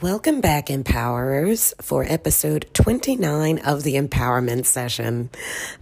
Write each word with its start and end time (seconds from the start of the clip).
Welcome 0.00 0.40
back, 0.40 0.66
Empowerers, 0.66 1.74
for 1.82 2.04
episode 2.04 2.70
29 2.72 3.58
of 3.58 3.82
the 3.82 3.96
Empowerment 3.96 4.64
Session. 4.64 5.28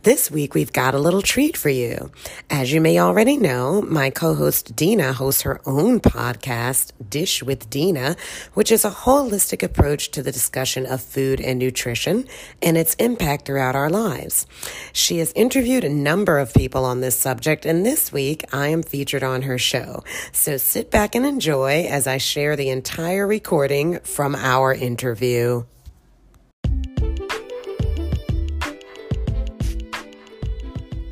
This 0.04 0.30
week, 0.30 0.54
we've 0.54 0.72
got 0.72 0.94
a 0.94 0.98
little 0.98 1.20
treat 1.20 1.54
for 1.54 1.68
you. 1.68 2.10
As 2.48 2.72
you 2.72 2.80
may 2.80 2.98
already 2.98 3.36
know, 3.36 3.82
my 3.82 4.08
co 4.08 4.34
host 4.34 4.74
Dina 4.74 5.12
hosts 5.12 5.42
her 5.42 5.60
own 5.66 6.00
podcast, 6.00 6.92
Dish 7.10 7.42
with 7.42 7.68
Dina, 7.68 8.16
which 8.54 8.72
is 8.72 8.86
a 8.86 8.90
holistic 8.90 9.62
approach 9.62 10.10
to 10.12 10.22
the 10.22 10.32
discussion 10.32 10.86
of 10.86 11.02
food 11.02 11.38
and 11.38 11.58
nutrition 11.58 12.26
and 12.62 12.78
its 12.78 12.94
impact 12.94 13.44
throughout 13.44 13.76
our 13.76 13.90
lives. 13.90 14.46
She 14.94 15.18
has 15.18 15.30
interviewed 15.34 15.84
a 15.84 15.90
number 15.90 16.38
of 16.38 16.54
people 16.54 16.86
on 16.86 17.02
this 17.02 17.18
subject, 17.18 17.66
and 17.66 17.84
this 17.84 18.10
week, 18.14 18.46
I 18.50 18.68
am 18.68 18.82
featured 18.82 19.22
on 19.22 19.42
her 19.42 19.58
show. 19.58 20.04
So 20.32 20.56
sit 20.56 20.90
back 20.90 21.14
and 21.14 21.26
enjoy 21.26 21.84
as 21.84 22.06
I 22.06 22.16
share 22.16 22.56
the 22.56 22.70
entire 22.70 23.26
recording 23.26 24.00
from 24.06 24.34
our 24.34 24.72
interview. 24.72 25.64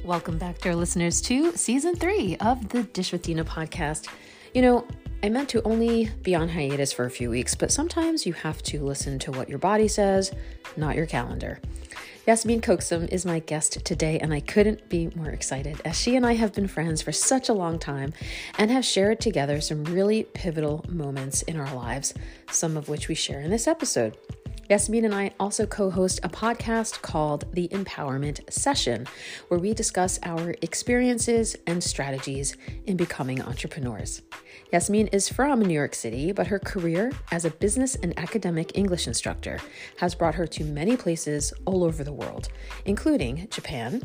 Welcome 0.04 0.38
back, 0.38 0.60
dear 0.60 0.76
listeners, 0.76 1.20
to 1.22 1.56
season 1.56 1.96
three 1.96 2.36
of 2.36 2.68
the 2.68 2.82
Dish 2.82 3.10
with 3.10 3.22
Dina 3.22 3.44
podcast. 3.44 4.08
You 4.52 4.62
know, 4.62 4.86
I 5.22 5.30
meant 5.30 5.48
to 5.50 5.62
only 5.62 6.10
be 6.22 6.34
on 6.34 6.48
hiatus 6.48 6.92
for 6.92 7.06
a 7.06 7.10
few 7.10 7.30
weeks, 7.30 7.54
but 7.54 7.72
sometimes 7.72 8.26
you 8.26 8.34
have 8.34 8.62
to 8.64 8.84
listen 8.84 9.18
to 9.20 9.32
what 9.32 9.48
your 9.48 9.58
body 9.58 9.88
says, 9.88 10.30
not 10.76 10.94
your 10.94 11.06
calendar. 11.06 11.58
Yasmeen 12.26 12.62
Koksum 12.62 13.06
is 13.12 13.26
my 13.26 13.38
guest 13.38 13.84
today, 13.84 14.18
and 14.18 14.32
I 14.32 14.40
couldn't 14.40 14.88
be 14.88 15.10
more 15.14 15.28
excited 15.28 15.82
as 15.84 16.00
she 16.00 16.16
and 16.16 16.24
I 16.24 16.32
have 16.32 16.54
been 16.54 16.66
friends 16.66 17.02
for 17.02 17.12
such 17.12 17.50
a 17.50 17.52
long 17.52 17.78
time 17.78 18.14
and 18.56 18.70
have 18.70 18.82
shared 18.82 19.20
together 19.20 19.60
some 19.60 19.84
really 19.84 20.22
pivotal 20.22 20.86
moments 20.88 21.42
in 21.42 21.60
our 21.60 21.74
lives, 21.74 22.14
some 22.50 22.78
of 22.78 22.88
which 22.88 23.08
we 23.08 23.14
share 23.14 23.42
in 23.42 23.50
this 23.50 23.68
episode. 23.68 24.16
Yasmeen 24.70 25.04
and 25.04 25.14
I 25.14 25.30
also 25.38 25.66
co 25.66 25.90
host 25.90 26.20
a 26.22 26.28
podcast 26.28 27.02
called 27.02 27.44
The 27.52 27.68
Empowerment 27.68 28.50
Session, 28.50 29.06
where 29.48 29.60
we 29.60 29.74
discuss 29.74 30.18
our 30.22 30.54
experiences 30.62 31.54
and 31.66 31.84
strategies 31.84 32.56
in 32.86 32.96
becoming 32.96 33.42
entrepreneurs. 33.42 34.22
Yasmeen 34.72 35.10
is 35.12 35.28
from 35.28 35.60
New 35.60 35.74
York 35.74 35.94
City, 35.94 36.32
but 36.32 36.46
her 36.46 36.58
career 36.58 37.12
as 37.30 37.44
a 37.44 37.50
business 37.50 37.94
and 37.96 38.18
academic 38.18 38.76
English 38.76 39.06
instructor 39.06 39.58
has 39.98 40.14
brought 40.14 40.34
her 40.34 40.46
to 40.46 40.64
many 40.64 40.96
places 40.96 41.52
all 41.66 41.84
over 41.84 42.02
the 42.02 42.12
world, 42.12 42.48
including 42.86 43.46
Japan, 43.50 44.02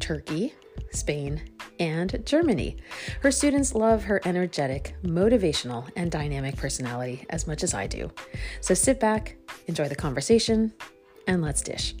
Turkey, 0.00 0.54
Spain, 0.92 1.40
and 1.80 2.22
Germany. 2.24 2.76
Her 3.20 3.30
students 3.30 3.74
love 3.74 4.04
her 4.04 4.20
energetic, 4.24 4.94
motivational, 5.02 5.88
and 5.96 6.10
dynamic 6.10 6.56
personality 6.56 7.24
as 7.30 7.46
much 7.46 7.62
as 7.62 7.74
I 7.74 7.86
do. 7.86 8.10
So 8.60 8.74
sit 8.74 9.00
back, 9.00 9.36
enjoy 9.66 9.88
the 9.88 9.96
conversation, 9.96 10.72
and 11.26 11.42
let's 11.42 11.62
dish. 11.62 11.94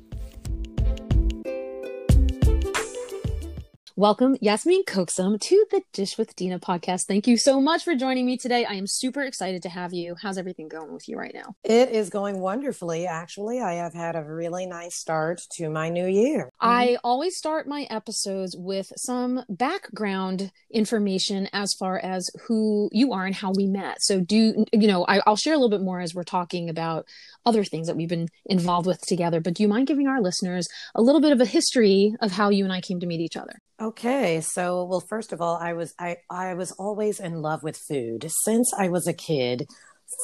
Welcome, 3.98 4.36
Yasmeen 4.36 4.84
Koksum, 4.84 5.40
to 5.40 5.66
the 5.72 5.82
Dish 5.92 6.16
with 6.16 6.36
Dina 6.36 6.60
podcast. 6.60 7.06
Thank 7.06 7.26
you 7.26 7.36
so 7.36 7.60
much 7.60 7.82
for 7.82 7.96
joining 7.96 8.26
me 8.26 8.36
today. 8.36 8.64
I 8.64 8.74
am 8.74 8.86
super 8.86 9.22
excited 9.22 9.60
to 9.64 9.68
have 9.68 9.92
you. 9.92 10.14
How's 10.22 10.38
everything 10.38 10.68
going 10.68 10.92
with 10.92 11.08
you 11.08 11.18
right 11.18 11.34
now? 11.34 11.56
It 11.64 11.90
is 11.90 12.08
going 12.08 12.38
wonderfully. 12.38 13.08
Actually, 13.08 13.60
I 13.60 13.72
have 13.72 13.94
had 13.94 14.14
a 14.14 14.22
really 14.22 14.66
nice 14.66 14.94
start 14.94 15.40
to 15.54 15.68
my 15.68 15.88
new 15.88 16.06
year. 16.06 16.48
I 16.60 16.86
mm-hmm. 16.86 16.96
always 17.02 17.36
start 17.36 17.66
my 17.66 17.88
episodes 17.90 18.54
with 18.56 18.92
some 18.96 19.42
background 19.48 20.52
information 20.70 21.48
as 21.52 21.74
far 21.74 21.98
as 21.98 22.30
who 22.46 22.90
you 22.92 23.12
are 23.12 23.26
and 23.26 23.34
how 23.34 23.50
we 23.50 23.66
met. 23.66 24.00
So, 24.00 24.20
do 24.20 24.64
you 24.72 24.86
know, 24.86 25.06
I, 25.08 25.22
I'll 25.26 25.34
share 25.34 25.54
a 25.54 25.58
little 25.58 25.76
bit 25.76 25.84
more 25.84 25.98
as 25.98 26.14
we're 26.14 26.22
talking 26.22 26.70
about 26.70 27.08
other 27.44 27.64
things 27.64 27.88
that 27.88 27.96
we've 27.96 28.08
been 28.08 28.28
involved 28.46 28.86
with 28.86 29.00
together. 29.00 29.40
But 29.40 29.54
do 29.54 29.64
you 29.64 29.68
mind 29.68 29.88
giving 29.88 30.06
our 30.06 30.20
listeners 30.20 30.68
a 30.94 31.02
little 31.02 31.20
bit 31.20 31.32
of 31.32 31.40
a 31.40 31.44
history 31.44 32.14
of 32.20 32.30
how 32.30 32.50
you 32.50 32.62
and 32.62 32.72
I 32.72 32.80
came 32.80 33.00
to 33.00 33.06
meet 33.06 33.20
each 33.20 33.36
other? 33.36 33.58
Okay, 33.80 34.40
so 34.40 34.84
well, 34.84 35.00
first 35.00 35.32
of 35.32 35.40
all, 35.40 35.56
I 35.56 35.72
was 35.72 35.94
I 36.00 36.16
I 36.28 36.54
was 36.54 36.72
always 36.72 37.20
in 37.20 37.42
love 37.42 37.62
with 37.62 37.76
food. 37.76 38.26
Since 38.42 38.72
I 38.76 38.88
was 38.88 39.06
a 39.06 39.12
kid 39.12 39.68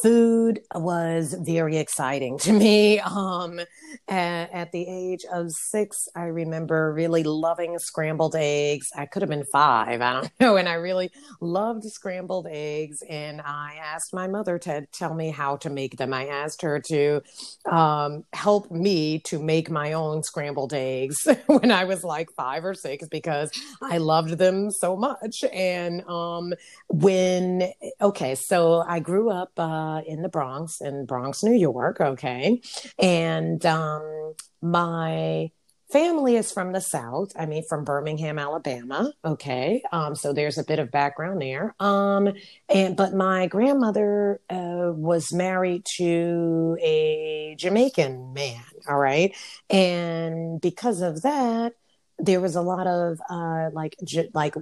food 0.02 0.60
was 0.74 1.34
very 1.40 1.76
exciting 1.76 2.38
to 2.38 2.52
me. 2.52 3.00
Um, 3.00 3.60
at, 4.08 4.52
at, 4.52 4.72
the 4.72 4.86
age 4.88 5.24
of 5.32 5.50
six, 5.52 6.08
I 6.16 6.24
remember 6.24 6.92
really 6.92 7.22
loving 7.22 7.78
scrambled 7.78 8.34
eggs. 8.34 8.88
I 8.96 9.06
could 9.06 9.22
have 9.22 9.28
been 9.28 9.44
five, 9.52 10.00
I 10.00 10.12
don't 10.14 10.30
know. 10.40 10.56
And 10.56 10.68
I 10.68 10.74
really 10.74 11.10
loved 11.40 11.84
scrambled 11.84 12.46
eggs. 12.50 13.02
And 13.08 13.40
I 13.40 13.76
asked 13.82 14.14
my 14.14 14.26
mother 14.26 14.58
to 14.60 14.86
tell 14.92 15.14
me 15.14 15.30
how 15.30 15.56
to 15.58 15.70
make 15.70 15.96
them. 15.96 16.14
I 16.14 16.26
asked 16.26 16.62
her 16.62 16.80
to 16.80 17.22
um, 17.70 18.24
help 18.32 18.70
me 18.70 19.20
to 19.20 19.38
make 19.38 19.70
my 19.70 19.92
own 19.92 20.22
scrambled 20.22 20.72
eggs 20.72 21.28
when 21.46 21.70
I 21.70 21.84
was 21.84 22.02
like 22.02 22.30
five 22.36 22.64
or 22.64 22.74
six 22.74 23.06
because 23.08 23.50
I 23.82 23.98
loved 23.98 24.38
them 24.38 24.70
so 24.70 24.96
much. 24.96 25.44
And 25.52 26.02
um, 26.08 26.54
when, 26.88 27.70
okay, 28.00 28.34
so 28.34 28.82
I 28.86 29.00
grew 29.00 29.30
up. 29.30 29.52
Uh, 29.58 29.73
uh, 29.74 30.00
in 30.06 30.22
the 30.22 30.28
Bronx, 30.28 30.80
in 30.80 31.06
Bronx, 31.06 31.42
New 31.42 31.54
York. 31.54 32.00
Okay. 32.00 32.60
And 32.98 33.64
um, 33.66 34.34
my 34.62 35.50
family 35.90 36.36
is 36.36 36.50
from 36.50 36.72
the 36.72 36.80
South. 36.80 37.30
I 37.38 37.46
mean, 37.46 37.64
from 37.68 37.84
Birmingham, 37.84 38.38
Alabama. 38.38 39.12
Okay. 39.24 39.82
Um, 39.92 40.14
so 40.14 40.32
there's 40.32 40.58
a 40.58 40.64
bit 40.64 40.78
of 40.78 40.90
background 40.90 41.40
there. 41.40 41.74
Um, 41.78 42.32
and, 42.68 42.96
but 42.96 43.14
my 43.14 43.46
grandmother 43.46 44.40
uh, 44.50 44.90
was 44.94 45.32
married 45.32 45.84
to 45.96 46.76
a 46.82 47.54
Jamaican 47.58 48.32
man. 48.32 48.64
All 48.88 48.98
right. 48.98 49.36
And 49.70 50.60
because 50.60 51.00
of 51.00 51.22
that, 51.22 51.74
there 52.18 52.40
was 52.40 52.54
a 52.54 52.62
lot 52.62 52.86
of 52.86 53.18
uh, 53.28 53.70
like 53.72 53.96
j- 54.04 54.30
like 54.34 54.54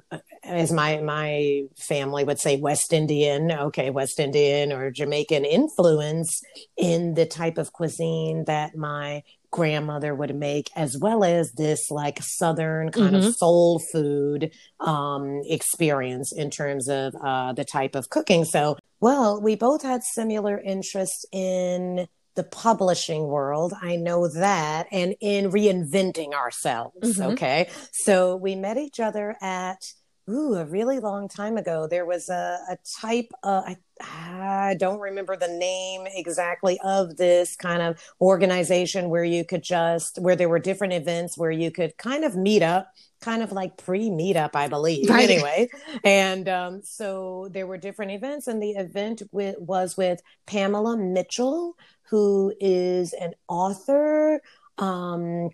as 0.42 0.72
my 0.72 0.98
my 0.98 1.62
family 1.76 2.24
would 2.24 2.40
say 2.40 2.56
West 2.56 2.92
Indian, 2.92 3.52
okay, 3.52 3.90
West 3.90 4.18
Indian 4.18 4.72
or 4.72 4.90
Jamaican 4.90 5.44
influence 5.44 6.40
in 6.76 7.14
the 7.14 7.26
type 7.26 7.58
of 7.58 7.72
cuisine 7.72 8.44
that 8.46 8.74
my 8.74 9.22
grandmother 9.50 10.14
would 10.14 10.34
make, 10.34 10.70
as 10.74 10.96
well 10.98 11.22
as 11.22 11.52
this 11.52 11.90
like 11.90 12.22
Southern 12.22 12.90
kind 12.90 13.14
mm-hmm. 13.14 13.26
of 13.26 13.36
soul 13.36 13.78
food 13.92 14.50
um, 14.80 15.42
experience 15.44 16.32
in 16.32 16.50
terms 16.50 16.88
of 16.88 17.14
uh, 17.22 17.52
the 17.52 17.64
type 17.64 17.94
of 17.94 18.08
cooking. 18.08 18.44
So, 18.44 18.78
well, 19.00 19.40
we 19.40 19.54
both 19.54 19.82
had 19.82 20.02
similar 20.02 20.58
interest 20.58 21.26
in 21.32 22.08
the 22.34 22.44
publishing 22.44 23.26
world. 23.26 23.72
I 23.81 23.97
know 23.97 24.28
that. 24.28 24.87
And 24.91 25.15
in 25.20 25.50
reinventing 25.50 26.32
ourselves. 26.32 27.19
Mm-hmm. 27.19 27.32
Okay. 27.32 27.69
So 27.93 28.37
we 28.37 28.54
met 28.54 28.78
each 28.78 29.00
other 29.00 29.37
at, 29.41 29.84
ooh, 30.28 30.54
a 30.54 30.64
really 30.64 30.98
long 30.98 31.28
time 31.28 31.56
ago. 31.56 31.86
There 31.86 32.06
was 32.06 32.28
a, 32.28 32.58
a 32.70 32.76
type 33.00 33.30
of, 33.42 33.64
I, 33.64 33.76
I 34.00 34.76
don't 34.78 35.00
remember 35.00 35.36
the 35.36 35.48
name 35.48 36.06
exactly 36.06 36.78
of 36.84 37.16
this 37.16 37.56
kind 37.56 37.82
of 37.82 38.02
organization 38.20 39.10
where 39.10 39.24
you 39.24 39.44
could 39.44 39.62
just, 39.62 40.18
where 40.20 40.36
there 40.36 40.48
were 40.48 40.58
different 40.58 40.92
events 40.92 41.36
where 41.36 41.50
you 41.50 41.70
could 41.70 41.96
kind 41.96 42.24
of 42.24 42.36
meet 42.36 42.62
up 42.62 42.92
kind 43.20 43.42
of 43.42 43.52
like 43.52 43.76
pre 43.76 44.10
meetup, 44.10 44.50
I 44.54 44.68
believe. 44.68 45.08
Right. 45.08 45.30
Anyway, 45.30 45.68
and 46.04 46.48
um, 46.48 46.82
so 46.82 47.48
there 47.52 47.66
were 47.66 47.78
different 47.78 48.12
events, 48.12 48.48
and 48.48 48.62
the 48.62 48.72
event 48.72 49.22
with, 49.30 49.56
was 49.58 49.96
with 49.96 50.20
Pamela 50.46 50.96
Mitchell, 50.96 51.76
who 52.10 52.52
is 52.60 53.12
an 53.12 53.34
author, 53.48 54.40
um, 54.78 55.50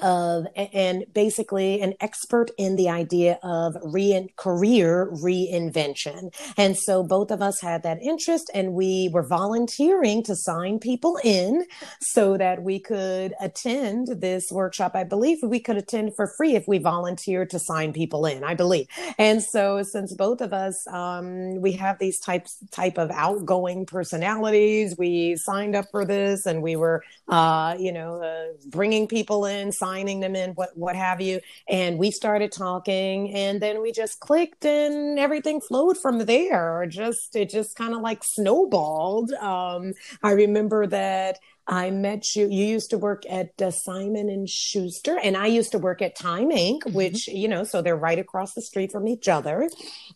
of 0.00 0.46
and 0.56 1.04
basically 1.12 1.80
an 1.80 1.94
expert 2.00 2.50
in 2.58 2.76
the 2.76 2.88
idea 2.88 3.38
of 3.42 3.76
re- 3.82 4.32
career 4.36 5.10
reinvention. 5.12 6.34
And 6.56 6.76
so 6.76 7.02
both 7.02 7.30
of 7.30 7.42
us 7.42 7.60
had 7.60 7.82
that 7.82 8.02
interest 8.02 8.50
and 8.54 8.74
we 8.74 9.10
were 9.12 9.22
volunteering 9.22 10.22
to 10.24 10.36
sign 10.36 10.78
people 10.78 11.18
in 11.22 11.64
so 12.00 12.36
that 12.36 12.62
we 12.62 12.78
could 12.78 13.34
attend 13.40 14.08
this 14.20 14.50
workshop. 14.50 14.92
I 14.94 15.04
believe 15.04 15.38
we 15.42 15.60
could 15.60 15.76
attend 15.76 16.14
for 16.16 16.32
free 16.36 16.54
if 16.54 16.66
we 16.66 16.78
volunteered 16.78 17.50
to 17.50 17.58
sign 17.58 17.92
people 17.92 18.26
in, 18.26 18.44
I 18.44 18.54
believe. 18.54 18.86
And 19.18 19.42
so 19.42 19.82
since 19.82 20.14
both 20.14 20.40
of 20.40 20.52
us, 20.52 20.86
um, 20.88 21.60
we 21.60 21.72
have 21.72 21.98
these 21.98 22.18
types, 22.18 22.58
type 22.70 22.98
of 22.98 23.10
outgoing 23.10 23.86
personalities, 23.86 24.96
we 24.98 25.36
signed 25.36 25.74
up 25.74 25.86
for 25.90 26.04
this 26.04 26.46
and 26.46 26.62
we 26.62 26.76
were, 26.76 27.02
uh, 27.28 27.76
you 27.78 27.92
know, 27.92 28.22
uh, 28.22 28.52
bringing 28.68 29.06
people 29.08 29.46
in, 29.46 29.72
signing 29.82 30.20
them 30.20 30.36
in, 30.36 30.50
what 30.52 30.70
what 30.76 30.96
have 30.96 31.20
you. 31.20 31.40
And 31.68 31.98
we 31.98 32.10
started 32.10 32.52
talking, 32.52 33.34
and 33.34 33.60
then 33.60 33.82
we 33.82 33.92
just 33.92 34.20
clicked, 34.20 34.64
and 34.64 35.18
everything 35.18 35.60
flowed 35.60 35.98
from 35.98 36.24
there. 36.26 36.86
Just 36.88 37.34
it 37.36 37.50
just 37.50 37.76
kind 37.76 37.94
of 37.94 38.00
like 38.00 38.22
snowballed. 38.22 39.32
Um, 39.32 39.94
I 40.22 40.32
remember 40.32 40.86
that 40.86 41.38
I 41.66 41.90
met 41.90 42.34
you. 42.34 42.48
You 42.48 42.64
used 42.64 42.90
to 42.90 42.98
work 42.98 43.22
at 43.28 43.60
uh, 43.62 43.70
Simon 43.70 44.28
and 44.28 44.48
Schuster, 44.48 45.18
and 45.22 45.36
I 45.36 45.46
used 45.46 45.72
to 45.72 45.78
work 45.78 46.02
at 46.02 46.16
Time 46.16 46.50
Inc., 46.50 46.80
mm-hmm. 46.80 46.92
which 46.92 47.28
you 47.28 47.46
know, 47.48 47.62
so 47.62 47.82
they're 47.82 47.96
right 47.96 48.18
across 48.18 48.54
the 48.54 48.62
street 48.62 48.90
from 48.90 49.06
each 49.06 49.28
other. 49.28 49.68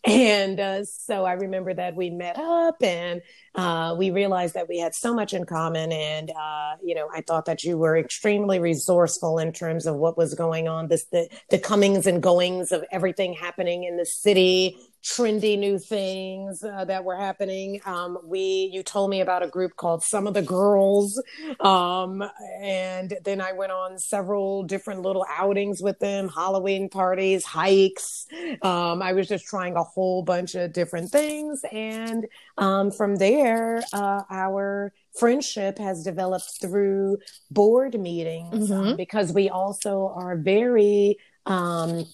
And 0.03 0.59
uh, 0.59 0.83
so 0.83 1.23
I 1.25 1.33
remember 1.33 1.73
that 1.73 1.95
we 1.95 2.09
met 2.09 2.37
up, 2.37 2.83
and 2.83 3.21
uh, 3.55 3.95
we 3.97 4.11
realized 4.11 4.55
that 4.55 4.67
we 4.67 4.77
had 4.77 4.93
so 4.93 5.13
much 5.13 5.33
in 5.33 5.45
common. 5.45 5.91
And 5.91 6.31
uh, 6.31 6.75
you 6.83 6.95
know, 6.95 7.07
I 7.13 7.21
thought 7.21 7.45
that 7.45 7.63
you 7.63 7.77
were 7.77 7.97
extremely 7.97 8.59
resourceful 8.59 9.39
in 9.39 9.53
terms 9.53 9.85
of 9.85 9.95
what 9.95 10.17
was 10.17 10.33
going 10.33 10.67
on, 10.67 10.89
this 10.89 11.05
the 11.05 11.29
the 11.49 11.59
comings 11.59 12.07
and 12.07 12.21
goings 12.21 12.73
of 12.73 12.83
everything 12.91 13.33
happening 13.33 13.85
in 13.85 13.95
the 13.95 14.05
city 14.05 14.77
trendy 15.07 15.57
new 15.57 15.79
things 15.79 16.63
uh, 16.63 16.83
that 16.85 17.03
were 17.03 17.15
happening. 17.15 17.79
Um, 17.85 18.17
we, 18.25 18.69
you 18.73 18.83
told 18.83 19.09
me 19.09 19.21
about 19.21 19.41
a 19.41 19.47
group 19.47 19.75
called 19.75 20.03
Some 20.03 20.27
of 20.27 20.33
the 20.33 20.41
Girls. 20.41 21.21
Um, 21.61 22.23
and 22.61 23.17
then 23.23 23.39
I 23.39 23.53
went 23.53 23.71
on 23.71 23.97
several 23.99 24.63
different 24.63 25.01
little 25.01 25.25
outings 25.29 25.81
with 25.81 25.99
them, 25.99 26.27
Halloween 26.27 26.89
parties, 26.89 27.45
hikes. 27.45 28.27
Um, 28.61 29.01
I 29.01 29.13
was 29.13 29.27
just 29.27 29.45
trying 29.45 29.75
a 29.75 29.83
whole 29.83 30.23
bunch 30.23 30.55
of 30.55 30.73
different 30.73 31.09
things. 31.09 31.61
And 31.71 32.25
um, 32.57 32.91
from 32.91 33.15
there, 33.15 33.83
uh, 33.93 34.23
our 34.29 34.93
friendship 35.17 35.77
has 35.77 36.03
developed 36.03 36.59
through 36.61 37.17
board 37.49 37.99
meetings 37.99 38.71
um, 38.71 38.85
mm-hmm. 38.85 38.95
because 38.95 39.31
we 39.31 39.49
also 39.49 40.11
are 40.15 40.35
very 40.35 41.17
um, 41.45 42.05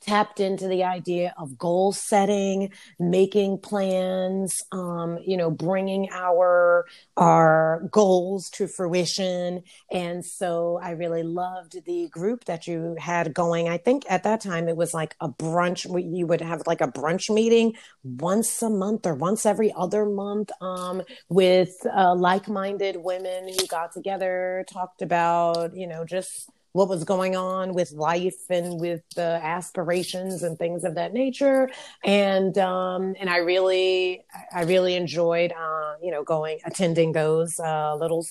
tapped 0.00 0.40
into 0.40 0.66
the 0.68 0.84
idea 0.84 1.34
of 1.38 1.58
goal 1.58 1.92
setting, 1.92 2.72
making 2.98 3.58
plans, 3.58 4.62
um, 4.72 5.18
you 5.24 5.36
know, 5.36 5.50
bringing 5.50 6.08
our 6.12 6.86
our 7.16 7.86
goals 7.90 8.50
to 8.50 8.66
fruition. 8.66 9.62
And 9.90 10.24
so 10.24 10.78
I 10.82 10.90
really 10.90 11.22
loved 11.22 11.84
the 11.84 12.08
group 12.08 12.44
that 12.46 12.66
you 12.66 12.96
had 12.98 13.34
going. 13.34 13.68
I 13.68 13.78
think 13.78 14.04
at 14.08 14.22
that 14.24 14.40
time 14.40 14.68
it 14.68 14.76
was 14.76 14.94
like 14.94 15.14
a 15.20 15.28
brunch. 15.28 15.84
You 15.84 16.26
would 16.26 16.40
have 16.40 16.66
like 16.66 16.80
a 16.80 16.88
brunch 16.88 17.32
meeting 17.32 17.74
once 18.02 18.62
a 18.62 18.70
month 18.70 19.06
or 19.06 19.14
once 19.14 19.44
every 19.46 19.72
other 19.76 20.06
month 20.06 20.50
um, 20.60 21.02
with 21.28 21.74
uh, 21.94 22.14
like-minded 22.14 22.96
women 22.96 23.48
who 23.48 23.66
got 23.66 23.92
together, 23.92 24.64
talked 24.72 25.02
about, 25.02 25.76
you 25.76 25.86
know, 25.86 26.04
just 26.04 26.48
what 26.72 26.88
was 26.88 27.04
going 27.04 27.36
on 27.36 27.74
with 27.74 27.92
life 27.92 28.48
and 28.48 28.80
with 28.80 29.02
the 29.16 29.40
aspirations 29.42 30.42
and 30.42 30.58
things 30.58 30.84
of 30.84 30.94
that 30.94 31.12
nature. 31.12 31.68
And 32.04 32.56
um, 32.58 33.14
and 33.18 33.28
I 33.28 33.38
really 33.38 34.24
I 34.52 34.62
really 34.62 34.94
enjoyed 34.94 35.52
uh, 35.52 35.94
you 36.02 36.10
know 36.10 36.22
going 36.22 36.58
attending 36.64 37.12
those 37.12 37.58
uh, 37.58 37.96
little 37.96 38.26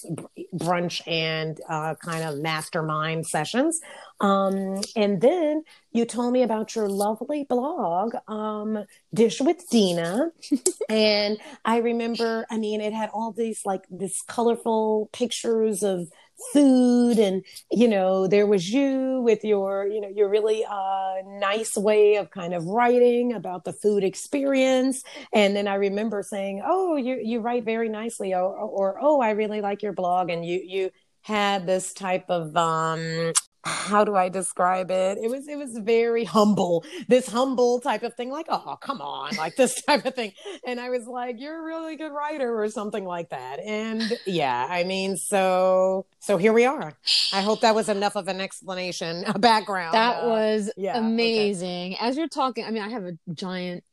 brunch 0.55 1.01
and 1.07 1.59
uh, 1.67 1.95
kind 1.95 2.23
of 2.23 2.39
mastermind 2.39 3.27
sessions. 3.27 3.81
Um, 4.21 4.81
and 4.95 5.21
then 5.21 5.63
you 5.91 6.05
told 6.05 6.33
me 6.33 6.43
about 6.43 6.75
your 6.75 6.89
lovely 6.89 7.45
blog, 7.45 8.15
um, 8.27 8.85
Dish 9.13 9.39
with 9.41 9.67
Dina. 9.69 10.31
and 10.89 11.37
I 11.63 11.77
remember, 11.77 12.45
I 12.49 12.57
mean, 12.57 12.81
it 12.81 12.93
had 12.93 13.09
all 13.13 13.31
these 13.31 13.61
like 13.65 13.85
this 13.89 14.21
colorful 14.21 15.09
pictures 15.13 15.83
of 15.83 16.09
food 16.53 17.19
and 17.19 17.43
you 17.71 17.87
know 17.87 18.27
there 18.27 18.47
was 18.47 18.69
you 18.69 19.21
with 19.21 19.43
your 19.43 19.87
you 19.87 20.01
know 20.01 20.09
your 20.09 20.29
really 20.29 20.65
uh 20.65 21.15
nice 21.25 21.75
way 21.75 22.15
of 22.15 22.29
kind 22.31 22.53
of 22.53 22.65
writing 22.65 23.33
about 23.33 23.63
the 23.65 23.73
food 23.73 24.03
experience. 24.03 25.03
And 25.33 25.55
then 25.55 25.67
i 25.67 25.75
remember 25.75 26.23
saying 26.23 26.61
oh 26.65 26.95
you 26.95 27.19
you 27.21 27.39
write 27.39 27.65
very 27.65 27.89
nicely 27.89 28.33
or, 28.33 28.53
or 28.55 28.97
oh 29.01 29.21
i 29.21 29.31
really 29.31 29.61
like 29.61 29.81
your 29.81 29.93
blog 29.93 30.29
and 30.29 30.45
you 30.45 30.61
you 30.65 30.89
had 31.21 31.67
this 31.67 31.93
type 31.93 32.25
of 32.29 32.55
um 32.55 33.33
how 33.65 34.05
do 34.05 34.15
I 34.15 34.29
describe 34.29 34.89
it? 34.89 35.17
It 35.17 35.29
was 35.29 35.47
it 35.47 35.57
was 35.57 35.77
very 35.77 36.23
humble, 36.23 36.85
this 37.07 37.27
humble 37.27 37.79
type 37.81 38.03
of 38.03 38.13
thing, 38.15 38.31
like, 38.31 38.45
oh, 38.49 38.77
come 38.81 39.01
on, 39.01 39.35
like 39.35 39.55
this 39.55 39.81
type 39.87 40.05
of 40.05 40.15
thing. 40.15 40.31
And 40.65 40.79
I 40.79 40.89
was 40.89 41.05
like, 41.05 41.39
You're 41.39 41.59
a 41.59 41.63
really 41.63 41.95
good 41.95 42.11
writer 42.11 42.61
or 42.61 42.69
something 42.69 43.03
like 43.03 43.29
that. 43.29 43.59
And 43.59 44.01
yeah, 44.25 44.65
I 44.69 44.83
mean, 44.83 45.17
so 45.17 46.05
so 46.19 46.37
here 46.37 46.53
we 46.53 46.65
are. 46.65 46.93
I 47.33 47.41
hope 47.41 47.61
that 47.61 47.75
was 47.75 47.89
enough 47.89 48.15
of 48.15 48.27
an 48.27 48.39
explanation, 48.39 49.23
a 49.27 49.37
background. 49.37 49.93
That 49.93 50.23
uh, 50.23 50.27
was 50.27 50.71
yeah, 50.77 50.97
amazing. 50.97 51.93
Okay. 51.93 52.05
As 52.07 52.17
you're 52.17 52.29
talking, 52.29 52.63
I 52.65 52.71
mean, 52.71 52.83
I 52.83 52.89
have 52.89 53.03
a 53.03 53.17
giant 53.33 53.83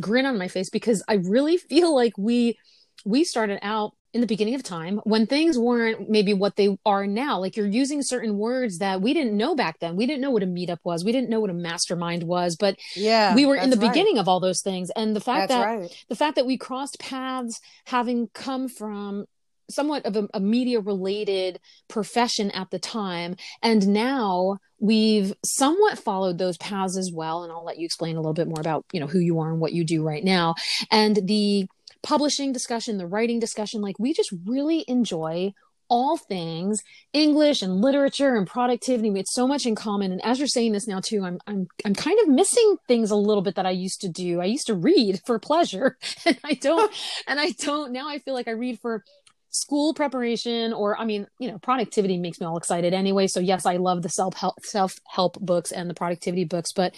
grin 0.00 0.26
on 0.26 0.38
my 0.38 0.48
face 0.48 0.70
because 0.70 1.02
I 1.08 1.14
really 1.14 1.56
feel 1.56 1.94
like 1.94 2.12
we 2.18 2.58
we 3.04 3.24
started 3.24 3.60
out 3.62 3.95
in 4.16 4.22
the 4.22 4.26
beginning 4.26 4.54
of 4.54 4.62
time 4.62 4.98
when 5.04 5.26
things 5.26 5.58
weren't 5.58 6.08
maybe 6.08 6.32
what 6.32 6.56
they 6.56 6.76
are 6.86 7.06
now. 7.06 7.38
Like 7.38 7.54
you're 7.54 7.66
using 7.66 8.02
certain 8.02 8.38
words 8.38 8.78
that 8.78 9.02
we 9.02 9.12
didn't 9.12 9.36
know 9.36 9.54
back 9.54 9.78
then. 9.78 9.94
We 9.94 10.06
didn't 10.06 10.22
know 10.22 10.30
what 10.30 10.42
a 10.42 10.46
meetup 10.46 10.78
was. 10.84 11.04
We 11.04 11.12
didn't 11.12 11.28
know 11.28 11.38
what 11.38 11.50
a 11.50 11.54
mastermind 11.54 12.22
was, 12.22 12.56
but 12.56 12.78
yeah, 12.94 13.34
we 13.34 13.44
were 13.44 13.56
in 13.56 13.68
the 13.68 13.76
right. 13.76 13.90
beginning 13.90 14.16
of 14.16 14.26
all 14.26 14.40
those 14.40 14.62
things. 14.62 14.90
And 14.96 15.14
the 15.14 15.20
fact 15.20 15.50
that's 15.50 15.60
that 15.60 15.66
right. 15.66 16.04
the 16.08 16.16
fact 16.16 16.36
that 16.36 16.46
we 16.46 16.56
crossed 16.56 16.98
paths 16.98 17.60
having 17.84 18.28
come 18.32 18.68
from 18.68 19.26
somewhat 19.68 20.06
of 20.06 20.16
a, 20.16 20.26
a 20.32 20.40
media 20.40 20.80
related 20.80 21.60
profession 21.88 22.50
at 22.52 22.70
the 22.70 22.78
time 22.78 23.34
and 23.62 23.88
now 23.88 24.56
we've 24.78 25.34
somewhat 25.44 25.98
followed 25.98 26.38
those 26.38 26.56
paths 26.58 26.96
as 26.96 27.10
well 27.12 27.42
and 27.42 27.52
i'll 27.52 27.64
let 27.64 27.76
you 27.76 27.84
explain 27.84 28.14
a 28.14 28.20
little 28.20 28.32
bit 28.32 28.46
more 28.46 28.60
about 28.60 28.84
you 28.92 29.00
know 29.00 29.08
who 29.08 29.18
you 29.18 29.40
are 29.40 29.50
and 29.50 29.58
what 29.58 29.72
you 29.72 29.82
do 29.82 30.04
right 30.04 30.22
now 30.22 30.54
and 30.92 31.18
the 31.26 31.66
publishing 32.02 32.52
discussion, 32.52 32.98
the 32.98 33.06
writing 33.06 33.38
discussion. 33.38 33.80
Like 33.80 33.98
we 33.98 34.12
just 34.12 34.32
really 34.46 34.84
enjoy 34.88 35.52
all 35.88 36.16
things 36.16 36.82
English 37.12 37.62
and 37.62 37.80
literature 37.80 38.34
and 38.34 38.46
productivity. 38.46 39.10
We 39.10 39.20
had 39.20 39.28
so 39.28 39.46
much 39.46 39.66
in 39.66 39.74
common. 39.74 40.12
And 40.12 40.24
as 40.24 40.38
you're 40.38 40.48
saying 40.48 40.72
this 40.72 40.88
now 40.88 41.00
too, 41.00 41.24
I'm 41.24 41.38
I'm 41.46 41.66
I'm 41.84 41.94
kind 41.94 42.18
of 42.22 42.28
missing 42.28 42.76
things 42.88 43.10
a 43.10 43.16
little 43.16 43.42
bit 43.42 43.54
that 43.56 43.66
I 43.66 43.70
used 43.70 44.00
to 44.02 44.08
do. 44.08 44.40
I 44.40 44.46
used 44.46 44.66
to 44.66 44.74
read 44.74 45.20
for 45.26 45.38
pleasure, 45.38 45.96
and 46.24 46.38
I 46.44 46.54
don't. 46.54 46.92
and 47.26 47.40
I 47.40 47.50
don't 47.50 47.92
now. 47.92 48.08
I 48.08 48.18
feel 48.18 48.34
like 48.34 48.48
I 48.48 48.52
read 48.52 48.80
for 48.80 49.04
school 49.50 49.94
preparation 49.94 50.74
or 50.74 51.00
i 51.00 51.04
mean 51.06 51.26
you 51.38 51.50
know 51.50 51.58
productivity 51.58 52.18
makes 52.18 52.38
me 52.38 52.46
all 52.46 52.58
excited 52.58 52.92
anyway 52.92 53.26
so 53.26 53.40
yes 53.40 53.64
i 53.64 53.76
love 53.76 54.02
the 54.02 54.08
self 54.08 54.34
help 54.36 54.54
self 54.62 54.98
help 55.08 55.40
books 55.40 55.72
and 55.72 55.88
the 55.88 55.94
productivity 55.94 56.44
books 56.44 56.72
but 56.72 56.94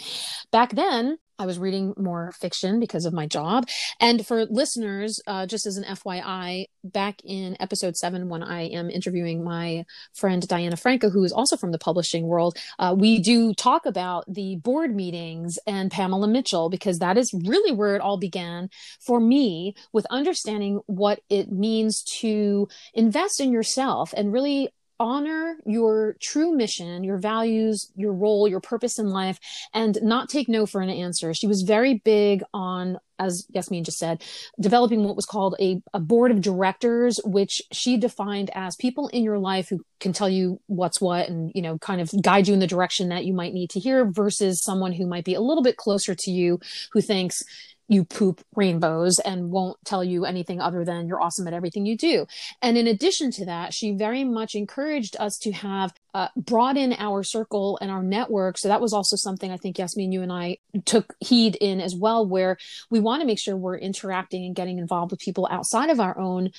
back 0.51 0.75
then 0.75 1.19
I 1.39 1.47
was 1.47 1.59
reading 1.59 1.95
more 1.97 2.33
fiction 2.33 2.81
because 2.81 3.05
of 3.05 3.13
my 3.13 3.27
job. 3.27 3.69
And 4.01 4.27
for 4.27 4.45
listeners, 4.47 5.21
uh, 5.27 5.47
just 5.47 5.67
as 5.67 5.77
an 5.77 5.85
FYI, 5.85 6.67
back 6.83 7.21
in 7.25 7.57
episode 7.61 7.97
seven, 7.97 8.29
when 8.29 8.43
I 8.43 8.63
am 8.63 8.91
interviewing 8.91 9.45
my 9.45 9.85
friend 10.15 10.47
Diana 10.47 10.77
Franco, 10.77 11.11
who 11.11 11.23
is 11.25 11.33
also 11.33 11.57
from 11.57 11.71
the 11.71 11.79
publishing 11.79 12.27
world, 12.27 12.57
uh, 12.79 12.95
we 12.99 13.21
do 13.21 13.55
talk 13.55 13.87
about 13.87 14.25
the 14.33 14.57
board 14.57 14.95
meetings 14.95 15.59
and 15.67 15.91
Pamela 15.91 16.27
Mitchell, 16.29 16.71
because 16.71 16.99
that 16.99 17.17
is 17.17 17.33
really 17.33 17.73
where 17.73 17.95
it 17.95 18.03
all 18.03 18.19
began 18.19 18.69
for 19.01 19.21
me 19.21 19.75
with 19.93 20.07
understanding 20.11 20.81
what 20.87 21.21
it 21.31 21.53
means 21.53 22.03
to 22.21 22.69
invest 22.95 23.41
in 23.41 23.53
yourself 23.53 24.13
and 24.17 24.33
really 24.33 24.71
honor 25.01 25.57
your 25.65 26.17
true 26.21 26.53
mission, 26.53 27.05
your 27.05 27.19
values, 27.19 27.91
your 27.97 28.13
role, 28.13 28.49
your 28.49 28.61
purpose 28.61 28.99
in 28.99 29.11
life, 29.11 29.39
and 29.73 29.99
not 30.03 30.29
take 30.29 30.49
no 30.49 30.67
for 30.67 30.81
an 30.81 30.91
answer. 30.91 31.33
She 31.35 31.47
was 31.47 31.63
very 31.63 31.95
big 32.05 32.43
on, 32.53 32.99
as 33.19 33.47
Yasmeen 33.55 33.85
just 33.85 33.99
said, 33.99 34.23
developing 34.61 35.05
what 35.05 35.17
was 35.17 35.27
called 35.27 35.57
a, 35.61 35.81
a 35.95 36.01
board 36.01 36.31
of 36.31 36.41
directors, 36.41 37.21
which 37.25 37.63
she 37.73 37.97
defined 37.97 38.51
as 38.55 38.77
people 38.77 39.09
in 39.09 39.23
your 39.23 39.39
life 39.39 39.69
who 39.69 39.85
can 40.01 40.13
tell 40.13 40.29
you 40.29 40.61
what's 40.67 41.01
what 41.01 41.29
and, 41.29 41.53
you 41.55 41.63
know, 41.63 41.79
kind 41.79 42.01
of 42.01 42.11
guide 42.23 42.49
you 42.49 42.55
in 42.55 42.61
the 42.61 42.67
direction 42.67 43.09
that 43.09 43.25
you 43.25 43.35
might 43.35 43.55
need 43.55 43.71
to 43.71 43.81
hear 43.81 44.05
versus 44.05 44.63
someone 44.63 44.93
who 44.93 45.07
might 45.07 45.25
be 45.25 45.35
a 45.35 45.41
little 45.41 45.63
bit 45.63 45.77
closer 45.77 46.15
to 46.15 46.31
you 46.31 46.61
who 46.93 47.01
thinks, 47.01 47.43
you 47.89 48.05
poop 48.05 48.43
rainbows 48.55 49.19
and 49.19 49.51
won't 49.51 49.79
tell 49.85 50.05
you 50.05 50.25
anything 50.25 50.61
other 50.61 50.85
than 50.85 51.09
you're 51.09 51.21
awesome 51.21 51.47
at 51.47 51.55
everything 51.55 51.87
you 51.87 51.97
do. 51.97 52.27
And 52.63 52.77
in 52.77 52.87
addition 52.87 53.31
to 53.33 53.47
that, 53.47 53.73
she 53.73 53.93
very 53.93 54.25
much 54.25 54.55
encouraged 54.55 55.17
us 55.19 55.39
to 55.39 55.53
have 55.53 55.93
uh, 56.15 56.29
broaden 56.37 56.95
our 56.99 57.23
circle 57.23 57.79
and 57.81 57.91
our 57.91 58.03
network. 58.03 58.59
So 58.59 58.69
that 58.69 58.81
was 58.81 58.93
also 58.93 59.17
something 59.17 59.51
I 59.51 59.57
think 59.57 59.77
Yasmeen, 59.77 60.13
you 60.13 60.23
and 60.23 60.33
I 60.33 60.59
took 60.85 61.15
heed 61.21 61.57
in 61.57 61.81
as 61.81 61.95
well, 61.95 62.27
where 62.27 62.59
we 62.91 63.01
want 63.01 63.23
to 63.23 63.27
make 63.27 63.39
sure 63.39 63.57
we're 63.57 63.79
interacting 63.79 64.45
and 64.45 64.55
getting 64.55 64.79
involved 64.79 65.11
with 65.11 65.21
people 65.21 65.49
outside 65.51 65.91
of 65.91 66.01
our 66.01 66.19
own 66.19 66.51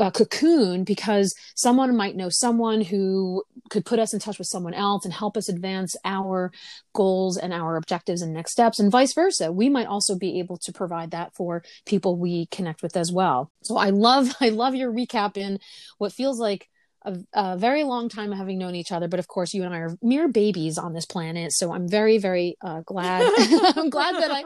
uh, 0.00 0.10
cocoon 0.10 0.82
because 0.82 1.34
someone 1.54 1.94
might 1.94 2.16
know 2.16 2.30
someone 2.30 2.80
who 2.80 3.44
could 3.68 3.84
put 3.84 3.98
us 3.98 4.14
in 4.14 4.18
touch 4.18 4.38
with 4.38 4.46
someone 4.46 4.74
else 4.74 5.04
and 5.04 5.12
help 5.12 5.36
us 5.36 5.48
advance 5.48 5.94
our 6.04 6.50
goals 6.94 7.36
and 7.36 7.52
our 7.52 7.76
objectives 7.76 8.22
and 8.22 8.32
next 8.32 8.52
steps 8.52 8.80
and 8.80 8.90
vice 8.90 9.12
versa. 9.12 9.52
We 9.52 9.68
might 9.68 9.86
also 9.86 10.16
be 10.16 10.38
able 10.38 10.56
to 10.58 10.72
provide 10.72 11.10
that 11.10 11.34
for 11.34 11.62
people 11.84 12.16
we 12.16 12.46
connect 12.46 12.82
with 12.82 12.96
as 12.96 13.12
well. 13.12 13.52
So 13.62 13.76
i 13.76 13.90
love 13.90 14.34
i 14.40 14.48
love 14.48 14.74
your 14.74 14.92
recap 14.92 15.36
in 15.36 15.58
what 15.98 16.12
feels 16.12 16.40
like 16.40 16.69
a, 17.02 17.16
a, 17.32 17.56
very 17.56 17.84
long 17.84 18.08
time 18.08 18.32
having 18.32 18.58
known 18.58 18.74
each 18.74 18.92
other, 18.92 19.08
but 19.08 19.18
of 19.18 19.28
course, 19.28 19.54
you 19.54 19.64
and 19.64 19.74
I 19.74 19.78
are 19.78 19.96
mere 20.02 20.28
babies 20.28 20.78
on 20.78 20.92
this 20.92 21.06
planet. 21.06 21.52
So 21.52 21.72
I'm 21.72 21.88
very, 21.88 22.18
very 22.18 22.56
uh, 22.62 22.82
glad. 22.84 23.22
I'm 23.76 23.90
glad 23.90 24.16
that 24.16 24.30
I, 24.30 24.44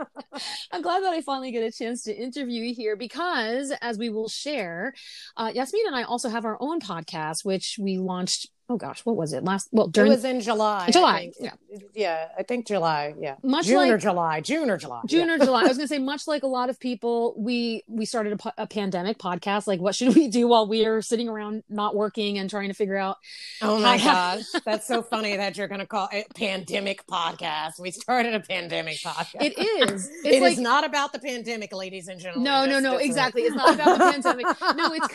I'm 0.73 0.83
glad 0.83 1.03
that 1.03 1.13
I 1.13 1.21
finally 1.21 1.51
get 1.51 1.63
a 1.63 1.73
chance 1.73 2.03
to 2.05 2.15
interview 2.15 2.63
you 2.63 2.75
here 2.75 2.97
because, 2.97 3.73
as 3.81 3.99
we 3.99 4.11
will 4.11 4.29
share, 4.29 4.95
uh, 5.37 5.51
Yasmeen 5.51 5.87
and 5.87 5.97
I 5.97 6.05
also 6.05 6.29
have 6.29 6.45
our 6.45 6.57
own 6.61 6.81
podcast, 6.81 7.45
which 7.45 7.77
we 7.81 7.99
launched 7.99 8.49
oh 8.69 8.77
gosh, 8.77 9.05
what 9.05 9.17
was 9.17 9.33
it 9.33 9.45
last? 9.45 9.69
Well, 9.73 9.89
during 9.89 10.13
it 10.13 10.15
was 10.15 10.25
in 10.25 10.41
July. 10.41 10.91
July, 10.91 11.33
yeah, 11.41 11.53
yeah, 11.95 12.29
I 12.39 12.43
think 12.43 12.67
July, 12.67 13.15
yeah, 13.19 13.37
much 13.43 13.67
June 13.67 13.77
like, 13.77 13.93
or 13.93 13.99
July, 13.99 14.41
June 14.41 14.71
or 14.71 14.77
July, 14.77 15.03
June 15.07 15.29
yeah. 15.29 15.35
or 15.35 15.39
July. 15.39 15.63
I 15.63 15.69
was 15.69 15.77
gonna 15.77 15.89
say, 15.89 15.99
much 15.99 16.27
like 16.27 16.43
a 16.43 16.49
lot 16.49 16.71
of 16.71 16.81
people, 16.81 17.35
we 17.37 17.83
we 17.89 18.05
started 18.05 18.41
a, 18.41 18.63
a, 18.63 18.67
pandemic 18.67 19.19
podcast. 19.19 19.67
Like, 19.67 19.81
what 19.81 19.95
should 19.95 20.15
we 20.15 20.29
do 20.29 20.49
while 20.49 20.67
we 20.67 20.87
are 20.87 21.03
sitting 21.03 21.29
around 21.29 21.63
not 21.69 21.95
working 21.95 22.39
and 22.39 22.49
trying 22.49 22.69
to 22.69 22.75
figure 22.75 22.97
out? 22.97 23.19
Oh 23.61 23.79
my 23.79 23.99
gosh, 23.99 24.45
that's 24.65 24.87
so 24.87 25.03
funny 25.03 25.37
that 25.37 25.57
you're 25.57 25.69
gonna 25.69 25.87
call 25.87 26.09
it 26.13 26.27
pandemic 26.35 27.07
podcast. 27.07 27.79
We 27.79 27.91
started 27.91 28.35
a 28.35 28.41
pandemic 28.41 28.99
podcast. 28.99 29.43
It 29.43 29.59
is. 29.59 30.11
It's 30.25 30.37
it 30.37 30.43
like, 30.43 30.53
is 30.53 30.59
not 30.59 30.85
about 30.85 31.13
the 31.13 31.19
pandemic, 31.19 31.73
ladies 31.73 32.09
and 32.09 32.19
gentlemen. 32.19 32.45
No, 32.45 32.65
no, 32.65 32.81
no, 32.81 32.97
exactly. 32.97 33.43
It's 33.43 33.55
not 33.55 33.75
about 33.75 33.99
the 33.99 34.05
pandemic. 34.13 34.47
No, 34.75 34.95
it's 34.95 35.09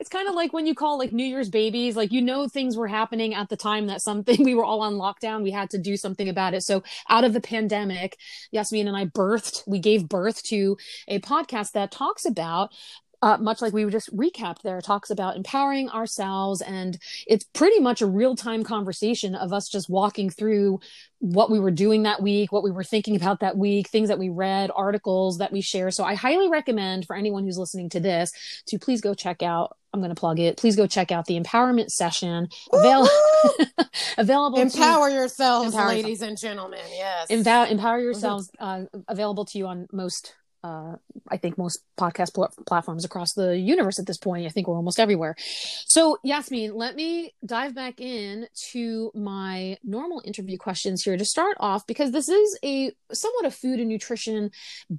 it's 0.00 0.08
kind 0.08 0.28
of 0.28 0.34
like 0.34 0.52
when 0.52 0.66
you 0.66 0.74
call 0.74 0.98
like 0.98 1.12
New 1.12 1.24
Year's 1.24 1.48
babies, 1.48 1.96
like 1.96 2.10
you 2.10 2.20
know 2.20 2.31
things 2.48 2.76
were 2.76 2.88
happening 2.88 3.34
at 3.34 3.48
the 3.48 3.56
time 3.56 3.86
that 3.86 4.02
something 4.02 4.44
we 4.44 4.54
were 4.54 4.64
all 4.64 4.80
on 4.80 4.94
lockdown. 4.94 5.42
We 5.42 5.50
had 5.50 5.70
to 5.70 5.78
do 5.78 5.96
something 5.96 6.28
about 6.28 6.54
it. 6.54 6.62
So 6.62 6.82
out 7.08 7.24
of 7.24 7.32
the 7.32 7.40
pandemic, 7.40 8.18
Yasmeen 8.54 8.86
and 8.86 8.96
I 8.96 9.06
birthed, 9.06 9.62
we 9.66 9.78
gave 9.78 10.08
birth 10.08 10.42
to 10.44 10.76
a 11.08 11.20
podcast 11.20 11.72
that 11.72 11.90
talks 11.90 12.24
about 12.24 12.70
uh, 13.22 13.38
much 13.38 13.62
like 13.62 13.72
we 13.72 13.84
just 13.86 14.14
recapped 14.14 14.62
there, 14.62 14.80
talks 14.80 15.08
about 15.08 15.36
empowering 15.36 15.88
ourselves. 15.90 16.60
And 16.60 16.98
it's 17.26 17.44
pretty 17.44 17.78
much 17.78 18.02
a 18.02 18.06
real 18.06 18.34
time 18.34 18.64
conversation 18.64 19.36
of 19.36 19.52
us 19.52 19.68
just 19.68 19.88
walking 19.88 20.28
through 20.28 20.80
what 21.20 21.48
we 21.48 21.60
were 21.60 21.70
doing 21.70 22.02
that 22.02 22.20
week, 22.20 22.50
what 22.50 22.64
we 22.64 22.72
were 22.72 22.82
thinking 22.82 23.14
about 23.14 23.38
that 23.40 23.56
week, 23.56 23.88
things 23.88 24.08
that 24.08 24.18
we 24.18 24.28
read, 24.28 24.72
articles 24.74 25.38
that 25.38 25.52
we 25.52 25.60
share. 25.60 25.92
So 25.92 26.02
I 26.02 26.14
highly 26.14 26.48
recommend 26.48 27.06
for 27.06 27.14
anyone 27.14 27.44
who's 27.44 27.58
listening 27.58 27.88
to 27.90 28.00
this 28.00 28.32
to 28.66 28.78
please 28.78 29.00
go 29.00 29.14
check 29.14 29.40
out. 29.40 29.76
I'm 29.94 30.00
going 30.00 30.12
to 30.12 30.18
plug 30.18 30.40
it. 30.40 30.56
Please 30.56 30.74
go 30.74 30.86
check 30.86 31.12
out 31.12 31.26
the 31.26 31.38
empowerment 31.38 31.90
session 31.90 32.48
avail- 32.72 33.08
available. 34.18 34.58
Empower 34.58 35.10
to, 35.10 35.14
yourselves, 35.14 35.66
empower 35.74 35.88
ladies 35.88 36.22
yourself. 36.22 36.28
and 36.28 36.38
gentlemen. 36.38 36.80
Yes. 36.90 37.28
Empower, 37.28 37.66
empower 37.66 38.00
yourselves. 38.00 38.50
Uh, 38.58 38.84
available 39.06 39.44
to 39.44 39.58
you 39.58 39.66
on 39.66 39.86
most 39.92 40.34
uh, 40.64 40.96
I 41.28 41.36
think 41.36 41.58
most 41.58 41.80
podcast 41.98 42.34
pl- 42.34 42.52
platforms 42.66 43.04
across 43.04 43.32
the 43.34 43.58
universe 43.58 43.98
at 43.98 44.06
this 44.06 44.18
point. 44.18 44.46
I 44.46 44.48
think 44.48 44.68
we're 44.68 44.76
almost 44.76 45.00
everywhere. 45.00 45.34
So, 45.38 46.18
Yasmeen, 46.24 46.74
let 46.74 46.94
me 46.94 47.34
dive 47.44 47.74
back 47.74 48.00
in 48.00 48.46
to 48.72 49.10
my 49.14 49.76
normal 49.82 50.22
interview 50.24 50.58
questions 50.58 51.02
here 51.02 51.16
to 51.16 51.24
start 51.24 51.56
off 51.58 51.86
because 51.86 52.12
this 52.12 52.28
is 52.28 52.58
a 52.64 52.92
somewhat 53.12 53.46
a 53.46 53.50
food 53.50 53.80
and 53.80 53.88
nutrition 53.88 54.50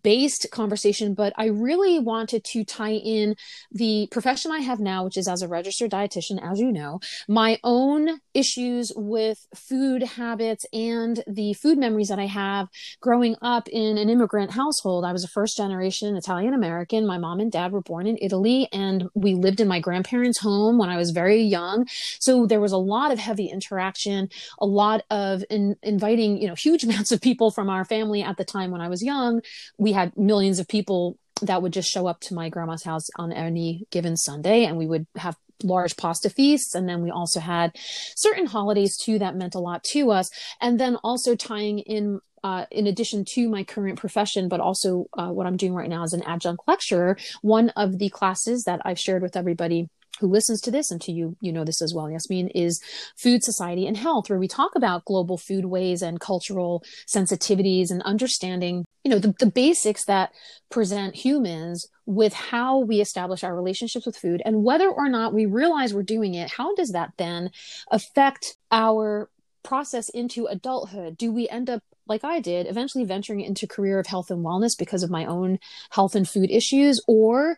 based 0.01 0.47
conversation, 0.51 1.13
but 1.13 1.33
I 1.37 1.45
really 1.45 1.99
wanted 1.99 2.43
to 2.45 2.63
tie 2.65 2.93
in 2.93 3.35
the 3.71 4.07
profession 4.11 4.51
I 4.51 4.59
have 4.59 4.79
now, 4.79 5.05
which 5.05 5.17
is 5.17 5.27
as 5.27 5.41
a 5.41 5.47
registered 5.47 5.91
dietitian, 5.91 6.39
as 6.43 6.59
you 6.59 6.71
know, 6.71 6.99
my 7.27 7.59
own 7.63 8.19
issues 8.33 8.91
with 8.95 9.47
food 9.55 10.03
habits 10.03 10.65
and 10.73 11.23
the 11.27 11.53
food 11.53 11.77
memories 11.77 12.09
that 12.09 12.19
I 12.19 12.25
have 12.25 12.67
growing 12.99 13.35
up 13.41 13.67
in 13.69 13.97
an 13.97 14.09
immigrant 14.09 14.51
household. 14.51 15.05
I 15.05 15.13
was 15.13 15.23
a 15.23 15.27
first 15.27 15.52
generation 15.55 16.15
Italian 16.15 16.53
American. 16.53 17.05
My 17.05 17.17
mom 17.17 17.39
and 17.39 17.51
dad 17.51 17.71
were 17.71 17.81
born 17.81 18.07
in 18.07 18.17
Italy, 18.21 18.67
and 18.71 19.09
we 19.13 19.35
lived 19.35 19.59
in 19.59 19.67
my 19.67 19.79
grandparents' 19.79 20.39
home 20.39 20.77
when 20.77 20.89
I 20.89 20.97
was 20.97 21.11
very 21.11 21.41
young. 21.41 21.87
So 22.19 22.45
there 22.45 22.61
was 22.61 22.71
a 22.71 22.77
lot 22.77 23.11
of 23.11 23.19
heavy 23.19 23.47
interaction, 23.47 24.29
a 24.59 24.65
lot 24.65 25.03
of 25.09 25.43
in, 25.49 25.75
inviting, 25.83 26.41
you 26.41 26.47
know, 26.47 26.55
huge 26.55 26.83
amounts 26.85 27.11
of 27.11 27.21
people 27.21 27.51
from 27.51 27.69
our 27.69 27.85
family 27.85 28.21
at 28.23 28.37
the 28.37 28.45
time 28.45 28.71
when 28.71 28.81
I 28.81 28.89
was 28.89 29.03
young. 29.03 29.41
We 29.77 29.91
had 29.91 30.15
millions 30.17 30.59
of 30.59 30.67
people 30.67 31.17
that 31.41 31.61
would 31.61 31.73
just 31.73 31.89
show 31.89 32.07
up 32.07 32.21
to 32.21 32.33
my 32.33 32.49
grandma's 32.49 32.83
house 32.83 33.07
on 33.17 33.31
any 33.31 33.85
given 33.91 34.15
Sunday, 34.15 34.65
and 34.65 34.77
we 34.77 34.87
would 34.87 35.07
have 35.17 35.35
large 35.63 35.97
pasta 35.97 36.29
feasts. 36.29 36.75
And 36.75 36.87
then 36.87 37.01
we 37.01 37.09
also 37.09 37.39
had 37.39 37.71
certain 38.15 38.45
holidays 38.45 38.97
too 38.97 39.19
that 39.19 39.35
meant 39.35 39.55
a 39.55 39.59
lot 39.59 39.83
to 39.85 40.11
us. 40.11 40.29
And 40.61 40.79
then 40.79 40.97
also 41.03 41.35
tying 41.35 41.79
in 41.79 42.19
uh, 42.43 42.65
in 42.71 42.87
addition 42.87 43.25
to 43.25 43.49
my 43.49 43.63
current 43.63 43.97
profession, 43.97 44.49
but 44.49 44.59
also 44.59 45.05
uh, 45.17 45.29
what 45.29 45.47
I'm 45.47 45.57
doing 45.57 45.73
right 45.73 45.89
now 45.89 46.03
as 46.03 46.13
an 46.13 46.23
adjunct 46.23 46.63
lecturer, 46.67 47.17
one 47.41 47.69
of 47.71 47.99
the 47.99 48.09
classes 48.09 48.63
that 48.65 48.81
I've 48.85 48.99
shared 48.99 49.21
with 49.21 49.35
everybody 49.35 49.87
who 50.19 50.27
listens 50.27 50.61
to 50.61 50.69
this 50.69 50.91
and 50.91 51.01
to 51.01 51.11
you 51.11 51.35
you 51.41 51.51
know 51.51 51.63
this 51.63 51.81
as 51.81 51.91
well 51.91 52.05
yasmeen 52.05 52.47
is 52.53 52.79
food 53.17 53.43
society 53.43 53.87
and 53.87 53.97
health 53.97 54.29
where 54.29 54.37
we 54.37 54.47
talk 54.47 54.75
about 54.75 55.03
global 55.05 55.39
foodways 55.39 56.03
and 56.03 56.19
cultural 56.19 56.83
sensitivities 57.07 57.89
and 57.89 58.03
understanding 58.03 58.85
you 59.03 59.09
know 59.09 59.17
the, 59.17 59.33
the 59.39 59.49
basics 59.49 60.05
that 60.05 60.29
present 60.69 61.15
humans 61.15 61.87
with 62.05 62.31
how 62.31 62.77
we 62.77 63.01
establish 63.01 63.43
our 63.43 63.55
relationships 63.55 64.05
with 64.05 64.15
food 64.15 64.39
and 64.45 64.63
whether 64.63 64.87
or 64.87 65.09
not 65.09 65.33
we 65.33 65.47
realize 65.47 65.95
we're 65.95 66.03
doing 66.03 66.35
it 66.35 66.51
how 66.51 66.75
does 66.75 66.91
that 66.91 67.09
then 67.17 67.49
affect 67.91 68.55
our 68.71 69.29
process 69.63 70.09
into 70.09 70.45
adulthood? 70.45 71.17
Do 71.17 71.31
we 71.31 71.49
end 71.49 71.69
up 71.69 71.81
like 72.07 72.23
I 72.23 72.39
did, 72.39 72.67
eventually 72.67 73.05
venturing 73.05 73.41
into 73.41 73.67
career 73.67 73.99
of 73.99 74.07
health 74.07 74.29
and 74.29 74.43
wellness 74.43 74.77
because 74.77 75.03
of 75.03 75.09
my 75.09 75.25
own 75.25 75.59
health 75.91 76.15
and 76.15 76.27
food 76.27 76.51
issues, 76.51 77.01
or 77.07 77.57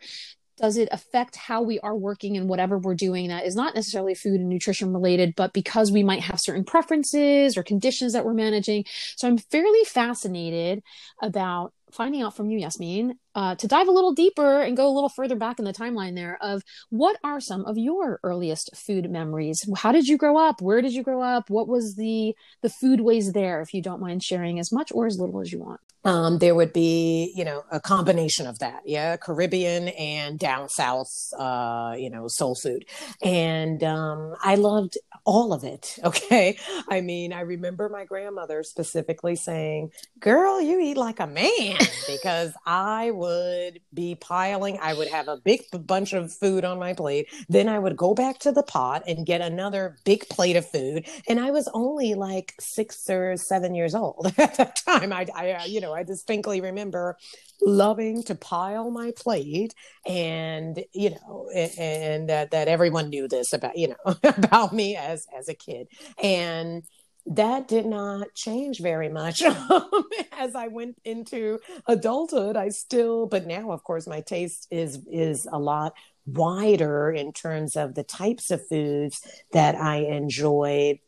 does 0.58 0.78
it 0.78 0.88
affect 0.92 1.36
how 1.36 1.62
we 1.62 1.80
are 1.80 1.96
working 1.96 2.38
and 2.38 2.48
whatever 2.48 2.78
we're 2.78 2.96
doing 2.96 3.28
that 3.28 3.46
is 3.46 3.56
not 3.56 3.76
necessarily 3.76 4.16
food 4.16 4.40
and 4.40 4.48
nutrition 4.48 4.94
related, 4.94 5.34
but 5.36 5.52
because 5.52 5.92
we 5.92 6.04
might 6.04 6.22
have 6.22 6.40
certain 6.40 6.64
preferences 6.64 7.58
or 7.58 7.64
conditions 7.64 8.14
that 8.14 8.24
we're 8.24 8.34
managing? 8.34 8.86
So 9.18 9.28
I'm 9.28 9.38
fairly 9.38 9.84
fascinated 9.84 10.82
about 11.22 11.74
finding 11.92 12.22
out 12.22 12.36
from 12.36 12.50
you, 12.50 12.66
Yasmeen, 12.66 13.16
uh, 13.36 13.56
to 13.56 13.68
dive 13.68 13.88
a 13.88 13.92
little 13.92 14.14
deeper 14.14 14.62
and 14.62 14.76
go 14.76 14.88
a 14.88 14.94
little 14.94 15.10
further 15.10 15.36
back 15.36 15.60
in 15.60 15.66
the 15.66 15.74
timeline 15.74 16.16
there 16.16 16.38
of 16.42 16.64
what 16.90 17.18
are 17.24 17.40
some 17.40 17.66
of 17.66 17.78
your 17.78 18.20
earliest 18.24 18.76
food 18.76 19.12
memories? 19.12 19.68
How 19.78 19.92
did 19.92 20.08
you 20.08 20.18
grow 20.18 20.38
up? 20.38 20.62
Where 20.62 20.82
did 20.82 20.94
you 20.94 21.04
grow 21.04 21.22
up? 21.22 21.50
What 21.50 21.68
was 21.68 21.96
the 21.96 22.36
the 22.62 22.70
food 22.70 23.02
ways 23.02 23.34
there? 23.34 23.62
If 23.62 23.74
you 23.74 23.82
don't 23.82 24.02
mind 24.02 24.24
sharing 24.24 24.60
as 24.60 24.72
much 24.72 24.92
or 24.94 25.06
as 25.06 25.20
little 25.20 25.42
as 25.42 25.52
you 25.52 25.60
want. 25.60 25.82
Um, 26.06 26.38
there 26.38 26.54
would 26.54 26.72
be, 26.72 27.34
you 27.36 27.44
know, 27.44 27.64
a 27.72 27.80
combination 27.80 28.46
of 28.46 28.60
that, 28.60 28.84
yeah, 28.86 29.18
Caribbean 29.18 29.88
and 29.88 30.38
down 30.38 30.70
south, 30.70 31.12
uh, 31.36 31.96
you 31.98 32.12
know, 32.12 32.28
soul 32.28 32.54
food, 32.54 32.86
and 33.24 33.84
um, 33.84 34.36
I 34.40 34.54
loved 34.54 35.00
all 35.26 35.52
of 35.52 35.64
it. 35.64 35.98
Okay, 36.06 36.58
I 36.88 37.02
mean, 37.02 37.34
I 37.34 37.42
remember 37.42 37.90
my 37.90 38.06
grandmother 38.06 38.62
specifically 38.62 39.36
saying, 39.36 39.92
"Girl, 40.20 40.62
you 40.62 40.80
eat 40.80 40.98
like 40.98 41.20
a 41.20 41.26
man," 41.26 41.78
because 42.08 42.54
I 42.66 43.10
would 43.26 43.82
be 43.94 44.16
piling. 44.16 44.78
I 44.82 44.94
would 44.94 45.08
have 45.08 45.28
a 45.28 45.38
big 45.38 45.62
bunch 45.72 46.14
of 46.14 46.32
food 46.34 46.64
on 46.64 46.80
my 46.80 46.94
plate, 46.94 47.28
then 47.50 47.68
I 47.68 47.80
would 47.80 47.98
go 47.98 48.14
back 48.14 48.40
to 48.40 48.52
the 48.52 48.64
pot 48.64 49.04
and 49.08 49.26
get 49.26 49.42
another 49.42 49.98
big 50.06 50.28
plate 50.30 50.56
of 50.56 50.70
food, 50.70 51.08
and 51.28 51.40
I 51.40 51.52
was 51.52 51.70
only 51.74 52.14
like 52.14 52.54
six 52.60 53.10
or 53.10 53.36
seven 53.38 53.76
years 53.76 53.96
old 53.96 54.34
at 54.38 54.56
that 54.58 54.78
time. 54.86 55.12
I, 55.12 55.28
I 55.36 55.52
uh, 55.52 55.66
you 55.66 55.82
know, 55.82 55.94
I 55.94 56.04
distinctly 56.04 56.62
remember 56.62 57.18
loving 57.62 58.22
to 58.24 58.36
pile 58.36 58.92
my 58.92 59.12
plate 59.16 59.74
and 60.06 60.84
you 60.94 61.12
know 61.12 61.50
and 61.56 62.30
that 62.30 62.52
that 62.52 62.68
everyone 62.68 63.10
knew 63.10 63.28
this 63.28 63.54
about 63.54 63.78
you 63.78 63.88
know 63.88 64.16
about 64.24 64.74
me 64.74 64.96
as 64.96 65.26
as 65.38 65.48
a 65.48 65.54
kid 65.54 65.88
and 66.22 66.84
that 67.28 67.68
did 67.68 67.86
not 67.86 68.34
change 68.36 68.80
very 68.80 69.10
much 69.10 69.42
um, 69.44 69.90
as 70.32 70.56
I 70.56 70.68
went 70.68 70.98
into 71.04 71.60
adulthood. 71.88 72.56
I 72.56 72.70
still, 72.70 73.26
but 73.26 73.48
now, 73.48 73.72
of 73.72 73.84
course, 73.84 74.08
my 74.08 74.22
taste 74.22 74.68
is 74.72 75.00
is 75.12 75.48
a 75.52 75.60
lot 75.60 75.94
wider 76.28 77.12
in 77.12 77.32
terms 77.32 77.76
of 77.76 77.96
the 77.96 78.04
types 78.04 78.50
of 78.52 78.68
foods 78.68 79.22
that 79.54 79.76
I 79.76 79.98
enjoy 79.98 81.00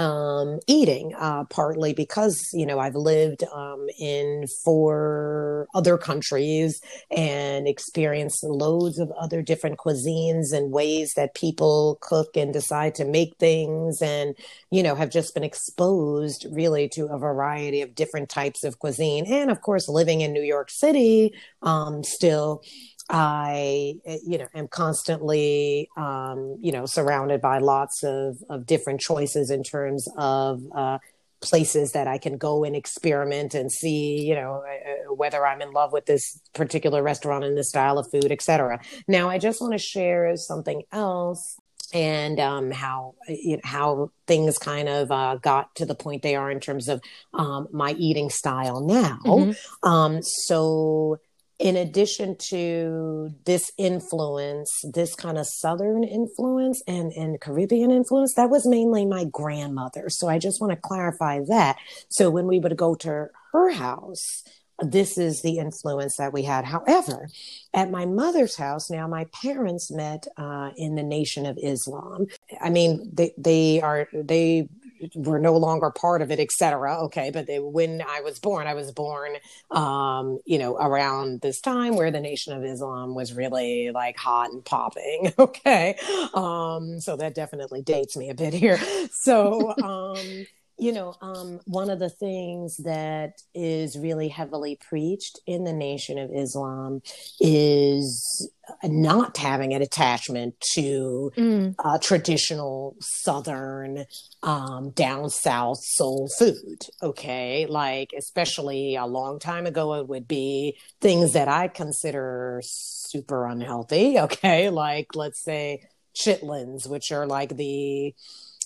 um, 0.00 0.60
eating, 0.66 1.14
uh, 1.18 1.44
partly 1.44 1.92
because, 1.92 2.48
you 2.54 2.64
know, 2.64 2.78
I've 2.78 2.94
lived 2.94 3.44
um, 3.52 3.86
in 3.98 4.46
four 4.64 5.68
other 5.74 5.98
countries 5.98 6.80
and 7.10 7.68
experienced 7.68 8.42
loads 8.42 8.98
of 8.98 9.12
other 9.12 9.42
different 9.42 9.76
cuisines 9.76 10.54
and 10.54 10.72
ways 10.72 11.12
that 11.16 11.34
people 11.34 11.98
cook 12.00 12.34
and 12.34 12.50
decide 12.50 12.94
to 12.94 13.04
make 13.04 13.36
things 13.36 14.00
and, 14.00 14.34
you 14.70 14.82
know, 14.82 14.94
have 14.94 15.10
just 15.10 15.34
been 15.34 15.44
exposed 15.44 16.46
really 16.50 16.88
to 16.88 17.04
a 17.06 17.18
variety 17.18 17.82
of 17.82 17.94
different 17.94 18.30
types 18.30 18.64
of 18.64 18.78
cuisine. 18.78 19.26
And 19.26 19.50
of 19.50 19.60
course, 19.60 19.86
living 19.86 20.22
in 20.22 20.32
New 20.32 20.42
York 20.42 20.70
City 20.70 21.34
um, 21.60 22.02
still, 22.04 22.62
I, 23.10 23.94
eh, 24.04 24.18
you 24.26 24.38
know, 24.38 24.46
am 24.54 24.68
constantly, 24.68 25.88
um, 25.96 26.58
you 26.60 26.72
know, 26.72 26.86
surrounded 26.86 27.40
by 27.40 27.58
lots 27.58 28.02
of, 28.04 28.38
of 28.48 28.66
different 28.66 29.00
choices 29.00 29.50
in 29.50 29.62
terms 29.64 30.08
of 30.16 30.62
uh, 30.74 30.98
places 31.40 31.92
that 31.92 32.06
I 32.06 32.18
can 32.18 32.36
go 32.36 32.64
and 32.64 32.76
experiment 32.76 33.54
and 33.54 33.70
see, 33.72 34.20
you 34.22 34.34
know, 34.34 34.62
uh, 34.64 35.12
whether 35.14 35.44
I'm 35.44 35.60
in 35.60 35.72
love 35.72 35.92
with 35.92 36.06
this 36.06 36.40
particular 36.54 37.02
restaurant 37.02 37.44
and 37.44 37.56
this 37.56 37.70
style 37.70 37.98
of 37.98 38.10
food, 38.10 38.30
etc. 38.30 38.80
Now, 39.08 39.28
I 39.28 39.38
just 39.38 39.60
want 39.60 39.72
to 39.72 39.78
share 39.78 40.36
something 40.36 40.82
else 40.92 41.58
and 41.92 42.38
um, 42.38 42.70
how 42.70 43.14
you 43.28 43.56
know, 43.56 43.62
how 43.64 44.10
things 44.26 44.58
kind 44.58 44.88
of 44.88 45.10
uh, 45.10 45.36
got 45.36 45.74
to 45.76 45.86
the 45.86 45.94
point 45.94 46.22
they 46.22 46.36
are 46.36 46.50
in 46.50 46.60
terms 46.60 46.88
of 46.88 47.00
um, 47.34 47.68
my 47.72 47.92
eating 47.98 48.30
style 48.30 48.80
now. 48.80 49.18
Mm-hmm. 49.24 49.88
Um, 49.88 50.22
so, 50.22 51.18
in 51.60 51.76
addition 51.76 52.36
to 52.48 53.34
this 53.44 53.70
influence, 53.76 54.82
this 54.94 55.14
kind 55.14 55.36
of 55.36 55.46
Southern 55.46 56.02
influence 56.02 56.82
and, 56.88 57.12
and 57.12 57.40
Caribbean 57.40 57.90
influence, 57.90 58.34
that 58.34 58.48
was 58.48 58.66
mainly 58.66 59.04
my 59.04 59.24
grandmother. 59.26 60.08
So, 60.08 60.28
I 60.28 60.38
just 60.38 60.60
want 60.60 60.72
to 60.72 60.76
clarify 60.76 61.40
that. 61.48 61.76
So, 62.08 62.30
when 62.30 62.46
we 62.46 62.58
would 62.58 62.76
go 62.76 62.94
to 62.96 63.28
her 63.52 63.70
house, 63.70 64.42
this 64.82 65.18
is 65.18 65.42
the 65.42 65.58
influence 65.58 66.16
that 66.16 66.32
we 66.32 66.42
had. 66.42 66.64
However, 66.64 67.28
at 67.74 67.90
my 67.90 68.06
mother's 68.06 68.56
house, 68.56 68.90
now 68.90 69.06
my 69.06 69.26
parents 69.26 69.90
met 69.90 70.26
uh, 70.36 70.70
in 70.76 70.94
the 70.94 71.02
Nation 71.02 71.46
of 71.46 71.58
Islam. 71.62 72.26
I 72.60 72.70
mean, 72.70 73.10
they 73.12 73.32
they 73.36 73.80
are 73.82 74.08
they 74.12 74.68
were 75.14 75.38
no 75.38 75.56
longer 75.56 75.90
part 75.90 76.22
of 76.22 76.30
it, 76.30 76.40
etc. 76.40 77.04
Okay, 77.04 77.30
but 77.30 77.46
they, 77.46 77.58
when 77.58 78.02
I 78.02 78.20
was 78.20 78.38
born, 78.38 78.66
I 78.66 78.74
was 78.74 78.92
born, 78.92 79.36
um, 79.70 80.40
you 80.44 80.58
know, 80.58 80.76
around 80.76 81.40
this 81.40 81.60
time 81.60 81.96
where 81.96 82.10
the 82.10 82.20
Nation 82.20 82.52
of 82.54 82.64
Islam 82.64 83.14
was 83.14 83.32
really 83.32 83.90
like 83.92 84.16
hot 84.16 84.50
and 84.52 84.64
popping. 84.64 85.32
Okay, 85.40 85.96
um, 86.34 87.00
so 87.00 87.16
that 87.16 87.34
definitely 87.34 87.82
dates 87.82 88.16
me 88.16 88.30
a 88.30 88.34
bit 88.34 88.52
here. 88.54 88.78
So. 89.12 89.74
Um, 89.80 90.46
you 90.80 90.92
know, 90.92 91.14
um, 91.20 91.60
one 91.66 91.90
of 91.90 91.98
the 91.98 92.08
things 92.08 92.76
that 92.78 93.42
is 93.54 93.98
really 93.98 94.28
heavily 94.28 94.78
preached 94.88 95.38
in 95.46 95.64
the 95.64 95.72
Nation 95.72 96.18
of 96.18 96.30
Islam 96.34 97.02
is 97.38 98.50
not 98.84 99.36
having 99.36 99.74
an 99.74 99.82
attachment 99.82 100.54
to 100.74 101.30
mm. 101.36 101.74
uh, 101.78 101.98
traditional 101.98 102.96
Southern, 103.00 104.06
um, 104.42 104.90
down 104.90 105.28
South 105.28 105.78
soul 105.82 106.28
food. 106.38 106.86
Okay. 107.02 107.66
Like, 107.68 108.12
especially 108.16 108.96
a 108.96 109.06
long 109.06 109.38
time 109.38 109.66
ago, 109.66 109.94
it 109.94 110.08
would 110.08 110.26
be 110.26 110.78
things 111.00 111.34
that 111.34 111.48
I 111.48 111.68
consider 111.68 112.62
super 112.64 113.46
unhealthy. 113.46 114.18
Okay. 114.30 114.70
Like, 114.70 115.16
let's 115.16 115.42
say 115.42 115.82
chitlins, 116.14 116.86
which 116.86 117.10
are 117.10 117.26
like 117.26 117.56
the, 117.56 118.14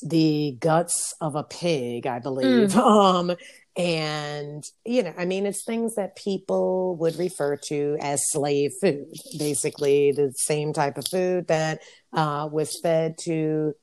the 0.05 0.57
guts 0.61 1.15
of 1.21 1.35
a 1.35 1.43
pig, 1.43 2.07
I 2.07 2.19
believe. 2.19 2.71
Mm. 2.71 2.85
Um, 2.95 3.37
and, 3.77 4.63
you 4.85 5.03
know, 5.03 5.13
I 5.19 5.25
mean, 5.25 5.47
it's 5.47 5.65
things 5.65 5.97
that 5.97 6.15
people 6.15 6.95
would 6.97 7.19
refer 7.19 7.57
to 7.69 7.97
as 8.01 8.21
slave 8.31 8.71
food, 8.81 9.13
basically 9.37 10.13
the 10.13 10.33
same 10.37 10.73
type 10.73 10.97
of 10.97 11.09
food 11.09 11.49
that 11.49 11.81
uh, 12.13 12.49
was 12.53 12.79
fed 12.81 13.17
to 13.23 13.75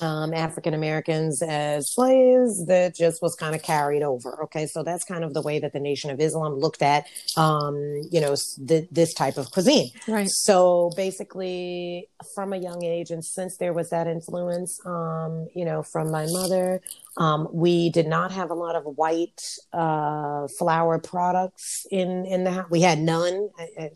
um, 0.00 0.34
African 0.34 0.74
Americans 0.74 1.42
as 1.42 1.92
slaves 1.92 2.66
that 2.66 2.94
just 2.94 3.22
was 3.22 3.34
kind 3.34 3.54
of 3.54 3.62
carried 3.62 4.02
over. 4.02 4.42
Okay, 4.44 4.66
so 4.66 4.82
that's 4.82 5.04
kind 5.04 5.24
of 5.24 5.34
the 5.34 5.42
way 5.42 5.58
that 5.58 5.72
the 5.72 5.80
Nation 5.80 6.10
of 6.10 6.20
Islam 6.20 6.54
looked 6.54 6.82
at, 6.82 7.06
um, 7.36 7.76
you 8.10 8.20
know, 8.20 8.34
th- 8.66 8.88
this 8.90 9.14
type 9.14 9.36
of 9.36 9.50
cuisine. 9.50 9.90
Right. 10.06 10.28
So 10.28 10.90
basically, 10.96 12.08
from 12.34 12.52
a 12.52 12.56
young 12.56 12.84
age, 12.84 13.10
and 13.10 13.24
since 13.24 13.56
there 13.56 13.72
was 13.72 13.90
that 13.90 14.06
influence, 14.06 14.80
um, 14.86 15.48
you 15.54 15.64
know, 15.64 15.82
from 15.82 16.10
my 16.10 16.26
mother, 16.26 16.80
um, 17.16 17.48
we 17.52 17.90
did 17.90 18.06
not 18.06 18.30
have 18.32 18.50
a 18.50 18.54
lot 18.54 18.76
of 18.76 18.84
white 18.84 19.42
uh, 19.72 20.46
flour 20.58 20.98
products 20.98 21.86
in 21.90 22.24
in 22.26 22.44
the 22.44 22.52
house. 22.52 22.66
We 22.70 22.80
had 22.82 23.00
none. 23.00 23.48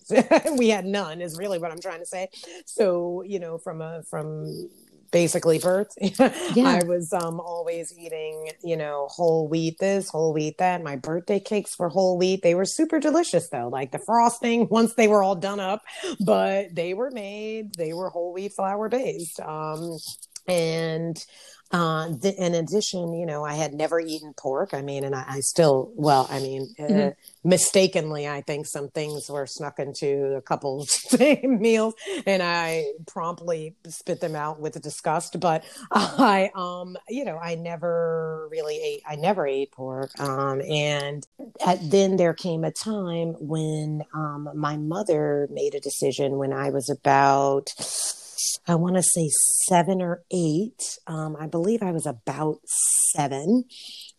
we 0.57 0.69
had 0.69 0.85
none 0.85 1.21
is 1.21 1.39
really 1.39 1.59
what 1.59 1.71
I'm 1.71 1.81
trying 1.81 2.01
to 2.01 2.07
say. 2.07 2.29
So 2.67 3.23
you 3.25 3.39
know, 3.39 3.59
from 3.59 3.81
a 3.81 4.03
from 4.11 4.69
basically 5.13 5.59
birth. 5.59 5.95
yeah. 6.01 6.33
I 6.57 6.83
was 6.85 7.13
um, 7.13 7.39
always 7.39 7.97
eating, 7.97 8.51
you 8.65 8.77
know, 8.77 9.07
whole 9.09 9.47
wheat 9.47 9.79
this, 9.79 10.09
whole 10.09 10.33
wheat 10.33 10.59
that. 10.59 10.83
My 10.83 10.97
birthday 10.97 11.39
cakes 11.39 11.79
were 11.79 11.89
whole 11.89 12.19
wheat. 12.19 12.43
They 12.43 12.57
were 12.57 12.65
super 12.65 12.99
delicious 12.99 13.49
though, 13.51 13.69
like 13.69 13.93
the 13.93 14.01
frosting 14.01 14.69
once 14.71 14.95
they 14.95 15.07
were 15.07 15.23
all 15.23 15.37
done 15.37 15.61
up, 15.61 15.83
but 16.19 16.75
they 16.75 16.95
were 16.95 17.11
made, 17.11 17.75
they 17.77 17.93
were 17.93 18.11
whole 18.11 18.33
wheat 18.33 18.55
flour 18.55 18.89
based. 18.89 19.39
Um, 19.39 19.99
and 20.49 21.25
uh, 21.73 22.11
th- 22.21 22.35
in 22.37 22.55
addition, 22.55 23.15
you 23.15 23.25
know, 23.25 23.45
I 23.45 23.55
had 23.55 23.73
never 23.73 23.99
eaten 23.99 24.35
pork. 24.35 24.75
I 24.75 24.83
mean, 24.83 25.05
and 25.05 25.15
I, 25.15 25.25
I 25.27 25.41
still, 25.41 25.91
well, 25.95 26.27
I 26.31 26.39
mean, 26.39 26.75
uh, 26.79 26.83
mm-hmm. 26.83 27.49
mistakenly, 27.49 28.29
I 28.29 28.43
think 28.43 28.67
some 28.67 28.89
things 28.89 29.31
were 29.31 29.47
snuck 29.47 29.79
into 29.79 30.35
a 30.37 30.43
couple 30.43 30.87
meals, 31.43 31.95
and 32.27 32.43
I 32.43 32.93
promptly 33.07 33.75
spit 33.89 34.21
them 34.21 34.37
out 34.37 34.61
with 34.61 34.81
disgust. 34.83 35.41
But 35.41 35.65
I, 35.91 36.51
um, 36.55 36.97
you 37.09 37.25
know, 37.25 37.39
I 37.39 37.55
never 37.55 38.49
really 38.51 38.77
ate. 38.77 39.03
I 39.09 39.17
never 39.17 39.47
ate 39.47 39.73
pork. 39.73 40.11
Um, 40.21 40.61
and 40.61 41.27
at, 41.67 41.79
then 41.91 42.17
there 42.17 42.35
came 42.35 42.65
a 42.65 42.71
time 42.71 43.35
when 43.41 44.03
um, 44.15 44.51
my 44.55 44.77
mother 44.77 45.49
made 45.51 45.75
a 45.75 45.81
decision 45.81 46.37
when 46.37 46.53
I 46.53 46.69
was 46.69 46.91
about 46.91 47.71
I 48.67 48.75
want 48.75 48.97
to 48.97 49.03
say 49.03 49.29
seven 49.69 50.01
or 50.01 50.23
eight. 50.33 50.99
Um, 51.07 51.37
I 51.39 51.47
believe 51.47 51.83
I 51.83 51.93
was 51.93 52.07
about 52.07 52.59
seven 53.15 53.65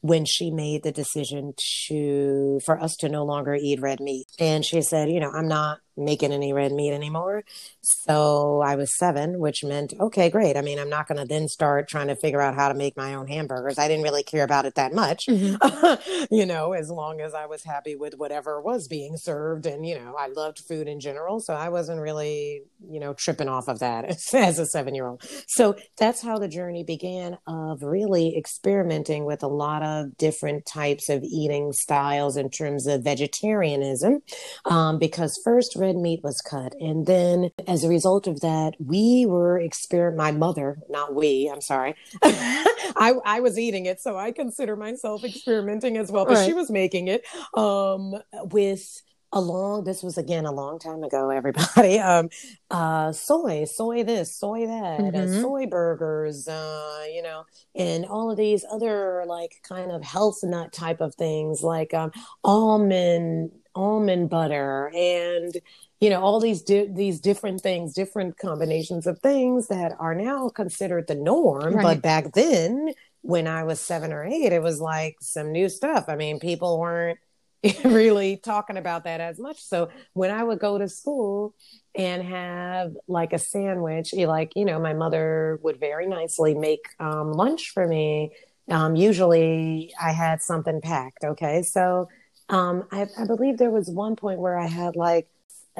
when 0.01 0.25
she 0.25 0.51
made 0.51 0.83
the 0.83 0.91
decision 0.91 1.53
to 1.87 2.59
for 2.65 2.81
us 2.81 2.95
to 2.99 3.09
no 3.09 3.23
longer 3.23 3.55
eat 3.55 3.81
red 3.81 3.99
meat. 3.99 4.25
And 4.39 4.65
she 4.65 4.81
said, 4.81 5.09
you 5.09 5.19
know, 5.19 5.31
I'm 5.31 5.47
not 5.47 5.79
making 5.95 6.31
any 6.31 6.53
red 6.53 6.71
meat 6.71 6.93
anymore. 6.93 7.43
So 7.81 8.61
I 8.61 8.75
was 8.75 8.97
seven, 8.97 9.39
which 9.39 9.63
meant, 9.63 9.93
okay, 9.99 10.29
great. 10.29 10.57
I 10.57 10.61
mean, 10.61 10.79
I'm 10.79 10.89
not 10.89 11.07
going 11.07 11.19
to 11.19 11.25
then 11.25 11.47
start 11.47 11.87
trying 11.87 12.07
to 12.07 12.15
figure 12.15 12.41
out 12.41 12.55
how 12.55 12.69
to 12.69 12.73
make 12.73 12.97
my 12.97 13.13
own 13.13 13.27
hamburgers. 13.27 13.77
I 13.77 13.87
didn't 13.87 14.03
really 14.03 14.23
care 14.23 14.43
about 14.43 14.65
it 14.65 14.75
that 14.75 14.93
much, 14.93 15.25
mm-hmm. 15.27 16.25
you 16.35 16.45
know, 16.45 16.73
as 16.73 16.89
long 16.89 17.21
as 17.21 17.33
I 17.33 17.45
was 17.45 17.63
happy 17.63 17.95
with 17.95 18.15
whatever 18.15 18.61
was 18.61 18.87
being 18.87 19.17
served. 19.17 19.65
And, 19.65 19.85
you 19.85 19.95
know, 19.95 20.15
I 20.17 20.27
loved 20.27 20.59
food 20.59 20.87
in 20.87 20.99
general. 20.99 21.39
So 21.39 21.53
I 21.53 21.69
wasn't 21.69 22.01
really, 22.01 22.63
you 22.89 22.99
know, 22.99 23.13
tripping 23.13 23.49
off 23.49 23.67
of 23.67 23.79
that 23.79 24.05
as 24.33 24.59
a 24.59 24.65
seven 24.65 24.95
year 24.95 25.07
old. 25.07 25.23
So 25.47 25.75
that's 25.97 26.21
how 26.21 26.39
the 26.39 26.47
journey 26.47 26.83
began 26.83 27.37
of 27.47 27.83
really 27.83 28.37
experimenting 28.37 29.25
with 29.25 29.43
a 29.43 29.47
lot 29.47 29.83
of 29.83 30.17
different 30.17 30.65
types 30.65 31.09
of 31.09 31.23
eating 31.23 31.73
styles 31.73 32.37
in 32.37 32.49
terms 32.49 32.87
of 32.87 33.03
vegetarianism. 33.03 34.21
Um, 34.65 34.99
because 34.99 35.39
first, 35.43 35.75
red 35.83 35.97
meat 35.97 36.21
was 36.23 36.41
cut. 36.41 36.73
And 36.79 37.05
then 37.05 37.51
as 37.67 37.83
a 37.83 37.89
result 37.89 38.25
of 38.27 38.39
that, 38.39 38.73
we 38.79 39.25
were 39.27 39.59
experiment 39.59 40.17
my 40.17 40.31
mother, 40.31 40.79
not 40.89 41.13
we, 41.13 41.49
I'm 41.51 41.61
sorry. 41.61 41.95
I, 42.23 43.13
I 43.25 43.39
was 43.41 43.59
eating 43.59 43.85
it, 43.85 43.99
so 43.99 44.17
I 44.17 44.31
consider 44.31 44.75
myself 44.75 45.23
experimenting 45.23 45.97
as 45.97 46.11
well, 46.11 46.25
but 46.25 46.35
right. 46.35 46.45
she 46.45 46.53
was 46.53 46.69
making 46.69 47.07
it 47.09 47.25
um, 47.53 48.15
with 48.45 49.01
a 49.35 49.41
long 49.41 49.83
this 49.83 50.03
was 50.03 50.19
again 50.19 50.45
a 50.45 50.51
long 50.51 50.77
time 50.77 51.03
ago 51.03 51.31
everybody 51.31 51.99
um 52.11 52.29
uh 52.69 53.11
soy 53.11 53.65
soy 53.65 54.03
this 54.03 54.37
soy 54.37 54.67
that 54.67 54.99
mm-hmm. 54.99 55.15
uh, 55.15 55.41
soy 55.41 55.65
burgers 55.65 56.47
uh 56.47 57.03
you 57.11 57.23
know 57.23 57.43
and 57.73 58.05
all 58.05 58.29
of 58.29 58.37
these 58.37 58.63
other 58.71 59.23
like 59.25 59.55
kind 59.63 59.91
of 59.91 60.03
health 60.03 60.37
nut 60.43 60.71
type 60.71 61.01
of 61.01 61.15
things 61.15 61.63
like 61.63 61.95
um 61.95 62.11
almond 62.43 63.49
almond 63.75 64.29
butter 64.29 64.91
and 64.95 65.57
you 65.99 66.09
know 66.09 66.21
all 66.21 66.39
these 66.39 66.61
di- 66.61 66.87
these 66.91 67.19
different 67.19 67.61
things 67.61 67.93
different 67.93 68.37
combinations 68.37 69.07
of 69.07 69.19
things 69.19 69.67
that 69.67 69.93
are 69.99 70.13
now 70.13 70.49
considered 70.49 71.07
the 71.07 71.15
norm. 71.15 71.75
Right. 71.75 71.83
but 71.83 72.01
back 72.01 72.33
then 72.33 72.93
when 73.21 73.47
i 73.47 73.63
was 73.63 73.79
7 73.79 74.11
or 74.11 74.25
8 74.25 74.51
it 74.51 74.61
was 74.61 74.81
like 74.81 75.15
some 75.21 75.51
new 75.51 75.69
stuff. 75.69 76.05
I 76.09 76.15
mean 76.15 76.39
people 76.39 76.79
weren't 76.79 77.19
really 77.85 78.35
talking 78.35 78.75
about 78.75 79.05
that 79.05 79.21
as 79.21 79.39
much. 79.39 79.63
So 79.63 79.89
when 80.13 80.29
i 80.29 80.43
would 80.43 80.59
go 80.59 80.77
to 80.77 80.89
school 80.89 81.55
and 81.95 82.21
have 82.21 82.93
like 83.07 83.31
a 83.31 83.39
sandwich 83.39 84.13
like 84.13 84.51
you 84.55 84.65
know 84.65 84.79
my 84.79 84.93
mother 84.93 85.59
would 85.63 85.79
very 85.79 86.07
nicely 86.07 86.53
make 86.53 86.81
um, 86.99 87.31
lunch 87.31 87.71
for 87.71 87.87
me. 87.87 88.31
Um, 88.69 88.95
usually 88.95 89.93
i 90.01 90.11
had 90.11 90.41
something 90.41 90.81
packed 90.81 91.23
okay? 91.23 91.63
So 91.63 92.09
um, 92.49 92.85
I, 92.91 93.07
I 93.17 93.25
believe 93.25 93.57
there 93.57 93.71
was 93.71 93.89
one 93.89 94.15
point 94.15 94.39
where 94.39 94.57
I 94.57 94.67
had 94.67 94.95
like 94.95 95.27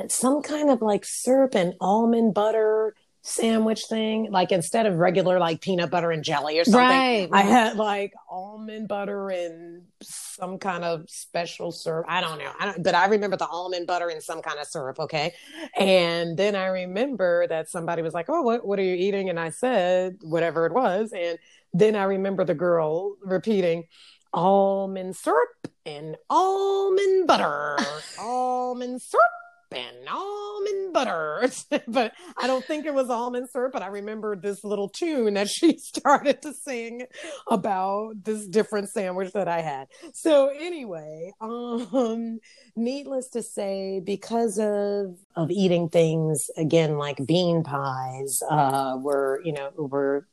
some 0.08 0.42
kind 0.42 0.70
of 0.70 0.82
like 0.82 1.06
syrup 1.06 1.56
and 1.56 1.74
almond 1.80 2.34
butter 2.34 2.96
sandwich 3.24 3.86
thing. 3.86 4.30
Like 4.32 4.52
instead 4.52 4.86
of 4.86 4.96
regular 4.96 5.40
like 5.40 5.62
peanut 5.62 5.90
butter 5.90 6.12
and 6.12 6.24
jelly 6.24 6.60
or 6.60 6.66
something, 6.66 6.82
right, 6.82 7.30
I 7.32 7.42
had 7.42 7.78
like 7.78 8.14
almond 8.30 8.88
butter 8.90 9.30
and 9.30 9.84
some 10.02 10.60
kind 10.60 10.84
of 10.84 11.10
special 11.10 11.72
syrup. 11.72 12.06
I 12.08 12.22
don't 12.22 12.38
know. 12.38 12.52
I 12.60 12.66
don't, 12.66 12.84
but 12.84 12.96
I 12.96 13.08
remember 13.08 13.38
the 13.38 13.48
almond 13.48 13.88
butter 13.88 14.10
and 14.10 14.22
some 14.22 14.42
kind 14.42 14.60
of 14.60 14.68
syrup. 14.68 15.00
Okay. 15.00 15.34
And 15.78 16.38
then 16.38 16.56
I 16.56 16.66
remember 16.68 17.48
that 17.48 17.70
somebody 17.70 18.02
was 18.02 18.14
like, 18.14 18.30
Oh, 18.30 18.42
what, 18.42 18.66
what 18.66 18.78
are 18.78 18.84
you 18.84 18.96
eating? 18.96 19.30
And 19.30 19.40
I 19.40 19.50
said, 19.50 20.18
whatever 20.22 20.66
it 20.66 20.74
was. 20.74 21.14
And 21.14 21.40
then 21.74 21.96
I 21.96 22.04
remember 22.04 22.44
the 22.44 22.54
girl 22.54 23.16
repeating, 23.24 23.86
almond 24.34 25.16
syrup 25.16 25.68
and 25.86 26.18
almond 26.30 27.28
butter, 27.28 27.78
almond 28.20 29.02
syrup 29.02 29.24
and 29.72 30.08
almond 30.10 30.94
butter. 30.94 31.50
but 31.88 32.14
I 32.38 32.48
don't 32.48 32.66
think 32.66 32.86
it 32.86 32.94
was 32.94 33.10
almond 33.10 33.50
syrup, 33.52 33.74
but 33.74 33.82
I 33.82 33.88
remember 33.88 34.36
this 34.36 34.64
little 34.64 34.90
tune 34.90 35.36
that 35.36 35.50
she 35.50 35.78
started 35.78 36.42
to 36.44 36.54
sing 36.54 37.04
about 37.50 38.24
this 38.24 38.48
different 38.48 38.90
sandwich 38.90 39.34
that 39.34 39.48
I 39.48 39.62
had. 39.62 39.88
So 40.14 40.48
anyway, 40.50 41.32
um 41.42 42.40
needless 42.76 43.30
to 43.30 43.44
say, 43.44 44.02
because 44.04 44.60
of 44.60 45.18
of 45.36 45.50
eating 45.52 45.90
things 45.90 46.48
again 46.58 46.98
like 46.98 47.26
bean 47.26 47.64
pies 47.64 48.42
uh 48.50 48.98
were, 49.02 49.42
you 49.44 49.54
know, 49.54 49.72
were 49.76 50.28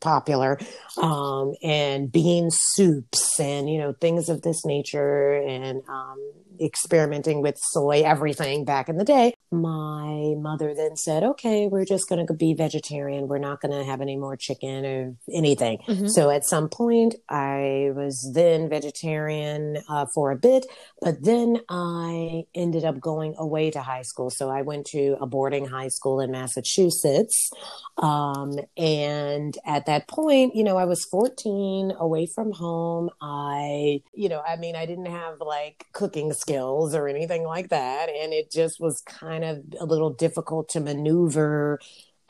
popular 0.00 0.58
um 1.00 1.54
and 1.62 2.10
bean 2.10 2.48
soups 2.50 3.38
and 3.38 3.68
you 3.68 3.78
know 3.78 3.92
things 4.00 4.28
of 4.28 4.42
this 4.42 4.64
nature 4.64 5.34
and 5.34 5.82
um 5.88 6.18
experimenting 6.60 7.40
with 7.42 7.56
soy 7.72 8.02
everything 8.02 8.64
back 8.64 8.88
in 8.88 8.96
the 8.96 9.04
day. 9.04 9.32
My 9.50 10.34
mother 10.38 10.74
then 10.74 10.96
said, 10.96 11.24
okay, 11.24 11.66
we're 11.66 11.84
just 11.84 12.08
going 12.08 12.24
to 12.24 12.34
be 12.34 12.54
vegetarian. 12.54 13.28
We're 13.28 13.38
not 13.38 13.60
going 13.60 13.72
to 13.72 13.84
have 13.84 14.00
any 14.00 14.16
more 14.16 14.36
chicken 14.36 14.84
or 14.84 15.16
anything. 15.32 15.78
Mm-hmm. 15.88 16.08
So 16.08 16.30
at 16.30 16.44
some 16.44 16.68
point, 16.68 17.16
I 17.28 17.90
was 17.94 18.30
then 18.34 18.68
vegetarian 18.68 19.78
uh, 19.88 20.06
for 20.14 20.30
a 20.30 20.36
bit, 20.36 20.66
but 21.00 21.24
then 21.24 21.60
I 21.80 22.44
ended 22.54 22.84
up 22.84 23.00
going 23.00 23.34
away 23.38 23.70
to 23.70 23.80
high 23.80 24.02
school. 24.02 24.30
So 24.30 24.50
I 24.50 24.62
went 24.62 24.86
to 24.88 25.16
a 25.20 25.26
boarding 25.26 25.66
high 25.66 25.88
school 25.88 26.20
in 26.20 26.30
Massachusetts. 26.30 27.50
Um, 27.98 28.58
and 28.76 29.56
at 29.64 29.86
that 29.86 30.08
point, 30.08 30.54
you 30.54 30.64
know, 30.64 30.76
I 30.76 30.84
was 30.84 31.04
14 31.04 31.92
away 31.98 32.26
from 32.26 32.52
home. 32.52 33.10
I, 33.20 34.02
you 34.12 34.28
know, 34.28 34.42
I 34.46 34.56
mean, 34.56 34.76
I 34.76 34.86
didn't 34.86 35.06
have 35.06 35.40
like 35.40 35.86
cooking 35.92 36.32
skills 36.32 36.50
skills 36.50 36.94
or 36.94 37.08
anything 37.08 37.44
like 37.44 37.68
that. 37.70 38.08
And 38.08 38.32
it 38.32 38.50
just 38.50 38.80
was 38.80 39.00
kind 39.02 39.44
of 39.44 39.62
a 39.80 39.84
little 39.84 40.10
difficult 40.10 40.68
to 40.70 40.80
maneuver. 40.80 41.80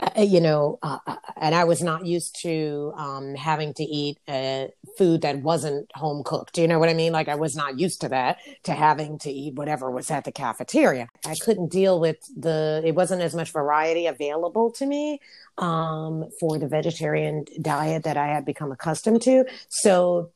Uh, 0.00 0.22
you 0.22 0.40
know, 0.40 0.78
uh, 0.82 0.98
uh, 1.06 1.16
and 1.36 1.54
I 1.54 1.64
was 1.64 1.82
not 1.82 2.06
used 2.06 2.40
to 2.42 2.92
um, 2.96 3.34
having 3.34 3.74
to 3.74 3.82
eat 3.82 4.18
uh, 4.26 4.68
food 4.96 5.22
that 5.22 5.42
wasn't 5.42 5.90
home 5.94 6.22
cooked. 6.24 6.56
You 6.56 6.68
know 6.68 6.78
what 6.78 6.88
I 6.88 6.94
mean? 6.94 7.12
Like 7.12 7.28
I 7.28 7.34
was 7.34 7.54
not 7.54 7.78
used 7.78 8.00
to 8.00 8.08
that, 8.08 8.38
to 8.64 8.72
having 8.72 9.18
to 9.20 9.30
eat 9.30 9.54
whatever 9.54 9.90
was 9.90 10.10
at 10.10 10.24
the 10.24 10.32
cafeteria. 10.32 11.08
I 11.26 11.34
couldn't 11.34 11.70
deal 11.70 12.00
with 12.00 12.16
the, 12.34 12.82
it 12.84 12.94
wasn't 12.94 13.20
as 13.22 13.34
much 13.34 13.52
variety 13.52 14.06
available 14.06 14.70
to 14.72 14.86
me 14.86 15.20
um, 15.58 16.30
for 16.40 16.58
the 16.58 16.68
vegetarian 16.68 17.44
diet 17.60 18.04
that 18.04 18.16
I 18.16 18.28
had 18.28 18.44
become 18.46 18.72
accustomed 18.72 19.22
to. 19.22 19.44
So 19.68 20.30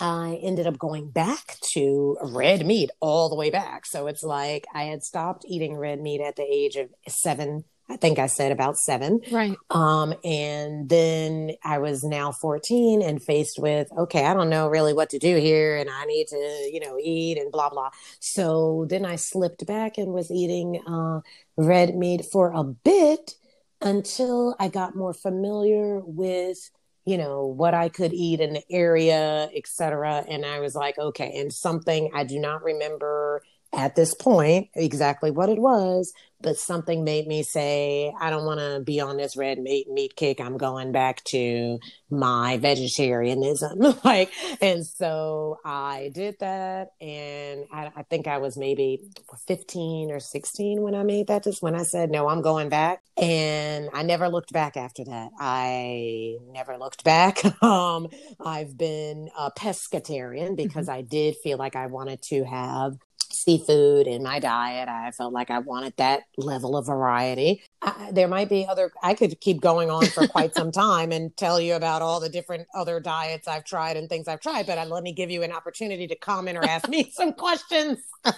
I 0.00 0.38
ended 0.42 0.68
up 0.68 0.78
going 0.78 1.10
back 1.10 1.56
to 1.72 2.16
red 2.22 2.64
meat 2.64 2.90
all 3.00 3.28
the 3.28 3.34
way 3.34 3.50
back. 3.50 3.84
So 3.84 4.06
it's 4.06 4.22
like 4.22 4.66
I 4.72 4.84
had 4.84 5.02
stopped 5.02 5.44
eating 5.48 5.76
red 5.76 6.00
meat 6.00 6.20
at 6.20 6.36
the 6.36 6.46
age 6.48 6.76
of 6.76 6.90
seven. 7.08 7.64
I 7.90 7.96
think 7.96 8.18
I 8.18 8.26
said 8.26 8.52
about 8.52 8.76
seven. 8.78 9.20
Right. 9.30 9.56
Um, 9.70 10.14
and 10.22 10.88
then 10.88 11.52
I 11.64 11.78
was 11.78 12.04
now 12.04 12.32
14 12.32 13.00
and 13.00 13.22
faced 13.22 13.58
with, 13.58 13.88
okay, 13.96 14.26
I 14.26 14.34
don't 14.34 14.50
know 14.50 14.68
really 14.68 14.92
what 14.92 15.10
to 15.10 15.18
do 15.18 15.36
here 15.36 15.76
and 15.76 15.88
I 15.88 16.04
need 16.04 16.26
to, 16.28 16.70
you 16.72 16.80
know, 16.80 16.98
eat 17.02 17.38
and 17.38 17.50
blah, 17.50 17.70
blah. 17.70 17.90
So 18.20 18.86
then 18.90 19.06
I 19.06 19.16
slipped 19.16 19.66
back 19.66 19.96
and 19.96 20.12
was 20.12 20.30
eating 20.30 20.82
uh, 20.86 21.20
red 21.56 21.96
meat 21.96 22.26
for 22.30 22.52
a 22.52 22.62
bit 22.62 23.34
until 23.80 24.54
I 24.60 24.68
got 24.68 24.94
more 24.94 25.14
familiar 25.14 26.00
with 26.00 26.58
you 27.04 27.16
know 27.16 27.46
what 27.46 27.72
i 27.72 27.88
could 27.88 28.12
eat 28.12 28.38
in 28.38 28.52
the 28.52 28.62
area 28.70 29.48
etc 29.56 30.22
and 30.28 30.44
i 30.44 30.60
was 30.60 30.74
like 30.74 30.98
okay 30.98 31.32
and 31.40 31.50
something 31.50 32.10
i 32.12 32.22
do 32.22 32.38
not 32.38 32.62
remember 32.62 33.42
at 33.72 33.94
this 33.96 34.14
point 34.14 34.68
exactly 34.74 35.30
what 35.30 35.48
it 35.48 35.58
was 35.58 36.12
but 36.40 36.56
something 36.56 37.02
made 37.02 37.26
me 37.26 37.42
say, 37.42 38.12
I 38.20 38.30
don't 38.30 38.44
want 38.44 38.60
to 38.60 38.80
be 38.80 39.00
on 39.00 39.16
this 39.16 39.36
red 39.36 39.58
meat 39.58 39.90
meat 39.90 40.14
kick. 40.14 40.40
I'm 40.40 40.56
going 40.56 40.92
back 40.92 41.24
to 41.24 41.78
my 42.10 42.58
vegetarianism. 42.58 43.78
like, 44.04 44.32
and 44.60 44.86
so 44.86 45.58
I 45.64 46.10
did 46.14 46.36
that. 46.38 46.92
And 47.00 47.64
I, 47.72 47.90
I, 47.96 48.02
think 48.04 48.28
I 48.28 48.38
was 48.38 48.56
maybe 48.56 49.00
15 49.48 50.12
or 50.12 50.20
16 50.20 50.80
when 50.80 50.94
I 50.94 51.02
made 51.02 51.26
that, 51.26 51.42
just 51.42 51.60
when 51.60 51.74
I 51.74 51.82
said, 51.82 52.10
no, 52.10 52.28
I'm 52.28 52.42
going 52.42 52.68
back. 52.68 53.02
And 53.20 53.88
I 53.92 54.04
never 54.04 54.28
looked 54.28 54.52
back 54.52 54.76
after 54.76 55.04
that. 55.06 55.30
I 55.40 56.36
never 56.52 56.78
looked 56.78 57.02
back. 57.02 57.42
um, 57.62 58.08
I've 58.38 58.78
been 58.78 59.28
a 59.36 59.50
pescatarian 59.50 60.56
because 60.56 60.86
mm-hmm. 60.86 60.98
I 60.98 61.02
did 61.02 61.34
feel 61.42 61.58
like 61.58 61.74
I 61.74 61.86
wanted 61.86 62.22
to 62.22 62.44
have 62.44 62.96
seafood 63.30 64.06
in 64.06 64.22
my 64.22 64.38
diet. 64.38 64.88
I 64.88 65.10
felt 65.10 65.32
like 65.32 65.50
I 65.50 65.58
wanted 65.58 65.94
that 65.96 66.22
level 66.36 66.76
of 66.76 66.86
variety. 66.86 67.62
I, 67.82 68.10
there 68.12 68.28
might 68.28 68.48
be 68.48 68.66
other, 68.66 68.90
I 69.02 69.14
could 69.14 69.40
keep 69.40 69.60
going 69.60 69.90
on 69.90 70.06
for 70.06 70.26
quite 70.26 70.54
some 70.54 70.72
time 70.72 71.12
and 71.12 71.36
tell 71.36 71.60
you 71.60 71.74
about 71.74 72.02
all 72.02 72.20
the 72.20 72.28
different 72.28 72.66
other 72.74 73.00
diets 73.00 73.46
I've 73.46 73.64
tried 73.64 73.96
and 73.96 74.08
things 74.08 74.28
I've 74.28 74.40
tried, 74.40 74.66
but 74.66 74.78
I, 74.78 74.84
let 74.84 75.02
me 75.02 75.12
give 75.12 75.30
you 75.30 75.42
an 75.42 75.52
opportunity 75.52 76.06
to 76.08 76.16
comment 76.16 76.58
or 76.58 76.64
ask 76.64 76.88
me 76.88 77.10
some 77.14 77.32
questions. 77.32 77.98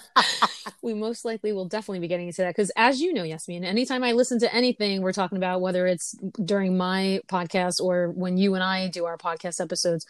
we 0.83 0.95
most 0.95 1.25
likely 1.25 1.53
will 1.53 1.65
definitely 1.65 2.01
be 2.01 2.09
getting 2.09 2.27
into 2.27 2.43
that 2.43 2.55
because, 2.55 2.71
as 2.77 3.01
you 3.01 3.13
know, 3.13 3.23
Yasmeen, 3.23 3.65
anytime 3.65 4.05
I 4.05 4.13
listen 4.13 4.39
to 4.41 4.55
anything 4.55 5.01
we're 5.03 5.13
talking 5.13 5.39
about, 5.39 5.61
whether 5.61 5.87
it's 5.87 6.13
during 6.45 6.77
my 6.77 7.21
podcast 7.29 7.81
or 7.81 8.11
when 8.11 8.37
you 8.37 8.55
and 8.55 8.63
I 8.63 8.89
do 8.89 9.07
our 9.07 9.17
podcast 9.17 9.61
episodes, 9.61 10.07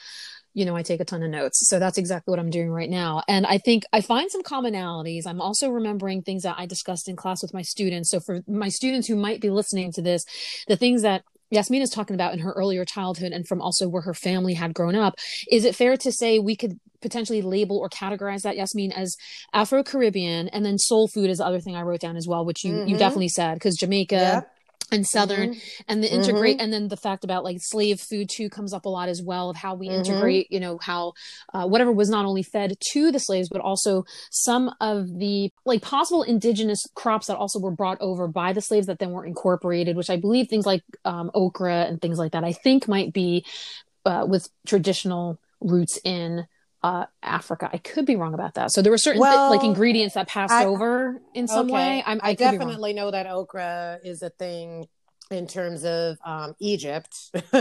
you 0.55 0.65
know, 0.65 0.77
I 0.77 0.83
take 0.83 1.01
a 1.01 1.05
ton 1.05 1.23
of 1.23 1.31
notes. 1.31 1.69
So 1.69 1.79
that's 1.79 1.99
exactly 1.99 2.33
what 2.33 2.41
I'm 2.41 2.51
doing 2.51 2.71
right 2.71 2.91
now. 2.91 3.23
And 3.29 3.47
I 3.47 3.59
think 3.59 3.85
I 3.93 4.01
find 4.01 4.31
some 4.31 4.43
commonalities. 4.43 5.27
I'm 5.27 5.41
also 5.41 5.71
remembering 5.71 6.23
things 6.23 6.43
that 6.43 6.57
I 6.59 6.67
discussed 6.67 7.09
in 7.09 7.17
class 7.17 7.43
with 7.43 7.55
my 7.55 7.63
students. 7.63 8.11
So 8.11 8.21
for 8.21 8.41
my 8.49 8.69
students 8.69 9.07
who 9.07 9.17
might 9.17 9.41
be 9.41 9.51
listening 9.51 9.93
to 9.93 10.03
this, 10.03 10.25
the 10.67 10.77
things 10.77 11.03
that 11.03 11.23
Yasmeen 11.55 11.81
is 11.81 11.91
talking 11.91 12.15
about 12.15 12.33
in 12.33 12.41
her 12.41 12.53
earlier 12.53 12.85
childhood 12.85 13.33
and 13.33 13.47
from 13.47 13.61
also 13.61 13.89
where 13.89 14.03
her 14.03 14.15
family 14.15 14.55
had 14.55 14.75
grown 14.75 14.95
up. 14.95 15.15
Is 15.51 15.65
it 15.65 15.75
fair 15.75 15.97
to 15.97 16.13
say 16.13 16.39
we 16.39 16.57
could 16.57 16.79
potentially 17.03 17.43
label 17.43 17.79
or 17.79 17.89
categorize 17.89 18.43
that 18.43 18.57
Yasmeen 18.57 18.93
as 18.93 19.17
Afro 19.53 19.83
Caribbean 19.83 20.49
and 20.49 20.65
then 20.65 20.79
soul 20.79 21.09
food 21.09 21.31
is 21.31 21.39
the 21.39 21.47
other 21.47 21.61
thing 21.61 21.75
I 21.75 21.83
wrote 21.83 22.01
down 22.01 22.17
as 22.17 22.29
well, 22.29 22.45
which 22.45 22.65
you, 22.65 22.73
mm-hmm. 22.73 22.89
you 22.89 22.99
definitely 22.99 23.29
said 23.29 23.55
because 23.55 23.77
Jamaica, 23.77 24.15
yep 24.15 24.57
and 24.91 25.07
southern 25.07 25.51
mm-hmm. 25.51 25.83
and 25.89 26.03
the 26.03 26.13
integrate 26.13 26.57
mm-hmm. 26.57 26.65
and 26.65 26.73
then 26.73 26.89
the 26.89 26.97
fact 26.97 27.25
about 27.25 27.45
like 27.45 27.59
slave 27.61 28.01
food 28.01 28.29
too 28.29 28.49
comes 28.49 28.73
up 28.73 28.85
a 28.85 28.89
lot 28.89 29.09
as 29.09 29.23
well 29.23 29.51
of 29.51 29.57
how 29.57 29.75
we 29.75 29.89
mm-hmm. 29.89 29.99
integrate 29.99 30.51
you 30.51 30.61
know 30.61 30.79
how 30.83 31.13
uh, 31.53 31.67
whatever 31.67 31.93
was 31.93 32.11
not 32.11 32.25
only 32.25 32.43
fed 32.43 32.77
to 32.93 33.11
the 33.11 33.19
slaves 33.19 33.49
but 33.49 33.61
also 33.61 34.05
some 34.31 34.75
of 34.81 35.19
the 35.19 35.51
like 35.65 35.83
possible 35.83 36.23
indigenous 36.23 36.83
crops 36.95 37.27
that 37.27 37.37
also 37.37 37.59
were 37.59 37.71
brought 37.71 37.99
over 38.01 38.27
by 38.27 38.53
the 38.53 38.61
slaves 38.61 38.87
that 38.87 38.99
then 38.99 39.13
were 39.13 39.25
incorporated 39.25 39.97
which 39.97 40.11
i 40.11 40.17
believe 40.17 40.49
things 40.49 40.67
like 40.67 40.83
um, 41.05 41.31
okra 41.35 41.85
and 41.85 42.01
things 42.01 42.19
like 42.19 42.33
that 42.33 42.45
i 42.45 42.53
think 42.53 42.89
might 42.89 43.13
be 43.13 43.45
uh, 44.07 44.27
with 44.29 44.49
traditional 44.67 45.39
roots 45.61 45.99
in 46.05 46.47
uh, 46.83 47.07
Africa. 47.23 47.69
I 47.73 47.79
could 47.79 48.07
be 48.07 48.17
wrong 48.17 48.35
about 48.35 48.55
that. 48.55 48.73
So 48.73 48.83
there 48.83 48.93
were 48.93 48.99
certain 48.99 49.21
well, 49.21 49.51
th- 49.51 49.61
like 49.61 49.67
ingredients 49.67 50.15
that 50.15 50.29
passed 50.29 50.53
I, 50.53 50.65
over 50.65 51.21
in 51.35 51.47
some 51.47 51.67
okay. 51.67 51.75
way. 51.75 52.03
I'm, 52.07 52.21
I, 52.23 52.31
I 52.31 52.35
definitely 52.35 52.93
know 52.93 53.11
that 53.11 53.27
okra 53.27 53.99
is 54.03 54.23
a 54.23 54.31
thing 54.31 54.87
in 55.31 55.47
terms 55.47 55.85
of 55.85 56.19
um, 56.25 56.55
Egypt. 56.59 57.15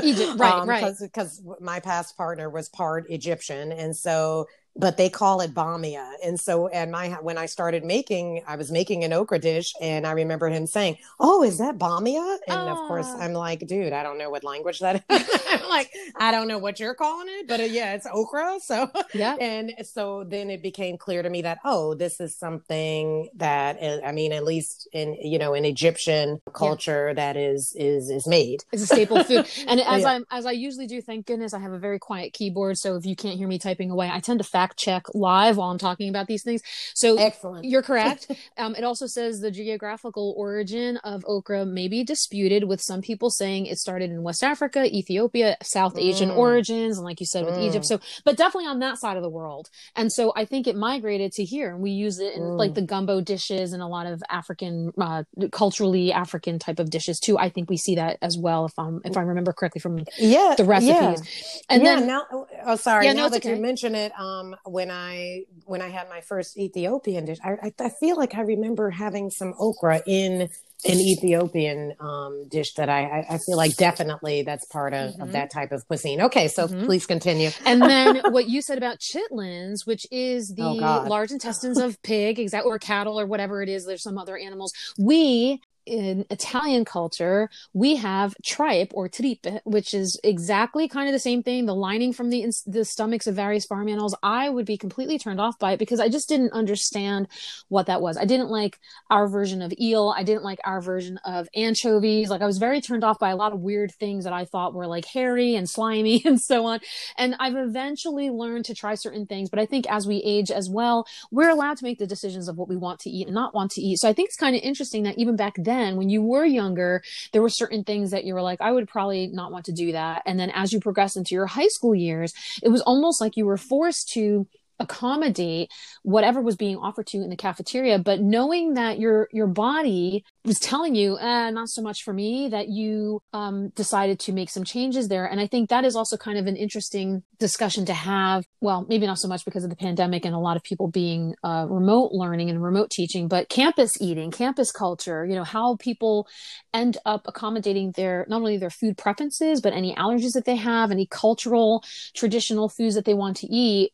Egypt, 0.04 0.40
right, 0.40 0.54
um, 0.54 0.68
right. 0.68 0.94
Because 1.02 1.42
my 1.60 1.80
past 1.80 2.18
partner 2.18 2.50
was 2.50 2.70
part 2.70 3.10
Egyptian, 3.10 3.72
and 3.72 3.96
so 3.96 4.48
but 4.76 4.98
they 4.98 5.10
call 5.10 5.42
it 5.42 5.54
bamia. 5.54 6.14
And 6.24 6.40
so, 6.40 6.68
and 6.68 6.92
my, 6.92 7.10
when 7.22 7.38
I 7.38 7.46
started 7.46 7.84
making, 7.84 8.44
I 8.48 8.56
was 8.56 8.72
making 8.72 9.04
an 9.04 9.14
okra 9.14 9.40
dish 9.40 9.74
and 9.82 10.06
I 10.08 10.12
remember 10.12 10.50
him 10.50 10.68
saying, 10.68 10.98
Oh, 11.20 11.44
is 11.44 11.58
that 11.58 11.78
bamia? 11.78 12.38
And 12.48 12.70
of 12.70 12.78
course. 12.88 13.08
I'm 13.08 13.34
like, 13.34 13.66
dude, 13.68 13.94
I 13.94 14.04
don't 14.04 14.18
know 14.18 14.30
what 14.30 14.44
language 14.44 14.80
that 14.80 15.04
is. 15.10 15.40
I'm 15.50 15.70
like, 15.70 15.92
I 16.16 16.32
don't 16.32 16.48
know 16.48 16.58
what 16.58 16.80
you're 16.80 16.94
calling 16.94 17.28
it, 17.30 17.48
but 17.48 17.60
uh, 17.60 17.64
yeah, 17.64 17.94
it's 17.94 18.08
okra. 18.12 18.58
So, 18.70 18.92
yeah. 19.16 19.36
And 19.40 19.74
so 19.84 20.24
then 20.24 20.52
it 20.52 20.62
became 20.62 20.98
clear 20.98 21.24
to 21.24 21.30
me 21.30 21.42
that, 21.42 21.58
oh, 21.66 21.96
this 21.96 22.20
is 22.20 22.36
something 22.36 23.30
that, 23.36 23.82
uh, 23.82 24.06
I 24.06 24.12
mean, 24.12 24.32
at 24.32 24.44
least 24.44 24.88
in, 24.92 25.16
you 25.16 25.40
know, 25.40 25.56
in 25.56 25.66
Egyptian 25.66 26.40
culture 26.54 27.08
yeah. 27.08 27.14
that 27.16 27.38
is, 27.38 27.74
is, 27.76 28.12
is 28.12 28.28
made. 28.28 28.64
It's 28.72 28.84
a 28.84 28.86
staple 28.86 29.24
food. 29.24 29.48
And 29.68 29.80
as 29.80 30.04
yeah. 30.04 30.10
I'm, 30.10 30.26
as 30.30 30.46
I 30.46 30.52
usually 30.52 30.86
do, 30.86 31.02
thank 31.02 31.26
goodness 31.26 31.54
I 31.54 31.60
have 31.60 31.72
a 31.72 31.80
very 31.80 31.98
quiet 31.98 32.34
keyboard. 32.34 32.78
So 32.78 32.96
if 32.96 33.06
you 33.06 33.16
can't 33.16 33.38
hear 33.38 33.48
me 33.48 33.58
typing 33.58 33.90
away, 33.90 34.10
I 34.12 34.20
tend 34.20 34.40
to 34.40 34.44
fact 34.60 34.78
check 34.78 35.06
live 35.14 35.56
while 35.58 35.70
I'm 35.70 35.78
talking 35.78 36.10
about 36.10 36.28
these 36.28 36.44
things. 36.44 36.62
So 36.94 37.18
excellent. 37.18 37.64
You're 37.66 37.82
correct. 37.82 38.30
um, 38.58 38.76
it 38.76 38.84
also 38.84 39.08
says 39.08 39.40
the 39.40 39.52
geographical 39.52 40.34
origin 40.38 40.98
of 40.98 41.24
okra 41.26 41.66
may 41.66 41.88
be 41.88 42.04
disputed, 42.04 42.66
with 42.66 42.82
some 42.82 43.02
people 43.02 43.30
saying 43.30 43.68
it 43.68 43.78
started 43.78 44.12
in 44.12 44.22
West 44.22 44.44
Africa, 44.44 44.86
Ethiopia, 44.86 45.56
South 45.64 45.98
Asian 45.98 46.30
mm. 46.30 46.38
origins, 46.38 46.98
and 46.98 47.06
like 47.06 47.20
you 47.22 47.26
said 47.26 47.46
with 47.46 47.56
mm. 47.56 47.68
Egypt. 47.68 47.86
So, 47.86 48.00
but 48.26 48.36
definitely 48.36 48.68
on 48.68 48.80
that 48.80 48.98
side 48.98 49.16
of 49.16 49.24
the 49.24 49.30
world. 49.30 49.70
And 49.96 50.12
so 50.12 50.34
I 50.36 50.44
think 50.44 50.68
it 50.68 50.76
migrated 50.76 51.32
to 51.34 51.44
here, 51.46 51.70
and 51.72 51.80
we 51.80 51.92
use 51.92 52.20
it 52.20 52.34
in 52.34 52.42
mm. 52.42 52.58
like 52.58 52.74
the 52.74 52.82
gumbo 52.82 53.22
dishes 53.22 53.72
and 53.72 53.82
a 53.82 53.88
lot 53.88 54.08
of 54.08 54.22
African, 54.30 54.92
uh, 55.00 55.24
culturally 55.52 56.12
African 56.12 56.60
type 56.60 56.80
of 56.80 56.90
dishes 56.90 57.20
too. 57.20 57.38
I 57.38 57.50
think 57.50 57.70
we 57.70 57.78
see 57.78 57.96
that 57.96 58.18
as 58.22 58.38
well, 58.38 58.66
if 58.66 58.78
I'm 58.78 59.00
if 59.06 59.16
I 59.16 59.22
remember 59.22 59.54
correctly 59.54 59.80
from 59.80 60.04
yeah 60.18 60.56
the 60.58 60.66
recipes. 60.66 60.92
Yeah. 60.92 61.62
And 61.70 61.84
yeah, 61.84 61.96
then 61.96 62.08
now, 62.08 62.24
oh 62.66 62.76
sorry, 62.76 63.06
yeah, 63.06 63.14
now 63.14 63.24
no, 63.24 63.30
that 63.30 63.46
okay. 63.46 63.56
you 63.56 63.62
mention 63.62 63.96
it, 63.96 64.12
um, 64.20 64.49
um, 64.50 64.56
when 64.72 64.92
I 64.92 65.44
when 65.66 65.82
I 65.82 65.90
had 65.90 66.10
my 66.10 66.22
first 66.22 66.58
Ethiopian 66.58 67.26
dish, 67.26 67.38
I, 67.44 67.72
I, 67.80 67.90
feel 67.90 68.18
like 68.18 68.36
I 68.36 68.42
remember 68.42 68.90
having 68.90 69.30
some 69.30 69.54
okra 69.60 70.02
in 70.06 70.50
an 70.86 70.98
Ethiopian 70.98 71.94
um, 72.00 72.48
dish 72.48 72.74
that 72.76 72.90
I, 72.90 73.26
I 73.30 73.38
feel 73.38 73.58
like 73.58 73.76
definitely 73.76 74.44
that's 74.44 74.66
part 74.66 74.94
of, 74.94 75.12
mm-hmm. 75.12 75.24
of 75.24 75.32
that 75.34 75.52
type 75.52 75.72
of 75.74 75.86
cuisine. 75.88 76.22
Okay, 76.22 76.48
so 76.48 76.68
mm-hmm. 76.68 76.86
please 76.86 77.06
continue. 77.06 77.50
And 77.66 77.82
then 77.82 78.22
what 78.32 78.48
you 78.48 78.62
said 78.62 78.78
about 78.78 79.00
chitlins, 79.00 79.86
which 79.86 80.08
is 80.10 80.54
the 80.56 80.64
oh, 80.64 81.06
large 81.08 81.32
intestines 81.32 81.78
of 81.78 82.02
pig, 82.02 82.40
exactly, 82.40 82.72
or 82.72 82.80
cattle, 82.80 83.20
or 83.20 83.26
whatever 83.26 83.62
it 83.62 83.68
is. 83.68 83.86
There's 83.86 84.04
some 84.04 84.18
other 84.18 84.38
animals. 84.38 84.72
We 84.98 85.62
in 85.90 86.26
Italian 86.30 86.86
culture, 86.86 87.50
we 87.74 87.96
have 87.96 88.36
tripe 88.46 88.92
or 88.94 89.10
tripe, 89.10 89.46
which 89.64 89.94
is 89.94 90.20
exactly 90.24 90.88
kind 90.88 91.10
of 91.10 91.14
the 91.14 91.20
same 91.20 91.44
thing. 91.44 91.66
The 91.66 91.76
lining 91.76 92.14
from 92.14 92.30
the 92.30 92.46
the 92.68 92.86
stomachs 92.86 93.28
of 93.28 93.36
various 93.36 93.66
farm 93.66 93.90
animals. 93.90 94.16
I 94.22 94.50
would 94.50 94.66
be 94.66 94.78
completely 94.78 95.18
turned 95.18 95.42
off 95.42 95.58
by 95.60 95.74
it 95.74 95.80
because 95.80 96.00
I 96.00 96.08
just 96.10 96.30
didn't 96.30 96.54
understand 96.54 97.28
what 97.68 97.88
that 97.88 98.02
was. 98.02 98.18
I 98.18 98.26
didn't 98.26 98.50
like 98.50 98.80
our 99.10 99.28
version 99.28 99.62
of 99.62 99.74
eel. 99.80 100.14
I 100.16 100.24
didn't 100.24 100.44
like 100.44 100.60
our 100.64 100.80
version 100.82 101.20
of 101.26 101.50
anchovies. 101.56 102.30
Like 102.30 102.42
I 102.42 102.46
was 102.46 102.60
very 102.60 102.82
turned 102.82 103.04
off 103.04 103.20
by 103.20 103.32
a 103.32 103.36
lot 103.36 103.54
of 103.54 103.62
weird 103.62 103.92
things 103.92 104.24
that 104.26 104.34
I 104.34 104.46
thought 104.46 104.74
were 104.74 104.88
like 104.88 105.06
hairy 105.06 105.56
and 105.56 105.70
slimy 105.70 106.22
and 106.26 106.40
so 106.40 106.66
on. 106.66 106.80
And 107.18 107.36
I've 107.40 107.56
eventually 107.56 108.30
learned 108.30 108.66
to 108.66 108.76
try 108.76 108.96
certain 108.96 109.26
things, 109.26 109.50
but 109.50 109.60
I 109.60 109.66
think 109.66 109.90
as 109.90 110.08
we 110.08 110.18
age 110.18 110.52
as 110.52 110.70
well, 110.70 111.08
we're 111.32 111.50
allowed 111.50 111.78
to 111.78 111.84
make 111.84 111.98
the 111.98 112.08
decisions 112.08 112.48
of 112.48 112.58
what 112.58 112.70
we 112.70 112.78
want 112.78 113.00
to 113.02 113.10
eat 113.10 113.28
and 113.28 113.36
not 113.36 113.56
want 113.56 113.72
to 113.72 113.82
eat. 113.82 113.98
So 113.98 114.08
I 114.08 114.14
think 114.14 114.30
it's 114.30 114.38
kind 114.38 114.56
of 114.56 114.62
interesting 114.62 115.04
that 115.04 115.18
even 115.18 115.36
back 115.36 115.56
then 115.58 115.79
then 115.80 115.96
when 115.96 116.10
you 116.10 116.22
were 116.22 116.46
younger 116.46 117.02
there 117.32 117.42
were 117.42 117.50
certain 117.50 117.84
things 117.84 118.12
that 118.12 118.26
you 118.26 118.34
were 118.34 118.42
like 118.42 118.62
i 118.62 118.72
would 118.72 118.88
probably 118.88 119.28
not 119.28 119.52
want 119.52 119.66
to 119.66 119.72
do 119.72 119.92
that. 119.92 120.22
And 120.26 120.40
then 120.40 120.52
as 120.52 120.74
you 120.74 120.80
progress 120.80 121.16
into 121.16 121.36
your 121.36 121.46
high 121.46 121.68
school 121.68 121.96
years 121.96 122.34
it 122.62 122.70
was 122.70 122.82
almost 122.82 123.22
like 123.22 123.38
you 123.38 123.46
were 123.46 123.58
forced 123.58 124.10
to 124.10 124.48
accommodate 124.80 125.72
whatever 126.04 126.42
was 126.42 126.56
being 126.56 126.78
offered 126.78 127.08
to 127.08 127.18
you 127.18 127.24
in 127.24 127.30
the 127.30 127.36
cafeteria 127.36 128.00
but 128.00 128.22
knowing 128.22 128.74
that 128.76 129.00
your 129.00 129.28
your 129.32 129.48
body 129.48 130.24
was 130.46 130.60
telling 130.60 130.96
you 130.96 131.18
eh, 131.20 131.50
not 131.52 131.70
so 131.70 131.82
much 131.82 132.04
for 132.04 132.14
me 132.14 132.50
that 132.50 132.70
you 132.70 133.22
um, 133.34 133.70
decided 133.70 134.20
to 134.20 134.32
make 134.32 134.50
some 134.50 134.64
changes 134.64 135.08
there. 135.08 135.26
And 135.26 135.40
i 135.40 135.48
think 135.48 135.70
that 135.70 135.86
is 135.86 135.96
also 135.96 136.18
kind 136.18 136.38
of 136.38 136.48
an 136.48 136.56
interesting 136.56 137.24
discussion 137.40 137.86
to 137.86 137.94
have. 137.94 138.46
Well 138.62 138.86
maybe 138.90 139.06
not 139.06 139.20
so 139.20 139.28
much 139.28 139.46
because 139.46 139.64
of 139.64 139.70
the 139.70 139.76
pandemic 139.76 140.26
and 140.26 140.36
a 140.36 140.40
lot 140.40 140.58
of 140.58 140.64
people 140.64 140.88
being 140.88 141.36
uh, 141.44 141.66
remote 141.70 142.12
learning 142.12 142.50
and 142.50 142.62
remote 142.62 142.90
teaching 142.90 143.28
but 143.28 143.50
campus 143.50 144.02
eating 144.02 144.32
campus 144.32 144.72
culture 144.72 145.26
you 145.26 145.36
know 145.36 145.44
how 145.44 145.76
people 145.78 146.28
end 146.74 146.98
up 147.06 147.22
accommodating 147.26 147.92
their 147.92 148.26
not 148.30 148.38
only 148.38 148.58
their 148.58 148.70
food 148.70 148.98
preferences 148.98 149.62
but 149.62 149.74
any 149.74 149.94
allergies 149.96 150.34
that 150.34 150.46
they 150.46 150.56
have 150.56 150.92
any 150.92 151.06
cultural 151.06 151.84
traditional 152.16 152.70
foods 152.70 152.96
that 152.96 153.06
they 153.06 153.14
want 153.14 153.38
to 153.38 153.48
eat 153.48 153.92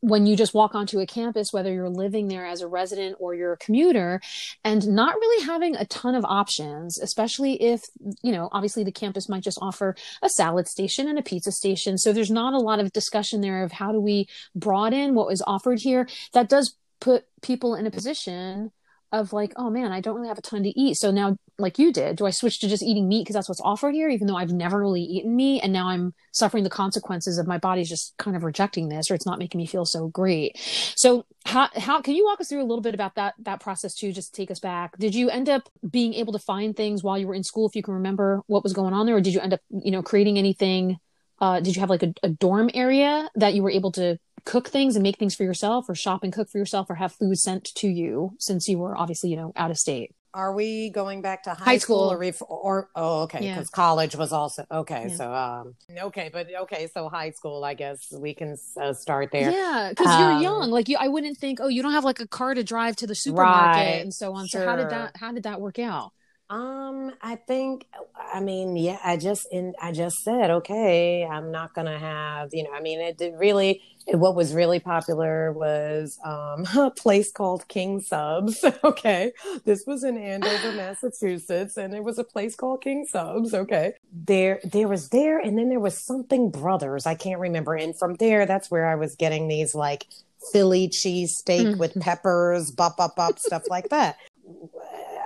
when 0.00 0.26
you 0.28 0.36
just 0.36 0.54
walk 0.54 0.74
onto 0.74 1.00
a 1.00 1.06
campus, 1.06 1.52
whether 1.52 1.72
you're 1.72 1.88
living 1.88 2.28
there 2.28 2.46
as 2.46 2.60
a 2.60 2.68
resident 2.68 3.16
or 3.18 3.34
you're 3.34 3.54
a 3.54 3.58
commuter, 3.58 4.20
and 4.64 4.86
not 4.86 5.14
really 5.14 5.46
having 5.46 5.76
a 5.76 5.86
ton 5.86 6.14
of 6.14 6.24
options, 6.24 6.98
especially 6.98 7.54
if, 7.62 7.84
you 8.22 8.32
know, 8.32 8.48
obviously 8.52 8.84
the 8.84 8.92
campus 8.92 9.28
might 9.28 9.42
just 9.42 9.58
offer 9.60 9.96
a 10.22 10.28
salad 10.28 10.68
station 10.68 11.08
and 11.08 11.18
a 11.18 11.22
pizza 11.22 11.52
station. 11.52 11.98
So 11.98 12.12
there's 12.12 12.30
not 12.30 12.54
a 12.54 12.58
lot 12.58 12.80
of 12.80 12.92
discussion 12.92 13.40
there 13.40 13.62
of 13.62 13.72
how 13.72 13.92
do 13.92 14.00
we 14.00 14.28
broaden 14.54 15.14
what 15.14 15.26
was 15.26 15.42
offered 15.46 15.80
here. 15.80 16.08
That 16.32 16.48
does 16.48 16.76
put 17.00 17.24
people 17.42 17.74
in 17.74 17.86
a 17.86 17.90
position 17.90 18.72
of 19.12 19.32
like, 19.32 19.52
oh 19.56 19.70
man, 19.70 19.90
I 19.90 20.00
don't 20.00 20.16
really 20.16 20.28
have 20.28 20.38
a 20.38 20.42
ton 20.42 20.62
to 20.62 20.80
eat. 20.80 20.96
So 20.96 21.10
now, 21.10 21.36
like 21.58 21.78
you 21.78 21.92
did, 21.92 22.16
do 22.16 22.26
I 22.26 22.30
switch 22.30 22.60
to 22.60 22.68
just 22.68 22.82
eating 22.82 23.08
meat 23.08 23.22
because 23.22 23.34
that's 23.34 23.48
what's 23.48 23.60
offered 23.62 23.94
here, 23.94 24.08
even 24.08 24.26
though 24.26 24.36
I've 24.36 24.52
never 24.52 24.78
really 24.78 25.02
eaten 25.02 25.34
meat, 25.34 25.62
and 25.62 25.72
now 25.72 25.88
I'm 25.88 26.14
suffering 26.32 26.64
the 26.64 26.70
consequences 26.70 27.38
of 27.38 27.46
my 27.46 27.58
body's 27.58 27.88
just 27.88 28.14
kind 28.18 28.36
of 28.36 28.44
rejecting 28.44 28.88
this, 28.88 29.10
or 29.10 29.14
it's 29.14 29.26
not 29.26 29.38
making 29.38 29.58
me 29.58 29.66
feel 29.66 29.84
so 29.84 30.08
great. 30.08 30.58
So 30.96 31.24
how 31.46 31.68
how 31.76 32.00
can 32.00 32.14
you 32.14 32.24
walk 32.24 32.40
us 32.40 32.48
through 32.48 32.62
a 32.62 32.68
little 32.68 32.82
bit 32.82 32.94
about 32.94 33.14
that 33.14 33.34
that 33.40 33.60
process 33.60 33.94
too, 33.94 34.12
just 34.12 34.34
to 34.34 34.40
take 34.40 34.50
us 34.50 34.60
back? 34.60 34.96
Did 34.98 35.14
you 35.14 35.30
end 35.30 35.48
up 35.48 35.68
being 35.88 36.14
able 36.14 36.32
to 36.34 36.38
find 36.38 36.76
things 36.76 37.02
while 37.02 37.18
you 37.18 37.26
were 37.26 37.34
in 37.34 37.44
school, 37.44 37.66
if 37.66 37.74
you 37.74 37.82
can 37.82 37.94
remember 37.94 38.42
what 38.46 38.62
was 38.62 38.72
going 38.72 38.92
on 38.92 39.06
there, 39.06 39.16
or 39.16 39.20
did 39.20 39.34
you 39.34 39.40
end 39.40 39.54
up, 39.54 39.60
you 39.70 39.90
know, 39.90 40.02
creating 40.02 40.38
anything? 40.38 40.98
Uh, 41.40 41.60
did 41.60 41.76
you 41.76 41.80
have 41.80 41.90
like 41.90 42.02
a, 42.02 42.12
a 42.22 42.28
dorm 42.28 42.68
area 42.74 43.30
that 43.36 43.54
you 43.54 43.62
were 43.62 43.70
able 43.70 43.92
to 43.92 44.18
cook 44.48 44.68
things 44.68 44.96
and 44.96 45.02
make 45.02 45.18
things 45.18 45.34
for 45.34 45.42
yourself 45.42 45.90
or 45.90 45.94
shop 45.94 46.24
and 46.24 46.32
cook 46.32 46.48
for 46.48 46.56
yourself 46.56 46.88
or 46.88 46.94
have 46.94 47.12
food 47.12 47.36
sent 47.36 47.64
to 47.64 47.86
you 47.86 48.32
since 48.38 48.66
you 48.66 48.78
were 48.78 48.96
obviously 48.96 49.28
you 49.28 49.36
know 49.36 49.52
out 49.56 49.70
of 49.70 49.76
state 49.76 50.14
are 50.32 50.54
we 50.54 50.90
going 50.90 51.20
back 51.20 51.42
to 51.42 51.50
high, 51.50 51.64
high 51.64 51.78
school, 51.78 52.10
school, 52.10 52.46
or, 52.48 52.62
or 52.62 52.88
oh 52.94 53.22
okay 53.22 53.40
because 53.40 53.70
yeah. 53.70 53.76
college 53.76 54.16
was 54.16 54.32
also 54.32 54.64
okay 54.70 55.08
yeah. 55.10 55.14
so 55.14 55.34
um 55.34 55.74
okay 56.04 56.30
but 56.32 56.48
okay 56.62 56.88
so 56.94 57.10
high 57.10 57.30
school 57.30 57.62
i 57.62 57.74
guess 57.74 58.06
we 58.18 58.32
can 58.32 58.56
uh, 58.80 58.94
start 58.94 59.28
there 59.32 59.50
yeah 59.50 59.90
because 59.90 60.06
um, 60.06 60.18
you're 60.18 60.40
young 60.40 60.70
like 60.70 60.88
you 60.88 60.96
i 60.98 61.08
wouldn't 61.08 61.36
think 61.36 61.58
oh 61.60 61.68
you 61.68 61.82
don't 61.82 61.92
have 61.92 62.04
like 62.04 62.20
a 62.20 62.26
car 62.26 62.54
to 62.54 62.64
drive 62.64 62.96
to 62.96 63.06
the 63.06 63.14
supermarket 63.14 63.76
right, 63.76 64.00
and 64.00 64.14
so 64.14 64.32
on 64.32 64.46
sure. 64.46 64.62
so 64.62 64.66
how 64.66 64.76
did 64.76 64.88
that 64.88 65.14
how 65.16 65.30
did 65.30 65.42
that 65.42 65.60
work 65.60 65.78
out 65.78 66.12
um, 66.50 67.12
I 67.20 67.36
think, 67.36 67.86
I 68.16 68.40
mean, 68.40 68.74
yeah, 68.74 68.98
I 69.04 69.18
just, 69.18 69.46
in, 69.52 69.74
I 69.82 69.92
just 69.92 70.16
said, 70.24 70.50
okay, 70.50 71.26
I'm 71.26 71.50
not 71.52 71.74
going 71.74 71.86
to 71.86 71.98
have, 71.98 72.50
you 72.52 72.62
know, 72.62 72.72
I 72.72 72.80
mean, 72.80 73.00
it, 73.00 73.20
it 73.20 73.34
really, 73.36 73.82
it, 74.06 74.16
what 74.16 74.34
was 74.34 74.54
really 74.54 74.80
popular 74.80 75.52
was, 75.52 76.18
um, 76.24 76.64
a 76.82 76.90
place 76.90 77.30
called 77.30 77.68
King 77.68 78.00
Subs. 78.00 78.64
okay. 78.84 79.32
This 79.66 79.84
was 79.86 80.04
in 80.04 80.16
Andover, 80.16 80.72
Massachusetts, 80.72 81.76
and 81.76 81.94
it 81.94 82.02
was 82.02 82.18
a 82.18 82.24
place 82.24 82.56
called 82.56 82.80
King 82.80 83.04
Subs. 83.06 83.52
Okay. 83.52 83.92
There, 84.10 84.60
there 84.64 84.88
was 84.88 85.10
there, 85.10 85.38
and 85.38 85.58
then 85.58 85.68
there 85.68 85.80
was 85.80 86.02
something 86.02 86.50
brothers. 86.50 87.04
I 87.04 87.14
can't 87.14 87.40
remember. 87.40 87.74
And 87.74 87.98
from 87.98 88.14
there, 88.14 88.46
that's 88.46 88.70
where 88.70 88.86
I 88.86 88.94
was 88.94 89.16
getting 89.16 89.48
these 89.48 89.74
like, 89.74 90.06
Philly 90.52 90.88
cheesesteak 90.88 91.66
mm-hmm. 91.66 91.78
with 91.78 92.00
peppers, 92.00 92.70
bop, 92.70 92.96
bop, 92.96 93.16
bop, 93.16 93.40
stuff 93.40 93.64
like 93.68 93.88
that 93.88 94.16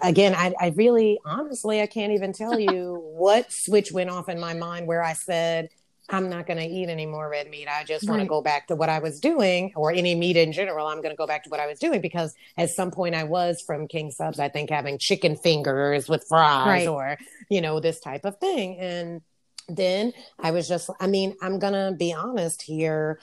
again, 0.03 0.35
I, 0.35 0.53
I 0.61 0.69
really, 0.77 1.19
honestly, 1.25 1.81
I 1.81 1.87
can't 1.87 2.13
even 2.13 2.33
tell 2.33 2.59
you 2.59 3.01
what 3.15 3.53
switch 3.53 3.93
went 3.93 4.11
off 4.11 4.29
in 4.29 4.39
my 4.39 4.55
mind 4.55 4.87
where 4.87 5.03
I 5.03 5.13
said, 5.13 5.69
I'm 6.09 6.29
not 6.29 6.47
going 6.47 6.59
to 6.59 6.67
eat 6.67 6.89
any 6.89 7.07
more 7.07 7.29
red 7.29 7.49
meat. 7.49 7.69
I 7.69 7.85
just 7.85 8.07
want 8.07 8.19
right. 8.19 8.25
to 8.25 8.29
go 8.29 8.43
back 8.43 8.67
to 8.67 8.77
what 8.77 8.89
I 8.89 8.99
was 8.99 9.21
doing, 9.21 9.73
or 9.77 9.93
any 9.93 10.15
meat 10.15 10.37
in 10.37 10.53
general. 10.53 10.87
I'm 10.87 10.99
going 10.99 11.13
to 11.13 11.17
go 11.17 11.27
back 11.27 11.45
to 11.45 11.51
what 11.51 11.61
I 11.61 11.67
was 11.67 11.79
doing 11.79 12.01
because 12.01 12.35
at 12.59 12.71
some 12.71 12.91
point 12.91 13.15
I 13.15 13.25
was 13.25 13.63
from 13.63 13.87
King 13.89 14.11
Subs, 14.11 14.39
I 14.39 14.49
think 14.49 14.69
having 14.69 14.99
chicken 14.99 15.37
fingers 15.37 16.09
with 16.09 16.27
fries 16.29 16.67
right. 16.67 16.89
or, 16.89 17.19
you 17.49 17.61
know, 17.61 17.81
this 17.81 18.01
type 18.01 18.25
of 18.25 18.37
thing. 18.39 18.79
And 18.79 19.23
then 19.69 20.13
I 20.39 20.51
was 20.51 20.69
just, 20.69 20.91
I 21.01 21.07
mean, 21.07 21.37
I'm 21.41 21.59
going 21.59 21.75
to 21.75 21.97
be 21.97 22.13
honest 22.13 22.63
here. 22.63 23.21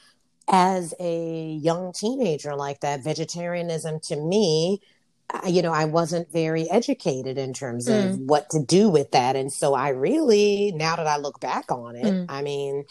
As 0.52 0.96
a 1.00 1.60
young 1.62 1.94
teenager 1.94 2.56
like 2.56 2.80
that, 2.80 3.04
vegetarianism 3.04 4.00
to 4.06 4.16
me 4.16 4.82
you 5.48 5.62
know, 5.62 5.72
I 5.72 5.86
wasn't 5.86 6.32
very 6.32 6.70
educated 6.70 7.38
in 7.38 7.54
terms 7.54 7.88
of 7.88 7.96
mm. 7.96 8.26
what 8.26 8.50
to 8.50 8.64
do 8.64 8.90
with 8.90 9.12
that. 9.12 9.36
And 9.36 9.52
so 9.52 9.74
I 9.74 9.90
really, 9.90 10.72
now 10.76 10.96
that 10.96 11.08
I 11.08 11.18
look 11.18 11.40
back 11.40 11.72
on 11.72 11.96
it, 11.96 12.06
mm. 12.06 12.26
I 12.28 12.42
mean, 12.42 12.86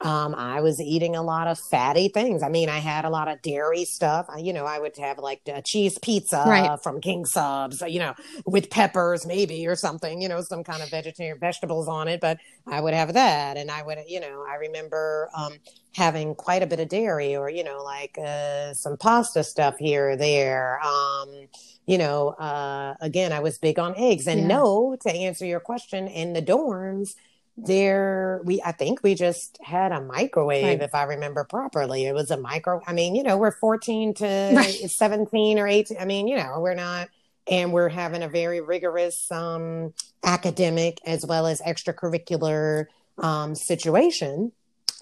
um, 0.00 0.34
I 0.34 0.62
was 0.62 0.80
eating 0.80 1.14
a 1.14 1.22
lot 1.22 1.46
of 1.46 1.58
fatty 1.58 2.08
things. 2.08 2.42
I 2.42 2.48
mean, 2.48 2.68
I 2.68 2.78
had 2.78 3.04
a 3.04 3.10
lot 3.10 3.28
of 3.28 3.40
dairy 3.42 3.84
stuff. 3.84 4.26
I, 4.28 4.38
you 4.38 4.52
know, 4.52 4.64
I 4.64 4.78
would 4.78 4.96
have 4.96 5.18
like 5.18 5.42
a 5.46 5.62
cheese 5.62 5.98
pizza 5.98 6.42
right. 6.46 6.82
from 6.82 7.00
King 7.00 7.24
Subs, 7.24 7.82
you 7.86 8.00
know, 8.00 8.14
with 8.46 8.70
peppers 8.70 9.26
maybe 9.26 9.66
or 9.66 9.76
something, 9.76 10.20
you 10.20 10.28
know, 10.28 10.40
some 10.40 10.64
kind 10.64 10.82
of 10.82 10.90
vegetarian 10.90 11.38
vegetables 11.38 11.88
on 11.88 12.08
it. 12.08 12.20
But 12.20 12.38
I 12.66 12.80
would 12.80 12.94
have 12.94 13.12
that. 13.12 13.56
And 13.56 13.70
I 13.70 13.82
would, 13.82 13.98
you 14.08 14.20
know, 14.20 14.44
I 14.48 14.56
remember 14.56 15.28
um, 15.36 15.52
having 15.94 16.34
quite 16.34 16.62
a 16.62 16.66
bit 16.66 16.80
of 16.80 16.88
dairy 16.88 17.36
or, 17.36 17.48
you 17.48 17.62
know, 17.62 17.82
like 17.84 18.18
uh, 18.18 18.72
some 18.74 18.96
pasta 18.96 19.44
stuff 19.44 19.76
here 19.78 20.10
or 20.10 20.16
there. 20.16 20.80
Um, 20.80 21.48
you 21.86 21.98
know, 21.98 22.28
uh, 22.30 22.94
again, 23.00 23.32
I 23.32 23.40
was 23.40 23.58
big 23.58 23.78
on 23.78 23.94
eggs. 23.96 24.26
And 24.26 24.42
yeah. 24.42 24.46
no, 24.46 24.96
to 25.02 25.10
answer 25.10 25.44
your 25.44 25.60
question, 25.60 26.08
in 26.08 26.32
the 26.32 26.42
dorms, 26.42 27.14
there 27.56 28.40
we 28.44 28.62
I 28.62 28.72
think 28.72 29.02
we 29.02 29.14
just 29.14 29.58
had 29.62 29.92
a 29.92 30.00
microwave 30.00 30.64
right. 30.64 30.82
if 30.82 30.94
I 30.94 31.04
remember 31.04 31.44
properly. 31.44 32.06
It 32.06 32.14
was 32.14 32.30
a 32.30 32.36
micro 32.36 32.80
I 32.86 32.92
mean, 32.92 33.14
you 33.14 33.22
know, 33.22 33.36
we're 33.36 33.52
14 33.52 34.14
to 34.14 34.52
right. 34.54 34.90
17 34.90 35.58
or 35.58 35.68
18. 35.68 35.98
I 35.98 36.04
mean, 36.04 36.28
you 36.28 36.36
know, 36.36 36.60
we're 36.60 36.74
not 36.74 37.08
and 37.50 37.72
we're 37.72 37.88
having 37.88 38.22
a 38.22 38.28
very 38.28 38.60
rigorous 38.60 39.30
um 39.30 39.92
academic 40.24 40.98
as 41.04 41.26
well 41.26 41.46
as 41.46 41.60
extracurricular 41.60 42.86
um 43.18 43.54
situation. 43.54 44.52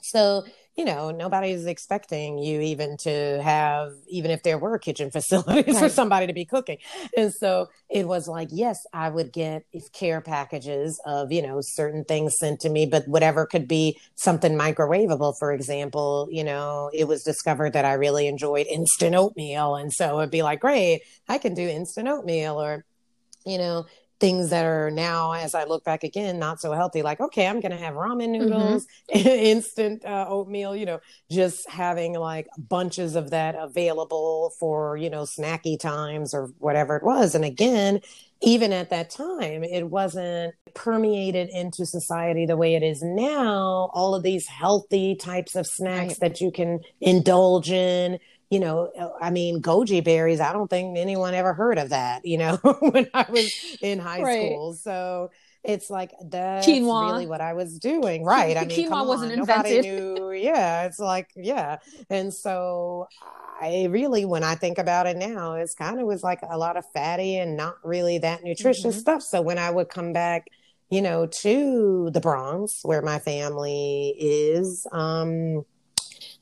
So 0.02 0.44
you 0.80 0.86
know, 0.86 1.10
nobody's 1.10 1.66
expecting 1.66 2.38
you 2.38 2.58
even 2.62 2.96
to 2.96 3.42
have, 3.42 3.92
even 4.08 4.30
if 4.30 4.42
there 4.42 4.56
were 4.56 4.78
kitchen 4.78 5.10
facilities 5.18 5.74
right. 5.74 5.76
for 5.76 5.90
somebody 5.90 6.26
to 6.26 6.32
be 6.32 6.46
cooking. 6.46 6.78
And 7.14 7.34
so 7.34 7.68
it 7.90 8.08
was 8.08 8.26
like, 8.26 8.48
yes, 8.50 8.86
I 8.94 9.10
would 9.10 9.30
get 9.30 9.66
if 9.74 9.92
care 9.92 10.22
packages 10.22 10.98
of, 11.04 11.32
you 11.32 11.42
know, 11.42 11.58
certain 11.60 12.04
things 12.04 12.38
sent 12.38 12.60
to 12.60 12.70
me, 12.70 12.86
but 12.86 13.06
whatever 13.06 13.44
could 13.44 13.68
be 13.68 14.00
something 14.14 14.54
microwavable, 14.54 15.34
for 15.38 15.52
example, 15.52 16.28
you 16.30 16.44
know, 16.44 16.90
it 16.94 17.06
was 17.06 17.24
discovered 17.24 17.74
that 17.74 17.84
I 17.84 17.92
really 17.92 18.26
enjoyed 18.26 18.66
instant 18.66 19.14
oatmeal. 19.14 19.74
And 19.74 19.92
so 19.92 20.18
it'd 20.20 20.30
be 20.30 20.40
like, 20.40 20.60
great, 20.60 21.02
I 21.28 21.36
can 21.36 21.52
do 21.52 21.68
instant 21.68 22.08
oatmeal 22.08 22.58
or, 22.58 22.86
you 23.44 23.58
know, 23.58 23.84
things 24.20 24.50
that 24.50 24.64
are 24.66 24.90
now, 24.90 25.32
as 25.32 25.54
I 25.54 25.64
look 25.64 25.82
back 25.82 26.04
again, 26.04 26.38
not 26.38 26.60
so 26.60 26.72
healthy. 26.72 27.02
Like, 27.02 27.20
okay, 27.20 27.46
I'm 27.46 27.60
going 27.60 27.72
to 27.72 27.78
have 27.78 27.94
ramen 27.94 28.28
mm-hmm. 28.28 28.44
noodles, 28.44 28.86
mm-hmm. 29.12 29.28
instant 29.28 30.04
uh, 30.04 30.26
oatmeal, 30.28 30.76
you 30.76 30.86
know, 30.86 31.00
just 31.30 31.68
having 31.68 32.12
like 32.12 32.46
bunches 32.58 33.16
of 33.16 33.30
that 33.30 33.56
available 33.58 34.52
for, 34.60 34.96
you 34.96 35.10
know, 35.10 35.22
snacky 35.22 35.80
times 35.80 36.34
or 36.34 36.50
whatever 36.58 36.96
it 36.96 37.02
was. 37.02 37.34
And 37.34 37.44
again, 37.44 38.00
even 38.42 38.72
at 38.72 38.90
that 38.90 39.10
time, 39.10 39.64
it 39.64 39.88
wasn't 39.88 40.54
permeated 40.74 41.48
into 41.50 41.84
society 41.84 42.46
the 42.46 42.56
way 42.56 42.74
it 42.74 42.82
is 42.82 43.02
now. 43.02 43.90
All 43.92 44.14
of 44.14 44.22
these 44.22 44.46
healthy 44.46 45.14
types 45.14 45.54
of 45.54 45.66
snacks 45.66 46.20
right. 46.20 46.20
that 46.20 46.40
you 46.40 46.50
can 46.50 46.80
indulge 47.00 47.70
in. 47.70 48.18
You 48.50 48.60
know, 48.60 49.14
I 49.20 49.30
mean, 49.30 49.62
goji 49.62 50.02
berries, 50.02 50.40
I 50.40 50.52
don't 50.52 50.68
think 50.68 50.98
anyone 50.98 51.34
ever 51.34 51.54
heard 51.54 51.78
of 51.78 51.90
that, 51.90 52.26
you 52.26 52.36
know, 52.36 52.56
when 52.80 53.08
I 53.14 53.26
was 53.30 53.52
in 53.80 54.00
high 54.00 54.22
right. 54.22 54.52
school. 54.52 54.74
So, 54.74 55.30
it's 55.62 55.90
like 55.90 56.12
that's 56.24 56.66
quinoa. 56.66 57.12
really 57.12 57.26
what 57.26 57.42
I 57.42 57.52
was 57.52 57.78
doing, 57.78 58.24
right? 58.24 58.56
I 58.56 58.64
mean, 58.64 58.90
quinoa 58.90 59.06
wasn't 59.06 59.32
on, 59.32 59.38
invented. 59.40 59.84
Knew, 59.84 60.32
yeah, 60.32 60.84
it's 60.84 60.98
like 60.98 61.30
yeah, 61.36 61.76
and 62.08 62.32
so 62.32 63.08
I 63.60 63.88
really, 63.90 64.24
when 64.24 64.42
I 64.42 64.54
think 64.54 64.78
about 64.78 65.06
it 65.06 65.16
now, 65.16 65.54
it's 65.54 65.74
kind 65.74 66.00
of 66.00 66.06
was 66.06 66.22
like 66.22 66.40
a 66.48 66.56
lot 66.56 66.76
of 66.76 66.84
fatty 66.92 67.36
and 67.36 67.56
not 67.56 67.76
really 67.84 68.18
that 68.18 68.42
nutritious 68.42 68.94
mm-hmm. 68.94 69.00
stuff. 69.00 69.22
So 69.22 69.42
when 69.42 69.58
I 69.58 69.70
would 69.70 69.90
come 69.90 70.14
back, 70.14 70.46
you 70.88 71.02
know, 71.02 71.26
to 71.26 72.10
the 72.10 72.20
Bronx 72.20 72.80
where 72.82 73.02
my 73.02 73.18
family 73.18 74.14
is, 74.18 74.86
um, 74.92 75.64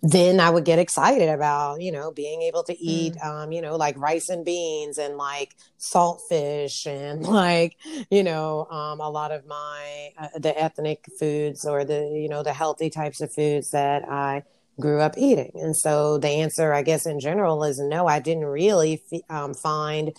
then 0.02 0.38
I 0.38 0.50
would 0.50 0.64
get 0.64 0.78
excited 0.78 1.28
about, 1.28 1.80
you 1.80 1.90
know, 1.90 2.12
being 2.12 2.42
able 2.42 2.62
to 2.64 2.78
eat, 2.78 3.14
mm. 3.14 3.26
um, 3.26 3.52
you 3.52 3.60
know, 3.60 3.76
like 3.76 3.98
rice 3.98 4.28
and 4.28 4.44
beans 4.44 4.96
and 4.96 5.16
like 5.16 5.56
salt 5.76 6.22
fish 6.28 6.86
and 6.86 7.22
like, 7.26 7.76
you 8.10 8.22
know, 8.22 8.66
um, 8.66 9.00
a 9.00 9.10
lot 9.10 9.32
of 9.32 9.46
my, 9.46 10.10
uh, 10.18 10.28
the 10.38 10.56
ethnic 10.56 11.06
foods 11.18 11.64
or 11.64 11.84
the, 11.84 12.08
you 12.14 12.28
know, 12.28 12.42
the 12.42 12.52
healthy 12.52 12.90
types 12.90 13.20
of 13.20 13.32
foods 13.32 13.72
that 13.72 14.08
I 14.08 14.44
grew 14.80 15.00
up 15.00 15.14
eating. 15.16 15.52
And 15.54 15.76
so 15.76 16.18
the 16.18 16.28
answer, 16.28 16.72
I 16.72 16.82
guess, 16.82 17.04
in 17.04 17.18
general 17.18 17.64
is 17.64 17.80
no, 17.80 18.06
I 18.06 18.20
didn't 18.20 18.44
really 18.44 19.02
f- 19.12 19.20
um, 19.28 19.54
find 19.54 20.16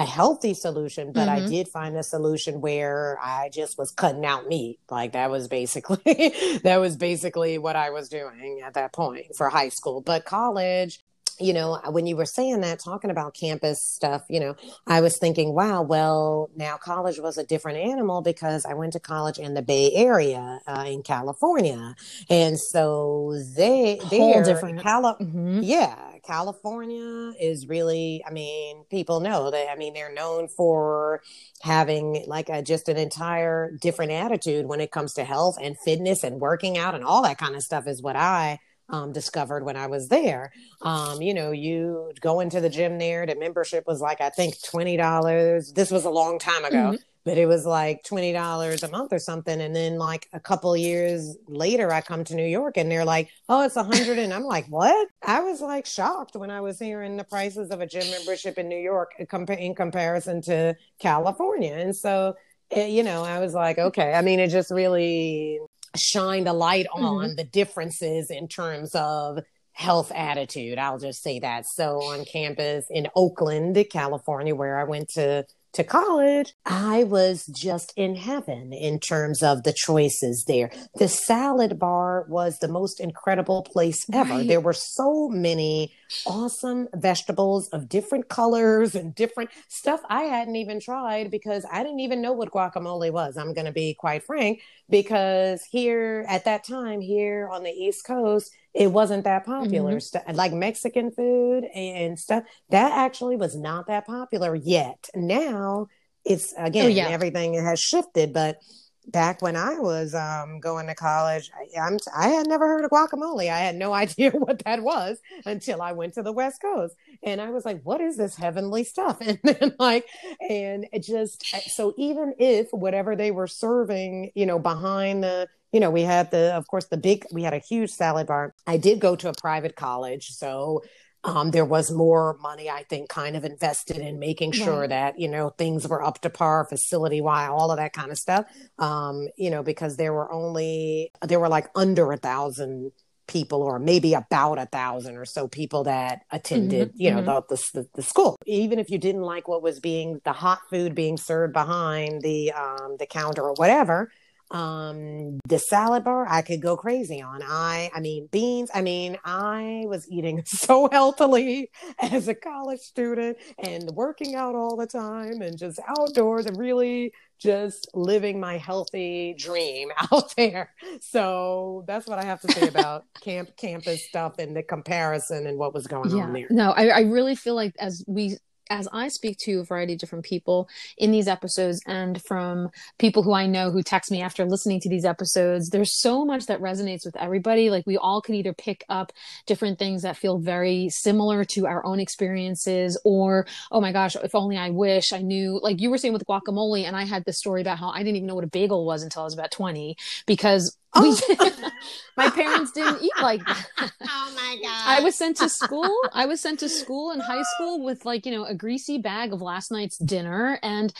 a 0.00 0.04
healthy 0.04 0.54
solution, 0.54 1.12
but 1.12 1.28
mm-hmm. 1.28 1.44
I 1.44 1.48
did 1.48 1.68
find 1.68 1.94
a 1.96 2.02
solution 2.02 2.62
where 2.62 3.18
I 3.22 3.50
just 3.52 3.76
was 3.76 3.90
cutting 3.90 4.24
out 4.24 4.48
meat. 4.48 4.80
Like 4.90 5.12
that 5.12 5.30
was 5.30 5.46
basically 5.46 5.98
that 6.64 6.78
was 6.78 6.96
basically 6.96 7.58
what 7.58 7.76
I 7.76 7.90
was 7.90 8.08
doing 8.08 8.62
at 8.64 8.74
that 8.74 8.92
point 8.92 9.36
for 9.36 9.50
high 9.50 9.68
school. 9.68 10.00
But 10.00 10.24
college, 10.24 11.00
you 11.40 11.52
know, 11.52 11.80
when 11.88 12.06
you 12.06 12.16
were 12.16 12.26
saying 12.26 12.60
that, 12.60 12.78
talking 12.78 13.10
about 13.10 13.34
campus 13.34 13.82
stuff, 13.82 14.22
you 14.28 14.40
know, 14.40 14.56
I 14.86 15.00
was 15.00 15.18
thinking, 15.18 15.54
wow, 15.54 15.82
well, 15.82 16.50
now 16.56 16.76
college 16.76 17.18
was 17.18 17.38
a 17.38 17.44
different 17.44 17.78
animal 17.78 18.22
because 18.22 18.64
I 18.64 18.74
went 18.74 18.92
to 18.94 19.00
college 19.00 19.38
in 19.38 19.54
the 19.54 19.62
Bay 19.62 19.92
Area 19.94 20.60
uh, 20.66 20.84
in 20.86 21.02
California, 21.02 21.94
and 22.28 22.58
so 22.58 23.34
they 23.56 24.00
they're 24.10 24.42
different. 24.42 24.82
Cali- 24.82 25.14
mm-hmm. 25.20 25.60
Yeah, 25.62 25.96
California 26.26 27.32
is 27.40 27.66
really, 27.66 28.22
I 28.26 28.30
mean, 28.30 28.84
people 28.90 29.20
know 29.20 29.50
that. 29.50 29.68
I 29.70 29.76
mean, 29.76 29.94
they're 29.94 30.12
known 30.12 30.48
for 30.48 31.22
having 31.62 32.24
like 32.26 32.48
a, 32.48 32.62
just 32.62 32.88
an 32.88 32.96
entire 32.96 33.70
different 33.80 34.12
attitude 34.12 34.66
when 34.66 34.80
it 34.80 34.90
comes 34.90 35.14
to 35.14 35.24
health 35.24 35.56
and 35.60 35.76
fitness 35.84 36.24
and 36.24 36.40
working 36.40 36.78
out 36.78 36.94
and 36.94 37.04
all 37.04 37.22
that 37.22 37.38
kind 37.38 37.54
of 37.54 37.62
stuff. 37.62 37.86
Is 37.86 38.02
what 38.02 38.16
I 38.16 38.58
um, 38.90 39.12
discovered 39.12 39.64
when 39.64 39.76
I 39.76 39.86
was 39.86 40.08
there. 40.08 40.52
Um, 40.82 41.22
you 41.22 41.34
know, 41.34 41.50
you 41.50 42.12
go 42.20 42.40
into 42.40 42.60
the 42.60 42.68
gym 42.68 42.98
there, 42.98 43.26
the 43.26 43.36
membership 43.36 43.84
was 43.86 44.00
like, 44.00 44.20
I 44.20 44.30
think 44.30 44.54
$20. 44.56 45.74
This 45.74 45.90
was 45.90 46.04
a 46.04 46.10
long 46.10 46.38
time 46.38 46.64
ago. 46.64 46.76
Mm-hmm. 46.76 46.96
But 47.22 47.36
it 47.36 47.44
was 47.44 47.66
like 47.66 48.02
twenty 48.02 48.32
dollars 48.32 48.82
a 48.82 48.90
month 48.90 49.12
or 49.12 49.18
something, 49.18 49.60
and 49.60 49.76
then 49.76 49.98
like 49.98 50.26
a 50.32 50.40
couple 50.40 50.74
years 50.74 51.36
later, 51.48 51.92
I 51.92 52.00
come 52.00 52.24
to 52.24 52.34
New 52.34 52.46
York 52.46 52.78
and 52.78 52.90
they're 52.90 53.04
like, 53.04 53.28
"Oh, 53.46 53.62
it's 53.62 53.76
a 53.76 53.84
hundred 53.84 54.18
and 54.18 54.32
I'm 54.32 54.44
like, 54.44 54.64
"What?" 54.68 55.06
I 55.22 55.40
was 55.42 55.60
like 55.60 55.84
shocked 55.84 56.34
when 56.34 56.50
I 56.50 56.62
was 56.62 56.78
hearing 56.78 57.18
the 57.18 57.24
prices 57.24 57.70
of 57.70 57.82
a 57.82 57.86
gym 57.86 58.10
membership 58.10 58.56
in 58.56 58.70
New 58.70 58.78
York 58.78 59.10
in 59.18 59.74
comparison 59.74 60.40
to 60.42 60.74
California, 60.98 61.74
and 61.74 61.94
so 61.94 62.36
it, 62.70 62.78
eh, 62.78 62.86
you 62.86 63.02
know, 63.02 63.22
I 63.24 63.38
was 63.40 63.54
like, 63.54 63.78
okay. 63.78 64.14
I 64.14 64.22
mean, 64.22 64.40
it 64.40 64.48
just 64.48 64.70
really 64.70 65.58
shined 65.96 66.48
a 66.48 66.52
light 66.52 66.86
on 66.92 67.02
mm-hmm. 67.02 67.34
the 67.36 67.44
differences 67.44 68.30
in 68.30 68.48
terms 68.48 68.94
of 68.94 69.40
health 69.72 70.12
attitude. 70.14 70.78
I'll 70.78 70.98
just 70.98 71.22
say 71.22 71.38
that. 71.40 71.66
So 71.66 72.02
on 72.02 72.24
campus 72.24 72.86
in 72.90 73.08
Oakland, 73.16 73.82
California, 73.90 74.54
where 74.54 74.78
I 74.78 74.84
went 74.84 75.08
to 75.10 75.46
to 75.72 75.84
college, 75.84 76.54
I 76.66 77.04
was 77.04 77.46
just 77.46 77.92
in 77.96 78.16
heaven 78.16 78.72
in 78.72 78.98
terms 78.98 79.42
of 79.42 79.62
the 79.62 79.72
choices 79.74 80.44
there. 80.46 80.70
The 80.96 81.08
salad 81.08 81.78
bar 81.78 82.26
was 82.28 82.58
the 82.58 82.68
most 82.68 83.00
incredible 83.00 83.62
place 83.62 84.04
ever. 84.12 84.34
Right. 84.34 84.48
There 84.48 84.60
were 84.60 84.72
so 84.72 85.28
many 85.28 85.92
awesome 86.26 86.88
vegetables 86.94 87.68
of 87.68 87.88
different 87.88 88.28
colors 88.28 88.94
and 88.94 89.14
different 89.14 89.50
stuff 89.68 90.00
I 90.08 90.22
hadn't 90.22 90.56
even 90.56 90.80
tried 90.80 91.30
because 91.30 91.64
I 91.70 91.82
didn't 91.82 92.00
even 92.00 92.20
know 92.20 92.32
what 92.32 92.50
guacamole 92.50 93.12
was. 93.12 93.36
I'm 93.36 93.54
going 93.54 93.66
to 93.66 93.72
be 93.72 93.94
quite 93.94 94.24
frank 94.24 94.60
because 94.88 95.62
here 95.70 96.24
at 96.28 96.44
that 96.46 96.64
time 96.64 97.00
here 97.00 97.48
on 97.50 97.62
the 97.62 97.70
East 97.70 98.04
Coast, 98.04 98.52
it 98.74 98.90
wasn't 98.92 99.24
that 99.24 99.44
popular. 99.44 99.96
Mm-hmm. 99.96 100.34
like 100.34 100.52
Mexican 100.52 101.10
food 101.10 101.64
and 101.74 102.18
stuff, 102.18 102.44
that 102.70 102.92
actually 102.92 103.36
was 103.36 103.56
not 103.56 103.86
that 103.88 104.06
popular 104.06 104.54
yet. 104.54 105.08
Now 105.14 105.88
it's 106.24 106.54
oh, 106.56 106.64
again, 106.64 106.86
oh, 106.86 106.88
yeah. 106.88 107.08
everything 107.08 107.54
has 107.54 107.80
shifted, 107.80 108.32
but 108.32 108.58
back 109.06 109.42
when 109.42 109.56
I 109.56 109.78
was 109.78 110.14
um, 110.14 110.60
going 110.60 110.86
to 110.86 110.94
college, 110.94 111.50
I, 111.54 111.80
I'm, 111.80 111.98
I 112.16 112.28
had 112.28 112.46
never 112.46 112.66
heard 112.66 112.84
of 112.84 112.90
guacamole. 112.90 113.50
I 113.50 113.58
had 113.58 113.74
no 113.74 113.92
idea 114.04 114.30
what 114.30 114.62
that 114.64 114.82
was 114.82 115.18
until 115.44 115.82
I 115.82 115.92
went 115.92 116.14
to 116.14 116.22
the 116.22 116.32
West 116.32 116.60
Coast. 116.60 116.94
And 117.22 117.40
I 117.40 117.50
was 117.50 117.64
like, 117.64 117.82
what 117.82 118.00
is 118.00 118.16
this 118.16 118.36
heavenly 118.36 118.84
stuff? 118.84 119.18
And 119.30 119.38
then, 119.42 119.74
like, 119.78 120.06
and 120.48 120.86
it 120.92 121.02
just, 121.02 121.44
so 121.70 121.94
even 121.96 122.34
if 122.38 122.68
whatever 122.72 123.14
they 123.14 123.30
were 123.30 123.46
serving, 123.46 124.32
you 124.34 124.46
know, 124.46 124.58
behind 124.58 125.22
the, 125.22 125.48
you 125.72 125.80
know, 125.80 125.90
we 125.90 126.02
had 126.02 126.30
the, 126.30 126.54
of 126.54 126.66
course, 126.66 126.86
the 126.86 126.96
big, 126.96 127.24
we 127.32 127.42
had 127.42 127.54
a 127.54 127.58
huge 127.58 127.90
salad 127.90 128.26
bar. 128.26 128.54
I 128.66 128.76
did 128.76 129.00
go 129.00 129.16
to 129.16 129.28
a 129.28 129.32
private 129.32 129.76
college. 129.76 130.30
So 130.30 130.82
um, 131.22 131.50
there 131.50 131.64
was 131.64 131.90
more 131.90 132.38
money, 132.40 132.70
I 132.70 132.84
think, 132.84 133.08
kind 133.08 133.36
of 133.36 133.44
invested 133.44 133.98
in 133.98 134.18
making 134.18 134.52
sure 134.52 134.88
that 134.88 135.18
you 135.18 135.28
know 135.28 135.50
things 135.50 135.86
were 135.86 136.02
up 136.02 136.20
to 136.22 136.30
par, 136.30 136.64
facility 136.64 137.20
wise, 137.20 137.50
all 137.50 137.70
of 137.70 137.76
that 137.76 137.92
kind 137.92 138.10
of 138.10 138.18
stuff. 138.18 138.46
Um, 138.78 139.28
you 139.36 139.50
know, 139.50 139.62
because 139.62 139.96
there 139.96 140.14
were 140.14 140.32
only 140.32 141.12
there 141.26 141.38
were 141.38 141.50
like 141.50 141.68
under 141.74 142.10
a 142.10 142.16
thousand 142.16 142.92
people 143.26 143.62
or 143.62 143.78
maybe 143.78 144.14
about 144.14 144.58
a 144.58 144.66
thousand 144.66 145.16
or 145.16 145.24
so 145.24 145.46
people 145.46 145.84
that 145.84 146.22
attended 146.32 146.88
mm-hmm, 146.88 147.00
you 147.00 147.10
know 147.12 147.22
mm-hmm. 147.22 147.54
the, 147.54 147.80
the, 147.80 147.88
the, 147.94 148.02
school 148.02 148.36
even 148.44 148.80
if 148.80 148.90
you 148.90 148.98
didn't 148.98 149.22
like 149.22 149.46
what 149.46 149.62
was 149.62 149.78
being 149.78 150.20
the 150.24 150.32
hot 150.32 150.58
food 150.68 150.96
being 150.96 151.16
served 151.16 151.52
behind 151.52 152.22
the 152.22 152.50
um, 152.50 152.96
the 152.98 153.06
counter 153.06 153.42
or 153.42 153.52
whatever 153.52 154.10
um 154.50 155.38
the 155.48 155.58
salad 155.58 156.02
bar 156.02 156.26
i 156.28 156.42
could 156.42 156.60
go 156.60 156.76
crazy 156.76 157.22
on. 157.22 157.40
I 157.42 157.90
i 157.94 158.00
mean 158.00 158.28
beans 158.32 158.70
i 158.74 158.80
mean 158.80 159.16
i 159.24 159.84
was 159.86 160.08
eating 160.08 160.42
so 160.46 160.88
healthily 160.90 161.70
as 162.00 162.28
a 162.28 162.34
college 162.34 162.80
student 162.80 163.36
and 163.58 163.90
working 163.90 164.34
out 164.34 164.54
all 164.54 164.76
the 164.76 164.86
time 164.86 165.40
and 165.42 165.56
just 165.56 165.78
outdoors 165.86 166.46
and 166.46 166.58
really 166.58 167.12
just 167.40 167.88
living 167.94 168.38
my 168.38 168.58
healthy 168.58 169.34
dream 169.38 169.90
out 170.12 170.34
there. 170.36 170.74
So 171.00 171.84
that's 171.86 172.06
what 172.06 172.18
i 172.18 172.24
have 172.24 172.40
to 172.42 172.52
say 172.52 172.68
about 172.68 173.04
camp 173.22 173.56
campus 173.56 174.04
stuff 174.06 174.38
and 174.38 174.54
the 174.54 174.62
comparison 174.62 175.46
and 175.46 175.58
what 175.58 175.74
was 175.74 175.86
going 175.86 176.10
yeah. 176.16 176.24
on 176.24 176.32
there. 176.32 176.46
No 176.50 176.72
I, 176.72 176.88
I 176.88 177.00
really 177.02 177.34
feel 177.34 177.54
like 177.54 177.74
as 177.78 178.04
we 178.06 178.36
as 178.70 178.88
I 178.92 179.08
speak 179.08 179.36
to 179.38 179.60
a 179.60 179.64
variety 179.64 179.94
of 179.94 179.98
different 179.98 180.24
people 180.24 180.68
in 180.96 181.10
these 181.10 181.28
episodes 181.28 181.80
and 181.86 182.22
from 182.22 182.70
people 182.98 183.22
who 183.22 183.32
I 183.34 183.46
know 183.46 183.70
who 183.70 183.82
text 183.82 184.10
me 184.10 184.22
after 184.22 184.46
listening 184.46 184.80
to 184.80 184.88
these 184.88 185.04
episodes, 185.04 185.70
there's 185.70 186.00
so 186.00 186.24
much 186.24 186.46
that 186.46 186.60
resonates 186.60 187.04
with 187.04 187.16
everybody. 187.16 187.68
Like 187.68 187.86
we 187.86 187.96
all 187.96 188.22
can 188.22 188.36
either 188.36 188.54
pick 188.54 188.84
up 188.88 189.12
different 189.46 189.78
things 189.78 190.02
that 190.02 190.16
feel 190.16 190.38
very 190.38 190.88
similar 190.88 191.44
to 191.46 191.66
our 191.66 191.84
own 191.84 191.98
experiences 192.00 192.98
or, 193.04 193.46
oh 193.72 193.80
my 193.80 193.92
gosh, 193.92 194.14
if 194.16 194.34
only 194.34 194.56
I 194.56 194.70
wish 194.70 195.12
I 195.12 195.22
knew, 195.22 195.58
like 195.62 195.80
you 195.80 195.90
were 195.90 195.98
saying 195.98 196.14
with 196.14 196.26
guacamole. 196.26 196.84
And 196.84 196.96
I 196.96 197.04
had 197.04 197.24
this 197.24 197.38
story 197.38 197.60
about 197.60 197.78
how 197.78 197.90
I 197.90 197.98
didn't 197.98 198.16
even 198.16 198.26
know 198.28 198.36
what 198.36 198.44
a 198.44 198.48
bagel 198.48 198.86
was 198.86 199.02
until 199.02 199.22
I 199.22 199.24
was 199.24 199.34
about 199.34 199.50
20 199.50 199.96
because 200.26 200.76
Oh. 200.94 201.18
my 202.16 202.28
parents 202.30 202.72
didn't 202.72 203.02
eat 203.02 203.12
like 203.22 203.44
that. 203.46 203.66
Oh 204.02 204.32
my 204.34 204.56
god! 204.62 204.82
I 204.86 205.00
was 205.02 205.14
sent 205.14 205.36
to 205.38 205.48
school. 205.48 205.94
I 206.12 206.26
was 206.26 206.40
sent 206.40 206.58
to 206.60 206.68
school 206.68 207.12
in 207.12 207.20
high 207.20 207.42
school 207.54 207.84
with 207.84 208.04
like 208.04 208.26
you 208.26 208.32
know 208.32 208.44
a 208.44 208.54
greasy 208.54 208.98
bag 208.98 209.32
of 209.32 209.40
last 209.40 209.70
night's 209.70 209.98
dinner, 209.98 210.58
and 210.62 210.92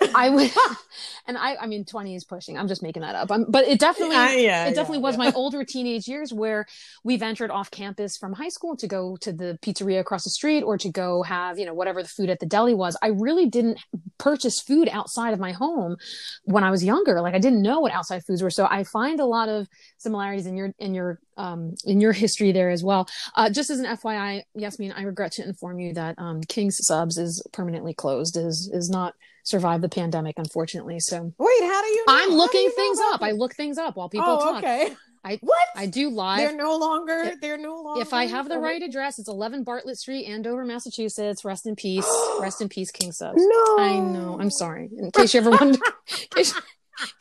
I 0.14 0.28
would, 0.28 0.50
and 1.26 1.38
I, 1.38 1.56
I 1.56 1.66
mean, 1.66 1.84
20 1.84 2.14
is 2.14 2.24
pushing. 2.24 2.58
I'm 2.58 2.68
just 2.68 2.82
making 2.82 3.02
that 3.02 3.14
up. 3.14 3.30
I'm, 3.30 3.46
but 3.48 3.66
it 3.66 3.78
definitely, 3.78 4.16
uh, 4.16 4.30
yeah, 4.30 4.66
it 4.66 4.74
definitely 4.74 4.98
yeah, 4.98 5.02
was 5.02 5.14
yeah. 5.14 5.24
my 5.24 5.32
older 5.32 5.64
teenage 5.64 6.08
years 6.08 6.32
where 6.32 6.66
we 7.04 7.16
ventured 7.16 7.50
off 7.50 7.70
campus 7.70 8.16
from 8.16 8.32
high 8.32 8.48
school 8.48 8.76
to 8.76 8.86
go 8.86 9.16
to 9.20 9.32
the 9.32 9.58
pizzeria 9.62 10.00
across 10.00 10.24
the 10.24 10.30
street 10.30 10.62
or 10.62 10.76
to 10.78 10.90
go 10.90 11.22
have, 11.22 11.58
you 11.58 11.66
know, 11.66 11.74
whatever 11.74 12.02
the 12.02 12.08
food 12.08 12.28
at 12.28 12.40
the 12.40 12.46
deli 12.46 12.74
was. 12.74 12.96
I 13.02 13.08
really 13.08 13.46
didn't 13.46 13.78
purchase 14.18 14.60
food 14.60 14.88
outside 14.90 15.32
of 15.32 15.40
my 15.40 15.52
home 15.52 15.96
when 16.44 16.64
I 16.64 16.70
was 16.70 16.84
younger. 16.84 17.20
Like 17.20 17.34
I 17.34 17.38
didn't 17.38 17.62
know 17.62 17.80
what 17.80 17.92
outside 17.92 18.24
foods 18.24 18.42
were. 18.42 18.50
So 18.50 18.66
I 18.66 18.84
find 18.84 19.20
a 19.20 19.26
lot 19.26 19.48
of 19.48 19.68
similarities 19.98 20.46
in 20.46 20.56
your, 20.56 20.72
in 20.78 20.94
your, 20.94 21.20
um, 21.36 21.74
in 21.84 22.00
your 22.00 22.12
history 22.12 22.52
there 22.52 22.70
as 22.70 22.82
well. 22.82 23.08
Uh, 23.36 23.50
just 23.50 23.70
as 23.70 23.78
an 23.78 23.86
FYI, 23.86 24.42
Yasmeen, 24.58 24.92
I 24.96 25.02
regret 25.02 25.32
to 25.32 25.44
inform 25.44 25.78
you 25.78 25.94
that, 25.94 26.18
um, 26.18 26.40
King's 26.42 26.78
Subs 26.84 27.18
is 27.18 27.42
permanently 27.52 27.94
closed, 27.94 28.36
is, 28.36 28.70
is 28.72 28.90
not, 28.90 29.14
survive 29.44 29.80
the 29.80 29.88
pandemic, 29.88 30.34
unfortunately. 30.38 30.98
So 30.98 31.32
wait, 31.38 31.62
how 31.62 31.82
do 31.82 31.88
you? 31.88 32.04
Know? 32.08 32.14
I'm 32.14 32.30
looking 32.30 32.68
things 32.70 32.98
up. 33.12 33.22
I 33.22 33.30
look 33.30 33.54
things 33.54 33.78
up 33.78 33.96
while 33.96 34.08
people 34.08 34.28
oh, 34.28 34.40
talk. 34.40 34.58
Okay. 34.58 34.94
I 35.24 35.36
what 35.40 35.68
I 35.76 35.86
do 35.86 36.10
live. 36.10 36.38
They're 36.38 36.56
no 36.56 36.76
longer. 36.76 37.32
They're 37.40 37.58
no 37.58 37.80
longer. 37.80 38.02
If 38.02 38.12
I 38.12 38.26
have 38.26 38.48
the 38.48 38.58
right 38.58 38.82
address, 38.82 39.18
it's 39.18 39.28
11 39.28 39.62
Bartlett 39.62 39.98
Street, 39.98 40.26
Andover, 40.26 40.64
Massachusetts. 40.64 41.44
Rest 41.44 41.66
in 41.66 41.76
peace. 41.76 42.08
Rest 42.40 42.60
in 42.60 42.68
peace, 42.68 42.90
King 42.90 43.12
Subs. 43.12 43.42
No, 43.54 43.78
I 43.78 43.98
know. 43.98 44.36
I'm 44.40 44.50
sorry. 44.50 44.90
In 44.96 45.10
case 45.12 45.34
you 45.34 45.40
ever 45.40 45.50
wonder. 45.50 45.78
in 46.08 46.28
case, 46.30 46.54
in 46.56 46.62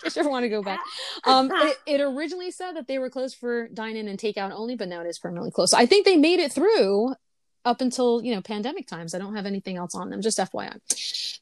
case 0.02 0.16
you 0.16 0.22
ever 0.22 0.30
want 0.30 0.44
to 0.44 0.50
go 0.50 0.64
back. 0.64 0.80
Um, 1.26 1.52
it, 1.54 1.78
it, 1.86 2.02
originally 2.02 2.52
said 2.52 2.74
that 2.74 2.88
they 2.88 2.98
were 2.98 3.10
closed 3.10 3.38
for 3.38 3.68
dine-in 3.70 4.08
and 4.08 4.18
takeout 4.18 4.52
only, 4.52 4.76
but 4.76 4.88
now 4.88 5.02
it 5.02 5.08
is 5.08 5.20
permanently 5.20 5.52
closed. 5.52 5.72
So 5.72 5.78
I 5.78 5.86
think 5.86 6.06
they 6.06 6.18
made 6.18 6.40
it 6.40 6.52
through 6.52 7.16
up 7.66 7.82
until 7.82 8.22
you 8.24 8.34
know 8.34 8.42
pandemic 8.42 8.88
times. 8.88 9.14
I 9.14 9.20
don't 9.20 9.36
have 9.36 9.46
anything 9.46 9.78
else 9.78 9.96
on 9.96 10.10
them. 10.10 10.22
Just 10.22 10.38
FYI 10.38 10.80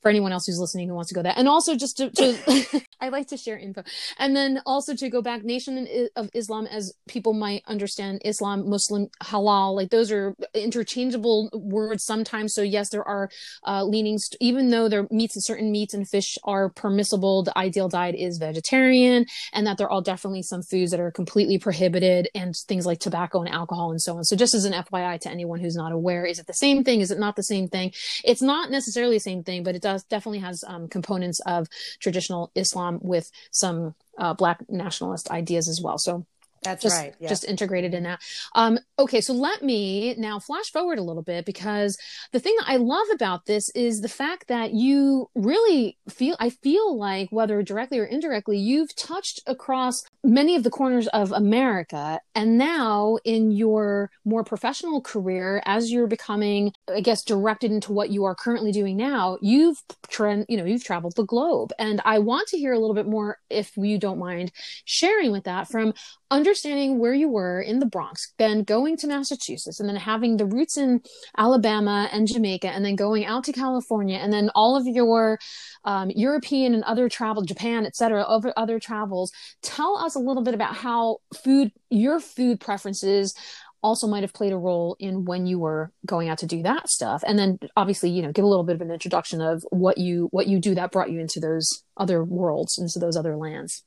for 0.02 0.10
anyone 0.10 0.32
else 0.32 0.46
who's 0.46 0.60
listening 0.60 0.90
who 0.90 0.96
wants 0.96 1.10
to 1.10 1.16
go 1.16 1.22
there. 1.22 1.34
And 1.36 1.48
also 1.48 1.76
just 1.76 1.98
to, 1.98 2.10
to 2.12 2.82
I 3.02 3.10
like 3.10 3.28
to 3.28 3.38
share 3.38 3.58
info. 3.58 3.84
And 4.18 4.36
then 4.36 4.62
also 4.66 4.96
to 4.96 5.10
go 5.10 5.22
back, 5.22 5.44
Nation 5.44 5.88
of 6.16 6.30
Islam, 6.34 6.68
as 6.68 6.94
people 7.08 7.34
might 7.34 7.64
understand, 7.68 8.22
Islam, 8.26 8.70
Muslim, 8.70 9.08
halal, 9.24 9.76
like 9.76 9.90
those 9.90 10.12
are 10.12 10.36
interchangeable 10.54 11.50
words 11.54 12.04
sometimes. 12.04 12.54
So 12.54 12.62
yes, 12.62 12.90
there 12.90 13.08
are 13.08 13.30
uh, 13.68 13.84
leanings, 13.84 14.30
even 14.40 14.70
though 14.70 14.90
their 14.90 15.08
meats 15.12 15.36
and 15.36 15.44
certain 15.44 15.72
meats 15.72 15.94
and 15.94 16.08
fish 16.08 16.38
are 16.44 16.70
permissible, 16.70 17.44
the 17.44 17.58
ideal 17.58 17.90
diet 17.90 18.16
is 18.16 18.38
vegetarian, 18.38 19.26
and 19.54 19.68
that 19.68 19.78
there 19.78 19.88
are 19.88 19.92
all 19.92 20.02
definitely 20.02 20.44
some 20.44 20.62
foods 20.64 20.92
that 20.92 21.00
are 21.00 21.12
completely 21.12 21.58
prohibited, 21.58 22.28
and 22.34 22.56
things 22.68 22.86
like 22.86 23.00
tobacco 23.00 23.40
and 23.40 23.50
alcohol 23.50 23.92
and 23.92 24.02
so 24.02 24.18
on. 24.18 24.24
So 24.24 24.36
just 24.36 24.54
as 24.54 24.66
an 24.66 24.74
FYI 24.74 25.20
to 25.22 25.30
anyone 25.30 25.60
who's 25.60 25.76
not 25.76 25.92
aware, 25.92 26.26
is 26.26 26.40
it 26.40 26.48
the 26.48 26.54
same 26.54 26.84
thing? 26.84 27.02
Is 27.02 27.12
it 27.12 27.20
not 27.20 27.36
the 27.36 27.44
same 27.44 27.68
thing? 27.68 27.92
It's 28.24 28.42
not 28.42 28.72
necessarily 28.72 29.18
the 29.18 29.22
same 29.22 29.44
thing, 29.44 29.64
but 29.64 29.76
it 29.76 29.82
does 29.82 29.91
does 29.92 30.04
definitely 30.04 30.40
has 30.40 30.64
um, 30.68 30.88
components 30.88 31.40
of 31.46 31.68
traditional 32.00 32.52
Islam 32.56 33.00
with 33.02 33.32
some 33.52 33.96
uh, 34.18 34.34
black 34.34 34.64
nationalist 34.70 35.30
ideas 35.32 35.68
as 35.68 35.82
well. 35.82 35.98
So 35.98 36.26
that's 36.64 36.84
just, 36.84 36.96
right. 36.96 37.16
Just 37.28 37.44
integrated 37.44 37.94
in 37.96 38.04
that. 38.04 38.22
Um, 38.54 38.78
okay, 39.00 39.20
so 39.20 39.34
let 39.34 39.64
me 39.64 40.14
now 40.18 40.38
flash 40.40 40.72
forward 40.72 41.00
a 41.00 41.04
little 41.04 41.24
bit 41.24 41.44
because 41.44 41.98
the 42.34 42.40
thing 42.40 42.56
that 42.60 42.70
I 42.70 42.78
love 42.78 43.08
about 43.14 43.48
this 43.48 43.70
is 43.72 44.02
the 44.02 44.10
fact 44.10 44.48
that 44.48 44.72
you 44.72 45.30
really 45.34 45.98
feel, 46.08 46.36
I 46.40 46.52
feel 46.52 46.96
like 46.96 47.30
whether 47.32 47.64
directly 47.64 47.98
or 47.98 48.06
indirectly, 48.06 48.60
you've 48.60 48.96
touched 48.96 49.42
across 49.48 50.04
many 50.24 50.56
of 50.56 50.64
the 50.64 50.70
corners 50.70 51.08
of 51.08 51.32
America. 51.32 52.20
And 52.36 52.58
now 52.58 53.18
in 53.26 53.52
your 53.52 54.12
more 54.24 54.44
professional 54.44 55.02
career, 55.02 55.62
as 55.66 55.92
you're 55.92 56.08
becoming, 56.08 56.74
I 56.90 57.02
guess, 57.02 57.24
directed 57.24 57.72
into 57.72 57.92
what 57.92 58.10
you 58.10 58.26
are 58.26 58.36
currently 58.36 58.72
doing 58.72 58.98
now, 58.98 59.38
you've, 59.42 59.82
tra- 60.10 60.46
you 60.48 60.58
know, 60.58 60.66
you've 60.66 60.84
traveled 60.84 61.16
the 61.16 61.26
globe. 61.26 61.72
And 61.80 62.02
I 62.06 62.20
want 62.20 62.48
to 62.50 62.58
hear 62.58 62.74
a 62.74 62.80
little 62.80 62.96
bit 62.96 63.08
more, 63.08 63.40
if 63.50 63.76
you 63.78 63.98
don't 63.98 64.20
mind 64.20 64.52
sharing 64.86 65.32
with 65.32 65.46
that 65.46 65.70
from 65.70 65.94
understanding 66.32 66.98
where 66.98 67.14
you 67.14 67.28
were 67.28 67.62
in 67.62 67.80
the 67.80 67.86
Bronx, 67.86 68.34
then 68.40 68.64
going 68.64 68.96
to 68.98 69.08
Massachusetts, 69.08 69.80
and 69.80 69.90
then 69.90 69.98
having 69.98 70.38
the 70.38 70.46
roots 70.46 70.78
in 70.78 71.02
Alabama 71.38 72.10
and 72.12 72.28
Jamaica, 72.28 72.70
and 72.70 72.86
then 72.86 72.96
going 72.96 73.26
out 73.26 73.44
to 73.44 73.52
California, 73.52 74.18
and 74.18 74.32
then 74.32 74.50
all 74.56 74.78
of 74.78 74.88
your 74.88 75.38
um, 75.84 76.10
European 76.12 76.74
and 76.74 76.84
other 76.86 77.10
travel, 77.10 77.44
Japan, 77.44 77.86
etc., 77.86 78.26
over 78.28 78.54
other 78.56 78.80
travels. 78.80 79.32
Tell 79.62 79.98
us 79.98 80.11
a 80.16 80.20
little 80.20 80.44
bit 80.44 80.54
about 80.54 80.76
how 80.76 81.18
food, 81.44 81.72
your 81.90 82.20
food 82.20 82.60
preferences 82.60 83.36
also 83.84 84.08
might 84.08 84.24
have 84.24 84.34
played 84.34 84.54
a 84.54 84.58
role 84.58 84.96
in 85.00 85.26
when 85.26 85.46
you 85.46 85.58
were 85.58 85.92
going 86.06 86.30
out 86.30 86.38
to 86.40 86.46
do 86.46 86.62
that 86.64 86.90
stuff. 86.90 87.24
And 87.26 87.38
then 87.38 87.60
obviously 87.76 88.10
you 88.10 88.22
know 88.22 88.32
give 88.32 88.46
a 88.46 88.48
little 88.48 88.64
bit 88.64 88.76
of 88.76 88.82
an 88.82 88.92
introduction 88.92 89.42
of 89.42 89.66
what 89.72 89.98
you 89.98 90.28
what 90.32 90.48
you 90.48 90.60
do 90.60 90.76
that 90.76 90.92
brought 90.92 91.12
you 91.12 91.20
into 91.20 91.40
those 91.40 91.84
other 91.98 92.24
worlds 92.24 92.78
into 92.78 93.00
those 93.00 93.18
other 93.18 93.36
lands. 93.36 93.84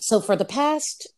So 0.00 0.20
for 0.20 0.36
the 0.36 0.44
past 0.44 1.08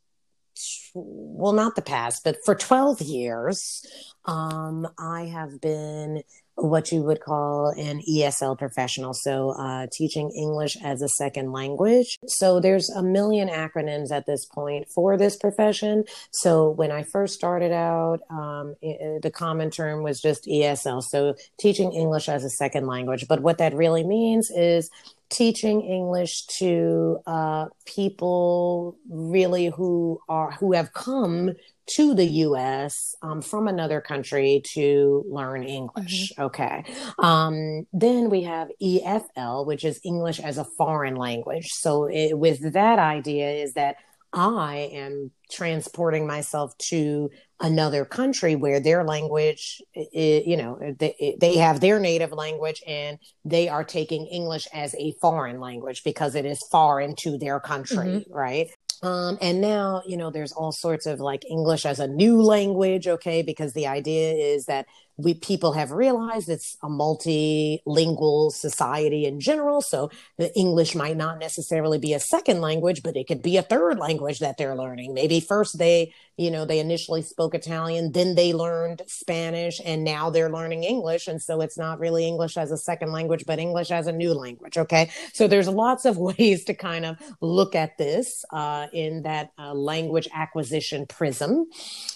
well, 0.94 1.52
not 1.52 1.76
the 1.76 1.82
past, 1.82 2.22
but 2.24 2.36
for 2.44 2.54
12 2.54 3.00
years, 3.02 3.86
um, 4.24 4.88
I 4.98 5.26
have 5.26 5.60
been 5.60 6.22
what 6.58 6.90
you 6.90 7.02
would 7.02 7.20
call 7.20 7.68
an 7.68 8.02
ESL 8.08 8.58
professional. 8.58 9.14
So, 9.14 9.50
uh, 9.50 9.86
teaching 9.92 10.30
English 10.30 10.76
as 10.82 11.02
a 11.02 11.08
second 11.08 11.52
language. 11.52 12.18
So, 12.26 12.60
there's 12.60 12.90
a 12.90 13.02
million 13.02 13.48
acronyms 13.48 14.10
at 14.10 14.26
this 14.26 14.44
point 14.44 14.88
for 14.88 15.16
this 15.16 15.36
profession. 15.36 16.04
So, 16.32 16.70
when 16.70 16.90
I 16.90 17.04
first 17.04 17.34
started 17.34 17.72
out, 17.72 18.20
um, 18.30 18.74
it, 18.82 19.22
the 19.22 19.30
common 19.30 19.70
term 19.70 20.02
was 20.02 20.20
just 20.20 20.46
ESL. 20.46 21.02
So, 21.02 21.34
teaching 21.58 21.92
English 21.92 22.28
as 22.28 22.44
a 22.44 22.50
second 22.50 22.86
language. 22.86 23.26
But 23.28 23.40
what 23.40 23.58
that 23.58 23.74
really 23.74 24.04
means 24.04 24.50
is 24.50 24.90
teaching 25.30 25.82
English 25.82 26.46
to 26.46 27.18
uh, 27.26 27.66
people 27.84 28.96
really 29.08 29.66
who 29.66 30.20
are 30.28 30.52
who 30.52 30.72
have 30.72 30.92
come 30.92 31.52
to 31.88 32.14
the 32.14 32.26
U.S. 32.26 33.14
Um, 33.22 33.42
from 33.42 33.68
another 33.68 34.00
country 34.00 34.62
to 34.74 35.24
learn 35.28 35.62
English. 35.64 36.32
Mm-hmm. 36.32 36.42
Okay. 36.42 36.84
Um, 37.18 37.86
then 37.92 38.30
we 38.30 38.42
have 38.42 38.68
EFL, 38.82 39.66
which 39.66 39.84
is 39.84 40.00
English 40.04 40.40
as 40.40 40.58
a 40.58 40.64
foreign 40.64 41.16
language. 41.16 41.68
So 41.72 42.04
it, 42.06 42.38
with 42.38 42.72
that 42.72 42.98
idea 42.98 43.50
is 43.50 43.74
that 43.74 43.96
I 44.32 44.90
am 44.92 45.30
transporting 45.50 46.26
myself 46.26 46.76
to 46.78 47.30
another 47.60 48.04
country 48.04 48.54
where 48.54 48.78
their 48.78 49.02
language, 49.02 49.80
you 49.94 50.56
know, 50.56 50.78
they, 50.98 51.36
they 51.40 51.56
have 51.56 51.80
their 51.80 51.98
native 51.98 52.32
language 52.32 52.82
and 52.86 53.18
they 53.44 53.68
are 53.68 53.84
taking 53.84 54.26
English 54.26 54.68
as 54.72 54.94
a 54.96 55.12
foreign 55.20 55.60
language 55.60 56.04
because 56.04 56.34
it 56.34 56.44
is 56.44 56.62
foreign 56.70 57.16
to 57.16 57.38
their 57.38 57.58
country, 57.58 57.96
mm-hmm. 58.06 58.32
right? 58.32 58.68
Um, 59.02 59.38
and 59.40 59.60
now, 59.60 60.02
you 60.06 60.16
know, 60.16 60.30
there's 60.30 60.52
all 60.52 60.72
sorts 60.72 61.06
of 61.06 61.20
like 61.20 61.44
English 61.48 61.86
as 61.86 62.00
a 62.00 62.08
new 62.08 62.42
language, 62.42 63.06
okay, 63.06 63.42
because 63.42 63.72
the 63.72 63.86
idea 63.86 64.32
is 64.32 64.66
that 64.66 64.86
we 65.18 65.34
people 65.34 65.72
have 65.72 65.90
realized 65.90 66.48
it's 66.48 66.76
a 66.80 66.88
multilingual 66.88 68.52
society 68.52 69.26
in 69.26 69.40
general. 69.40 69.82
So 69.82 70.10
the 70.36 70.56
English 70.56 70.94
might 70.94 71.16
not 71.16 71.40
necessarily 71.40 71.98
be 71.98 72.14
a 72.14 72.20
second 72.20 72.60
language, 72.60 73.02
but 73.02 73.16
it 73.16 73.26
could 73.26 73.42
be 73.42 73.56
a 73.56 73.62
third 73.62 73.98
language 73.98 74.38
that 74.38 74.58
they're 74.58 74.76
learning. 74.76 75.14
Maybe 75.14 75.40
first 75.40 75.76
they, 75.76 76.14
you 76.36 76.52
know, 76.52 76.64
they 76.64 76.78
initially 76.78 77.22
spoke 77.22 77.56
Italian, 77.56 78.12
then 78.12 78.36
they 78.36 78.52
learned 78.52 79.02
Spanish, 79.08 79.80
and 79.84 80.04
now 80.04 80.30
they're 80.30 80.50
learning 80.50 80.84
English. 80.84 81.26
And 81.26 81.42
so 81.42 81.60
it's 81.62 81.76
not 81.76 81.98
really 81.98 82.24
English 82.24 82.56
as 82.56 82.70
a 82.70 82.78
second 82.78 83.10
language, 83.10 83.42
but 83.44 83.58
English 83.58 83.90
as 83.90 84.06
a 84.06 84.12
new 84.12 84.32
language. 84.32 84.78
Okay. 84.78 85.10
So 85.32 85.48
there's 85.48 85.68
lots 85.68 86.04
of 86.04 86.16
ways 86.30 86.62
to 86.66 86.74
kind 86.74 87.04
of 87.04 87.16
look 87.40 87.74
at 87.74 87.98
this 87.98 88.44
uh, 88.52 88.86
in 88.92 89.22
that 89.22 89.50
uh, 89.58 89.74
language 89.74 90.28
acquisition 90.32 91.06
prism. 91.06 91.66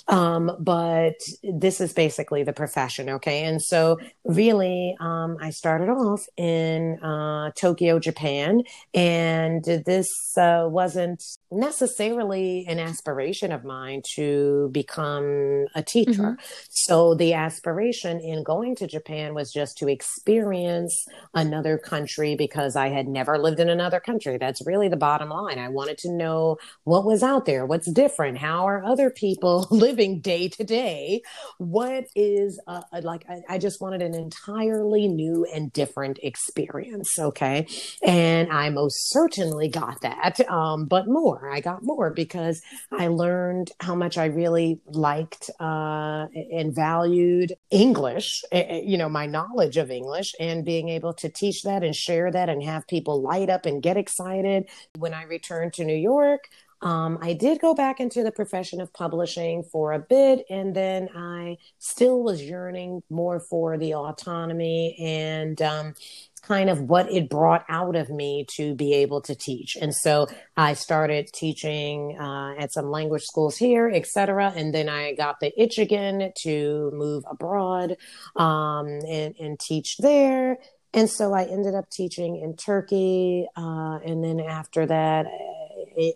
Um, 0.07 0.57
but 0.61 1.14
this 1.42 1.80
is 1.80 1.92
basically 1.92 2.44
the 2.44 2.53
profession 2.53 2.91
Okay. 3.01 3.45
And 3.45 3.61
so, 3.62 3.99
really, 4.24 4.97
um, 5.01 5.36
I 5.40 5.51
started 5.51 5.88
off 5.88 6.24
in 6.36 6.99
uh, 7.03 7.51
Tokyo, 7.57 7.99
Japan. 7.99 8.62
And 8.95 9.64
this 9.64 10.36
uh, 10.36 10.66
wasn't 10.68 11.22
necessarily 11.51 12.64
an 12.68 12.78
aspiration 12.78 13.53
of 13.53 13.64
mine 13.64 14.03
to 14.14 14.70
become 14.72 15.66
a 15.74 15.82
teacher. 15.82 16.12
Mm-hmm. 16.12 16.45
So, 16.70 17.14
the 17.14 17.34
aspiration 17.34 18.20
in 18.20 18.43
going 18.43 18.76
to 18.76 18.86
Japan 18.86 19.34
was 19.34 19.53
just 19.53 19.78
to 19.78 19.88
experience 19.88 21.07
another 21.34 21.78
country 21.78 22.34
because 22.34 22.76
I 22.76 22.88
had 22.88 23.09
never 23.09 23.38
lived 23.38 23.61
in 23.61 23.68
another 23.68 24.01
country. 24.01 24.38
That's 24.38 24.64
really 24.66 24.88
the 24.88 24.97
bottom 24.97 25.30
line. 25.30 25.59
I 25.59 25.68
wanted 25.68 25.99
to 25.99 26.12
know 26.12 26.59
what 26.84 27.05
was 27.05 27.22
out 27.22 27.47
there, 27.47 27.66
what's 27.66 27.90
different, 27.90 28.38
how 28.38 28.66
are 28.66 28.84
other 28.84 29.11
people 29.11 29.66
living 29.70 30.20
day 30.20 30.49
to 30.49 30.64
day, 30.64 31.22
what 31.59 32.07
is 32.14 32.61
uh, 32.66 32.82
like, 33.01 33.24
I, 33.28 33.43
I 33.49 33.59
just 33.59 33.80
wanted 33.80 34.03
an 34.03 34.14
entirely 34.14 35.09
new 35.09 35.47
and 35.53 35.72
different 35.72 36.18
experience. 36.22 37.18
Okay. 37.18 37.66
And 38.03 38.53
I 38.53 38.70
most 38.70 39.11
certainly 39.11 39.68
got 39.68 40.01
that, 40.03 40.41
um, 40.49 40.87
but 40.87 41.07
more. 41.07 41.51
I 41.51 41.61
got 41.61 41.83
more 41.83 42.11
because 42.11 42.62
I 42.91 43.09
learned 43.09 43.70
how 43.80 43.95
much 43.95 44.18
I 44.18 44.26
really 44.26 44.80
liked 44.87 45.51
uh, 45.61 46.26
and 46.53 46.74
valued 46.74 47.55
English, 47.70 48.43
you 48.53 48.99
know, 48.99 49.09
my 49.09 49.26
knowledge 49.26 49.76
of 49.76 49.91
English 49.91 50.35
and 50.39 50.64
being 50.64 50.89
able 50.89 51.12
to 51.14 51.28
teach 51.28 51.62
that 51.62 51.83
and 51.83 51.95
share 51.95 52.30
that 52.30 52.49
and 52.49 52.62
have 52.62 52.87
people 52.87 53.22
light 53.22 53.51
up 53.51 53.66
and 53.66 53.83
get 53.83 53.97
excited. 53.97 54.68
When 54.99 55.14
I 55.14 55.24
returned 55.24 55.74
to 55.74 55.85
New 55.85 55.97
York, 55.97 56.49
um, 56.83 57.18
I 57.22 57.33
did 57.33 57.61
go 57.61 57.74
back 57.74 58.01
into 58.01 58.22
the 58.22 58.33
profession 58.33 58.80
of 58.80 58.93
publishing 58.93 59.62
for 59.62 59.93
a 59.93 60.01
bit, 60.01 60.45
and 60.51 60.74
then 60.74 61.09
I 61.14 61.59
still 61.78 62.22
was 62.22 62.43
yearning 62.43 63.03
more 63.09 63.39
for 63.39 63.78
the 63.78 63.95
autonomy 63.95 64.97
and 65.01 65.62
um, 65.62 65.95
kind 66.43 66.68
of 66.68 66.80
what 66.80 67.11
it 67.11 67.30
brought 67.30 67.64
out 67.68 67.95
of 67.95 68.11
me 68.11 68.45
to 68.57 68.74
be 68.74 68.95
able 68.95 69.20
to 69.22 69.35
teach. 69.35 69.76
And 69.80 69.95
so 69.95 70.26
I 70.57 70.74
started 70.74 71.28
teaching 71.33 72.18
uh, 72.20 72.55
at 72.59 72.72
some 72.72 72.91
language 72.91 73.22
schools 73.22 73.57
here, 73.57 73.89
etc. 73.89 74.53
And 74.57 74.74
then 74.74 74.89
I 74.89 75.14
got 75.14 75.39
the 75.41 75.53
itch 75.61 75.78
again 75.78 76.33
to 76.43 76.91
move 76.93 77.22
abroad 77.30 77.97
um, 78.35 78.89
and, 79.09 79.37
and 79.39 79.59
teach 79.61 79.99
there. 79.99 80.59
And 80.95 81.09
so 81.09 81.33
I 81.33 81.45
ended 81.45 81.74
up 81.74 81.89
teaching 81.91 82.37
in 82.37 82.57
Turkey. 82.57 83.47
Uh, 83.57 83.99
and 84.05 84.22
then 84.22 84.41
after 84.41 84.85
that, 84.87 85.26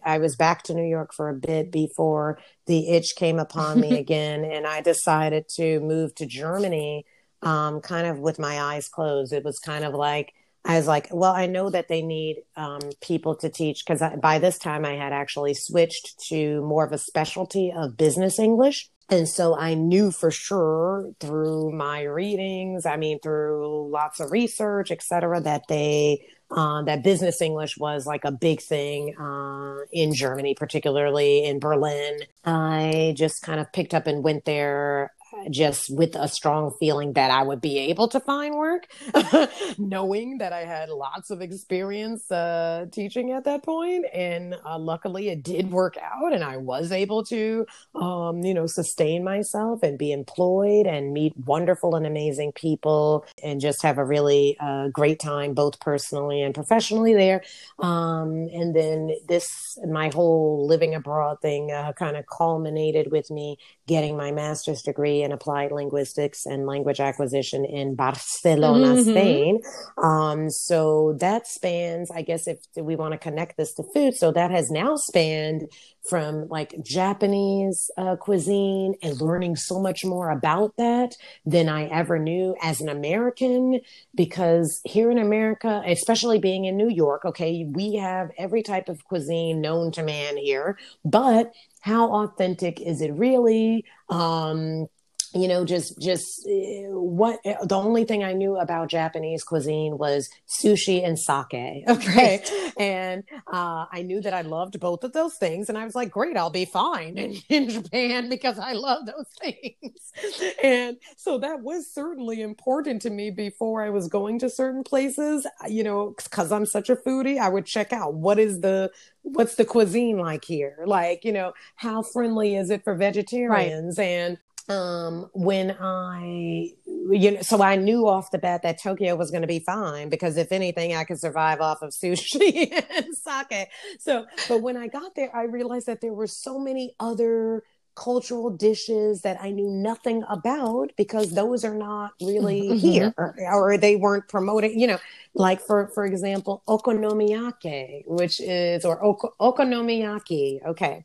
I 0.05 0.19
was 0.19 0.37
back 0.37 0.63
to 0.65 0.75
New 0.75 0.87
York 0.87 1.13
for 1.15 1.29
a 1.29 1.35
bit 1.35 1.71
before 1.71 2.39
the 2.67 2.89
itch 2.91 3.15
came 3.17 3.39
upon 3.39 3.81
me 3.81 3.99
again. 3.99 4.45
And 4.45 4.67
I 4.67 4.81
decided 4.81 5.49
to 5.57 5.81
move 5.81 6.15
to 6.17 6.27
Germany 6.27 7.05
um, 7.43 7.81
kind 7.81 8.07
of 8.07 8.19
with 8.19 8.39
my 8.39 8.61
eyes 8.61 8.89
closed. 8.89 9.33
It 9.33 9.45
was 9.45 9.59
kind 9.59 9.85
of 9.85 9.95
like, 9.95 10.33
I 10.65 10.77
was 10.77 10.89
like, 10.89 11.09
well, 11.13 11.33
I 11.33 11.47
know 11.47 11.71
that 11.71 11.89
they 11.89 12.03
need 12.03 12.43
um, 12.57 12.81
people 13.01 13.37
to 13.37 13.49
teach 13.49 13.85
because 13.87 14.03
by 14.21 14.39
this 14.39 14.59
time 14.59 14.85
I 14.85 14.95
had 14.95 15.13
actually 15.13 15.55
switched 15.55 16.19
to 16.29 16.61
more 16.63 16.85
of 16.85 16.93
a 16.93 16.99
specialty 16.99 17.73
of 17.73 17.97
business 17.97 18.39
English. 18.39 18.91
And 19.09 19.29
so 19.29 19.57
I 19.57 19.75
knew 19.75 20.11
for 20.11 20.33
sure 20.33 21.13
through 21.21 21.71
my 21.71 22.03
readings, 22.03 22.85
I 22.85 22.97
mean, 22.97 23.21
through 23.21 23.89
lots 23.93 24.19
of 24.19 24.33
research, 24.33 24.91
et 24.91 25.03
cetera, 25.03 25.41
that 25.43 25.69
they, 25.69 26.27
uh, 26.51 26.83
that 26.83 27.03
business 27.03 27.41
English 27.41 27.77
was 27.77 28.07
like 28.07 28.25
a 28.25 28.33
big 28.33 28.61
thing 28.61 29.17
uh, 29.19 29.79
in 29.93 30.15
Germany, 30.15 30.55
particularly 30.55 31.45
in 31.45 31.59
Berlin. 31.59 32.21
I 32.45 33.15
just 33.17 33.43
kind 33.43 33.61
of 33.61 33.73
picked 33.73 33.95
up 33.95 34.07
and 34.07 34.23
went 34.23 34.45
there 34.45 35.13
just 35.51 35.95
with 35.95 36.15
a 36.17 36.29
strong 36.29 36.73
feeling 36.79 37.13
that 37.15 37.31
I 37.31 37.43
would 37.43 37.61
be 37.61 37.79
able 37.79 38.09
to 38.09 38.21
find 38.21 38.55
work, 38.55 38.87
knowing 39.79 40.39
that 40.39 40.53
I 40.53 40.65
had 40.65 40.89
lots 40.89 41.31
of 41.31 41.41
experience 41.41 42.31
uh, 42.31 42.87
teaching 42.93 43.33
at 43.33 43.45
that 43.45 43.63
point. 43.63 44.07
And 44.13 44.57
uh, 44.65 44.79
luckily, 44.79 45.29
it 45.29 45.43
did 45.43 45.71
work 45.71 45.97
out, 46.03 46.33
and 46.33 46.43
I 46.43 46.57
was 46.57 46.93
able 46.93 47.25
to, 47.25 47.67
um, 47.95 48.43
you 48.43 48.55
know, 48.55 48.67
sustain 48.67 49.25
myself 49.25 49.83
and 49.83 49.99
be 49.99 50.13
employed 50.13 50.87
and 50.87 51.13
meet 51.13 51.37
wonderful 51.37 51.95
and 51.95 52.07
amazing 52.07 52.53
people 52.53 53.25
and 53.43 53.61
just 53.61 53.83
have 53.83 53.99
a 53.99 54.05
really 54.05 54.57
uh, 54.61 54.89
great 54.89 55.21
time, 55.21 55.55
both 55.55 55.81
personally 55.81 56.43
and 56.43 56.55
professionally 56.55 57.15
there. 57.15 57.43
Um, 57.79 58.49
and 58.53 58.75
then 58.75 59.17
this, 59.29 59.79
my 59.87 60.11
whole 60.13 60.67
living 60.67 60.95
abroad 60.95 61.41
thing 61.41 61.71
uh, 61.73 61.93
kind 61.93 62.17
of 62.17 62.25
culminated 62.27 63.11
with 63.11 63.31
me 63.31 63.59
getting 63.87 64.17
my 64.17 64.33
master's 64.33 64.83
degree 64.83 65.23
in 65.27 65.33
applied 65.33 65.73
linguistics 65.73 66.47
and 66.47 66.67
language 66.67 67.01
acquisition 67.01 67.65
in 67.65 67.95
Barcelona, 67.95 68.95
mm-hmm. 68.95 69.11
Spain. 69.11 69.61
Um, 70.03 70.49
so 70.49 71.17
that 71.21 71.47
spans, 71.47 72.11
I 72.11 72.23
guess, 72.23 72.47
if 72.47 72.59
we 72.77 72.97
want 72.97 73.13
to 73.13 73.19
connect 73.19 73.57
this 73.59 73.75
to 73.75 73.83
food, 73.93 74.15
so 74.17 74.33
that 74.33 74.51
has 74.51 74.71
now 74.71 74.97
spanned 74.97 75.69
from 76.09 76.47
like 76.49 76.73
Japanese 76.85 77.91
uh, 77.99 78.15
cuisine 78.17 78.95
and 79.03 79.21
learning 79.21 79.57
so 79.57 79.81
much 79.81 80.05
more 80.05 80.31
about 80.31 80.77
that 80.77 81.17
than 81.45 81.69
I 81.69 81.87
ever 81.87 82.19
knew 82.19 82.55
as 82.63 82.81
an 82.81 82.89
American. 82.89 83.81
Because 84.15 84.81
here 84.85 85.11
in 85.11 85.19
America, 85.19 85.83
especially 85.85 86.39
being 86.39 86.65
in 86.65 86.77
New 86.77 86.89
York, 86.89 87.25
okay, 87.25 87.67
we 87.69 87.97
have 87.97 88.31
every 88.39 88.63
type 88.63 88.89
of 88.89 89.05
cuisine 89.05 89.61
known 89.61 89.91
to 89.93 90.03
man 90.03 90.37
here, 90.37 90.79
but 91.05 91.53
how 91.81 92.13
authentic 92.13 92.81
is 92.81 93.01
it 93.01 93.13
really? 93.13 93.85
Um, 94.09 94.87
you 95.35 95.49
know 95.49 95.65
just 95.65 95.99
just 96.01 96.47
uh, 96.47 96.91
what 96.99 97.41
the 97.43 97.75
only 97.75 98.05
thing 98.05 98.23
i 98.23 98.33
knew 98.33 98.57
about 98.57 98.89
japanese 98.89 99.43
cuisine 99.43 99.99
was 99.99 100.29
sushi 100.49 101.05
and 101.05 101.19
sake 101.19 101.85
okay. 101.89 102.43
and 102.79 103.25
uh, 103.53 103.87
i 103.93 104.03
knew 104.03 104.21
that 104.21 104.35
i 104.35 104.41
loved 104.43 104.79
both 104.81 105.05
of 105.05 105.13
those 105.13 105.35
things 105.35 105.69
and 105.69 105.77
i 105.77 105.85
was 105.85 105.95
like 105.95 106.11
great 106.11 106.37
i'll 106.37 106.51
be 106.51 106.65
fine 106.65 107.17
in, 107.17 107.37
in 107.49 107.69
japan 107.69 108.29
because 108.29 108.59
i 108.59 108.73
love 108.73 109.07
those 109.07 109.27
things. 109.41 110.13
And 110.63 110.97
so 111.17 111.39
that 111.39 111.61
was 111.61 111.93
certainly 111.93 112.41
important 112.41 113.03
to 113.03 113.11
me 113.11 113.31
before 113.31 113.83
i 113.83 113.91
was 113.91 114.09
going 114.09 114.39
to 114.39 114.49
certain 114.49 114.83
places 114.83 115.47
you 115.69 115.85
know 115.85 116.15
because 116.17 116.51
i'm 116.51 116.65
such 116.65 116.89
a 116.89 116.97
foodie 116.97 117.39
i 117.39 117.49
would 117.49 117.67
check 117.67 117.93
out 117.93 118.15
what 118.15 118.39
is 118.39 118.61
the 118.61 118.91
what's 119.27 119.57
the 119.57 119.65
cuisine 119.65 120.19
like 120.19 120.45
here? 120.45 120.79
Like 120.87 121.25
you 121.25 121.33
know 121.33 121.53
how 121.77 122.03
friendly 122.03 122.57
is 122.57 122.71
it 122.71 122.85
for 122.85 122.95
vegetarians? 122.95 123.99
Right. 123.99 124.05
and 124.05 124.39
um, 124.69 125.31
when 125.33 125.77
I, 125.79 126.73
you 126.87 127.33
know, 127.33 127.43
so 127.43 127.63
I 127.63 127.77
knew 127.77 128.09
off 128.09 128.31
the 128.31 128.39
bat 128.39 128.63
that 128.63 128.81
Tokyo 128.83 129.15
was 129.15 129.31
going 129.31 129.43
to 129.43 129.49
be 129.49 129.61
fine 129.61 130.09
because 130.09 130.37
if 130.37 130.53
anything, 130.53 130.95
I 130.95 131.05
could 131.05 131.21
survive 131.21 131.61
off 131.61 131.83
of 131.83 131.91
sushi 131.91 132.73
and 132.97 133.15
sake. 133.15 133.69
So, 133.99 134.27
but 134.49 134.63
when 134.63 134.77
I 134.77 134.89
got 134.89 135.15
there, 135.15 135.35
I 135.35 135.45
realized 135.45 135.87
that 135.87 136.01
there 136.01 136.15
were 136.15 136.27
so 136.27 136.59
many 136.59 136.95
other 136.99 137.63
cultural 137.97 138.51
dishes 138.51 139.23
that 139.23 139.39
I 139.41 139.51
knew 139.51 139.71
nothing 139.71 140.23
about 140.29 140.93
because 140.97 141.31
those 141.31 141.65
are 141.65 141.75
not 141.75 142.13
really 142.21 142.69
mm-hmm. 142.69 142.77
here 142.77 143.15
or, 143.17 143.35
or, 143.51 143.79
they 143.79 143.97
weren't 143.97 144.29
promoted. 144.29 144.73
you 144.73 144.87
know, 144.87 144.99
like 145.35 145.61
for, 145.61 145.89
for 145.89 146.05
example, 146.05 146.63
okonomiyaki, 146.69 148.05
which 148.07 148.39
is, 148.39 148.85
or 148.85 149.03
oko, 149.03 149.33
okonomiyaki. 149.41 150.65
Okay. 150.67 151.05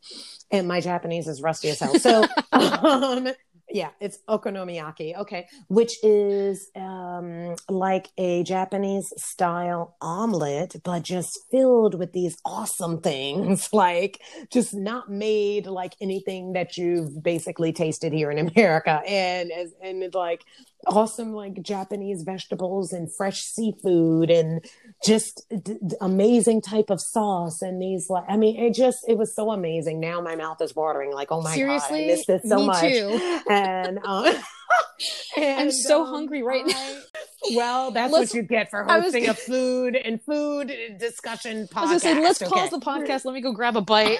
And 0.51 0.67
my 0.67 0.81
Japanese 0.81 1.29
is 1.29 1.41
rusty 1.41 1.69
as 1.69 1.79
hell. 1.79 1.97
So, 1.97 2.27
um, 2.51 3.29
yeah, 3.73 3.89
it's 3.99 4.19
okonomiyaki. 4.27 5.17
Okay, 5.17 5.47
which 5.67 6.03
is 6.03 6.69
um, 6.75 7.55
like 7.69 8.09
a 8.17 8.43
Japanese 8.43 9.11
style 9.17 9.95
omelet, 10.01 10.75
but 10.83 11.03
just 11.03 11.39
filled 11.51 11.95
with 11.95 12.13
these 12.13 12.37
awesome 12.45 13.01
things, 13.01 13.69
like 13.73 14.21
just 14.51 14.73
not 14.73 15.09
made 15.09 15.67
like 15.67 15.95
anything 16.01 16.53
that 16.53 16.77
you've 16.77 17.23
basically 17.23 17.71
tasted 17.71 18.13
here 18.13 18.31
in 18.31 18.37
America, 18.49 19.01
and 19.07 19.51
and 19.81 20.03
it's 20.03 20.15
like 20.15 20.43
awesome 20.87 21.33
like 21.33 21.61
Japanese 21.61 22.23
vegetables 22.23 22.91
and 22.93 23.13
fresh 23.13 23.41
seafood 23.43 24.29
and 24.29 24.63
just 25.03 25.45
d- 25.49 25.77
d- 25.85 25.95
amazing 26.01 26.61
type 26.61 26.89
of 26.89 26.99
sauce 26.99 27.61
and 27.61 27.81
these 27.81 28.09
like 28.09 28.23
I 28.27 28.37
mean 28.37 28.59
it 28.59 28.73
just 28.73 28.99
it 29.07 29.17
was 29.17 29.35
so 29.35 29.51
amazing. 29.51 29.99
Now 29.99 30.21
my 30.21 30.35
mouth 30.35 30.61
is 30.61 30.75
watering 30.75 31.11
like 31.13 31.31
oh 31.31 31.41
my 31.41 31.53
Seriously? 31.53 31.99
god 31.99 32.03
I 32.03 32.07
miss 32.07 32.25
this 32.25 32.41
so 32.47 32.65
much. 32.65 32.83
And, 33.49 33.99
um, 34.03 34.35
and 35.37 35.59
I'm 35.59 35.71
so 35.71 36.03
um, 36.03 36.09
hungry 36.09 36.43
right 36.43 36.63
I, 36.65 36.69
now. 36.69 36.97
Well, 37.55 37.89
that's 37.89 38.13
let's, 38.13 38.33
what 38.33 38.37
you 38.37 38.43
get 38.43 38.69
for 38.69 38.83
hosting 38.83 39.27
was, 39.27 39.31
a 39.31 39.33
food 39.33 39.95
and 39.95 40.21
food 40.21 40.71
discussion 40.99 41.67
podcast. 41.67 41.77
I 41.77 41.93
was 41.93 42.03
gonna 42.03 42.15
say, 42.15 42.21
let's 42.21 42.41
okay. 42.41 42.51
pause 42.51 42.69
the 42.69 42.77
podcast. 42.77 43.25
Let 43.25 43.33
me 43.33 43.41
go 43.41 43.51
grab 43.51 43.75
a 43.75 43.81
bite. 43.81 44.19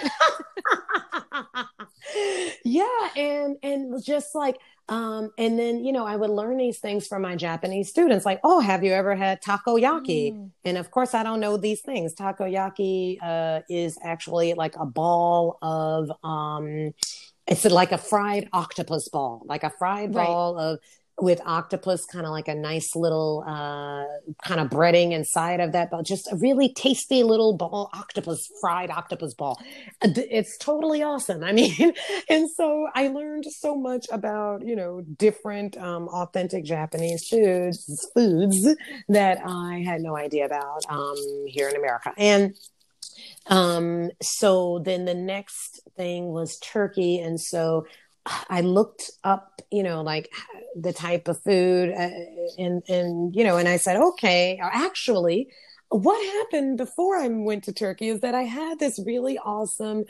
yeah, 2.65 3.09
and 3.15 3.57
and 3.61 4.03
just 4.03 4.33
like 4.33 4.57
um, 4.91 5.31
and 5.37 5.57
then, 5.57 5.85
you 5.85 5.93
know, 5.93 6.05
I 6.05 6.17
would 6.17 6.29
learn 6.29 6.57
these 6.57 6.79
things 6.79 7.07
from 7.07 7.21
my 7.21 7.37
Japanese 7.37 7.89
students, 7.89 8.25
like, 8.25 8.41
oh, 8.43 8.59
have 8.59 8.83
you 8.83 8.91
ever 8.91 9.15
had 9.15 9.41
takoyaki? 9.41 10.33
Mm. 10.33 10.51
And 10.65 10.77
of 10.77 10.91
course, 10.91 11.13
I 11.13 11.23
don't 11.23 11.39
know 11.39 11.55
these 11.55 11.79
things. 11.79 12.13
Takoyaki 12.13 13.17
uh, 13.23 13.61
is 13.69 13.97
actually 14.03 14.53
like 14.53 14.75
a 14.75 14.85
ball 14.85 15.57
of, 15.61 16.11
um, 16.25 16.93
it's 17.51 17.65
like 17.65 17.91
a 17.91 17.97
fried 17.97 18.47
octopus 18.53 19.09
ball, 19.09 19.41
like 19.45 19.63
a 19.63 19.71
fried 19.77 20.15
right. 20.15 20.25
ball 20.25 20.57
of 20.57 20.79
with 21.19 21.41
octopus, 21.45 22.05
kind 22.05 22.25
of 22.25 22.31
like 22.31 22.47
a 22.47 22.55
nice 22.55 22.95
little 22.95 23.43
uh, 23.45 24.05
kind 24.43 24.59
of 24.59 24.69
breading 24.69 25.11
inside 25.11 25.59
of 25.59 25.73
that, 25.73 25.91
but 25.91 26.03
just 26.03 26.31
a 26.31 26.35
really 26.37 26.73
tasty 26.73 27.23
little 27.23 27.55
ball, 27.55 27.89
octopus, 27.93 28.49
fried 28.59 28.89
octopus 28.89 29.33
ball. 29.33 29.61
It's 30.01 30.57
totally 30.57 31.03
awesome. 31.03 31.43
I 31.51 31.51
mean, 31.51 31.93
and 32.29 32.49
so 32.49 32.87
I 32.95 33.09
learned 33.09 33.45
so 33.45 33.75
much 33.75 34.07
about, 34.11 34.65
you 34.65 34.75
know, 34.75 35.01
different 35.01 35.77
um, 35.77 36.07
authentic 36.07 36.63
Japanese 36.63 37.27
foods, 37.27 38.09
foods 38.15 38.75
that 39.09 39.39
I 39.45 39.83
had 39.85 40.01
no 40.01 40.17
idea 40.17 40.45
about 40.45 40.81
um, 40.89 41.15
here 41.47 41.69
in 41.69 41.75
America. 41.75 42.13
And 42.17 42.55
Um, 43.47 44.11
so 44.21 44.79
then 44.79 45.05
the 45.05 45.15
next 45.15 45.81
thing 45.95 46.27
was 46.27 46.59
turkey. 46.59 47.19
And 47.19 47.39
so 47.39 47.85
I 48.49 48.61
looked 48.61 49.09
up, 49.23 49.61
you 49.71 49.83
know, 49.83 50.01
like 50.01 50.31
the 50.75 50.93
type 50.93 51.27
of 51.27 51.41
food 51.41 51.91
uh, 51.91 52.09
and, 52.57 52.83
and, 52.87 53.35
you 53.35 53.43
know, 53.43 53.57
and 53.57 53.67
I 53.67 53.77
said, 53.77 53.97
okay, 53.97 54.59
actually, 54.61 55.49
what 55.89 56.23
happened 56.23 56.77
before 56.77 57.17
I 57.17 57.27
went 57.27 57.65
to 57.65 57.73
Turkey 57.73 58.09
is 58.09 58.21
that 58.21 58.35
I 58.35 58.43
had 58.43 58.79
this 58.79 58.99
really 59.05 59.37
awesome 59.37 60.05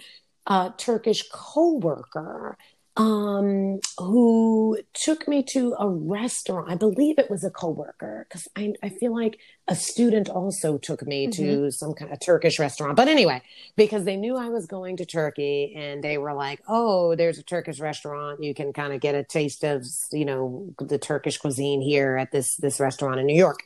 uh, 0.46 0.72
Turkish 0.78 1.28
coworker 1.32 2.58
um, 3.02 3.80
who 3.97 4.78
took 4.93 5.28
me 5.28 5.43
to 5.54 5.74
a 5.80 5.89
restaurant. 5.89 6.70
I 6.70 6.76
believe 6.76 7.18
it 7.18 7.32
was 7.32 7.43
a 7.43 7.49
coworker 7.49 8.28
because 8.30 8.47
I, 8.56 8.74
I 8.84 8.89
feel 8.89 9.16
like 9.16 9.39
a 9.68 9.76
student 9.76 10.30
also 10.30 10.78
took 10.78 11.06
me 11.06 11.28
mm-hmm. 11.28 11.43
to 11.43 11.72
some 11.72 11.93
kind 11.93 12.12
of 12.12 12.20
Turkish 12.20 12.60
restaurant. 12.60 12.95
But 12.95 13.08
anyway, 13.08 13.41
because 13.76 14.06
they 14.06 14.18
knew 14.18 14.38
I 14.38 14.49
was 14.49 14.68
going 14.68 14.97
to 14.97 15.06
Turkey 15.06 15.74
and 15.76 16.04
they 16.04 16.20
were 16.20 16.34
like, 16.34 16.62
oh, 16.68 17.16
there's 17.16 17.39
a 17.39 17.43
Turkish 17.43 17.80
restaurant. 17.80 18.43
You 18.43 18.54
can 18.54 18.72
kind 18.72 18.93
of 18.93 19.02
get 19.02 19.16
a 19.16 19.24
taste 19.24 19.64
of, 19.64 19.84
you 20.12 20.26
know, 20.26 20.74
the 20.80 20.99
Turkish 20.99 21.39
cuisine 21.39 21.82
here 21.82 22.18
at 22.18 22.32
this, 22.32 22.56
this 22.58 22.80
restaurant 22.80 23.20
in 23.20 23.26
New 23.26 23.38
York. 23.38 23.64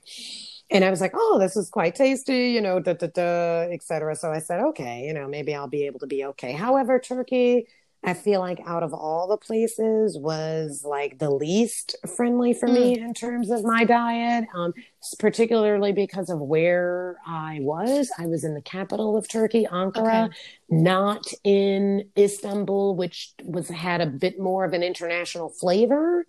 And 0.71 0.83
I 0.85 0.89
was 0.89 1.01
like, 1.01 1.13
oh, 1.13 1.37
this 1.39 1.57
is 1.57 1.69
quite 1.69 1.95
tasty, 1.95 2.51
you 2.51 2.61
know, 2.61 2.79
da 2.79 2.93
da 2.93 3.07
da, 3.07 3.67
etc. 3.71 4.15
So 4.15 4.31
I 4.31 4.39
said, 4.39 4.61
okay, 4.61 5.01
you 5.01 5.13
know, 5.13 5.27
maybe 5.27 5.53
I'll 5.53 5.67
be 5.67 5.85
able 5.85 5.99
to 5.99 6.07
be 6.07 6.25
okay. 6.25 6.53
However, 6.53 6.99
Turkey, 6.99 7.67
I 8.05 8.13
feel 8.13 8.39
like 8.39 8.59
out 8.67 8.83
of 8.83 8.93
all 8.93 9.27
the 9.27 9.37
places 9.37 10.17
was 10.17 10.83
like 10.87 11.17
the 11.17 11.31
least 11.31 11.95
friendly 12.15 12.53
for 12.53 12.67
mm. 12.69 12.73
me 12.73 12.99
in 12.99 13.13
terms 13.13 13.49
of 13.49 13.63
my 13.63 13.83
diet, 13.83 14.45
um, 14.53 14.73
particularly 15.17 15.91
because 15.91 16.29
of 16.29 16.39
where 16.39 17.17
I 17.25 17.57
was. 17.61 18.11
I 18.17 18.27
was 18.27 18.43
in 18.43 18.53
the 18.53 18.61
capital 18.61 19.17
of 19.17 19.27
Turkey, 19.27 19.65
Ankara, 19.65 20.25
okay. 20.25 20.35
not 20.69 21.25
in 21.43 22.09
Istanbul, 22.17 22.95
which 22.95 23.33
was 23.43 23.69
had 23.69 24.01
a 24.01 24.05
bit 24.05 24.39
more 24.39 24.65
of 24.65 24.73
an 24.73 24.83
international 24.83 25.49
flavor, 25.49 26.25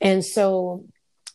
and 0.00 0.24
so 0.24 0.84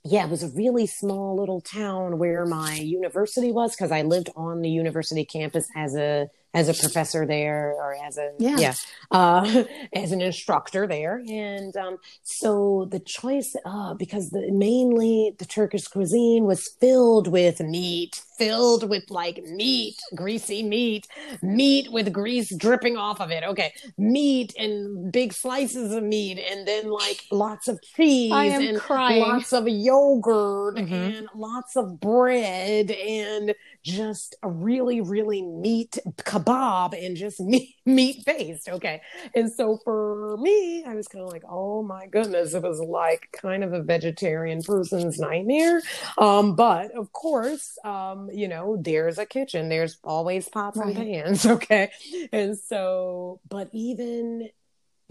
yeah, 0.06 0.26
it 0.26 0.30
was 0.30 0.44
a 0.44 0.50
really 0.50 0.86
small 0.86 1.38
little 1.38 1.62
town 1.62 2.18
where 2.18 2.46
my 2.46 2.76
university 2.76 3.52
was 3.54 3.74
because 3.74 3.92
I 3.92 4.02
lived 4.02 4.30
on 4.36 4.62
the 4.62 4.70
university 4.70 5.24
campus 5.24 5.66
as 5.76 5.96
a 5.96 6.28
as 6.54 6.70
a 6.70 6.74
professor 6.74 7.26
there 7.26 7.74
or 7.78 7.96
as 8.06 8.18
a 8.18 8.32
yeah, 8.38 8.58
yeah 8.58 8.74
uh, 9.12 9.64
as 9.94 10.12
an 10.12 10.22
instructor 10.22 10.86
there 10.88 11.22
and 11.28 11.76
um, 11.78 11.98
so 12.22 12.88
the 12.92 13.00
choice 13.00 13.56
uh, 13.66 13.94
because 13.96 14.30
the 14.30 14.52
mainly 14.52 15.36
the 15.40 15.46
turkish 15.46 15.88
cuisine 15.88 16.46
was 16.46 16.68
filled 16.80 17.28
with 17.28 17.60
meat 17.60 18.22
filled 18.38 18.90
with 18.90 19.10
like 19.10 19.44
meat 19.44 19.96
greasy 20.16 20.64
meat 20.64 21.08
meat 21.42 21.92
with 21.92 22.12
grease 22.12 22.54
dripping 22.56 22.98
off 22.98 23.20
of 23.20 23.32
it 23.32 23.44
okay 23.44 23.74
meat 23.98 24.54
and 24.58 25.12
big 25.12 25.34
slices 25.34 25.92
of 25.92 26.04
meat 26.04 26.40
and 26.40 26.68
then 26.68 26.90
like 26.90 27.24
lots 27.32 27.68
of 27.68 27.82
cheese 27.82 28.32
and 28.32 28.80
crying. 28.80 29.22
lots 29.22 29.54
of 29.54 29.68
yogurt 29.68 30.76
mm-hmm. 30.76 30.94
and 30.94 31.28
lots 31.36 31.76
of 31.76 32.00
bread 32.00 32.92
and 32.92 33.54
just 33.84 34.36
a 34.44 34.50
really, 34.50 35.02
really 35.02 35.42
meat 35.42 35.98
kebab 36.18 36.94
and 36.94 37.16
just 37.16 37.40
meat, 37.42 37.76
meat 37.86 38.26
based. 38.26 38.70
Okay. 38.70 39.02
And 39.36 39.52
so 39.52 39.80
for 39.84 40.38
me, 40.38 40.84
I 40.86 40.96
was 40.96 41.08
kind 41.08 41.24
of 41.24 41.32
like, 41.32 41.44
oh 41.48 41.84
my 41.84 42.08
goodness, 42.08 42.54
it 42.54 42.64
was 42.64 42.80
like 42.80 43.30
kind 43.34 43.64
of 43.64 43.74
a 43.74 43.84
vegetarian 43.84 44.62
person's 44.64 45.20
nightmare. 45.20 45.82
Um, 46.18 46.56
but 46.56 46.92
of 46.92 47.12
course, 47.12 47.78
um, 47.84 48.30
you 48.34 48.48
know, 48.48 48.78
there's 48.80 49.18
a 49.18 49.26
kitchen, 49.26 49.70
there's 49.70 49.98
always 50.04 50.48
pots 50.50 50.78
right. 50.78 50.96
and 50.96 50.98
pans. 50.98 51.46
Okay. 51.54 51.92
And 52.32 52.58
so, 52.58 53.40
but 53.48 53.70
even 53.74 54.50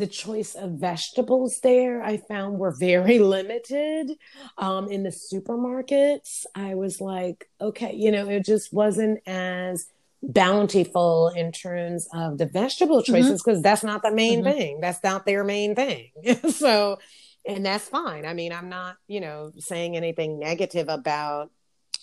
the 0.02 0.08
choice 0.08 0.56
of 0.56 0.72
vegetables 0.72 1.60
there 1.60 2.02
I 2.02 2.16
found 2.16 2.58
were 2.58 2.74
very 2.76 3.18
limited. 3.36 4.10
Um, 4.58 4.88
in 4.88 5.04
the 5.04 5.10
supermarkets, 5.10 6.44
I 6.56 6.74
was 6.74 7.00
like, 7.00 7.48
okay, 7.60 7.94
you 7.94 8.10
know, 8.10 8.28
it 8.28 8.44
just 8.44 8.72
wasn't 8.72 9.20
as 9.28 9.86
bountiful 10.20 11.28
in 11.36 11.52
terms 11.52 12.08
of 12.12 12.38
the 12.38 12.46
vegetable 12.46 13.00
mm-hmm. 13.00 13.12
choices 13.12 13.44
because 13.44 13.58
mm-hmm. 13.58 13.62
that's 13.62 13.84
not 13.84 14.02
the 14.02 14.10
main 14.10 14.42
mm-hmm. 14.42 14.58
thing. 14.58 14.80
That's 14.80 15.04
not 15.04 15.24
their 15.24 15.44
main 15.44 15.76
thing. 15.76 16.10
so, 16.50 16.98
and 17.46 17.64
that's 17.64 17.88
fine. 17.88 18.26
I 18.26 18.34
mean, 18.34 18.52
I'm 18.52 18.68
not, 18.68 18.96
you 19.06 19.20
know, 19.20 19.52
saying 19.58 19.96
anything 19.96 20.40
negative 20.40 20.88
about 20.88 21.52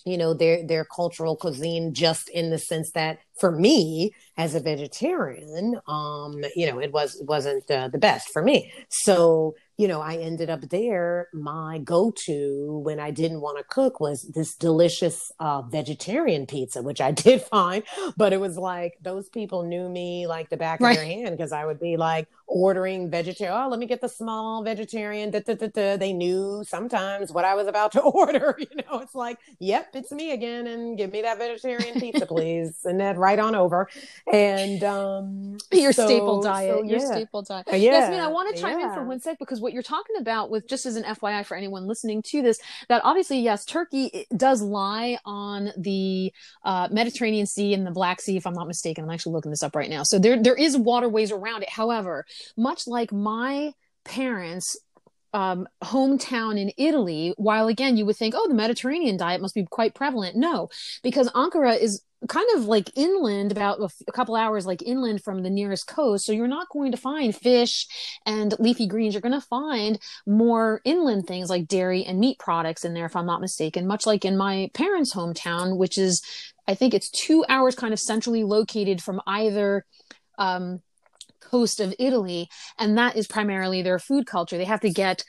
you 0.06 0.16
know 0.16 0.32
their 0.32 0.66
their 0.66 0.86
cultural 0.86 1.36
cuisine 1.36 1.92
just 1.92 2.30
in 2.30 2.48
the 2.48 2.56
sense 2.56 2.92
that 2.92 3.18
for 3.40 3.50
me 3.50 4.12
as 4.36 4.54
a 4.54 4.60
vegetarian 4.60 5.80
um 5.88 6.44
you 6.54 6.70
know 6.70 6.78
it 6.78 6.92
was 6.92 7.20
wasn't 7.26 7.68
uh, 7.70 7.88
the 7.88 7.98
best 7.98 8.30
for 8.30 8.42
me 8.42 8.72
so 8.88 9.54
you 9.80 9.88
know, 9.88 10.02
I 10.02 10.16
ended 10.16 10.50
up 10.50 10.60
there. 10.68 11.28
My 11.32 11.78
go 11.78 12.12
to 12.26 12.82
when 12.84 13.00
I 13.00 13.10
didn't 13.10 13.40
want 13.40 13.56
to 13.56 13.64
cook 13.64 13.98
was 13.98 14.24
this 14.24 14.54
delicious 14.54 15.32
uh, 15.40 15.62
vegetarian 15.62 16.44
pizza, 16.44 16.82
which 16.82 17.00
I 17.00 17.10
did 17.26 17.40
find. 17.40 17.82
But 18.14 18.34
it 18.34 18.40
was 18.40 18.58
like 18.58 18.98
those 19.00 19.30
people 19.30 19.62
knew 19.62 19.88
me 19.88 20.26
like 20.26 20.50
the 20.50 20.58
back 20.58 20.80
right. 20.80 20.90
of 20.90 20.96
their 20.96 21.06
hand 21.06 21.30
because 21.34 21.50
I 21.50 21.64
would 21.64 21.80
be 21.80 21.96
like 21.96 22.28
ordering 22.46 23.10
vegetarian. 23.10 23.56
Oh, 23.58 23.70
let 23.70 23.78
me 23.78 23.86
get 23.86 24.02
the 24.02 24.08
small 24.08 24.62
vegetarian. 24.62 25.30
Da, 25.30 25.40
da, 25.40 25.54
da, 25.54 25.96
they 25.96 26.12
knew 26.12 26.62
sometimes 26.66 27.32
what 27.32 27.46
I 27.46 27.54
was 27.54 27.66
about 27.66 27.92
to 27.92 28.02
order. 28.02 28.58
You 28.58 28.82
know, 28.82 28.98
it's 28.98 29.14
like, 29.14 29.38
yep, 29.60 29.88
it's 29.94 30.12
me 30.12 30.32
again. 30.32 30.66
And 30.66 30.98
give 30.98 31.10
me 31.10 31.22
that 31.22 31.38
vegetarian 31.38 31.98
pizza, 31.98 32.26
please. 32.26 32.80
and 32.84 33.00
then 33.00 33.16
right 33.30 33.38
on 33.38 33.54
over. 33.54 33.88
And 34.30 34.84
um, 34.84 35.58
your 35.72 35.92
so, 35.92 36.06
staple 36.06 36.42
diet, 36.42 36.70
so, 36.70 36.84
yeah. 36.84 36.90
your 36.90 37.00
staple 37.00 37.42
diet. 37.42 37.66
Uh, 37.72 37.76
yeah. 37.76 37.92
Yes, 37.92 38.20
I 38.20 38.24
I 38.24 38.26
want 38.28 38.54
to 38.54 38.60
chime 38.60 38.78
yeah. 38.78 38.88
in 38.88 38.94
for 38.94 39.04
one 39.04 39.20
sec 39.20 39.38
because 39.38 39.60
what 39.60 39.70
what 39.70 39.74
you're 39.74 39.82
talking 39.84 40.16
about 40.18 40.50
with 40.50 40.66
just 40.66 40.84
as 40.84 40.96
an 40.96 41.04
FYI 41.04 41.46
for 41.46 41.56
anyone 41.56 41.86
listening 41.86 42.22
to 42.22 42.42
this, 42.42 42.58
that 42.88 43.00
obviously, 43.04 43.38
yes, 43.38 43.64
Turkey 43.64 44.26
does 44.36 44.60
lie 44.60 45.16
on 45.24 45.70
the 45.78 46.32
uh, 46.64 46.88
Mediterranean 46.90 47.46
Sea 47.46 47.72
and 47.72 47.86
the 47.86 47.92
Black 47.92 48.20
Sea, 48.20 48.36
if 48.36 48.48
I'm 48.48 48.54
not 48.54 48.66
mistaken. 48.66 49.04
I'm 49.04 49.10
actually 49.10 49.34
looking 49.34 49.52
this 49.52 49.62
up 49.62 49.76
right 49.76 49.88
now. 49.88 50.02
So 50.02 50.18
there, 50.18 50.42
there 50.42 50.56
is 50.56 50.76
waterways 50.76 51.30
around 51.30 51.62
it. 51.62 51.70
However, 51.70 52.26
much 52.56 52.88
like 52.88 53.12
my 53.12 53.72
parents 54.04 54.76
um, 55.32 55.68
hometown 55.84 56.58
in 56.58 56.72
Italy, 56.76 57.32
while 57.36 57.68
again 57.68 57.96
you 57.96 58.04
would 58.06 58.16
think, 58.16 58.34
oh, 58.36 58.48
the 58.48 58.54
Mediterranean 58.54 59.16
diet 59.16 59.40
must 59.40 59.54
be 59.54 59.64
quite 59.64 59.94
prevalent. 59.94 60.34
No, 60.34 60.68
because 61.04 61.30
Ankara 61.30 61.78
is 61.78 62.02
kind 62.28 62.46
of 62.54 62.64
like 62.64 62.90
inland, 62.96 63.50
about 63.50 63.80
a, 63.80 64.12
couple 64.12 64.36
hours 64.36 64.66
like 64.66 64.82
inland 64.82 65.22
from 65.22 65.42
the 65.42 65.50
nearest 65.50 65.86
coast. 65.86 66.24
So 66.24 66.32
you're 66.32 66.46
not 66.46 66.68
going 66.68 66.92
to 66.92 66.98
find 66.98 67.34
fish 67.34 67.86
and 68.26 68.54
leafy 68.58 68.86
greens. 68.86 69.14
You're 69.14 69.22
going 69.22 69.40
to 69.40 69.46
find 69.46 69.98
more 70.26 70.80
inland 70.84 71.26
things 71.26 71.48
like 71.48 71.66
dairy 71.66 72.04
and 72.04 72.20
meat 72.20 72.38
products 72.38 72.84
in 72.84 72.94
there, 72.94 73.06
if 73.06 73.16
I'm 73.16 73.26
not 73.26 73.40
mistaken, 73.40 73.86
much 73.86 74.06
like 74.06 74.24
in 74.24 74.36
my 74.36 74.70
parents' 74.74 75.14
hometown, 75.14 75.76
which 75.76 75.96
is, 75.96 76.22
I 76.68 76.74
think 76.74 76.92
it's 76.92 77.10
two 77.10 77.44
hours 77.48 77.74
kind 77.74 77.92
of 77.92 77.98
centrally 77.98 78.44
located 78.44 79.02
from 79.02 79.20
either. 79.26 79.86
Um, 80.38 80.80
coast 81.42 81.80
of 81.80 81.92
Italy, 81.98 82.48
and 82.78 82.96
that 82.96 83.16
is 83.16 83.26
primarily 83.26 83.82
their 83.82 83.98
food 83.98 84.24
culture. 84.24 84.56
They 84.56 84.64
have 84.64 84.80
to 84.82 84.90
get 84.90 85.24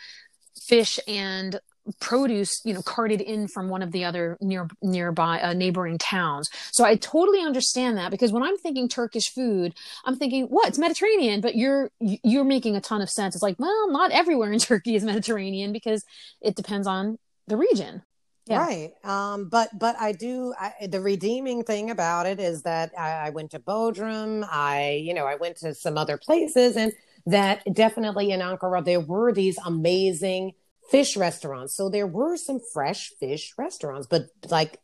fish 0.61 0.99
and 1.07 1.59
produce 1.99 2.61
you 2.63 2.73
know 2.73 2.81
carted 2.83 3.21
in 3.21 3.47
from 3.47 3.67
one 3.67 3.81
of 3.81 3.91
the 3.91 4.03
other 4.03 4.37
near 4.39 4.67
nearby 4.81 5.39
uh, 5.41 5.53
neighboring 5.53 5.97
towns 5.97 6.49
so 6.71 6.83
i 6.83 6.95
totally 6.95 7.41
understand 7.41 7.97
that 7.97 8.11
because 8.11 8.31
when 8.31 8.43
i'm 8.43 8.57
thinking 8.57 8.87
turkish 8.87 9.29
food 9.33 9.73
i'm 10.05 10.15
thinking 10.15 10.45
what 10.45 10.67
it's 10.67 10.77
mediterranean 10.77 11.41
but 11.41 11.55
you're 11.55 11.89
you're 11.99 12.43
making 12.43 12.75
a 12.75 12.81
ton 12.81 13.01
of 13.01 13.09
sense 13.09 13.35
it's 13.35 13.41
like 13.41 13.55
well 13.57 13.89
not 13.89 14.11
everywhere 14.11 14.51
in 14.51 14.59
turkey 14.59 14.95
is 14.95 15.03
mediterranean 15.03 15.73
because 15.73 16.05
it 16.39 16.55
depends 16.55 16.85
on 16.85 17.17
the 17.47 17.57
region 17.57 18.03
yeah. 18.47 18.57
Right. 18.57 18.91
Um, 19.03 19.49
but 19.49 19.69
but 19.77 19.95
I 19.99 20.13
do 20.13 20.53
I, 20.59 20.87
the 20.87 20.99
redeeming 20.99 21.63
thing 21.63 21.91
about 21.91 22.25
it 22.25 22.39
is 22.39 22.63
that 22.63 22.91
I, 22.97 23.11
I 23.11 23.29
went 23.29 23.51
to 23.51 23.59
Bodrum. 23.59 24.47
I 24.51 24.99
you 25.03 25.13
know 25.13 25.25
I 25.25 25.35
went 25.35 25.57
to 25.57 25.75
some 25.75 25.95
other 25.95 26.17
places, 26.17 26.75
and 26.75 26.91
that 27.27 27.61
definitely 27.71 28.31
in 28.31 28.39
Ankara 28.39 28.83
there 28.83 28.99
were 28.99 29.31
these 29.31 29.59
amazing 29.63 30.53
fish 30.91 31.17
restaurants. 31.17 31.75
So 31.75 31.89
there 31.89 32.07
were 32.07 32.37
some 32.37 32.59
fresh 32.73 33.11
fish 33.19 33.53
restaurants, 33.57 34.07
but 34.07 34.27
like 34.49 34.77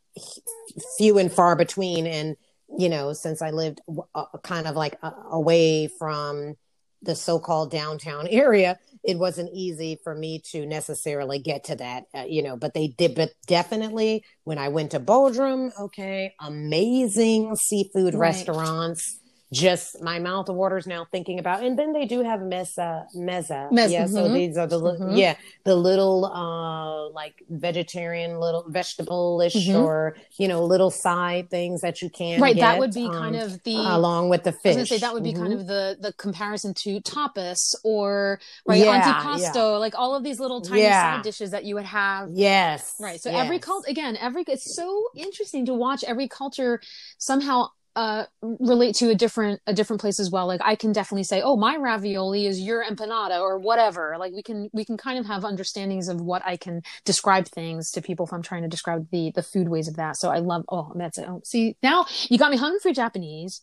few 0.96 1.18
and 1.18 1.30
far 1.30 1.54
between. 1.54 2.06
And 2.06 2.36
you 2.78 2.88
know, 2.88 3.12
since 3.12 3.40
I 3.40 3.50
lived 3.50 3.80
uh, 4.14 4.24
kind 4.42 4.66
of 4.66 4.74
like 4.74 4.98
uh, 5.02 5.12
away 5.30 5.88
from 5.98 6.56
the 7.02 7.14
so-called 7.14 7.70
downtown 7.70 8.26
area 8.30 8.78
it 9.04 9.18
wasn't 9.18 9.50
easy 9.52 9.98
for 10.02 10.14
me 10.14 10.40
to 10.40 10.66
necessarily 10.66 11.38
get 11.38 11.64
to 11.64 11.76
that 11.76 12.04
uh, 12.14 12.24
you 12.28 12.42
know 12.42 12.56
but 12.56 12.74
they 12.74 12.88
did 12.88 13.14
but 13.14 13.30
definitely 13.46 14.24
when 14.44 14.58
i 14.58 14.68
went 14.68 14.90
to 14.90 15.00
bodrum 15.00 15.70
okay 15.78 16.34
amazing 16.40 17.54
seafood 17.56 18.14
right. 18.14 18.20
restaurants 18.20 19.20
just 19.52 20.02
my 20.02 20.18
mouth 20.18 20.48
waters 20.48 20.86
now 20.86 21.06
thinking 21.10 21.38
about. 21.38 21.62
And 21.62 21.78
then 21.78 21.92
they 21.94 22.04
do 22.04 22.22
have 22.22 22.42
mesa. 22.42 23.06
Meza, 23.16 23.68
yeah. 23.90 24.04
So 24.06 24.28
mhm. 24.28 24.34
these 24.34 24.56
are 24.58 24.66
the 24.66 24.78
li- 24.78 24.98
Mhm. 24.98 25.16
yeah 25.18 25.36
the 25.64 25.74
little 25.74 26.26
uh 26.26 27.08
like 27.10 27.42
vegetarian 27.48 28.38
little 28.40 28.64
vegetable-ish 28.68 29.54
Mhm. 29.68 29.80
or 29.82 30.16
you 30.38 30.48
know 30.48 30.64
little 30.64 30.90
side 30.90 31.48
things 31.50 31.80
that 31.80 32.02
you 32.02 32.10
can 32.10 32.40
right 32.40 32.56
that 32.56 32.78
would 32.78 32.92
be 32.92 33.06
um, 33.06 33.12
kind 33.12 33.36
of 33.36 33.62
the 33.62 33.76
along 33.76 34.28
with 34.28 34.42
the 34.44 34.50
I 34.50 34.52
fish. 34.52 34.64
was 34.64 34.76
gonna 34.76 34.86
say 34.86 34.98
that 34.98 35.14
would 35.14 35.24
be 35.24 35.32
kind 35.32 35.52
Mhm. 35.52 35.60
of 35.60 35.66
the 35.66 35.96
the 36.00 36.12
comparison 36.14 36.74
to 36.84 37.00
tapas 37.00 37.74
or 37.84 38.40
right 38.66 38.80
Yeah, 38.80 39.00
antipasto, 39.00 39.78
like 39.80 39.94
all 39.98 40.14
of 40.14 40.22
these 40.24 40.38
little 40.40 40.60
tiny 40.60 40.82
Yeah. 40.82 41.16
side 41.16 41.22
dishes 41.22 41.50
that 41.52 41.64
you 41.64 41.74
would 41.76 41.86
have. 41.86 42.28
yes. 42.34 42.94
Right. 43.00 43.20
So 43.20 43.30
every 43.30 43.56
yes. 43.56 43.64
cult 43.64 43.88
again, 43.88 44.16
every 44.16 44.44
it's 44.46 44.74
so 44.74 45.04
interesting 45.14 45.64
to 45.66 45.74
watch 45.74 46.04
every 46.04 46.28
culture 46.28 46.80
somehow 47.18 47.68
uh 47.98 48.26
relate 48.42 48.94
to 48.94 49.10
a 49.10 49.14
different 49.16 49.60
a 49.66 49.74
different 49.74 50.00
place 50.00 50.20
as 50.20 50.30
well. 50.30 50.46
Like 50.46 50.60
I 50.62 50.76
can 50.76 50.92
definitely 50.92 51.24
say, 51.24 51.42
oh, 51.42 51.56
my 51.56 51.76
ravioli 51.76 52.46
is 52.46 52.60
your 52.60 52.84
empanada 52.84 53.40
or 53.40 53.58
whatever. 53.58 54.14
Like 54.20 54.32
we 54.32 54.42
can 54.44 54.70
we 54.72 54.84
can 54.84 54.96
kind 54.96 55.18
of 55.18 55.26
have 55.26 55.44
understandings 55.44 56.08
of 56.08 56.20
what 56.20 56.40
I 56.46 56.56
can 56.56 56.82
describe 57.04 57.48
things 57.48 57.90
to 57.90 58.00
people 58.00 58.24
if 58.24 58.32
I'm 58.32 58.42
trying 58.42 58.62
to 58.62 58.68
describe 58.68 59.08
the 59.10 59.32
the 59.34 59.42
food 59.42 59.68
ways 59.68 59.88
of 59.88 59.96
that. 59.96 60.16
So 60.16 60.30
I 60.30 60.38
love 60.38 60.64
oh 60.70 60.92
that's 60.94 61.18
it. 61.18 61.26
Oh, 61.28 61.40
see 61.44 61.76
now 61.82 62.06
you 62.28 62.38
got 62.38 62.52
me 62.52 62.56
hungry 62.56 62.78
for 62.80 62.92
Japanese. 62.92 63.62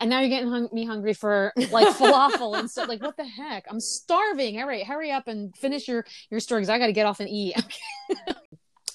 And 0.00 0.08
now 0.08 0.20
you're 0.20 0.30
getting 0.30 0.48
hung- 0.48 0.70
me 0.72 0.86
hungry 0.86 1.12
for 1.12 1.52
like 1.70 1.88
falafel 1.98 2.58
and 2.58 2.70
stuff. 2.70 2.88
Like, 2.88 3.02
what 3.02 3.18
the 3.18 3.26
heck? 3.26 3.66
I'm 3.68 3.78
starving. 3.78 4.58
All 4.58 4.66
right, 4.66 4.86
hurry 4.86 5.10
up 5.10 5.28
and 5.28 5.54
finish 5.54 5.86
your 5.86 6.06
your 6.30 6.40
story 6.40 6.62
because 6.62 6.70
I 6.70 6.78
got 6.78 6.86
to 6.86 6.94
get 6.94 7.04
off 7.04 7.20
and 7.20 7.28
eat. 7.28 7.62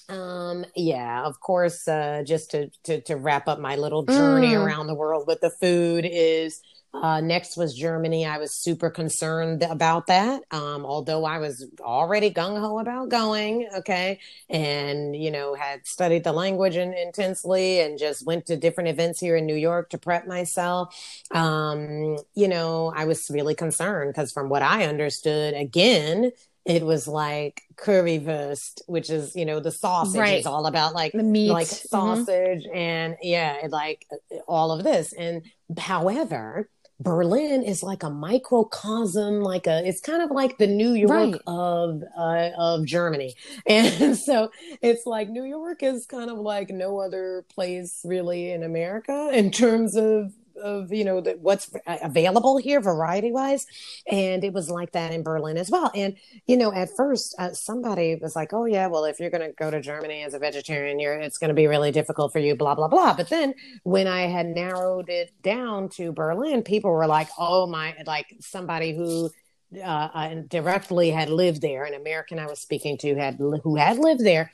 Um, 0.08 0.64
yeah, 0.76 1.22
of 1.24 1.40
course, 1.40 1.86
uh, 1.88 2.22
just 2.26 2.50
to, 2.50 2.70
to, 2.84 3.00
to 3.02 3.16
wrap 3.16 3.48
up 3.48 3.60
my 3.60 3.76
little 3.76 4.04
journey 4.04 4.48
Mm. 4.52 4.64
around 4.64 4.86
the 4.86 4.94
world 4.94 5.26
with 5.26 5.40
the 5.40 5.50
food 5.50 6.06
is, 6.10 6.60
uh, 6.94 7.22
next 7.22 7.56
was 7.56 7.74
Germany. 7.74 8.26
I 8.26 8.36
was 8.36 8.54
super 8.54 8.90
concerned 8.90 9.62
about 9.62 10.08
that. 10.08 10.42
Um, 10.50 10.84
although 10.84 11.24
I 11.24 11.38
was 11.38 11.66
already 11.80 12.30
gung 12.30 12.60
ho 12.60 12.78
about 12.78 13.08
going. 13.08 13.66
Okay. 13.76 14.18
And, 14.50 15.16
you 15.16 15.30
know, 15.30 15.54
had 15.54 15.86
studied 15.86 16.24
the 16.24 16.32
language 16.32 16.76
in, 16.76 16.92
intensely 16.92 17.80
and 17.80 17.98
just 17.98 18.26
went 18.26 18.44
to 18.46 18.58
different 18.58 18.90
events 18.90 19.20
here 19.20 19.36
in 19.36 19.46
New 19.46 19.54
York 19.56 19.88
to 19.90 19.98
prep 19.98 20.26
myself. 20.26 20.94
Um, 21.30 22.18
you 22.34 22.48
know, 22.48 22.92
I 22.94 23.06
was 23.06 23.26
really 23.30 23.54
concerned 23.54 24.10
because 24.12 24.30
from 24.30 24.50
what 24.50 24.60
I 24.60 24.84
understood, 24.84 25.54
again, 25.54 26.32
it 26.64 26.84
was 26.84 27.08
like 27.08 27.62
currywurst, 27.76 28.82
which 28.86 29.10
is 29.10 29.34
you 29.34 29.44
know 29.44 29.60
the 29.60 29.70
sausage 29.72 30.18
Right. 30.20 30.40
is 30.40 30.46
all 30.46 30.66
about 30.66 30.94
like 30.94 31.12
the 31.12 31.22
meat, 31.22 31.50
like 31.50 31.66
Mhm. 31.68 31.88
sausage 31.88 32.64
and 32.72 33.16
yeah, 33.22 33.56
it 33.64 33.70
like 33.70 34.06
all 34.46 34.70
of 34.72 34.84
this. 34.84 35.12
And 35.12 35.42
however, 35.78 36.68
Berlin 37.00 37.64
is 37.64 37.82
like 37.82 38.04
a 38.04 38.10
microcosm, 38.10 39.40
like 39.40 39.66
a 39.66 39.84
it's 39.86 40.00
kind 40.00 40.22
of 40.22 40.30
like 40.30 40.58
the 40.58 40.68
New 40.68 40.92
York 40.92 41.10
Right. 41.10 41.40
of 41.48 42.02
uh, 42.16 42.50
of 42.56 42.86
Germany, 42.86 43.34
and 43.66 44.16
so 44.16 44.50
it's 44.80 45.04
like 45.04 45.28
New 45.28 45.42
York 45.44 45.82
is 45.82 46.06
kind 46.06 46.30
of 46.30 46.38
like 46.38 46.70
no 46.70 47.00
other 47.00 47.44
place 47.52 48.02
really 48.04 48.52
in 48.52 48.62
America 48.62 49.30
in 49.32 49.50
terms 49.50 49.96
of 49.96 50.32
of 50.56 50.92
you 50.92 51.04
know 51.04 51.20
the, 51.20 51.32
what's 51.40 51.70
available 51.86 52.56
here 52.58 52.80
variety 52.80 53.32
wise 53.32 53.66
and 54.10 54.44
it 54.44 54.52
was 54.52 54.68
like 54.68 54.92
that 54.92 55.12
in 55.12 55.22
berlin 55.22 55.56
as 55.56 55.70
well. 55.70 55.90
And 55.94 56.16
you 56.46 56.56
know 56.56 56.72
at 56.72 56.90
first 56.96 57.34
uh, 57.38 57.52
somebody 57.52 58.16
was 58.20 58.36
like 58.36 58.52
oh 58.52 58.64
yeah 58.64 58.86
well 58.86 59.04
if 59.04 59.20
you're 59.20 59.30
going 59.30 59.48
to 59.48 59.52
go 59.52 59.70
to 59.70 59.80
germany 59.80 60.22
as 60.22 60.34
a 60.34 60.38
vegetarian 60.38 60.98
you're 60.98 61.14
it's 61.14 61.38
going 61.38 61.48
to 61.48 61.54
be 61.54 61.66
really 61.66 61.92
difficult 61.92 62.32
for 62.32 62.38
you 62.38 62.54
blah 62.54 62.74
blah 62.74 62.88
blah. 62.88 63.14
But 63.14 63.28
then 63.28 63.54
when 63.82 64.06
i 64.06 64.22
had 64.22 64.46
narrowed 64.46 65.08
it 65.08 65.30
down 65.42 65.88
to 65.90 66.12
berlin 66.12 66.62
people 66.62 66.90
were 66.90 67.06
like 67.06 67.28
oh 67.38 67.66
my 67.66 67.94
like 68.06 68.26
somebody 68.40 68.94
who 68.94 69.30
uh, 69.76 69.80
uh, 69.80 70.34
directly 70.48 71.10
had 71.10 71.30
lived 71.30 71.62
there 71.62 71.84
an 71.84 71.94
american 71.94 72.38
i 72.38 72.46
was 72.46 72.60
speaking 72.60 72.98
to 72.98 73.14
had 73.14 73.36
who 73.36 73.76
had 73.76 73.98
lived 73.98 74.24
there 74.24 74.50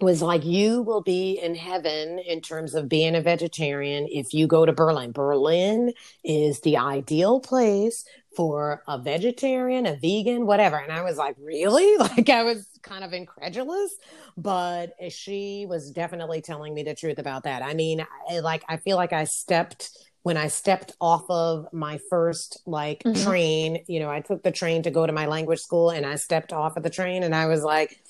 was 0.00 0.22
like 0.22 0.44
you 0.44 0.82
will 0.82 1.02
be 1.02 1.32
in 1.42 1.54
heaven 1.54 2.18
in 2.20 2.40
terms 2.40 2.74
of 2.74 2.88
being 2.88 3.16
a 3.16 3.20
vegetarian 3.20 4.06
if 4.08 4.32
you 4.32 4.46
go 4.46 4.64
to 4.64 4.72
Berlin. 4.72 5.12
Berlin 5.12 5.92
is 6.24 6.60
the 6.60 6.76
ideal 6.76 7.40
place 7.40 8.04
for 8.36 8.84
a 8.86 8.96
vegetarian, 8.98 9.86
a 9.86 9.96
vegan, 9.96 10.46
whatever. 10.46 10.76
And 10.76 10.92
I 10.92 11.02
was 11.02 11.16
like, 11.16 11.34
really? 11.40 11.96
Like 11.98 12.28
I 12.30 12.44
was 12.44 12.66
kind 12.82 13.02
of 13.02 13.12
incredulous, 13.12 13.96
but 14.36 14.92
she 15.10 15.66
was 15.68 15.90
definitely 15.90 16.42
telling 16.42 16.74
me 16.74 16.84
the 16.84 16.94
truth 16.94 17.18
about 17.18 17.42
that. 17.44 17.62
I 17.62 17.74
mean, 17.74 18.06
I, 18.30 18.38
like 18.38 18.62
I 18.68 18.76
feel 18.76 18.96
like 18.96 19.12
I 19.12 19.24
stepped 19.24 19.90
when 20.22 20.36
I 20.36 20.48
stepped 20.48 20.92
off 21.00 21.24
of 21.30 21.66
my 21.72 21.98
first 22.10 22.60
like 22.66 23.02
Mhm. 23.04 23.24
train, 23.24 23.84
you 23.86 23.98
know, 24.00 24.10
I 24.10 24.20
took 24.20 24.42
the 24.42 24.50
train 24.52 24.82
to 24.82 24.90
go 24.90 25.06
to 25.06 25.12
my 25.12 25.26
language 25.26 25.60
school 25.60 25.90
and 25.90 26.04
I 26.04 26.16
stepped 26.16 26.52
off 26.52 26.76
of 26.76 26.82
the 26.82 26.90
train 26.90 27.22
and 27.22 27.34
I 27.34 27.46
was 27.46 27.62
like, 27.64 28.00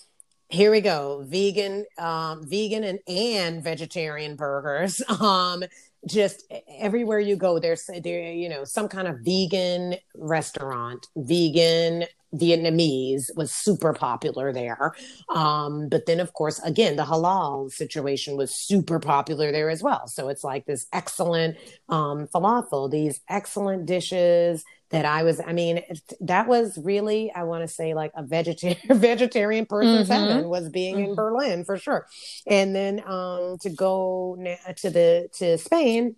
here 0.49 0.71
we 0.71 0.81
go. 0.81 1.25
Vegan 1.27 1.85
um 1.99 2.47
vegan 2.49 2.85
and 2.85 2.99
and 3.07 3.63
vegetarian 3.63 4.37
burgers. 4.37 5.03
Um 5.21 5.65
just 6.07 6.51
everywhere 6.79 7.19
you 7.19 7.37
go 7.37 7.59
there's 7.59 7.89
there 8.03 8.33
you 8.33 8.49
know 8.49 8.65
some 8.65 8.89
kind 8.89 9.09
of 9.09 9.19
vegan 9.21 9.97
restaurant 10.15 11.09
vegan 11.17 12.05
vietnamese 12.35 13.35
was 13.37 13.51
super 13.53 13.93
popular 13.93 14.53
there 14.53 14.93
um 15.35 15.89
but 15.89 16.05
then 16.07 16.21
of 16.21 16.33
course 16.35 16.59
again 16.61 16.97
the 16.97 17.05
halal 17.05 17.71
situation 17.73 18.37
was 18.37 18.55
super 18.55 18.99
popular 19.01 19.51
there 19.51 19.71
as 19.71 19.83
well 19.83 20.07
so 20.07 20.29
it's 20.29 20.45
like 20.45 20.67
this 20.67 20.87
excellent 20.93 21.57
um 21.89 22.27
falafel 22.35 22.91
these 22.91 23.21
excellent 23.29 23.87
dishes 23.87 24.65
that 24.91 25.05
I 25.05 25.23
was, 25.23 25.39
I 25.47 25.53
mean, 25.53 25.83
that 26.21 26.49
was 26.49 26.79
really, 26.83 27.31
I 27.31 27.43
want 27.45 27.63
to 27.63 27.69
say, 27.69 27.93
like 27.93 28.11
a 28.17 28.23
vegetarian 28.37 28.79
vegetarian 28.89 29.67
person's 29.67 30.09
Mhm. 30.09 30.13
heaven 30.13 30.49
was 30.49 30.71
being 30.71 30.99
in 31.01 31.11
Mhm. 31.11 31.17
Berlin 31.17 31.65
for 31.67 31.77
sure. 31.77 32.07
And 32.47 32.75
then 32.75 33.03
um, 33.07 33.59
to 33.61 33.69
go 33.69 34.35
na- 34.39 34.73
to 34.77 34.89
the 34.89 35.29
to 35.35 35.59
Spain, 35.59 36.17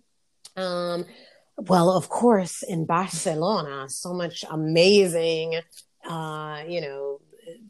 um, 0.55 1.03
well, 1.57 1.91
of 1.91 2.07
course, 2.07 2.63
in 2.63 2.85
Barcelona, 2.85 3.89
so 3.89 4.13
much 4.13 4.45
amazing, 4.49 5.59
uh, 6.07 6.63
you 6.67 6.81
know, 6.81 7.19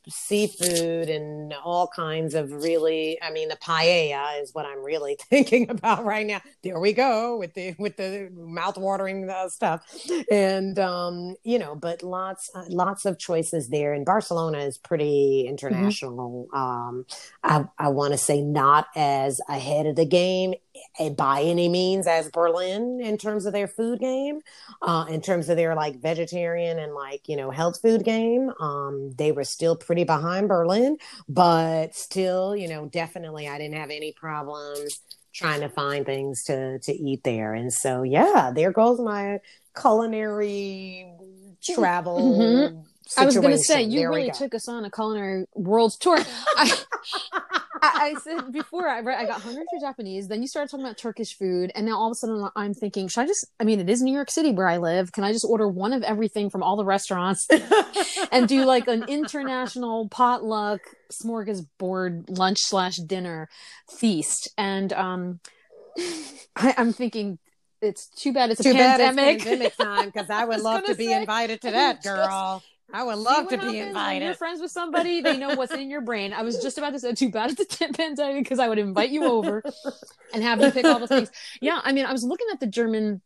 seafood 0.09 1.09
and 1.09 1.53
all 1.63 1.87
kinds 1.87 2.33
of 2.33 2.51
really 2.51 3.17
i 3.21 3.31
mean 3.31 3.47
the 3.49 3.55
paella 3.57 4.41
is 4.41 4.53
what 4.53 4.65
i'm 4.65 4.83
really 4.83 5.17
thinking 5.29 5.69
about 5.69 6.05
right 6.05 6.25
now. 6.25 6.41
There 6.63 6.79
we 6.79 6.93
go 6.93 7.37
with 7.37 7.53
the 7.53 7.75
with 7.77 7.97
the 7.97 8.29
mouth 8.33 8.77
watering 8.77 9.29
uh, 9.29 9.49
stuff. 9.49 9.83
And 10.29 10.77
um 10.79 11.35
you 11.43 11.59
know 11.59 11.75
but 11.75 12.03
lots 12.03 12.49
uh, 12.53 12.65
lots 12.69 13.05
of 13.05 13.17
choices 13.17 13.69
there. 13.69 13.93
And 13.93 14.05
barcelona 14.05 14.59
is 14.59 14.77
pretty 14.77 15.45
international. 15.47 16.47
Um 16.53 17.05
i 17.43 17.65
i 17.77 17.89
want 17.89 18.13
to 18.13 18.17
say 18.17 18.41
not 18.41 18.87
as 18.95 19.41
ahead 19.49 19.85
of 19.85 19.95
the 19.95 20.05
game 20.05 20.53
eh, 20.99 21.09
by 21.09 21.41
any 21.41 21.69
means 21.69 22.07
as 22.07 22.29
berlin 22.29 22.99
in 23.01 23.17
terms 23.17 23.45
of 23.45 23.53
their 23.53 23.67
food 23.67 23.99
game. 23.99 24.41
Uh 24.81 25.05
in 25.09 25.21
terms 25.21 25.49
of 25.49 25.57
their 25.57 25.75
like 25.75 26.01
vegetarian 26.01 26.79
and 26.79 26.93
like 26.93 27.27
you 27.27 27.35
know 27.35 27.51
health 27.51 27.81
food 27.81 28.03
game. 28.03 28.51
Um 28.59 29.11
they 29.17 29.31
were 29.31 29.43
still 29.43 29.70
pretty 29.75 30.03
behind 30.03 30.47
berlin 30.47 30.97
but 31.27 31.95
still 31.95 32.55
you 32.55 32.67
know 32.67 32.85
definitely 32.87 33.47
i 33.47 33.57
didn't 33.57 33.75
have 33.77 33.89
any 33.89 34.11
problems 34.13 35.01
trying 35.33 35.61
to 35.61 35.69
find 35.69 36.05
things 36.05 36.43
to 36.43 36.79
to 36.79 36.91
eat 36.93 37.23
there 37.23 37.53
and 37.53 37.71
so 37.71 38.03
yeah 38.03 38.51
there 38.53 38.71
goes 38.71 38.99
my 38.99 39.39
culinary 39.79 41.05
travel 41.63 42.17
Mhm. 42.19 42.85
I 43.17 43.25
was 43.25 43.35
going 43.35 43.51
to 43.51 43.57
say, 43.57 43.83
you 43.83 44.01
There 44.01 44.09
really 44.09 44.31
took 44.31 44.55
us 44.55 44.69
on 44.69 44.85
a 44.85 44.91
culinary 44.91 45.45
world 45.53 45.93
tour. 45.99 46.17
I, 46.55 46.73
I, 47.81 48.13
I 48.15 48.19
said 48.21 48.51
before, 48.51 48.87
I, 48.87 48.99
I 48.99 49.25
got 49.25 49.41
hungry 49.41 49.63
for 49.71 49.79
Japanese. 49.79 50.27
Then 50.27 50.41
you 50.41 50.47
started 50.47 50.69
talking 50.69 50.85
about 50.85 50.97
Turkish 50.97 51.35
food. 51.37 51.71
And 51.75 51.85
now 51.85 51.97
all 51.97 52.07
of 52.07 52.11
a 52.11 52.15
sudden 52.15 52.47
I'm 52.55 52.73
thinking, 52.73 53.07
should 53.07 53.21
I 53.21 53.27
just, 53.27 53.45
I 53.59 53.63
mean, 53.63 53.79
it 53.79 53.89
is 53.89 54.01
New 54.01 54.13
York 54.13 54.29
City 54.29 54.51
where 54.51 54.67
I 54.67 54.77
live. 54.77 55.11
Can 55.11 55.23
I 55.23 55.31
just 55.31 55.45
order 55.47 55.67
one 55.67 55.93
of 55.93 56.03
everything 56.03 56.49
from 56.49 56.61
all 56.63 56.75
the 56.77 56.85
restaurants 56.85 57.47
and 58.31 58.47
do 58.47 58.65
like 58.65 58.87
an 58.87 59.05
international 59.07 60.07
potluck 60.09 60.81
smorgasbord 61.11 62.37
lunch 62.37 62.59
slash 62.61 62.97
dinner 62.97 63.49
feast? 63.89 64.49
And 64.57 64.93
um, 64.93 65.39
I, 66.55 66.73
I'm 66.77 66.93
thinking, 66.93 67.39
it's 67.81 68.07
too 68.09 68.31
bad 68.31 68.51
it's 68.51 68.59
a 68.59 68.63
Too 68.63 68.73
bad 68.73 68.99
pandemic. 68.99 69.35
it's 69.37 69.43
pandemic 69.43 69.75
time 69.75 70.05
because 70.11 70.29
I 70.29 70.45
would 70.45 70.59
love 70.61 70.85
to 70.85 70.93
be 70.95 71.07
say, 71.07 71.19
invited 71.21 71.61
to 71.61 71.71
that, 71.71 72.03
just- 72.03 72.05
girl. 72.15 72.63
I 72.93 73.03
would 73.03 73.17
love 73.17 73.49
to 73.49 73.57
be 73.57 73.79
invited. 73.79 74.25
You're 74.25 74.33
friends 74.35 74.61
with 74.61 74.71
somebody, 74.71 75.21
they 75.21 75.37
know 75.37 75.55
what's 75.55 75.73
in 75.73 75.89
your 75.89 76.01
brain. 76.01 76.33
I 76.33 76.41
was 76.41 76.61
just 76.61 76.77
about 76.77 76.93
to 76.93 76.99
say, 76.99 77.13
too 77.13 77.29
bad 77.29 77.51
it's 77.51 77.81
a 77.81 77.87
pandemic 77.93 78.43
because 78.43 78.59
I 78.59 78.67
would 78.67 78.79
invite 78.79 79.09
you 79.09 79.25
over 79.25 79.63
and 80.33 80.43
have 80.43 80.61
you 80.61 80.71
pick 80.71 80.85
all 80.85 80.99
the 80.99 81.07
things. 81.07 81.31
Yeah, 81.61 81.79
I 81.83 81.91
mean, 81.91 82.05
I 82.05 82.11
was 82.11 82.23
looking 82.23 82.47
at 82.51 82.59
the 82.59 82.67
German 82.67 83.21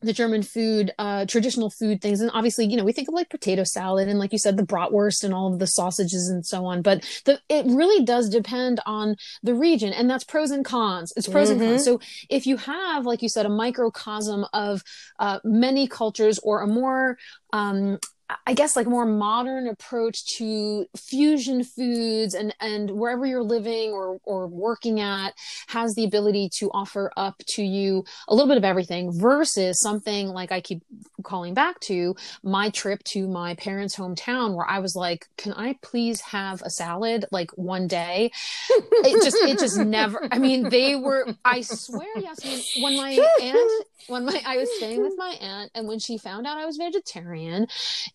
the 0.00 0.12
German 0.12 0.42
food, 0.42 0.92
uh, 0.98 1.26
traditional 1.26 1.70
food 1.70 2.00
things. 2.00 2.20
And 2.20 2.30
obviously, 2.32 2.66
you 2.66 2.76
know, 2.76 2.84
we 2.84 2.92
think 2.92 3.08
of 3.08 3.14
like 3.14 3.30
potato 3.30 3.64
salad 3.64 4.08
and 4.08 4.18
like 4.18 4.32
you 4.32 4.38
said, 4.38 4.56
the 4.56 4.62
bratwurst 4.62 5.24
and 5.24 5.34
all 5.34 5.52
of 5.52 5.58
the 5.58 5.66
sausages 5.66 6.28
and 6.28 6.46
so 6.46 6.64
on. 6.66 6.82
But 6.82 7.04
the, 7.24 7.40
it 7.48 7.66
really 7.66 8.04
does 8.04 8.28
depend 8.28 8.80
on 8.86 9.16
the 9.42 9.54
region 9.54 9.92
and 9.92 10.08
that's 10.08 10.24
pros 10.24 10.52
and 10.52 10.64
cons. 10.64 11.12
It's 11.16 11.26
pros 11.26 11.50
mm-hmm. 11.50 11.60
and 11.60 11.70
cons. 11.70 11.86
Mm-hmm. 11.86 12.00
So 12.00 12.26
if 12.30 12.46
you 12.46 12.58
have, 12.58 13.06
like 13.06 13.22
you 13.22 13.28
said, 13.28 13.46
a 13.46 13.50
microcosm 13.50 14.46
of 14.52 14.82
uh, 15.18 15.40
many 15.42 15.88
cultures 15.88 16.38
or 16.44 16.62
a 16.62 16.66
more 16.66 17.18
um, 17.52 17.98
I 18.46 18.52
guess 18.52 18.76
like 18.76 18.86
more 18.86 19.06
modern 19.06 19.68
approach 19.68 20.24
to 20.36 20.86
fusion 20.96 21.64
foods 21.64 22.34
and 22.34 22.54
and 22.60 22.90
wherever 22.90 23.24
you're 23.24 23.42
living 23.42 23.90
or 23.90 24.18
or 24.24 24.46
working 24.46 25.00
at 25.00 25.34
has 25.68 25.94
the 25.94 26.04
ability 26.04 26.50
to 26.58 26.70
offer 26.72 27.10
up 27.16 27.42
to 27.48 27.62
you 27.62 28.04
a 28.28 28.34
little 28.34 28.48
bit 28.48 28.58
of 28.58 28.64
everything 28.64 29.12
versus 29.12 29.80
something 29.80 30.28
like 30.28 30.52
I 30.52 30.60
keep 30.60 30.82
calling 31.22 31.54
back 31.54 31.80
to 31.80 32.16
my 32.42 32.70
trip 32.70 33.02
to 33.04 33.26
my 33.28 33.54
parents' 33.54 33.96
hometown 33.96 34.54
where 34.54 34.68
I 34.68 34.78
was 34.80 34.94
like, 34.94 35.26
can 35.36 35.52
I 35.54 35.76
please 35.82 36.20
have 36.20 36.62
a 36.62 36.70
salad 36.70 37.24
like 37.30 37.50
one 37.52 37.86
day? 37.86 38.30
it 38.70 39.24
just 39.24 39.36
it 39.36 39.58
just 39.58 39.78
never 39.86 40.28
I 40.30 40.38
mean 40.38 40.68
they 40.68 40.96
were 40.96 41.34
I 41.44 41.62
swear 41.62 42.14
Yasmeen 42.16 42.82
when 42.82 42.96
my 42.96 43.10
aunt 43.42 43.86
when 44.06 44.24
my 44.24 44.40
I 44.46 44.56
was 44.56 44.68
staying 44.76 45.02
with 45.02 45.14
my 45.16 45.36
aunt 45.40 45.70
and 45.74 45.86
when 45.88 45.98
she 45.98 46.18
found 46.18 46.46
out 46.46 46.56
I 46.56 46.64
was 46.64 46.76
vegetarian 46.76 47.66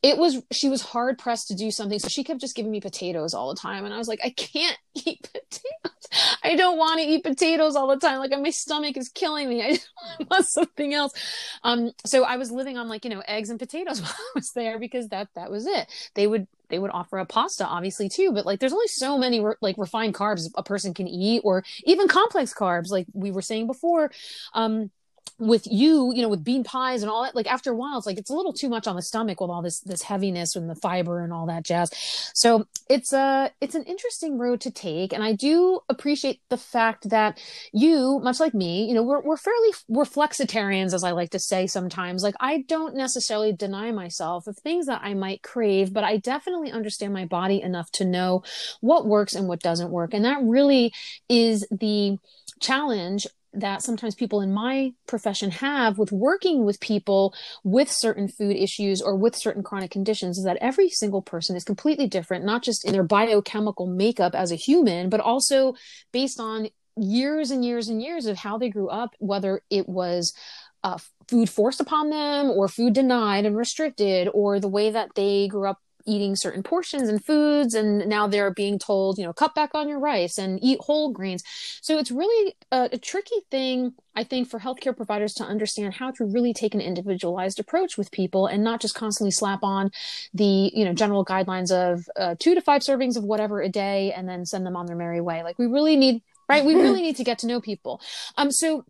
it 0.02 0.18
was 0.18 0.42
she 0.52 0.70
was 0.70 0.82
hard 0.82 1.18
pressed 1.18 1.50
to 1.50 1.56
do 1.56 1.72
something. 1.72 2.00
So 2.00 2.08
she 2.08 2.24
kept 2.24 2.42
just 2.42 2.56
giving 2.56 2.72
me 2.72 2.82
potatoes 2.82 3.34
all 3.34 3.54
the 3.54 3.60
time. 3.60 3.86
And 3.86 3.94
i 3.94 3.98
was 3.98 4.08
like 4.08 4.22
i 4.24 4.30
can't 4.30 4.78
eat 4.96 5.22
potatoes. 5.22 5.92
I 6.44 6.56
don't 6.56 6.78
want 6.78 7.00
to 7.00 7.06
eat 7.06 7.24
potatoes 7.24 7.76
all 7.76 7.88
the 7.88 7.98
time. 7.98 8.20
Like 8.20 8.32
my 8.32 8.50
stomach 8.50 8.98
is 8.98 9.10
killing 9.10 9.50
me. 9.50 9.62
I 9.64 9.80
want 10.30 10.46
something 10.46 10.94
else. 10.94 11.14
Um 11.64 11.92
so 12.06 12.24
i 12.24 12.38
was 12.38 12.52
living 12.52 12.78
on 12.78 12.88
like 12.88 13.04
you 13.04 13.12
know 13.12 13.24
eggs 13.28 13.50
and 13.50 13.60
potatoes 13.60 14.02
while 14.02 14.12
i 14.12 14.32
was 14.36 14.52
there 14.52 14.80
because 14.80 15.10
that 15.10 15.30
that 15.36 15.52
was 15.52 15.66
it. 15.66 15.88
They 16.16 16.28
would 16.28 16.48
they 16.70 16.80
would 16.80 16.92
offer 16.92 17.20
a 17.20 17.26
pasta 17.26 17.68
obviously 17.68 18.10
too 18.10 18.32
but 18.32 18.46
like 18.48 18.60
there's 18.60 18.74
only 18.74 18.88
so 18.88 19.18
many 19.18 19.40
re- 19.40 19.56
like 19.62 19.78
refined 19.78 20.16
carbs 20.16 20.50
a 20.56 20.64
person 20.64 20.94
can 20.94 21.08
eat 21.08 21.42
or 21.44 21.64
even 21.84 22.08
complex 22.08 22.54
carbs 22.54 22.90
like 22.90 23.06
we 23.14 23.32
were 23.32 23.42
saying 23.42 23.68
before. 23.68 24.12
Um 24.54 24.90
with 25.40 25.66
you, 25.66 26.14
you 26.14 26.22
know, 26.22 26.30
with 26.30 26.44
bean 26.44 26.64
pies 26.64 27.02
and 27.02 27.12
all 27.12 27.24
that, 27.24 27.36
like 27.36 27.48
after 27.48 27.72
a 27.72 27.76
while, 27.76 27.98
it's 27.98 28.06
like 28.06 28.18
it's 28.18 28.30
a 28.30 28.34
little 28.34 28.54
too 28.54 28.70
much 28.70 28.88
on 28.88 28.96
the 28.96 29.02
stomach 29.02 29.42
with 29.42 29.50
all 29.50 29.62
this 29.62 29.80
this 29.82 30.04
heaviness 30.04 30.56
and 30.56 30.70
the 30.70 30.76
fiber 30.76 31.24
and 31.24 31.34
all 31.34 31.48
that 31.48 31.64
jazz. 31.64 31.90
So 32.34 32.68
it's 32.90 33.14
a 33.14 33.52
it's 33.60 33.76
an 33.76 33.84
interesting 33.84 34.38
road 34.38 34.62
to 34.62 34.72
take, 34.72 35.14
and 35.14 35.24
I 35.24 35.34
do 35.34 35.80
appreciate 35.90 36.42
the 36.50 36.58
fact 36.58 37.10
that 37.10 37.42
you, 37.72 38.20
much 38.24 38.40
like 38.40 38.54
me, 38.54 38.86
you 38.88 38.94
know, 38.94 39.04
we're 39.04 39.22
we're 39.22 39.38
fairly 39.38 39.70
we're 39.88 40.06
flexitarians, 40.06 40.94
as 40.94 41.04
I 41.04 41.12
like 41.12 41.32
to 41.32 41.40
say 41.40 41.68
sometimes. 41.68 42.24
Like 42.24 42.36
I 42.40 42.64
don't 42.68 42.96
necessarily 42.96 43.54
deny 43.54 43.92
myself 43.92 44.48
of 44.48 44.58
things 44.58 44.86
that 44.86 45.02
I 45.04 45.14
might 45.14 45.42
crave, 45.42 45.94
but 45.94 46.04
I 46.04 46.18
definitely 46.18 46.72
understand 46.72 47.14
my 47.14 47.26
body 47.26 47.62
enough 47.62 47.92
to 47.94 48.06
know 48.06 48.44
what 48.82 49.08
works 49.08 49.34
and 49.34 49.48
what 49.48 49.62
doesn't 49.62 49.92
work, 49.92 50.14
and 50.14 50.26
that 50.26 50.42
really 50.44 50.94
is 51.28 51.68
the 51.72 52.18
challenge 52.60 53.28
that 53.54 53.82
sometimes 53.82 54.16
people 54.16 54.42
in 54.42 54.52
my 54.52 54.94
profession 55.08 55.52
have 55.52 55.98
with 55.98 56.12
working 56.12 56.66
with 56.66 56.80
people 56.80 57.34
with 57.64 57.90
certain 57.90 58.28
food 58.28 58.56
issues 58.56 59.02
or 59.02 59.16
with 59.16 59.36
certain 59.36 59.64
chronic 59.64 59.92
conditions 59.92 60.38
is 60.38 60.44
that 60.44 60.58
every 60.60 60.90
single 60.90 61.22
person 61.22 61.56
is 61.56 61.64
completely 61.64 62.08
different, 62.08 62.46
not 62.46 62.64
just 62.64 62.86
in 62.86 62.94
their 62.94 63.04
biochemical 63.04 63.88
makeup 63.88 64.34
as 64.36 64.52
a 64.52 64.56
human, 64.56 65.10
but 65.10 65.20
also 65.20 65.76
based 66.12 66.40
on 66.40 66.68
years 66.98 67.52
and 67.52 67.64
years 67.64 67.90
and 67.90 68.02
years 68.02 68.26
of 68.26 68.38
how 68.38 68.58
they 68.58 68.70
grew 68.70 68.90
up, 68.90 69.16
whether 69.20 69.62
it 69.70 69.88
was 69.88 70.34
uh, 70.84 70.98
food 71.28 71.50
forced 71.50 71.80
upon 71.80 72.10
them 72.10 72.50
or 72.50 72.68
food 72.68 72.94
denied 72.94 73.46
and 73.46 73.56
restricted, 73.56 74.28
or 74.34 74.60
the 74.60 74.68
way 74.68 74.92
that 74.92 75.10
they 75.16 75.48
grew 75.48 75.70
up 75.70 75.80
eating 76.06 76.36
certain 76.36 76.64
portions 76.64 77.10
and 77.10 77.24
foods 77.24 77.74
and 77.74 78.08
now 78.08 78.28
they're 78.28 78.52
being 78.52 78.78
told 78.78 79.18
you 79.18 79.24
know 79.24 79.34
cut 79.34 79.56
back 79.56 79.72
on 79.74 79.88
your 79.88 80.00
rice 80.00 80.38
and 80.38 80.60
eat 80.64 80.80
whole 80.82 81.12
grains. 81.12 81.44
So 81.82 81.98
it's 81.98 82.12
really 82.12 82.56
a, 82.72 82.90
a, 82.92 82.98
tricky 82.98 83.36
thing 83.52 83.94
i 84.16 84.24
think 84.24 84.50
for 84.50 84.60
healthcare 84.60 84.96
providers 84.96 85.34
to 85.34 85.44
understand 85.44 85.96
how 85.96 86.12
to 86.12 86.24
really 86.24 86.54
take 86.54 86.74
an 86.74 86.82
individualized 86.82 87.60
approach 87.60 87.98
with 87.98 88.12
people 88.12 88.48
and 88.48 88.64
not 88.64 88.80
just 88.80 88.96
constantly 88.96 89.32
slap 89.32 89.64
on 89.64 89.92
the 90.34 90.72
you 90.74 90.86
know 90.86 90.94
general 90.94 91.26
guidelines 91.26 91.72
of 91.72 92.08
uh, 92.16 92.36
two 92.40 92.56
to 92.56 92.62
five 92.62 92.82
servings 92.82 93.18
of 93.18 93.24
whatever 93.24 93.62
a 93.62 93.70
day 93.70 94.14
and 94.14 94.28
then 94.28 94.46
send 94.46 94.66
them 94.66 94.76
on 94.76 94.86
their 94.86 94.96
merry 94.96 95.22
way. 95.22 95.44
Like 95.44 95.60
we 95.60 95.66
really 95.66 95.96
need 95.96 96.22
right? 96.50 96.66
We 96.66 96.76
really 96.76 97.02
need 97.08 97.18
to 97.18 97.24
get 97.24 97.40
to 97.40 97.48
know 97.48 97.60
people. 97.60 98.02
Um 98.38 98.52
so 98.52 98.86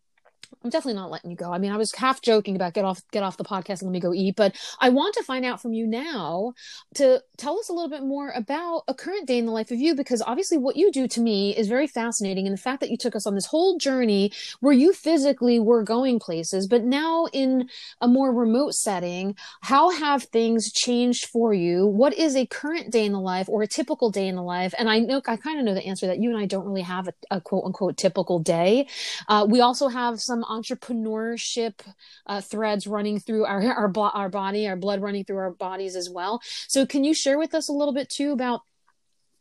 I'm 0.63 0.69
definitely 0.69 0.99
not 0.99 1.11
letting 1.11 1.31
you 1.31 1.37
go. 1.37 1.51
I 1.51 1.57
mean, 1.57 1.71
I 1.71 1.77
was 1.77 1.93
half 1.93 2.21
joking 2.21 2.55
about 2.55 2.73
get 2.73 2.85
off 2.85 3.01
get 3.11 3.23
off 3.23 3.37
the 3.37 3.43
podcast 3.43 3.81
and 3.81 3.83
let 3.83 3.91
me 3.91 3.99
go 3.99 4.13
eat, 4.13 4.35
but 4.35 4.55
I 4.79 4.89
want 4.89 5.15
to 5.15 5.23
find 5.23 5.45
out 5.45 5.61
from 5.61 5.73
you 5.73 5.87
now 5.87 6.53
to 6.95 7.21
tell 7.37 7.59
us 7.59 7.69
a 7.69 7.73
little 7.73 7.89
bit 7.89 8.03
more 8.03 8.29
about 8.31 8.83
a 8.87 8.93
current 8.93 9.27
day 9.27 9.37
in 9.37 9.45
the 9.45 9.51
life 9.51 9.71
of 9.71 9.79
you 9.79 9.95
because 9.95 10.21
obviously 10.21 10.57
what 10.57 10.75
you 10.75 10.91
do 10.91 11.07
to 11.07 11.21
me 11.21 11.55
is 11.55 11.67
very 11.67 11.87
fascinating 11.87 12.45
and 12.47 12.53
the 12.53 12.61
fact 12.61 12.79
that 12.81 12.89
you 12.89 12.97
took 12.97 13.15
us 13.15 13.25
on 13.25 13.35
this 13.35 13.47
whole 13.47 13.77
journey 13.77 14.31
where 14.59 14.73
you 14.73 14.93
physically 14.93 15.59
were 15.59 15.83
going 15.83 16.19
places, 16.19 16.67
but 16.67 16.83
now 16.83 17.27
in 17.33 17.69
a 18.01 18.07
more 18.07 18.33
remote 18.33 18.73
setting, 18.73 19.35
how 19.61 19.89
have 19.89 20.23
things 20.23 20.71
changed 20.71 21.25
for 21.25 21.53
you? 21.53 21.85
What 21.85 22.13
is 22.13 22.35
a 22.35 22.45
current 22.45 22.91
day 22.91 23.05
in 23.05 23.11
the 23.11 23.19
life 23.19 23.49
or 23.49 23.61
a 23.61 23.67
typical 23.67 24.09
day 24.09 24.27
in 24.27 24.35
the 24.35 24.43
life? 24.43 24.73
And 24.77 24.89
I 24.89 24.99
know 24.99 25.21
I 25.27 25.37
kind 25.37 25.59
of 25.59 25.65
know 25.65 25.73
the 25.73 25.85
answer 25.85 26.07
that 26.07 26.19
you 26.19 26.29
and 26.29 26.39
I 26.39 26.45
don't 26.45 26.65
really 26.65 26.81
have 26.81 27.07
a, 27.07 27.13
a 27.31 27.41
quote 27.41 27.65
unquote 27.65 27.97
typical 27.97 28.39
day. 28.39 28.87
Uh, 29.27 29.45
we 29.49 29.61
also 29.61 29.87
have 29.87 30.19
some 30.19 30.42
entrepreneurship 30.45 31.81
uh, 32.25 32.41
threads 32.41 32.87
running 32.87 33.19
through 33.19 33.45
our 33.45 33.61
our, 33.63 33.91
our 33.97 34.29
body, 34.29 34.67
our 34.67 34.75
blood 34.75 35.01
running 35.01 35.25
through 35.25 35.37
our 35.37 35.51
bodies 35.51 35.95
as 35.95 36.09
well. 36.09 36.41
So, 36.67 36.85
can 36.85 37.03
you 37.03 37.13
share 37.13 37.37
with 37.37 37.53
us 37.53 37.69
a 37.69 37.73
little 37.73 37.93
bit 37.93 38.09
too 38.09 38.31
about 38.31 38.61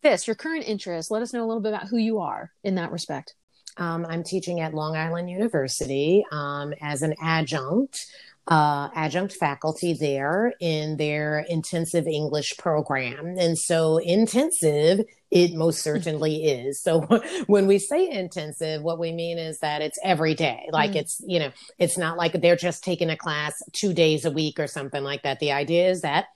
this, 0.03 0.27
your 0.27 0.37
current 0.37 0.65
interest? 0.67 1.11
Let 1.11 1.23
us 1.23 1.33
know 1.33 1.45
a 1.45 1.49
little 1.49 1.63
bit 1.63 1.73
about 1.73 1.89
who 1.89 1.97
you 1.97 2.21
are 2.21 2.51
in 2.65 2.75
that 2.77 2.93
respect. 2.93 3.35
Um, 3.77 4.05
I'm 4.07 4.23
teaching 4.23 4.61
at 4.61 4.75
Long 4.75 4.97
Island 4.97 5.31
University 5.31 6.25
um, 6.31 6.75
as 6.81 7.03
an 7.03 7.15
adjunct 7.21 8.07
uh, 8.49 8.89
adjunct 8.95 9.35
faculty 9.35 9.95
there 9.95 10.53
in 10.61 10.97
their 10.97 11.47
intensive 11.49 12.07
English 12.07 12.57
program. 12.57 13.37
And 13.39 13.57
so, 13.57 13.99
intensive, 13.99 15.01
it 15.33 15.55
most 15.55 15.83
certainly 15.83 16.45
is. 16.45 16.83
So, 16.83 17.01
when 17.47 17.67
we 17.67 17.79
say 17.79 18.09
intensive, 18.09 18.83
what 18.83 18.99
we 18.99 19.13
mean 19.13 19.39
is 19.39 19.59
that 19.61 19.81
it's 19.81 19.99
every 20.05 20.35
day. 20.35 20.69
Like, 20.71 20.93
mm. 20.93 20.97
it's, 20.97 21.23
you 21.27 21.39
know, 21.39 21.51
it's 21.79 21.97
not 21.97 22.19
like 22.19 22.41
they're 22.41 22.55
just 22.55 22.85
taking 22.85 23.09
a 23.09 23.17
class 23.17 23.55
two 23.73 23.95
days 23.95 24.27
a 24.27 24.31
week 24.31 24.61
or 24.61 24.67
something 24.67 25.03
like 25.03 25.23
that. 25.23 25.41
The 25.41 25.53
idea 25.53 25.89
is 25.89 26.03
that 26.03 26.27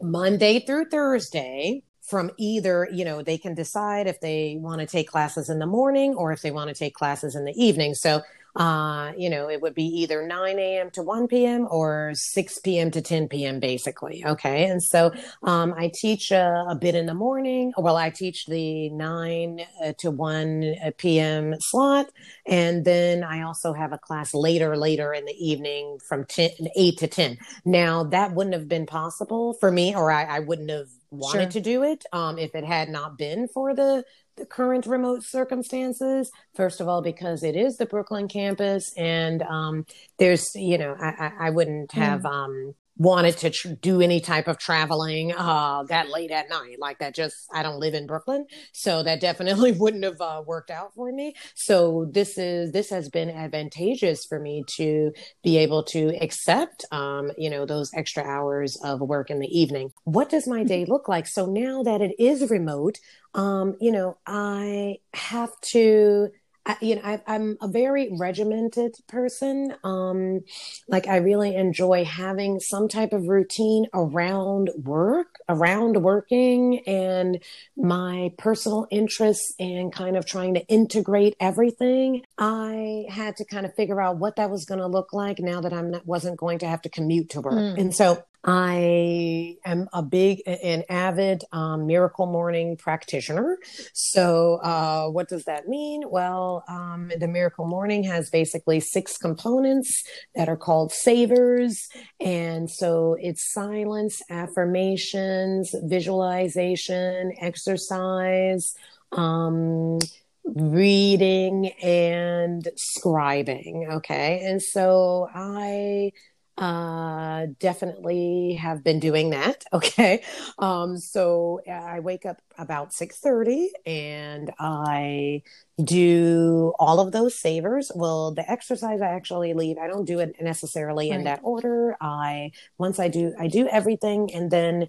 Monday 0.00 0.58
through 0.58 0.86
Thursday, 0.86 1.84
from 2.02 2.32
either, 2.36 2.88
you 2.92 3.04
know, 3.04 3.22
they 3.22 3.38
can 3.38 3.54
decide 3.54 4.08
if 4.08 4.20
they 4.20 4.56
want 4.58 4.80
to 4.80 4.86
take 4.88 5.08
classes 5.08 5.48
in 5.48 5.60
the 5.60 5.66
morning 5.66 6.14
or 6.16 6.32
if 6.32 6.42
they 6.42 6.50
want 6.50 6.68
to 6.68 6.74
take 6.74 6.94
classes 6.94 7.36
in 7.36 7.44
the 7.44 7.54
evening. 7.56 7.94
So 7.94 8.22
uh, 8.54 9.12
you 9.16 9.30
know, 9.30 9.48
it 9.48 9.62
would 9.62 9.74
be 9.74 9.84
either 9.84 10.26
9 10.26 10.58
a.m. 10.58 10.90
to 10.90 11.02
1 11.02 11.26
p.m. 11.26 11.66
or 11.70 12.12
6 12.14 12.58
p.m. 12.58 12.90
to 12.90 13.00
10 13.00 13.28
p.m. 13.28 13.60
basically. 13.60 14.24
Okay. 14.26 14.66
And 14.66 14.82
so 14.82 15.10
um, 15.42 15.72
I 15.76 15.90
teach 15.94 16.30
a, 16.30 16.66
a, 16.68 16.74
bit 16.74 16.94
in 16.94 17.06
the 17.06 17.14
morning. 17.14 17.72
Well, 17.78 17.96
I 17.96 18.10
teach 18.10 18.44
the 18.46 18.90
9 18.90 19.60
uh, 19.82 19.92
to 20.00 20.10
1 20.10 20.64
uh, 20.84 20.90
p.m. 20.98 21.54
slot. 21.60 22.10
And 22.46 22.84
then 22.84 23.24
I 23.24 23.42
also 23.42 23.72
have 23.72 23.92
a 23.92 23.98
class 23.98 24.34
later, 24.34 24.76
later 24.76 25.14
in 25.14 25.24
the 25.24 25.32
evening 25.32 25.98
from 26.06 26.26
10, 26.26 26.50
8 26.76 26.98
to 26.98 27.06
10. 27.06 27.38
Now, 27.64 28.04
that 28.04 28.34
wouldn't 28.34 28.54
have 28.54 28.68
been 28.68 28.86
possible 28.86 29.54
for 29.60 29.72
me, 29.72 29.94
or 29.94 30.10
I, 30.10 30.24
I 30.24 30.38
wouldn't 30.40 30.70
have 30.70 30.88
wanted 31.10 31.52
sure. 31.52 31.60
to 31.60 31.60
do 31.60 31.82
it 31.84 32.04
um, 32.12 32.38
if 32.38 32.54
it 32.54 32.64
had 32.64 32.88
not 32.88 33.18
been 33.18 33.46
for 33.48 33.74
the 33.74 34.04
the 34.36 34.46
current 34.46 34.86
remote 34.86 35.22
circumstances. 35.22 36.30
First 36.54 36.80
of 36.80 36.88
all, 36.88 37.02
because 37.02 37.42
it 37.42 37.56
is 37.56 37.76
the 37.76 37.86
Brooklyn 37.86 38.28
campus, 38.28 38.92
and 38.96 39.42
um, 39.42 39.86
there's, 40.18 40.54
you 40.54 40.78
know, 40.78 40.96
I, 40.98 41.08
I, 41.08 41.32
I 41.46 41.50
wouldn't 41.50 41.92
have 41.92 42.22
mm. 42.22 42.30
um, 42.30 42.74
wanted 42.96 43.36
to 43.38 43.50
tr- 43.50 43.68
do 43.80 44.00
any 44.00 44.20
type 44.20 44.48
of 44.48 44.58
traveling 44.58 45.32
uh, 45.32 45.84
that 45.84 46.08
late 46.08 46.30
at 46.30 46.48
night. 46.48 46.76
Like 46.78 46.98
that, 46.98 47.14
just 47.14 47.36
I 47.52 47.62
don't 47.62 47.80
live 47.80 47.94
in 47.94 48.06
Brooklyn, 48.06 48.46
so 48.72 49.02
that 49.02 49.20
definitely 49.20 49.72
wouldn't 49.78 50.04
have 50.04 50.20
uh, 50.20 50.42
worked 50.46 50.70
out 50.70 50.94
for 50.94 51.10
me. 51.12 51.34
So 51.54 52.08
this 52.10 52.38
is 52.38 52.72
this 52.72 52.90
has 52.90 53.08
been 53.08 53.30
advantageous 53.30 54.24
for 54.24 54.38
me 54.38 54.64
to 54.76 55.12
be 55.42 55.58
able 55.58 55.84
to 55.84 56.16
accept, 56.20 56.84
um, 56.92 57.30
you 57.38 57.50
know, 57.50 57.66
those 57.66 57.90
extra 57.94 58.24
hours 58.24 58.76
of 58.82 59.00
work 59.00 59.30
in 59.30 59.38
the 59.38 59.48
evening. 59.48 59.90
What 60.04 60.28
does 60.28 60.46
my 60.46 60.64
day 60.64 60.84
look 60.84 61.08
like? 61.08 61.26
So 61.26 61.46
now 61.46 61.82
that 61.82 62.00
it 62.00 62.14
is 62.18 62.50
remote, 62.50 62.98
um, 63.34 63.76
you 63.80 63.92
know, 63.92 64.18
I 64.26 64.96
have 65.14 65.50
to 65.72 66.28
I, 66.64 66.76
you 66.80 66.96
know, 66.96 67.02
I, 67.04 67.20
am 67.26 67.56
a 67.60 67.66
very 67.66 68.10
regimented 68.18 68.94
person. 69.08 69.74
Um, 69.82 70.42
like 70.86 71.08
I 71.08 71.16
really 71.16 71.56
enjoy 71.56 72.04
having 72.04 72.60
some 72.60 72.88
type 72.88 73.12
of 73.12 73.26
routine 73.26 73.86
around 73.92 74.70
work, 74.76 75.38
around 75.48 76.02
working, 76.02 76.80
and 76.86 77.42
my 77.76 78.32
personal 78.38 78.86
interests, 78.90 79.54
and 79.58 79.92
kind 79.92 80.16
of 80.16 80.24
trying 80.24 80.54
to 80.54 80.64
integrate 80.66 81.34
everything. 81.40 82.22
I 82.38 83.06
had 83.08 83.36
to 83.36 83.44
kind 83.44 83.66
of 83.66 83.74
figure 83.74 84.00
out 84.00 84.18
what 84.18 84.36
that 84.36 84.50
was 84.50 84.64
going 84.64 84.80
to 84.80 84.86
look 84.86 85.12
like 85.12 85.40
now 85.40 85.60
that 85.62 85.72
I'm 85.72 85.90
not, 85.90 86.06
wasn't 86.06 86.38
going 86.38 86.60
to 86.60 86.68
have 86.68 86.82
to 86.82 86.88
commute 86.88 87.30
to 87.30 87.40
work, 87.40 87.54
mm. 87.54 87.78
and 87.78 87.94
so 87.94 88.22
I 88.44 89.56
am 89.64 89.88
a 89.92 90.02
big 90.02 90.42
and 90.46 90.84
avid 90.88 91.44
um, 91.52 91.86
miracle 91.86 92.26
morning 92.26 92.76
practitioner. 92.76 93.58
So, 93.92 94.56
uh, 94.56 95.08
what 95.08 95.28
does 95.28 95.44
that 95.44 95.68
mean? 95.68 96.02
Well, 96.10 96.64
um, 96.68 97.12
the 97.16 97.28
miracle 97.28 97.66
morning 97.66 98.02
has 98.04 98.30
basically 98.30 98.80
six 98.80 99.16
components 99.16 100.02
that 100.34 100.48
are 100.48 100.56
called 100.56 100.92
savers. 100.92 101.88
And 102.20 102.68
so 102.68 103.16
it's 103.20 103.52
silence, 103.52 104.20
affirmations, 104.28 105.74
visualization, 105.84 107.32
exercise, 107.40 108.74
um, 109.12 109.98
reading, 110.44 111.68
and 111.82 112.66
scribing. 112.76 113.88
Okay. 113.88 114.42
And 114.44 114.60
so 114.60 115.28
I 115.32 116.10
uh 116.58 117.46
definitely 117.58 118.54
have 118.60 118.84
been 118.84 119.00
doing 119.00 119.30
that 119.30 119.64
okay? 119.72 120.22
Um 120.58 120.98
so 120.98 121.60
i 121.70 122.00
wake 122.00 122.26
up 122.26 122.40
about 122.58 122.90
6:30 122.90 123.68
and 123.86 124.52
i 124.58 125.42
do 125.82 126.72
all 126.78 127.00
of 127.00 127.12
those 127.12 127.34
savers. 127.34 127.90
Well 127.94 128.32
the 128.32 128.48
exercise 128.50 129.00
i 129.00 129.08
actually 129.08 129.54
leave 129.54 129.78
i 129.78 129.88
don't 129.88 130.04
do 130.04 130.20
it 130.20 130.36
necessarily 130.40 131.10
right. 131.10 131.18
in 131.18 131.24
that 131.24 131.40
order. 131.42 131.96
I 132.00 132.52
once 132.78 132.98
i 132.98 133.08
do 133.08 133.34
i 133.38 133.48
do 133.48 133.68
everything 133.68 134.30
and 134.34 134.50
then 134.50 134.88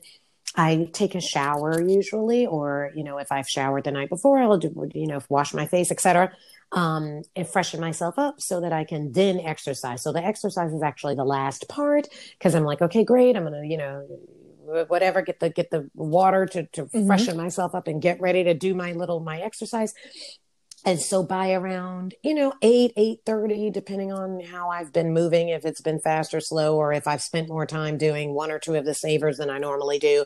I 0.55 0.87
take 0.93 1.15
a 1.15 1.21
shower 1.21 1.81
usually, 1.81 2.45
or 2.45 2.91
you 2.93 3.03
know, 3.03 3.17
if 3.17 3.31
I've 3.31 3.49
showered 3.49 3.85
the 3.85 3.91
night 3.91 4.09
before, 4.09 4.37
I'll 4.37 4.59
do 4.59 4.87
you 4.93 5.07
know, 5.07 5.19
wash 5.27 5.51
my 5.51 5.65
face, 5.65 5.89
etc 5.89 6.31
um, 6.73 7.21
and 7.35 7.47
freshen 7.47 7.79
myself 7.79 8.17
up 8.17 8.41
so 8.41 8.61
that 8.61 8.73
I 8.73 8.83
can 8.83 9.11
then 9.11 9.39
exercise. 9.39 10.01
So 10.01 10.11
the 10.11 10.23
exercise 10.23 10.73
is 10.73 10.81
actually 10.81 11.15
the 11.15 11.23
last 11.23 11.69
part 11.69 12.07
because 12.37 12.55
I'm 12.55 12.63
like, 12.63 12.81
okay, 12.81 13.03
great. 13.03 13.35
I'm 13.37 13.43
gonna, 13.43 13.63
you 13.63 13.77
know, 13.77 14.05
whatever, 14.87 15.21
get 15.21 15.39
the 15.39 15.49
get 15.49 15.69
the 15.69 15.89
water 15.93 16.45
to 16.47 16.65
to 16.67 16.85
mm-hmm. 16.85 17.07
freshen 17.07 17.37
myself 17.37 17.75
up 17.75 17.87
and 17.87 18.01
get 18.01 18.19
ready 18.19 18.43
to 18.45 18.53
do 18.53 18.73
my 18.73 18.93
little 18.93 19.19
my 19.19 19.39
exercise. 19.39 19.93
And 20.85 20.99
so 20.99 21.23
by 21.23 21.53
around, 21.53 22.13
you 22.23 22.33
know, 22.33 22.53
eight, 22.61 22.91
eight 22.97 23.19
thirty, 23.25 23.69
depending 23.69 24.11
on 24.11 24.41
how 24.41 24.69
I've 24.69 24.91
been 24.91 25.13
moving, 25.13 25.49
if 25.49 25.63
it's 25.63 25.79
been 25.79 25.99
fast 25.99 26.33
or 26.33 26.41
slow, 26.41 26.75
or 26.75 26.91
if 26.91 27.07
I've 27.07 27.21
spent 27.21 27.47
more 27.47 27.65
time 27.65 27.97
doing 27.97 28.33
one 28.33 28.51
or 28.51 28.59
two 28.59 28.75
of 28.75 28.83
the 28.83 28.93
savers 28.93 29.37
than 29.37 29.49
I 29.49 29.59
normally 29.59 29.97
do, 29.99 30.25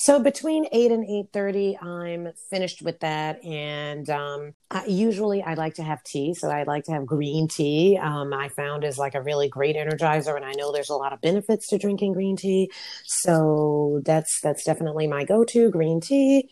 so 0.00 0.20
between 0.20 0.66
eight 0.70 0.92
and 0.92 1.04
eight 1.04 1.30
thirty, 1.32 1.76
I'm 1.76 2.28
finished 2.50 2.82
with 2.82 3.00
that, 3.00 3.44
and 3.44 4.08
um, 4.08 4.52
I, 4.70 4.86
usually 4.86 5.42
I 5.42 5.54
like 5.54 5.74
to 5.74 5.82
have 5.82 6.04
tea. 6.04 6.34
So 6.34 6.48
I 6.50 6.62
like 6.62 6.84
to 6.84 6.92
have 6.92 7.04
green 7.04 7.48
tea. 7.48 7.98
Um, 8.00 8.32
I 8.32 8.48
found 8.48 8.84
is 8.84 8.96
like 8.96 9.16
a 9.16 9.22
really 9.22 9.48
great 9.48 9.74
energizer, 9.74 10.36
and 10.36 10.44
I 10.44 10.52
know 10.52 10.70
there's 10.70 10.90
a 10.90 10.94
lot 10.94 11.12
of 11.12 11.20
benefits 11.20 11.66
to 11.70 11.78
drinking 11.78 12.12
green 12.12 12.36
tea. 12.36 12.70
So 13.06 14.00
that's 14.04 14.40
that's 14.40 14.62
definitely 14.62 15.08
my 15.08 15.24
go-to 15.24 15.68
green 15.68 16.00
tea. 16.00 16.48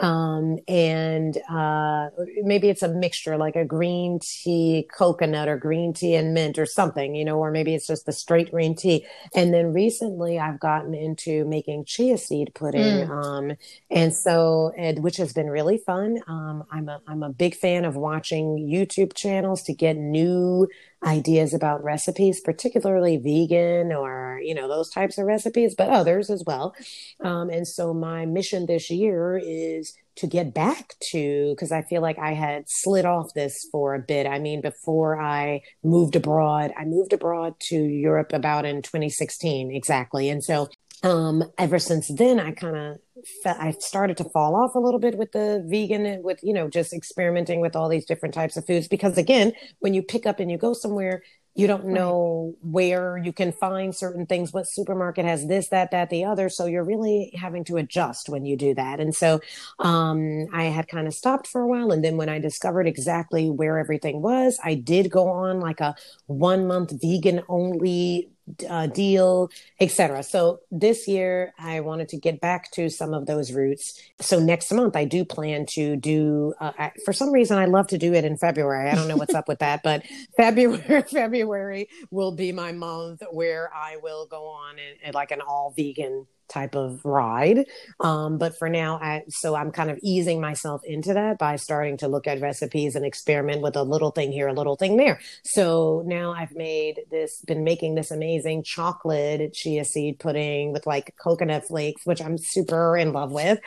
Um, 0.00 0.58
and 0.66 1.36
uh, 1.50 2.08
maybe 2.42 2.68
it's 2.70 2.82
a 2.82 2.88
mixture 2.88 3.36
like 3.36 3.56
a 3.56 3.64
green 3.64 4.18
tea 4.20 4.88
coconut 4.96 5.48
or 5.48 5.58
green 5.58 5.92
tea 5.92 6.14
and 6.14 6.34
mint 6.34 6.58
or 6.58 6.66
something, 6.66 7.14
you 7.14 7.24
know, 7.24 7.38
or 7.38 7.50
maybe 7.50 7.74
it's 7.74 7.86
just 7.86 8.06
the 8.06 8.12
straight 8.12 8.50
green 8.50 8.74
tea. 8.74 9.06
And 9.34 9.52
then 9.54 9.72
recently 9.72 10.38
I've 10.38 10.58
gotten 10.60 10.94
into 10.94 11.44
making 11.44 11.84
chia 11.84 12.18
seed 12.18 12.52
pudding 12.54 12.80
Mm. 12.80 13.10
Um, 13.10 13.56
and 13.90 14.14
so, 14.14 14.72
and, 14.76 15.02
which 15.02 15.16
has 15.18 15.32
been 15.32 15.48
really 15.50 15.78
fun. 15.78 16.18
Um, 16.26 16.64
I'm 16.70 16.88
a, 16.88 17.00
I'm 17.06 17.22
a 17.22 17.30
big 17.30 17.54
fan 17.54 17.84
of 17.84 17.96
watching 17.96 18.56
YouTube 18.58 19.14
channels 19.14 19.62
to 19.64 19.74
get 19.74 19.96
new 19.96 20.68
ideas 21.02 21.54
about 21.54 21.82
recipes, 21.82 22.40
particularly 22.40 23.16
vegan 23.16 23.92
or, 23.92 24.40
you 24.42 24.54
know, 24.54 24.68
those 24.68 24.90
types 24.90 25.18
of 25.18 25.26
recipes, 25.26 25.74
but 25.74 25.88
others 25.88 26.30
as 26.30 26.44
well. 26.46 26.74
Um, 27.20 27.48
and 27.50 27.66
so 27.66 27.94
my 27.94 28.26
mission 28.26 28.66
this 28.66 28.90
year 28.90 29.40
is 29.42 29.94
to 30.16 30.26
get 30.26 30.52
back 30.52 30.94
to, 31.00 31.50
because 31.54 31.72
I 31.72 31.82
feel 31.82 32.02
like 32.02 32.18
I 32.18 32.32
had 32.32 32.64
slid 32.68 33.06
off 33.06 33.32
this 33.34 33.66
for 33.72 33.94
a 33.94 33.98
bit. 33.98 34.26
I 34.26 34.38
mean, 34.38 34.60
before 34.60 35.20
I 35.20 35.62
moved 35.82 36.16
abroad, 36.16 36.72
I 36.78 36.84
moved 36.84 37.14
abroad 37.14 37.54
to 37.68 37.76
Europe 37.76 38.32
about 38.34 38.66
in 38.66 38.82
2016, 38.82 39.70
exactly. 39.70 40.28
And 40.28 40.44
so 40.44 40.68
um, 41.02 41.44
ever 41.58 41.78
since 41.78 42.08
then, 42.08 42.38
I 42.38 42.52
kind 42.52 42.76
of 42.76 42.98
I 43.44 43.72
started 43.78 44.16
to 44.18 44.24
fall 44.24 44.56
off 44.56 44.74
a 44.74 44.78
little 44.78 45.00
bit 45.00 45.18
with 45.18 45.32
the 45.32 45.64
vegan 45.66 46.22
with 46.22 46.40
you 46.42 46.52
know 46.52 46.68
just 46.68 46.92
experimenting 46.92 47.60
with 47.60 47.76
all 47.76 47.88
these 47.88 48.04
different 48.04 48.34
types 48.34 48.56
of 48.56 48.66
foods. 48.66 48.88
Because 48.88 49.16
again, 49.18 49.52
when 49.80 49.94
you 49.94 50.02
pick 50.02 50.26
up 50.26 50.40
and 50.40 50.50
you 50.50 50.58
go 50.58 50.72
somewhere, 50.72 51.22
you 51.54 51.66
don't 51.66 51.86
know 51.86 52.54
right. 52.62 52.72
where 52.72 53.18
you 53.18 53.32
can 53.32 53.52
find 53.52 53.94
certain 53.94 54.24
things 54.24 54.52
what 54.52 54.68
supermarket 54.68 55.24
has 55.24 55.46
this 55.46 55.68
that 55.68 55.90
that 55.90 56.10
the 56.10 56.24
other. 56.24 56.48
So 56.48 56.66
you're 56.66 56.84
really 56.84 57.32
having 57.34 57.64
to 57.64 57.76
adjust 57.76 58.28
when 58.28 58.44
you 58.44 58.56
do 58.56 58.74
that. 58.74 59.00
And 59.00 59.14
so 59.14 59.40
um, 59.78 60.46
i 60.52 60.64
had 60.64 60.88
kind 60.88 61.06
of 61.06 61.14
stopped 61.14 61.46
for 61.46 61.60
a 61.60 61.66
while. 61.66 61.92
And 61.92 62.04
then 62.04 62.16
when 62.16 62.28
i 62.28 62.38
discovered 62.38 62.86
exactly 62.86 63.50
where 63.50 63.78
everything 63.78 64.22
was 64.22 64.58
i 64.62 64.74
did 64.74 65.10
go 65.10 65.28
on 65.28 65.60
like 65.60 65.80
a 65.80 65.94
one 66.26 66.66
month 66.66 66.92
vegan 67.00 67.42
only 67.48 68.30
uh, 68.68 68.86
deal, 68.86 69.50
etc. 69.80 70.22
So 70.22 70.60
this 70.70 71.08
year 71.08 71.52
I 71.58 71.80
wanted 71.80 72.08
to 72.10 72.16
get 72.16 72.40
back 72.40 72.70
to 72.72 72.88
some 72.88 73.14
of 73.14 73.26
those 73.26 73.52
roots. 73.52 74.00
So 74.20 74.38
next 74.38 74.72
month 74.72 74.96
I 74.96 75.04
do 75.04 75.24
plan 75.24 75.66
to 75.70 75.96
do. 75.96 76.54
Uh, 76.60 76.72
I, 76.78 76.92
for 77.04 77.12
some 77.12 77.32
reason 77.32 77.58
I 77.58 77.66
love 77.66 77.88
to 77.88 77.98
do 77.98 78.14
it 78.14 78.24
in 78.24 78.36
February. 78.36 78.90
I 78.90 78.94
don't 78.94 79.08
know 79.08 79.16
what's 79.16 79.34
up 79.34 79.48
with 79.48 79.60
that, 79.60 79.82
but 79.82 80.04
February 80.36 81.02
February 81.08 81.88
will 82.10 82.32
be 82.32 82.52
my 82.52 82.72
month 82.72 83.22
where 83.30 83.70
I 83.74 83.96
will 84.02 84.26
go 84.26 84.46
on 84.46 84.78
and, 84.78 84.98
and 85.04 85.14
like 85.14 85.30
an 85.30 85.40
all 85.40 85.72
vegan 85.76 86.26
type 86.50 86.74
of 86.74 87.00
ride. 87.04 87.64
Um, 88.00 88.38
but 88.38 88.58
for 88.58 88.68
now, 88.68 88.96
I, 88.96 89.22
so 89.28 89.54
I'm 89.54 89.70
kind 89.70 89.90
of 89.90 89.98
easing 90.02 90.40
myself 90.40 90.82
into 90.84 91.14
that 91.14 91.38
by 91.38 91.56
starting 91.56 91.96
to 91.98 92.08
look 92.08 92.26
at 92.26 92.40
recipes 92.40 92.94
and 92.94 93.04
experiment 93.04 93.62
with 93.62 93.76
a 93.76 93.82
little 93.82 94.10
thing 94.10 94.32
here, 94.32 94.48
a 94.48 94.52
little 94.52 94.76
thing 94.76 94.96
there. 94.96 95.20
So 95.44 96.02
now 96.06 96.32
I've 96.32 96.54
made 96.54 97.00
this, 97.10 97.40
been 97.46 97.64
making 97.64 97.94
this 97.94 98.10
amazing 98.10 98.64
chocolate 98.64 99.52
chia 99.52 99.84
seed 99.84 100.18
pudding 100.18 100.72
with 100.72 100.86
like 100.86 101.14
coconut 101.22 101.66
flakes, 101.66 102.02
which 102.04 102.22
I'm 102.22 102.36
super 102.38 102.96
in 102.96 103.12
love 103.12 103.32
with. 103.32 103.58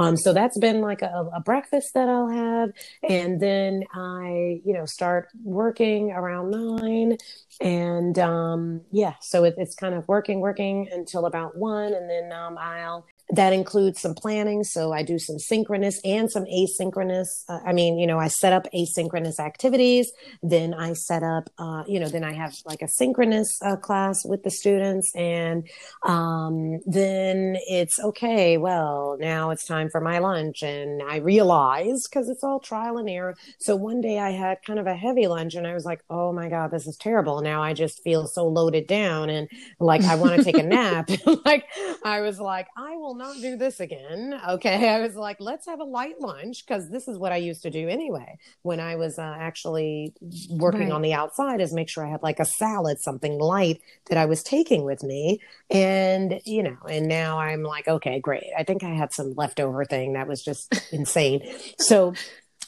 Um, 0.00 0.16
so 0.16 0.32
that's 0.32 0.58
been 0.58 0.80
like 0.80 1.02
a, 1.02 1.30
a 1.34 1.40
breakfast 1.40 1.94
that 1.94 2.08
I'll 2.08 2.28
have. 2.28 2.70
And 3.08 3.40
then 3.40 3.84
I, 3.94 4.60
you 4.64 4.72
know, 4.72 4.86
start 4.86 5.28
working 5.44 6.12
around 6.12 6.50
nine. 6.50 7.18
And 7.60 8.18
um, 8.18 8.82
yeah, 8.90 9.14
so 9.20 9.44
it, 9.44 9.54
it's 9.58 9.74
kind 9.74 9.94
of 9.94 10.06
working, 10.08 10.40
working 10.40 10.88
until 10.90 11.26
about 11.26 11.56
one. 11.56 11.94
And 11.94 12.08
then 12.10 12.32
um, 12.32 12.58
I'll 12.58 13.06
that 13.32 13.54
includes 13.54 14.00
some 14.00 14.14
planning. 14.14 14.62
So 14.62 14.92
I 14.92 15.02
do 15.02 15.18
some 15.18 15.38
synchronous 15.38 15.98
and 16.04 16.30
some 16.30 16.44
asynchronous. 16.44 17.28
Uh, 17.48 17.60
I 17.64 17.72
mean, 17.72 17.98
you 17.98 18.06
know, 18.06 18.18
I 18.18 18.28
set 18.28 18.52
up 18.52 18.66
asynchronous 18.74 19.40
activities. 19.40 20.12
Then 20.42 20.74
I 20.74 20.92
set 20.92 21.22
up, 21.22 21.48
uh, 21.58 21.84
you 21.88 21.98
know, 21.98 22.08
then 22.08 22.24
I 22.24 22.34
have 22.34 22.54
like 22.66 22.82
a 22.82 22.88
synchronous 22.88 23.48
uh, 23.62 23.76
class 23.76 24.22
with 24.26 24.42
the 24.42 24.50
students. 24.50 25.10
And 25.16 25.66
um, 26.02 26.80
then 26.84 27.56
it's 27.68 27.98
okay. 27.98 28.58
Well, 28.58 29.16
now 29.18 29.50
it's 29.50 29.64
time 29.64 29.88
for 29.90 30.02
my 30.02 30.18
lunch. 30.18 30.62
And 30.62 31.02
I 31.02 31.16
realize 31.16 32.02
because 32.06 32.28
it's 32.28 32.44
all 32.44 32.60
trial 32.60 32.98
and 32.98 33.08
error. 33.08 33.34
So 33.58 33.76
one 33.76 34.02
day 34.02 34.18
I 34.18 34.30
had 34.30 34.58
kind 34.66 34.78
of 34.78 34.86
a 34.86 34.94
heavy 34.94 35.26
lunch 35.26 35.54
and 35.54 35.66
I 35.66 35.72
was 35.72 35.86
like, 35.86 36.02
oh 36.10 36.34
my 36.34 36.50
God, 36.50 36.70
this 36.70 36.86
is 36.86 36.98
terrible. 36.98 37.40
Now 37.40 37.62
I 37.62 37.72
just 37.72 38.02
feel 38.02 38.26
so 38.26 38.46
loaded 38.46 38.86
down 38.86 39.30
and 39.30 39.48
like 39.80 40.02
I 40.04 40.16
want 40.16 40.36
to 40.36 40.44
take 40.44 40.58
a 40.58 40.62
nap. 40.62 41.08
like 41.46 41.64
I 42.04 42.20
was 42.20 42.38
like, 42.38 42.68
I 42.76 42.96
will 42.96 43.21
not 43.22 43.36
do 43.40 43.56
this 43.56 43.80
again. 43.80 44.40
Okay. 44.48 44.88
I 44.94 45.00
was 45.00 45.14
like, 45.14 45.38
let's 45.40 45.66
have 45.66 45.80
a 45.80 45.84
light 45.84 46.20
lunch 46.20 46.66
because 46.66 46.90
this 46.90 47.08
is 47.08 47.18
what 47.18 47.32
I 47.32 47.36
used 47.36 47.62
to 47.62 47.70
do 47.70 47.88
anyway 47.88 48.38
when 48.62 48.80
I 48.80 48.96
was 48.96 49.18
uh, 49.18 49.36
actually 49.38 50.14
working 50.50 50.88
right. 50.88 50.92
on 50.92 51.02
the 51.02 51.14
outside 51.14 51.60
is 51.60 51.72
make 51.72 51.88
sure 51.88 52.06
I 52.06 52.10
had 52.10 52.22
like 52.22 52.40
a 52.40 52.44
salad, 52.44 53.00
something 53.00 53.38
light 53.38 53.80
that 54.06 54.18
I 54.18 54.26
was 54.26 54.42
taking 54.42 54.84
with 54.84 55.02
me. 55.02 55.40
And, 55.70 56.40
you 56.44 56.62
know, 56.62 56.76
and 56.88 57.08
now 57.08 57.38
I'm 57.38 57.62
like, 57.62 57.88
okay, 57.88 58.20
great. 58.20 58.50
I 58.58 58.64
think 58.64 58.82
I 58.82 58.90
had 58.90 59.12
some 59.12 59.34
leftover 59.36 59.84
thing 59.84 60.14
that 60.14 60.28
was 60.28 60.42
just 60.42 60.74
insane. 60.92 61.42
So 61.78 62.14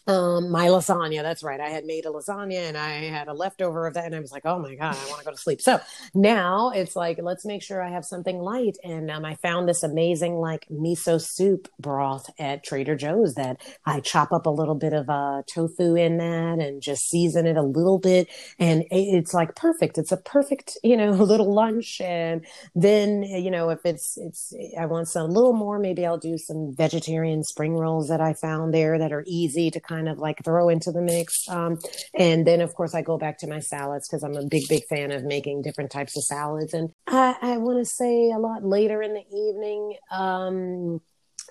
um, 0.07 0.51
my 0.51 0.67
lasagna. 0.67 1.23
That's 1.23 1.43
right. 1.43 1.61
I 1.61 1.69
had 1.69 1.85
made 1.85 2.07
a 2.07 2.11
lasagna 2.11 2.69
and 2.69 2.77
I 2.77 3.05
had 3.05 3.29
a 3.29 3.33
leftover 3.33 3.87
of 3.87 3.95
that. 3.95 4.07
And 4.07 4.15
I 4.15 4.21
was 4.21 4.33
like, 4.33 4.45
oh 4.45 4.59
my 4.59 4.75
God, 4.75 4.97
I 4.97 5.09
want 5.09 5.21
to 5.21 5.25
go 5.25 5.31
to 5.31 5.37
sleep. 5.37 5.61
So 5.61 5.81
now 6.15 6.71
it's 6.71 6.97
like, 6.97 7.19
let's 7.23 7.45
make 7.45 7.63
sure 7.63 7.83
I 7.83 7.91
have 7.91 8.05
something 8.05 8.39
light. 8.39 8.77
And 8.85 9.11
um, 9.11 9.25
I 9.25 9.35
found 9.37 9.69
this 9.69 9.83
amazing 9.83 10.35
like 10.35 10.67
miso 10.71 11.21
soup 11.21 11.69
broth 11.79 12.31
at 12.39 12.65
Trader 12.65 12.97
Joe's 12.97 13.35
that 13.35 13.61
I 13.87 14.01
chop 14.01 14.33
up 14.33 14.47
a 14.47 14.51
little 14.51 14.75
bit 14.75 14.93
of 14.93 15.09
uh, 15.09 15.43
tofu 15.47 15.95
in 15.95 16.19
that 16.19 16.59
and 16.59 16.83
just 16.83 17.09
season 17.09 17.47
it 17.47 17.57
a 17.57 17.63
little 17.63 17.99
bit. 17.99 18.29
And 18.59 18.85
it's 18.91 19.35
like 19.35 19.57
perfect. 19.57 19.99
It's 19.99 20.13
a 20.13 20.17
perfect, 20.17 20.79
you 20.83 20.97
know, 20.97 21.11
little 21.25 21.53
lunch. 21.53 22.01
And 22.01 22.47
then, 22.75 23.23
you 23.23 23.51
know, 23.51 23.71
if 23.71 23.81
it's, 23.85 24.17
it's, 24.19 24.53
I 24.79 24.87
want 24.87 25.09
some 25.09 25.25
a 25.25 25.33
little 25.33 25.55
more, 25.55 25.79
maybe 25.79 26.05
I'll 26.05 26.19
do 26.19 26.37
some 26.37 26.75
vegetarian 26.77 27.43
spring 27.43 27.75
rolls 27.75 28.09
that 28.09 28.21
I 28.21 28.35
found 28.35 28.75
there 28.75 28.99
that 28.99 29.13
are 29.13 29.25
easy 29.27 29.71
to 29.71 29.81
kind 29.95 30.09
of 30.09 30.19
like 30.19 30.43
throw 30.45 30.69
into 30.69 30.91
the 30.91 31.01
mix. 31.01 31.49
Um, 31.49 31.79
and 32.19 32.47
then, 32.47 32.61
of 32.61 32.75
course, 32.75 32.95
I 32.95 33.03
go 33.03 33.17
back 33.17 33.39
to 33.39 33.47
my 33.47 33.61
salads 33.61 34.09
because 34.09 34.23
I'm 34.25 34.37
a 34.37 34.47
big, 34.47 34.65
big 34.69 34.85
fan 34.87 35.13
of 35.13 35.25
making 35.25 35.63
different 35.63 35.91
types 35.91 36.17
of 36.17 36.25
salads. 36.25 36.75
And 36.75 36.91
I, 37.07 37.37
I 37.41 37.57
want 37.59 37.79
to 37.79 37.85
say 37.85 38.31
a 38.31 38.39
lot 38.39 38.65
later 38.65 39.03
in 39.03 39.15
the 39.15 39.25
evening, 39.33 39.97
um, 40.11 41.01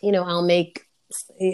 you 0.02 0.12
know, 0.12 0.24
I'll 0.24 0.46
make 0.46 0.82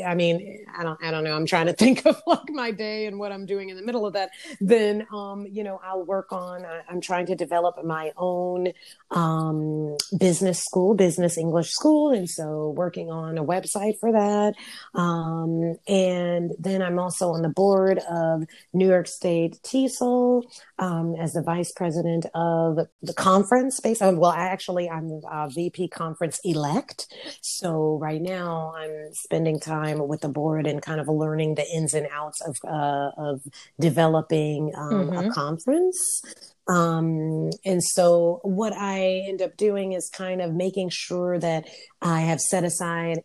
I 0.06 0.16
mean, 0.16 0.66
I 0.78 0.84
don't, 0.84 1.00
I 1.04 1.12
don't 1.12 1.24
know. 1.24 1.36
I'm 1.36 1.46
trying 1.46 1.68
to 1.68 1.74
think 1.80 2.06
of 2.06 2.22
like 2.26 2.50
my 2.50 2.72
day 2.72 3.06
and 3.06 3.20
what 3.20 3.32
I'm 3.32 3.46
doing 3.46 3.70
in 3.70 3.78
the 3.78 3.84
middle 3.84 4.06
of 4.06 4.14
that. 4.14 4.32
Then, 4.60 5.06
um, 5.14 5.46
you 5.50 5.64
know, 5.64 5.80
I'll 5.84 6.06
work 6.06 6.32
on. 6.32 6.66
I, 6.66 6.82
am 6.90 7.02
trying 7.02 7.26
to 7.28 7.36
develop 7.36 7.84
my 7.84 8.12
own 8.18 8.70
um, 9.12 9.98
business 10.18 10.64
school, 10.64 10.96
business 10.96 11.38
English 11.38 11.72
school, 11.72 12.12
and 12.12 12.30
so 12.30 12.74
working 12.76 13.10
on 13.12 13.38
a 13.38 13.44
website 13.44 14.00
for 14.00 14.12
that. 14.12 14.54
Um, 14.94 15.76
and 15.88 16.52
then 16.60 16.82
I'm 16.82 17.00
also 17.00 17.32
on 17.32 17.42
the 17.42 17.50
board 17.50 18.00
of 18.10 18.44
New 18.74 18.88
York 18.88 19.08
State 19.08 19.60
TESOL 19.64 20.44
um, 20.78 21.16
as 21.16 21.34
the 21.34 21.42
vice 21.42 21.72
president 21.72 22.26
of 22.34 22.80
the 23.02 23.14
conference. 23.14 23.80
Based 23.80 24.02
on, 24.02 24.18
well, 24.18 24.32
actually, 24.32 24.90
I'm 24.90 25.22
a 25.30 25.50
VP 25.50 25.90
conference 25.90 26.40
elect. 26.44 27.08
So 27.42 27.98
right 28.02 28.22
now, 28.22 28.74
I'm 28.76 29.14
spending 29.14 29.49
spending 29.50 29.60
time 29.60 30.08
with 30.08 30.22
the 30.22 30.30
board 30.30 30.68
and 30.68 30.82
kind 30.82 31.00
of 31.00 31.08
learning 31.08 31.56
the 31.56 31.66
ins 31.74 31.94
and 31.94 32.08
outs 32.12 32.42
of 32.42 32.58
uh, 32.68 33.12
of 33.18 33.42
developing 33.80 34.72
um, 34.76 35.10
mm-hmm. 35.10 35.30
a 35.30 35.34
conference. 35.34 36.22
Um, 36.70 37.50
and 37.66 37.84
so 37.84 38.42
what 38.44 38.74
I 38.74 39.24
end 39.28 39.42
up 39.42 39.58
doing 39.58 39.94
is 39.94 40.08
kind 40.14 40.40
of 40.40 40.54
making 40.54 40.90
sure 40.92 41.40
that 41.40 41.68
I 42.00 42.22
have 42.22 42.40
set 42.40 42.64
aside 42.64 43.24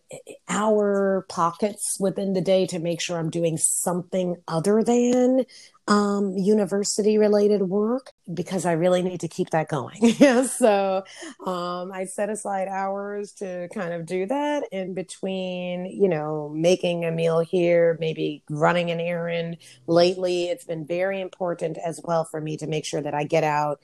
hour 0.49 1.27
pockets 1.29 1.99
within 2.01 2.33
the 2.33 2.41
day 2.41 2.67
to 2.67 2.79
make 2.79 3.03
sure 3.03 3.19
I'm 3.19 3.31
doing 3.31 3.59
something 3.59 4.37
other 4.49 4.83
than 4.83 5.45
um, 5.87 6.33
university 6.37 7.19
related 7.19 7.63
work 7.63 8.13
because 8.33 8.65
I 8.65 8.73
really 8.73 9.03
need 9.03 9.21
to 9.21 9.29
keep 9.29 9.51
that 9.51 9.69
going. 9.69 10.13
so 10.47 11.05
um, 11.45 11.93
I 11.93 12.07
set 12.07 12.31
aside 12.31 12.69
hours 12.69 13.33
to 13.35 13.69
kind 13.75 13.93
of 13.93 14.07
do 14.07 14.25
that 14.27 14.65
in 14.73 14.95
between, 14.95 15.85
you 15.85 16.09
know, 16.09 16.49
making 16.55 17.05
a 17.05 17.11
meal 17.11 17.41
here, 17.41 17.99
maybe 18.01 18.43
running 18.49 18.91
an 18.91 19.01
errand. 19.01 19.59
Lately, 19.87 20.45
it's 20.45 20.65
been 20.65 20.87
very 20.87 21.21
important 21.21 21.77
as 21.85 22.01
well 22.03 22.25
for 22.25 22.41
me 22.41 22.57
to 22.57 22.67
make 22.67 22.87
sure 22.87 23.03
that 23.03 23.15
I 23.15 23.25
get 23.35 23.45
out 23.45 23.77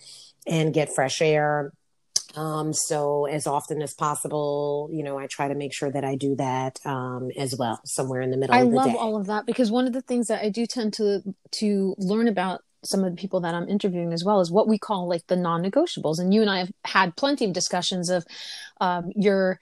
and 0.47 0.75
get 0.75 0.95
fresh 0.95 1.21
air 1.21 1.73
um, 2.37 2.73
so 2.73 3.27
as 3.27 3.47
often 3.47 3.83
as 3.83 3.95
possible, 3.95 4.89
you 4.93 5.03
know, 5.03 5.19
I 5.19 5.27
try 5.27 5.49
to 5.49 5.55
make 5.55 5.73
sure 5.73 5.91
that 5.91 6.05
I 6.05 6.15
do 6.15 6.37
that 6.37 6.79
um, 6.85 7.31
as 7.37 7.57
well, 7.57 7.81
somewhere 7.85 8.21
in 8.21 8.31
the 8.31 8.37
middle. 8.37 8.55
I 8.55 8.61
of 8.61 8.69
love 8.69 8.93
day. 8.93 8.97
all 8.97 9.17
of 9.17 9.27
that 9.27 9.47
because 9.47 9.71
one 9.71 9.87
of 9.87 9.93
the 9.93 10.03
things 10.03 10.29
that 10.29 10.43
I 10.43 10.49
do 10.49 10.67
tend 10.67 10.93
to 10.95 11.23
to 11.53 11.95
learn 11.99 12.29
about 12.29 12.63
some 12.85 13.05
of 13.05 13.11
the 13.11 13.21
people 13.21 13.41
that 13.41 13.55
I'm 13.55 13.69
interviewing 13.69 14.13
as 14.13 14.25
well 14.25 14.41
is 14.41 14.51
what 14.51 14.69
we 14.69 14.79
call 14.79 15.09
like 15.09 15.27
the 15.27 15.37
non-negotiables. 15.37 16.19
And 16.19 16.33
you 16.33 16.41
and 16.41 16.51
I 16.51 16.59
have 16.61 16.73
had 16.85 17.17
plenty 17.17 17.45
of 17.45 17.53
discussions 17.53 18.09
of 18.09 18.25
um, 18.81 19.11
your 19.15 19.61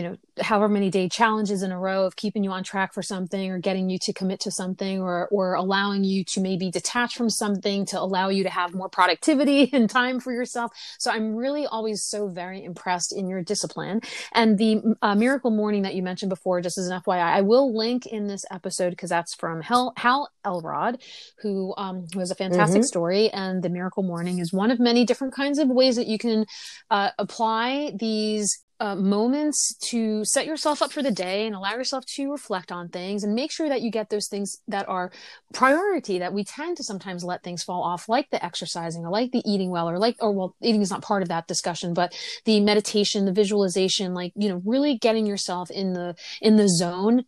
you 0.00 0.08
know 0.08 0.16
however 0.40 0.66
many 0.66 0.88
day 0.88 1.10
challenges 1.10 1.62
in 1.62 1.70
a 1.70 1.78
row 1.78 2.06
of 2.06 2.16
keeping 2.16 2.42
you 2.42 2.50
on 2.50 2.64
track 2.64 2.94
for 2.94 3.02
something 3.02 3.50
or 3.50 3.58
getting 3.58 3.90
you 3.90 3.98
to 3.98 4.14
commit 4.14 4.40
to 4.40 4.50
something 4.50 4.98
or 4.98 5.28
or 5.30 5.52
allowing 5.52 6.04
you 6.04 6.24
to 6.24 6.40
maybe 6.40 6.70
detach 6.70 7.14
from 7.14 7.28
something 7.28 7.84
to 7.84 8.00
allow 8.00 8.30
you 8.30 8.42
to 8.42 8.48
have 8.48 8.72
more 8.72 8.88
productivity 8.88 9.68
and 9.74 9.90
time 9.90 10.18
for 10.18 10.32
yourself. 10.32 10.72
So 10.98 11.10
i'm 11.10 11.36
really 11.36 11.66
always 11.66 12.02
so 12.02 12.28
very 12.28 12.64
impressed 12.64 13.14
in 13.14 13.28
your 13.28 13.42
discipline. 13.42 14.00
And 14.32 14.56
the 14.56 14.96
uh, 15.02 15.14
miracle 15.14 15.50
morning 15.50 15.82
that 15.82 15.94
you 15.94 16.02
mentioned 16.02 16.30
before 16.30 16.62
just 16.62 16.78
as 16.78 16.86
an 16.88 16.98
fyi 17.02 17.20
i 17.20 17.42
will 17.42 17.76
link 17.76 18.06
in 18.06 18.26
this 18.26 18.46
episode 18.50 18.90
because 18.90 19.10
that's 19.10 19.34
from 19.34 19.60
hal, 19.60 19.92
hal 19.98 20.30
elrod 20.46 21.02
who 21.42 21.74
um, 21.76 22.06
who 22.14 22.20
has 22.20 22.30
a 22.30 22.34
fantastic 22.34 22.80
mm-hmm. 22.80 22.86
story. 22.86 23.28
And 23.30 23.62
the 23.62 23.68
miracle 23.68 24.02
morning 24.02 24.38
is 24.38 24.50
one 24.50 24.70
of 24.70 24.80
many 24.80 25.04
different 25.04 25.34
kinds 25.34 25.58
of 25.58 25.68
ways 25.68 25.96
that 25.96 26.06
you 26.06 26.16
can 26.16 26.46
uh, 26.90 27.10
apply 27.18 27.92
these 27.98 28.64
uh, 28.80 28.96
moments 28.96 29.74
to 29.76 30.24
set 30.24 30.46
yourself 30.46 30.80
up 30.80 30.90
for 30.90 31.02
the 31.02 31.10
day 31.10 31.46
and 31.46 31.54
allow 31.54 31.74
yourself 31.74 32.04
to 32.06 32.32
reflect 32.32 32.72
on 32.72 32.88
things 32.88 33.22
and 33.22 33.34
make 33.34 33.52
sure 33.52 33.68
that 33.68 33.82
you 33.82 33.90
get 33.90 34.08
those 34.08 34.26
things 34.26 34.56
that 34.66 34.88
are 34.88 35.12
priority 35.52 36.18
that 36.18 36.32
we 36.32 36.42
tend 36.42 36.78
to 36.78 36.82
sometimes 36.82 37.22
let 37.22 37.42
things 37.42 37.62
fall 37.62 37.82
off 37.82 38.08
like 38.08 38.30
the 38.30 38.42
exercising 38.42 39.04
or 39.04 39.10
like 39.10 39.32
the 39.32 39.42
eating 39.44 39.70
well 39.70 39.88
or 39.88 39.98
like 39.98 40.16
or 40.20 40.32
well 40.32 40.56
eating 40.62 40.80
is 40.80 40.90
not 40.90 41.02
part 41.02 41.22
of 41.22 41.28
that 41.28 41.46
discussion 41.46 41.92
but 41.92 42.14
the 42.46 42.58
meditation 42.60 43.26
the 43.26 43.32
visualization 43.32 44.14
like 44.14 44.32
you 44.34 44.48
know 44.48 44.62
really 44.64 44.96
getting 44.96 45.26
yourself 45.26 45.70
in 45.70 45.92
the 45.92 46.16
in 46.40 46.56
the 46.56 46.68
zone 46.68 47.24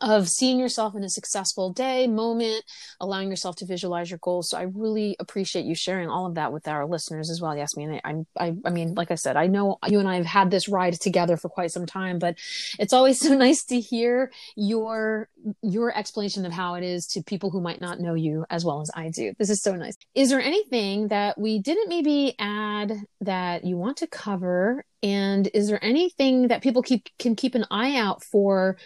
of 0.00 0.28
seeing 0.28 0.58
yourself 0.58 0.94
in 0.94 1.04
a 1.04 1.08
successful 1.08 1.72
day 1.72 2.06
moment 2.06 2.64
allowing 3.00 3.30
yourself 3.30 3.56
to 3.56 3.66
visualize 3.66 4.10
your 4.10 4.18
goals. 4.18 4.50
So 4.50 4.58
i 4.58 4.62
really 4.62 5.16
appreciate 5.18 5.64
you 5.64 5.74
sharing 5.74 6.08
all 6.08 6.26
of 6.26 6.34
that 6.34 6.52
with 6.52 6.68
our 6.68 6.86
listeners 6.86 7.30
as 7.30 7.40
well 7.40 7.56
Yes, 7.56 7.74
yasmeen. 7.74 8.00
I, 8.04 8.24
I 8.38 8.54
i 8.64 8.70
mean 8.70 8.94
like 8.94 9.10
i 9.10 9.14
said 9.14 9.36
i 9.36 9.46
know 9.46 9.78
you 9.86 9.98
and 9.98 10.08
i 10.08 10.16
have 10.16 10.26
had 10.26 10.50
this 10.50 10.68
ride 10.68 10.94
together 11.00 11.36
for 11.36 11.48
quite 11.48 11.70
some 11.70 11.86
time 11.86 12.18
but 12.18 12.36
it's 12.78 12.92
always 12.92 13.18
so 13.26 13.34
nice 13.34 13.64
to 13.64 13.80
hear 13.80 14.30
your 14.56 15.28
your 15.62 15.96
explanation 15.96 16.44
of 16.44 16.52
how 16.52 16.74
it 16.74 16.84
is 16.84 17.06
to 17.06 17.22
people 17.22 17.50
who 17.50 17.60
might 17.60 17.80
not 17.80 18.00
know 18.00 18.14
you 18.14 18.44
as 18.50 18.64
well 18.64 18.80
as 18.80 18.90
i 18.94 19.08
do. 19.08 19.32
This 19.38 19.50
is 19.50 19.62
so 19.62 19.74
nice. 19.74 19.96
Is 20.14 20.30
there 20.30 20.40
anything 20.40 21.08
that 21.08 21.38
we 21.38 21.58
didn't 21.58 21.88
maybe 21.88 22.34
add 22.38 22.92
that 23.20 23.64
you 23.64 23.76
want 23.76 23.98
to 23.98 24.06
cover? 24.06 24.84
And 25.02 25.48
is 25.54 25.68
there 25.68 25.82
anything 25.84 26.48
that 26.48 26.62
people 26.62 26.82
keep 26.82 27.08
can 27.18 27.36
keep 27.36 27.54
an 27.54 27.66
eye 27.70 27.96
out 27.96 28.22
for 28.24 28.76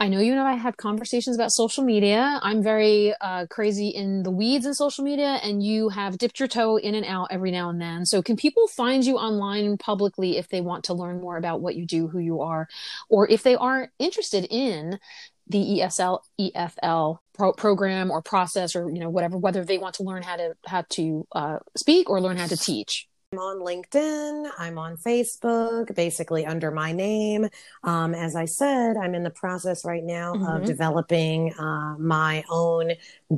I 0.00 0.06
know 0.06 0.20
you 0.20 0.30
and 0.30 0.40
I 0.40 0.54
have 0.54 0.76
conversations 0.76 1.34
about 1.34 1.50
social 1.50 1.82
media. 1.82 2.38
I'm 2.40 2.62
very 2.62 3.14
uh, 3.20 3.46
crazy 3.46 3.88
in 3.88 4.22
the 4.22 4.30
weeds 4.30 4.64
in 4.64 4.72
social 4.72 5.02
media, 5.02 5.40
and 5.42 5.60
you 5.60 5.88
have 5.88 6.18
dipped 6.18 6.38
your 6.38 6.46
toe 6.46 6.76
in 6.76 6.94
and 6.94 7.04
out 7.04 7.28
every 7.32 7.50
now 7.50 7.68
and 7.68 7.80
then. 7.80 8.06
So, 8.06 8.22
can 8.22 8.36
people 8.36 8.68
find 8.68 9.04
you 9.04 9.16
online 9.16 9.76
publicly 9.76 10.36
if 10.36 10.48
they 10.50 10.60
want 10.60 10.84
to 10.84 10.94
learn 10.94 11.20
more 11.20 11.36
about 11.36 11.60
what 11.60 11.74
you 11.74 11.84
do, 11.84 12.06
who 12.06 12.20
you 12.20 12.42
are, 12.42 12.68
or 13.08 13.28
if 13.28 13.42
they 13.42 13.56
are 13.56 13.90
interested 13.98 14.46
in 14.50 15.00
the 15.48 15.80
ESL 15.80 16.20
EFL 16.40 17.18
pro- 17.34 17.54
program 17.54 18.12
or 18.12 18.22
process, 18.22 18.76
or 18.76 18.88
you 18.90 19.00
know 19.00 19.10
whatever, 19.10 19.36
whether 19.36 19.64
they 19.64 19.78
want 19.78 19.96
to 19.96 20.04
learn 20.04 20.22
how 20.22 20.36
to 20.36 20.54
how 20.64 20.84
to 20.90 21.26
uh, 21.32 21.58
speak 21.76 22.08
or 22.08 22.20
learn 22.20 22.36
how 22.36 22.46
to 22.46 22.56
teach? 22.56 23.08
I'm 23.30 23.40
on 23.40 23.58
LinkedIn. 23.58 24.50
I'm 24.58 24.78
on 24.78 24.96
Facebook, 24.96 25.94
basically 25.94 26.46
under 26.46 26.70
my 26.70 26.92
name. 26.92 27.46
Um, 27.84 28.14
as 28.14 28.34
I 28.34 28.46
said, 28.46 28.96
I'm 28.96 29.14
in 29.14 29.22
the 29.22 29.28
process 29.28 29.84
right 29.84 30.02
now 30.02 30.32
mm-hmm. 30.32 30.46
of 30.46 30.64
developing 30.64 31.52
uh, 31.52 31.96
my 31.98 32.42
own 32.48 32.92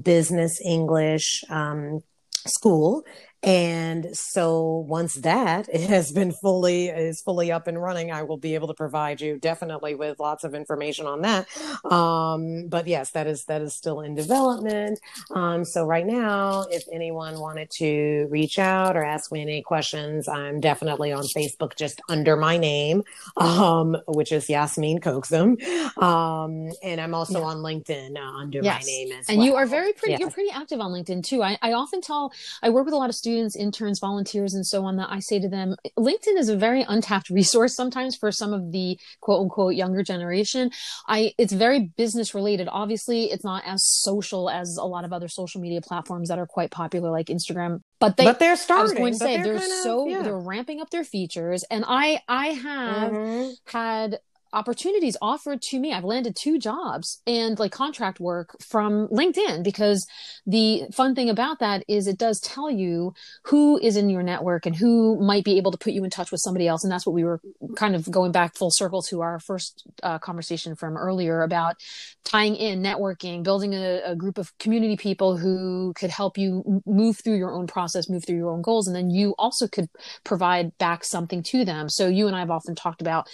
business 0.05 0.61
English 0.65 1.43
um, 1.51 2.05
school 2.47 3.05
and 3.43 4.15
so 4.15 4.85
once 4.87 5.15
that 5.15 5.75
has 5.75 6.13
been 6.13 6.31
fully 6.31 6.89
is 6.89 7.23
fully 7.23 7.51
up 7.51 7.67
and 7.67 7.81
running 7.81 8.13
i 8.13 8.23
will 8.23 8.37
be 8.37 8.55
able 8.55 8.69
to 8.69 8.75
provide 8.75 9.21
you 9.21 9.39
definitely 9.39 9.95
with 9.95 10.21
lots 10.21 10.45
of 10.45 10.55
information 10.55 11.07
on 11.07 11.23
that 11.23 11.47
um, 11.91 12.67
but 12.69 12.87
yes 12.87 13.11
that 13.13 13.27
is 13.27 13.45
that 13.47 13.63
is 13.63 13.75
still 13.75 14.01
in 14.01 14.15
development 14.15 15.01
um, 15.35 15.65
so 15.65 15.85
right 15.85 16.07
now 16.07 16.67
if 16.71 16.85
anyone 16.93 17.41
wanted 17.41 17.71
to 17.71 18.27
reach 18.31 18.59
out 18.59 18.97
or 18.97 19.03
ask 19.03 19.33
me 19.33 19.41
any 19.41 19.63
questions 19.63 20.29
i'm 20.29 20.61
definitely 20.61 21.11
on 21.13 21.25
facebook 21.25 21.75
just 21.77 22.01
under 22.09 22.37
my 22.37 22.59
name 22.59 23.03
um, 23.39 23.97
which 24.07 24.33
is 24.33 24.47
yasmeen 24.49 25.01
Coxum. 25.01 25.61
Um, 26.03 26.71
and 26.83 27.01
i'm 27.01 27.15
also 27.15 27.41
yeah. 27.41 27.47
on 27.47 27.57
linkedin 27.59 28.17
uh, 28.17 28.39
under 28.39 28.61
yes. 28.61 28.83
my 28.83 28.87
name 28.87 29.13
as 29.19 29.29
and 29.29 29.39
well. 29.39 29.47
you 29.47 29.55
are 29.55 29.67
very 29.67 29.95
pretty 29.95 30.21
you're 30.21 30.31
pretty 30.31 30.51
active 30.51 30.81
on 30.81 30.93
linkedin 30.93 31.25
too 31.25 31.43
I, 31.43 31.57
I 31.63 31.73
often 31.73 32.03
tell 32.03 32.33
i 32.63 32.69
work 32.69 32.85
with 32.85 32.93
a 32.93 32.99
lot 32.99 33.09
of 33.09 33.15
students 33.15 33.30
students, 33.31 33.57
interns, 33.57 33.99
volunteers, 34.01 34.55
and 34.55 34.67
so 34.67 34.85
on 34.85 34.97
that 34.97 35.09
I 35.11 35.21
say 35.21 35.39
to 35.41 35.49
them, 35.49 35.77
LinkedIn 35.99 36.37
is 36.37 36.49
a 36.49 36.57
very 36.57 36.83
untapped 36.83 37.31
resource 37.31 37.75
sometimes 37.75 38.17
for 38.17 38.33
some 38.33 38.53
of 38.53 38.73
the 38.73 38.99
quote 39.21 39.43
unquote 39.43 39.75
younger 39.75 40.03
generation. 40.03 40.71
I, 41.07 41.33
it's 41.39 41.53
very 41.53 41.93
business 41.97 42.35
related. 42.35 42.69
Obviously, 42.71 43.25
it's 43.25 43.45
not 43.45 43.63
as 43.67 43.85
social 43.85 44.51
as 44.51 44.77
a 44.77 44.85
lot 44.85 45.05
of 45.05 45.13
other 45.13 45.29
social 45.29 45.61
media 45.61 45.81
platforms 45.81 46.29
that 46.29 46.39
are 46.39 46.47
quite 46.47 46.71
popular, 46.71 47.11
like 47.11 47.27
Instagram. 47.27 47.81
But 48.01 48.17
they, 48.17 48.25
but 48.25 48.39
they're 48.39 48.57
starting. 48.57 48.81
I 48.81 48.83
was 48.83 48.93
going 48.93 49.13
to 49.13 49.19
say 49.19 49.37
they're, 49.37 49.45
they're 49.45 49.59
kind 49.59 49.73
of, 49.73 49.79
so 49.79 50.09
yeah. 50.09 50.23
they're 50.23 50.39
ramping 50.39 50.81
up 50.81 50.91
their 50.91 51.05
features, 51.05 51.65
and 51.71 51.85
I 51.87 52.23
I 52.29 52.47
have 52.49 53.13
mm-hmm. 53.13 53.51
had 53.67 54.19
opportunities 54.53 55.17
offered 55.23 55.63
to 55.63 55.79
me. 55.79 55.93
I've 55.93 56.05
landed 56.05 56.37
two 56.37 56.59
jobs 56.59 57.23
and 57.27 57.59
like 57.59 57.73
contract 57.73 58.21
work 58.21 58.57
from 58.61 59.09
LinkedIn 59.09 59.63
because 59.63 60.07
the 60.47 60.85
fun 60.93 61.15
thing 61.15 61.31
about 61.31 61.61
that 61.61 61.85
is 61.89 62.07
it 62.07 62.19
does 62.19 62.41
tell 62.41 62.71
you 62.71 63.15
who 63.45 63.79
is 63.79 63.97
in 63.97 64.11
your 64.11 64.23
network 64.23 64.67
and 64.67 64.75
who 64.75 65.21
might 65.21 65.45
be 65.45 65.57
able 65.57 65.71
to 65.71 65.79
put 65.79 65.93
you 65.93 66.05
in 66.05 66.11
touch 66.11 66.33
with 66.33 66.41
somebody 66.41 66.67
else. 66.67 66.83
And 66.83 66.93
that's 66.93 67.07
what 67.07 67.15
we 67.15 67.25
were 67.25 67.41
kind 67.77 67.95
of 67.95 68.11
going 68.11 68.33
back 68.33 68.57
full 68.57 68.71
circle 68.71 69.03
to 69.03 69.21
our 69.21 69.39
first 69.39 69.85
uh, 70.03 70.19
conversation 70.19 70.75
from 70.75 70.97
earlier 70.97 71.43
about 71.43 71.77
tying 72.25 72.57
in 72.57 72.83
networking, 72.83 73.43
building 73.43 73.75
a, 73.75 74.03
a 74.05 74.17
group 74.17 74.39
of 74.39 74.57
community 74.59 74.97
people 74.97 75.37
who 75.37 75.93
could 75.95 76.11
help 76.11 76.37
you 76.37 76.83
move 76.87 77.19
through 77.23 77.37
your 77.37 77.53
own 77.53 77.67
process, 77.67 78.09
move 78.09 78.25
through 78.27 78.37
your 78.37 78.51
own 78.51 78.63
goals. 78.63 78.87
And 78.87 78.97
then 78.97 79.11
you 79.11 79.35
also 79.39 79.69
could 79.69 79.89
provide 80.25 80.77
back 80.79 81.05
something 81.05 81.43
to 81.45 81.65
them. 81.65 81.89
So 81.89 82.09
you 82.09 82.27
and 82.27 82.35
I 82.35 82.41
have 82.41 82.51
often 82.51 82.75
talked 82.75 83.01
about 83.01 83.29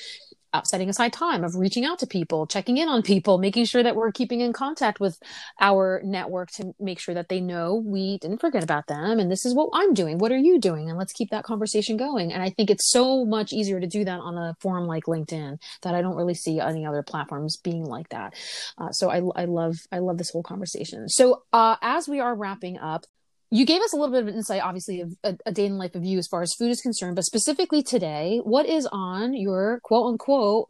setting 0.64 0.88
aside 0.88 1.12
time 1.12 1.44
of 1.44 1.54
reaching 1.54 1.84
out 1.84 1.98
to 1.98 2.06
people, 2.06 2.46
checking 2.46 2.76
in 2.78 2.88
on 2.88 3.02
people, 3.02 3.38
making 3.38 3.64
sure 3.64 3.82
that 3.82 3.96
we're 3.96 4.12
keeping 4.12 4.40
in 4.40 4.52
contact 4.52 5.00
with 5.00 5.18
our 5.60 6.00
network 6.04 6.50
to 6.52 6.74
make 6.80 6.98
sure 6.98 7.14
that 7.14 7.28
they 7.28 7.40
know 7.40 7.74
we 7.74 8.18
didn't 8.18 8.40
forget 8.40 8.62
about 8.62 8.86
them 8.86 9.18
and 9.18 9.30
this 9.30 9.44
is 9.44 9.54
what 9.54 9.70
I'm 9.72 9.94
doing. 9.94 10.18
What 10.18 10.32
are 10.32 10.36
you 10.36 10.58
doing? 10.58 10.88
And 10.88 10.98
let's 10.98 11.12
keep 11.12 11.30
that 11.30 11.44
conversation 11.44 11.96
going. 11.96 12.32
And 12.32 12.42
I 12.42 12.50
think 12.50 12.70
it's 12.70 12.90
so 12.90 13.24
much 13.24 13.52
easier 13.52 13.80
to 13.80 13.86
do 13.86 14.04
that 14.04 14.20
on 14.20 14.36
a 14.36 14.56
forum 14.60 14.86
like 14.86 15.04
LinkedIn 15.04 15.58
that 15.82 15.94
I 15.94 16.02
don't 16.02 16.16
really 16.16 16.34
see 16.34 16.60
any 16.60 16.86
other 16.86 17.02
platforms 17.02 17.56
being 17.56 17.84
like 17.84 18.08
that. 18.10 18.34
Uh, 18.78 18.90
so 18.90 19.10
I, 19.10 19.42
I 19.42 19.44
love 19.44 19.76
I 19.92 19.98
love 19.98 20.18
this 20.18 20.30
whole 20.30 20.42
conversation. 20.42 21.08
So 21.08 21.42
uh, 21.52 21.76
as 21.82 22.08
we 22.08 22.20
are 22.20 22.34
wrapping 22.34 22.78
up, 22.78 23.06
you 23.50 23.64
gave 23.64 23.80
us 23.82 23.92
a 23.92 23.96
little 23.96 24.12
bit 24.12 24.22
of 24.22 24.34
insight, 24.34 24.62
obviously, 24.62 25.00
of 25.00 25.12
a, 25.22 25.36
a, 25.46 25.52
day 25.52 25.66
in 25.66 25.72
the 25.72 25.78
life 25.78 25.94
of 25.94 26.04
you 26.04 26.18
as 26.18 26.26
far 26.26 26.42
as 26.42 26.54
food 26.54 26.70
is 26.70 26.80
concerned, 26.80 27.16
but 27.16 27.24
specifically 27.24 27.82
today, 27.82 28.40
what 28.42 28.66
is 28.66 28.88
on 28.90 29.34
your 29.34 29.80
quote 29.82 30.10
unquote 30.10 30.68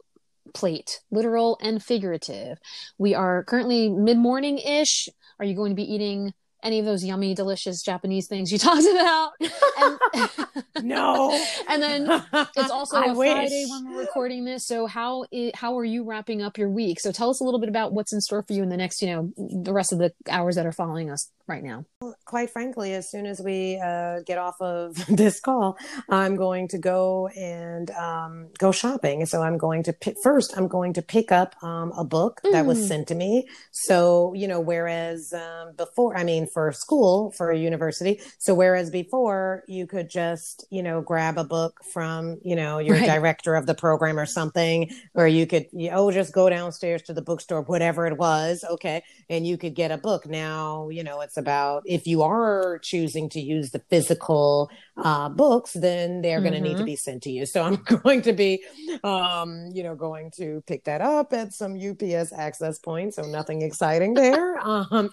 plate, 0.53 0.99
literal 1.09 1.57
and 1.61 1.83
figurative? 1.83 2.59
We 2.97 3.15
are 3.15 3.43
currently 3.43 3.89
mid 3.89 4.17
morning 4.17 4.59
ish. 4.59 5.09
Are 5.39 5.45
you 5.45 5.55
going 5.55 5.71
to 5.71 5.75
be 5.75 5.91
eating 5.91 6.33
any 6.63 6.79
of 6.79 6.85
those 6.85 7.03
yummy, 7.03 7.33
delicious 7.33 7.81
Japanese 7.81 8.27
things 8.27 8.51
you 8.51 8.57
talked 8.59 8.85
about. 8.85 9.31
And, 9.77 10.83
no. 10.87 11.31
and 11.69 11.81
then 11.81 12.23
it's 12.55 12.71
also 12.71 12.97
I 12.97 13.05
a 13.07 13.13
wish. 13.13 13.31
Friday 13.31 13.65
when 13.69 13.91
we're 13.91 14.01
recording 14.01 14.45
this. 14.45 14.65
So 14.65 14.87
how 14.87 15.25
is, 15.31 15.51
how 15.55 15.77
are 15.77 15.85
you 15.85 16.03
wrapping 16.03 16.41
up 16.41 16.57
your 16.57 16.69
week? 16.69 16.99
So 16.99 17.11
tell 17.11 17.29
us 17.29 17.39
a 17.39 17.43
little 17.43 17.59
bit 17.59 17.69
about 17.69 17.93
what's 17.93 18.13
in 18.13 18.21
store 18.21 18.43
for 18.43 18.53
you 18.53 18.63
in 18.63 18.69
the 18.69 18.77
next, 18.77 19.01
you 19.01 19.07
know, 19.07 19.31
the 19.37 19.73
rest 19.73 19.93
of 19.93 19.99
the 19.99 20.11
hours 20.29 20.55
that 20.55 20.65
are 20.65 20.71
following 20.71 21.09
us 21.09 21.31
right 21.47 21.63
now. 21.63 21.85
Quite 22.25 22.49
frankly, 22.49 22.93
as 22.93 23.09
soon 23.09 23.25
as 23.25 23.41
we 23.41 23.81
uh, 23.83 24.21
get 24.25 24.37
off 24.37 24.55
of 24.61 24.95
this 25.09 25.39
call, 25.39 25.77
I'm 26.09 26.35
going 26.35 26.67
to 26.69 26.77
go 26.77 27.27
and 27.29 27.89
um, 27.91 28.49
go 28.57 28.71
shopping. 28.71 29.25
So 29.25 29.41
I'm 29.41 29.57
going 29.57 29.83
to 29.83 29.93
pick, 29.93 30.17
first. 30.23 30.55
I'm 30.57 30.67
going 30.67 30.93
to 30.93 31.01
pick 31.01 31.31
up 31.31 31.55
um, 31.63 31.91
a 31.97 32.03
book 32.03 32.41
mm. 32.45 32.51
that 32.51 32.65
was 32.65 32.79
mm. 32.79 32.87
sent 32.87 33.07
to 33.07 33.15
me. 33.15 33.47
So 33.71 34.33
you 34.33 34.47
know, 34.47 34.59
whereas 34.59 35.33
um, 35.33 35.73
before, 35.75 36.17
I 36.17 36.23
mean, 36.23 36.47
for 36.47 36.71
school 36.71 37.31
for 37.31 37.51
a 37.51 37.57
university. 37.57 38.21
So 38.37 38.53
whereas 38.53 38.89
before 38.89 39.63
you 39.67 39.87
could 39.87 40.09
just, 40.09 40.65
you 40.69 40.83
know, 40.83 41.01
grab 41.01 41.37
a 41.37 41.43
book 41.43 41.79
from, 41.93 42.37
you 42.43 42.55
know, 42.55 42.79
your 42.79 42.95
right. 42.95 43.05
director 43.05 43.55
of 43.55 43.65
the 43.65 43.75
program 43.75 44.19
or 44.19 44.25
something, 44.25 44.89
or 45.13 45.27
you 45.27 45.47
could, 45.47 45.67
you, 45.71 45.89
oh, 45.91 46.11
just 46.11 46.33
go 46.33 46.49
downstairs 46.49 47.01
to 47.03 47.13
the 47.13 47.21
bookstore, 47.21 47.61
whatever 47.63 48.05
it 48.07 48.17
was. 48.17 48.63
Okay. 48.69 49.03
And 49.29 49.45
you 49.45 49.57
could 49.57 49.75
get 49.75 49.91
a 49.91 49.97
book. 49.97 50.25
Now, 50.27 50.89
you 50.89 51.03
know, 51.03 51.21
it's 51.21 51.36
about 51.37 51.83
if 51.85 52.07
you 52.07 52.23
are 52.23 52.79
choosing 52.79 53.29
to 53.29 53.39
use 53.39 53.71
the 53.71 53.79
physical 53.89 54.69
uh, 54.97 55.29
books, 55.29 55.73
then 55.73 56.21
they're 56.21 56.41
going 56.41 56.53
to 56.53 56.59
mm-hmm. 56.59 56.69
need 56.69 56.77
to 56.77 56.83
be 56.83 56.95
sent 56.95 57.23
to 57.23 57.31
you. 57.31 57.45
So 57.45 57.63
I'm 57.63 57.75
going 58.03 58.21
to 58.23 58.33
be, 58.33 58.63
um, 59.03 59.69
you 59.73 59.83
know, 59.83 59.95
going 59.95 60.31
to 60.37 60.63
pick 60.67 60.85
that 60.85 61.01
up 61.01 61.33
at 61.33 61.53
some 61.53 61.77
UPS 61.77 62.33
access 62.33 62.79
point. 62.79 63.13
So 63.13 63.23
nothing 63.23 63.61
exciting 63.61 64.13
there. 64.13 64.57
um, 64.63 65.09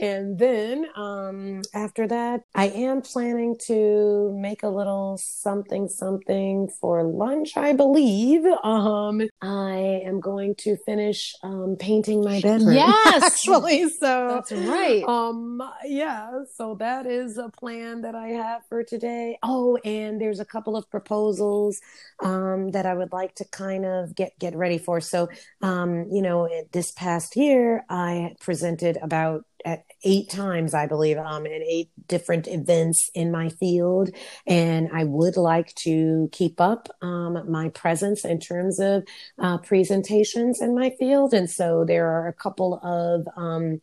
and 0.00 0.38
then 0.38 0.86
um, 0.96 1.62
after 1.74 2.06
that, 2.08 2.42
I 2.54 2.68
am 2.68 3.02
planning 3.02 3.56
to 3.66 4.36
make 4.38 4.62
a 4.62 4.68
little 4.68 5.18
something, 5.18 5.88
something 5.88 6.68
for 6.80 7.02
lunch, 7.04 7.56
I 7.56 7.72
believe. 7.72 8.44
Um, 8.64 9.22
I 9.40 10.02
am 10.04 10.20
going 10.20 10.54
to 10.56 10.76
finish 10.84 11.34
um, 11.42 11.76
painting 11.78 12.24
my 12.24 12.40
bedroom. 12.40 12.74
Yes, 12.74 13.22
actually. 13.38 13.88
So 13.90 14.42
that's 14.48 14.52
right. 14.52 15.04
Um, 15.04 15.62
yeah. 15.84 16.44
So 16.54 16.74
that 16.76 17.06
is 17.06 17.38
a 17.38 17.48
plan 17.48 18.02
that 18.02 18.14
I 18.14 18.28
have 18.28 18.62
for 18.68 18.82
today. 18.82 19.38
Oh, 19.42 19.76
and 19.84 20.20
there's 20.20 20.40
a 20.40 20.44
couple 20.44 20.76
of 20.76 20.90
proposals 20.90 21.80
um, 22.22 22.70
that 22.72 22.86
I 22.86 22.94
would 22.94 23.12
like 23.12 23.34
to 23.36 23.44
kind 23.44 23.84
of 23.84 24.14
get 24.14 24.38
get 24.38 24.54
ready 24.54 24.78
for. 24.78 25.00
So, 25.00 25.28
um, 25.62 26.06
you 26.10 26.22
know, 26.22 26.48
this 26.72 26.92
past 26.92 27.36
year 27.36 27.84
I 27.88 28.34
presented 28.40 28.98
about 29.02 29.44
at 29.64 29.84
eight 30.04 30.30
times, 30.30 30.72
I 30.72 30.86
believe, 30.86 31.18
um, 31.18 31.44
in 31.44 31.62
eight 31.62 31.90
different 32.06 32.46
events 32.46 33.10
in 33.14 33.30
my 33.30 33.48
field. 33.48 34.10
And 34.46 34.88
I 34.92 35.04
would 35.04 35.36
like 35.36 35.74
to 35.82 36.28
keep 36.32 36.60
up 36.60 36.88
um, 37.02 37.50
my 37.50 37.68
presence 37.70 38.24
in 38.24 38.38
terms 38.38 38.78
of 38.78 39.04
uh, 39.38 39.58
presentations 39.58 40.60
in 40.60 40.74
my 40.74 40.90
field. 40.98 41.34
And 41.34 41.50
so 41.50 41.84
there 41.84 42.06
are 42.08 42.28
a 42.28 42.32
couple 42.32 42.78
of 42.82 43.26
um, 43.36 43.80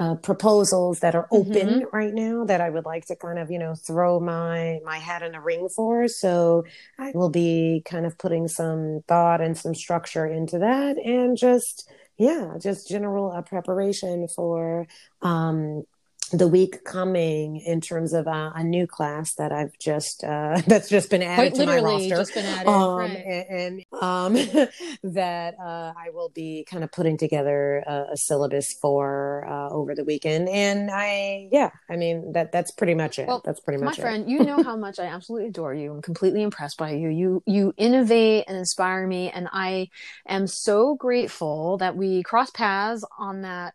uh, 0.00 0.14
proposals 0.14 1.00
that 1.00 1.14
are 1.14 1.28
open 1.30 1.68
mm-hmm. 1.68 1.96
right 1.96 2.14
now 2.14 2.44
that 2.46 2.62
I 2.62 2.70
would 2.70 2.86
like 2.86 3.04
to 3.06 3.16
kind 3.16 3.38
of, 3.38 3.50
you 3.50 3.58
know, 3.58 3.74
throw 3.74 4.18
my 4.18 4.80
my 4.82 4.96
hat 4.96 5.22
in 5.22 5.34
a 5.34 5.40
ring 5.40 5.68
for. 5.68 6.08
So 6.08 6.64
I 6.98 7.12
will 7.14 7.28
be 7.28 7.82
kind 7.84 8.06
of 8.06 8.16
putting 8.16 8.48
some 8.48 9.02
thought 9.06 9.42
and 9.42 9.56
some 9.56 9.74
structure 9.74 10.26
into 10.26 10.58
that, 10.60 10.96
and 10.96 11.36
just 11.36 11.90
yeah, 12.16 12.54
just 12.60 12.88
general 12.88 13.30
uh, 13.30 13.42
preparation 13.42 14.26
for 14.28 14.86
um, 15.22 15.84
the 16.32 16.48
week 16.48 16.84
coming 16.84 17.56
in 17.56 17.80
terms 17.80 18.12
of 18.12 18.26
uh, 18.26 18.52
a 18.54 18.62
new 18.62 18.86
class 18.86 19.34
that 19.34 19.52
I've 19.52 19.76
just 19.78 20.22
uh, 20.24 20.60
that's 20.66 20.88
just 20.88 21.10
been 21.10 21.22
added 21.22 21.54
Quite 21.54 21.60
to 21.60 21.66
my 21.66 21.80
roster. 21.80 22.16
Just 22.16 22.34
been 22.34 22.44
added, 22.44 22.68
um, 22.68 22.98
right. 22.98 23.10
and, 23.10 23.84
and 23.92 24.02
um, 24.02 24.34
that 25.02 25.54
uh, 25.60 25.92
I 25.96 26.10
will 26.12 26.30
be 26.30 26.66
kind 26.70 26.84
of 26.84 26.92
putting 26.92 27.16
together 27.16 27.82
a, 27.86 28.12
a 28.12 28.16
syllabus 28.16 28.74
for 28.80 29.46
uh, 29.48 29.70
over 29.70 29.94
the 29.94 30.04
weekend. 30.04 30.48
And 30.48 30.90
I, 30.92 31.48
yeah, 31.50 31.70
I 31.88 31.96
mean 31.96 32.32
that 32.32 32.52
that's 32.52 32.70
pretty 32.70 32.94
much 32.94 33.18
it. 33.18 33.26
Well, 33.26 33.42
that's 33.44 33.60
pretty 33.60 33.82
much 33.82 33.98
my 33.98 34.02
friend. 34.02 34.30
You 34.30 34.44
know 34.44 34.62
how 34.62 34.76
much 34.76 34.98
I 34.98 35.06
absolutely 35.06 35.48
adore 35.48 35.74
you. 35.74 35.92
I'm 35.92 36.02
completely 36.02 36.42
impressed 36.42 36.78
by 36.78 36.92
you. 36.92 37.08
You 37.08 37.42
you 37.46 37.74
innovate 37.76 38.44
and 38.46 38.56
inspire 38.56 39.06
me, 39.06 39.30
and 39.30 39.48
I 39.52 39.88
am 40.26 40.46
so 40.46 40.94
grateful 40.94 41.78
that 41.78 41.96
we 41.96 42.22
cross 42.22 42.50
paths 42.50 43.04
on 43.18 43.42
that 43.42 43.74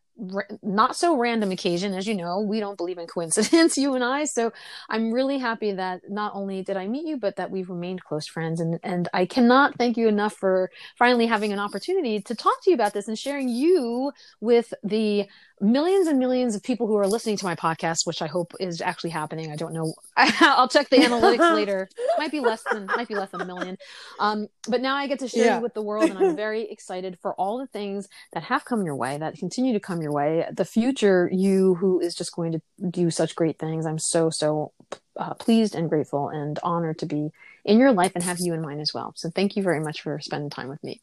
not 0.63 0.95
so 0.95 1.17
random 1.17 1.51
occasion 1.51 1.93
as 1.93 2.07
you 2.07 2.15
know 2.15 2.39
we 2.39 2.59
don't 2.59 2.77
believe 2.77 2.97
in 2.97 3.05
coincidence 3.05 3.77
you 3.77 3.95
and 3.95 4.03
i 4.03 4.23
so 4.23 4.51
i'm 4.89 5.11
really 5.11 5.37
happy 5.37 5.73
that 5.73 6.01
not 6.09 6.31
only 6.33 6.63
did 6.63 6.77
i 6.77 6.87
meet 6.87 7.05
you 7.05 7.17
but 7.17 7.35
that 7.35 7.51
we've 7.51 7.69
remained 7.69 8.01
close 8.03 8.25
friends 8.25 8.61
and 8.61 8.79
and 8.83 9.09
i 9.13 9.25
cannot 9.25 9.77
thank 9.77 9.97
you 9.97 10.07
enough 10.07 10.33
for 10.33 10.71
finally 10.97 11.25
having 11.25 11.51
an 11.51 11.59
opportunity 11.59 12.21
to 12.21 12.33
talk 12.33 12.63
to 12.63 12.69
you 12.69 12.75
about 12.75 12.93
this 12.93 13.09
and 13.09 13.19
sharing 13.19 13.49
you 13.49 14.11
with 14.39 14.73
the 14.83 15.27
millions 15.61 16.07
and 16.07 16.19
millions 16.19 16.56
of 16.56 16.64
people 16.64 16.88
who 16.88 16.95
are 16.95 17.07
listening 17.07 17.38
to 17.38 17.45
my 17.45 17.56
podcast, 17.56 18.06
which 18.06 18.22
I 18.22 18.27
hope 18.27 18.53
is 18.60 18.82
actually 18.82 19.11
happening. 19.11 19.52
I 19.52 19.56
don't 19.56 19.73
know. 19.73 19.94
I'll 20.18 20.68
check 20.68 20.90
the 20.90 20.98
analytics 20.98 21.53
later. 21.56 21.90
Might 22.18 22.32
be 22.32 22.40
less 22.40 22.64
than 22.69 22.88
might 22.88 23.07
be 23.07 23.15
less 23.15 23.32
than 23.32 23.41
a 23.41 23.45
million. 23.45 23.77
Um, 24.19 24.48
but 24.68 24.82
now 24.82 24.95
I 24.95 25.07
get 25.07 25.19
to 25.19 25.27
share 25.27 25.45
yeah. 25.45 25.56
you 25.57 25.64
with 25.64 25.73
the 25.73 25.82
world, 25.82 26.10
and 26.10 26.19
I'm 26.19 26.36
very 26.45 26.64
excited 26.69 27.18
for 27.22 27.34
all 27.36 27.57
the 27.57 27.68
things 27.68 28.07
that 28.34 28.44
have 28.44 28.65
come 28.65 28.86
your 28.86 28.95
way, 28.95 29.18
that 29.18 29.38
continue 29.38 29.73
to 29.73 29.80
come 29.80 30.02
your 30.02 30.11
way. 30.11 30.45
The 30.52 30.65
future 30.65 31.30
you, 31.32 31.76
who 31.76 31.99
is 31.99 32.15
just 32.15 32.36
going 32.36 32.52
to 32.53 32.61
do 32.90 33.10
such 33.10 33.36
great 33.36 33.57
things. 33.60 33.86
I'm 33.86 33.99
so 33.99 34.30
so 34.30 34.72
uh, 35.18 35.34
pleased 35.36 35.76
and 35.76 35.90
grateful 35.90 36.30
and 36.30 36.60
honored 36.64 36.99
to 36.99 37.06
be 37.06 37.32
in 37.64 37.80
your 37.80 37.91
life 37.91 38.11
and 38.15 38.23
have 38.23 38.40
you 38.40 38.53
in 38.53 38.61
mine 38.61 38.80
as 38.80 38.94
well. 38.94 39.14
So 39.15 39.30
thank 39.30 39.56
you 39.56 39.64
very 39.64 39.80
much 39.80 40.02
for 40.02 40.19
spending 40.19 40.49
time 40.49 40.68
with 40.68 40.84
me. 40.84 41.02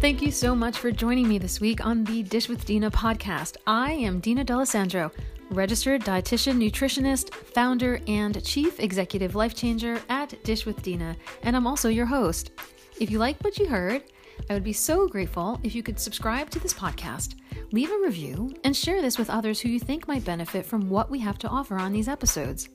Thank 0.00 0.22
you 0.22 0.30
so 0.30 0.54
much 0.54 0.78
for 0.78 0.90
joining 0.90 1.28
me 1.28 1.36
this 1.36 1.60
week 1.60 1.84
on 1.84 2.04
the 2.04 2.22
Dish 2.22 2.48
with 2.48 2.64
Dina 2.64 2.90
podcast. 2.90 3.58
I 3.66 3.92
am 3.92 4.18
Dina 4.18 4.42
D'Alessandro, 4.44 5.12
registered 5.50 6.00
dietitian, 6.04 6.56
nutritionist, 6.56 7.34
founder, 7.34 8.00
and 8.06 8.42
chief 8.42 8.80
executive 8.80 9.34
life 9.34 9.54
changer 9.54 10.00
at 10.08 10.42
Dish 10.42 10.64
with 10.64 10.80
Dina, 10.82 11.16
and 11.42 11.54
I'm 11.54 11.66
also 11.66 11.90
your 11.90 12.06
host. 12.06 12.50
If 12.98 13.10
you 13.10 13.18
like 13.18 13.38
what 13.42 13.58
you 13.58 13.68
heard, 13.68 14.04
I 14.48 14.54
would 14.54 14.64
be 14.64 14.72
so 14.72 15.06
grateful 15.08 15.60
if 15.62 15.74
you 15.74 15.82
could 15.82 15.98
subscribe 15.98 16.48
to 16.50 16.60
this 16.60 16.72
podcast, 16.72 17.34
leave 17.72 17.90
a 17.90 17.98
review, 17.98 18.54
and 18.64 18.74
share 18.76 19.02
this 19.02 19.18
with 19.18 19.30
others 19.30 19.60
who 19.60 19.68
you 19.68 19.78
think 19.78 20.08
might 20.08 20.24
benefit 20.24 20.64
from 20.64 20.88
what 20.88 21.10
we 21.10 21.18
have 21.18 21.36
to 21.38 21.48
offer 21.48 21.76
on 21.76 21.92
these 21.92 22.08
episodes. 22.08 22.70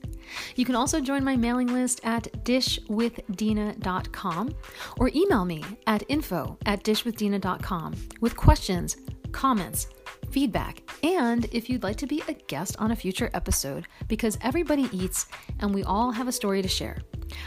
You 0.54 0.64
can 0.64 0.76
also 0.76 1.00
join 1.00 1.24
my 1.24 1.36
mailing 1.36 1.68
list 1.68 2.00
at 2.04 2.24
dishwithdina.com 2.44 4.54
or 4.98 5.10
email 5.14 5.44
me 5.44 5.64
at 5.86 6.02
info 6.08 6.58
at 6.66 6.82
dishwithdina.com 6.84 7.94
with 8.20 8.36
questions, 8.36 8.96
comments, 9.32 9.88
feedback 10.30 10.82
and 11.02 11.46
if 11.52 11.70
you'd 11.70 11.82
like 11.82 11.96
to 11.96 12.06
be 12.06 12.22
a 12.28 12.34
guest 12.34 12.76
on 12.78 12.90
a 12.90 12.96
future 12.96 13.30
episode, 13.34 13.86
because 14.08 14.38
everybody 14.42 14.88
eats 14.92 15.26
and 15.60 15.74
we 15.74 15.82
all 15.84 16.10
have 16.10 16.28
a 16.28 16.32
story 16.32 16.62
to 16.62 16.68
share. 16.68 16.98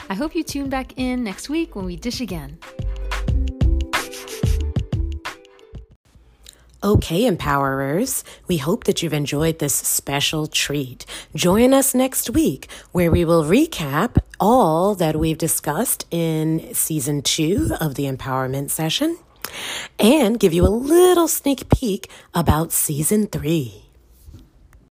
I 0.10 0.14
hope 0.14 0.36
you 0.36 0.44
tune 0.44 0.70
back 0.70 0.98
in 0.98 1.24
next 1.24 1.50
week 1.50 1.76
when 1.76 1.86
we 1.86 1.96
dish 1.96 2.22
again. 2.22 2.58
Okay, 6.82 7.30
Empowerers, 7.30 8.24
we 8.48 8.56
hope 8.56 8.86
that 8.86 9.04
you've 9.04 9.12
enjoyed 9.12 9.60
this 9.60 9.76
special 9.76 10.48
treat. 10.48 11.06
Join 11.36 11.74
us 11.74 11.94
next 11.94 12.30
week 12.30 12.70
where 12.94 13.12
we 13.12 13.26
will 13.26 13.44
recap 13.44 14.16
all 14.40 14.96
that 14.96 15.18
we've 15.18 15.38
discussed 15.38 16.06
in 16.10 16.74
season 16.74 17.22
two 17.22 17.72
of 17.82 17.96
the 17.96 18.06
empowerment 18.06 18.70
session 18.70 19.18
and 20.00 20.40
give 20.40 20.54
you 20.54 20.66
a 20.66 20.70
little 20.70 21.28
sneak 21.28 21.70
peek 21.70 22.10
about 22.34 22.72
season 22.72 23.28
three. 23.28 23.89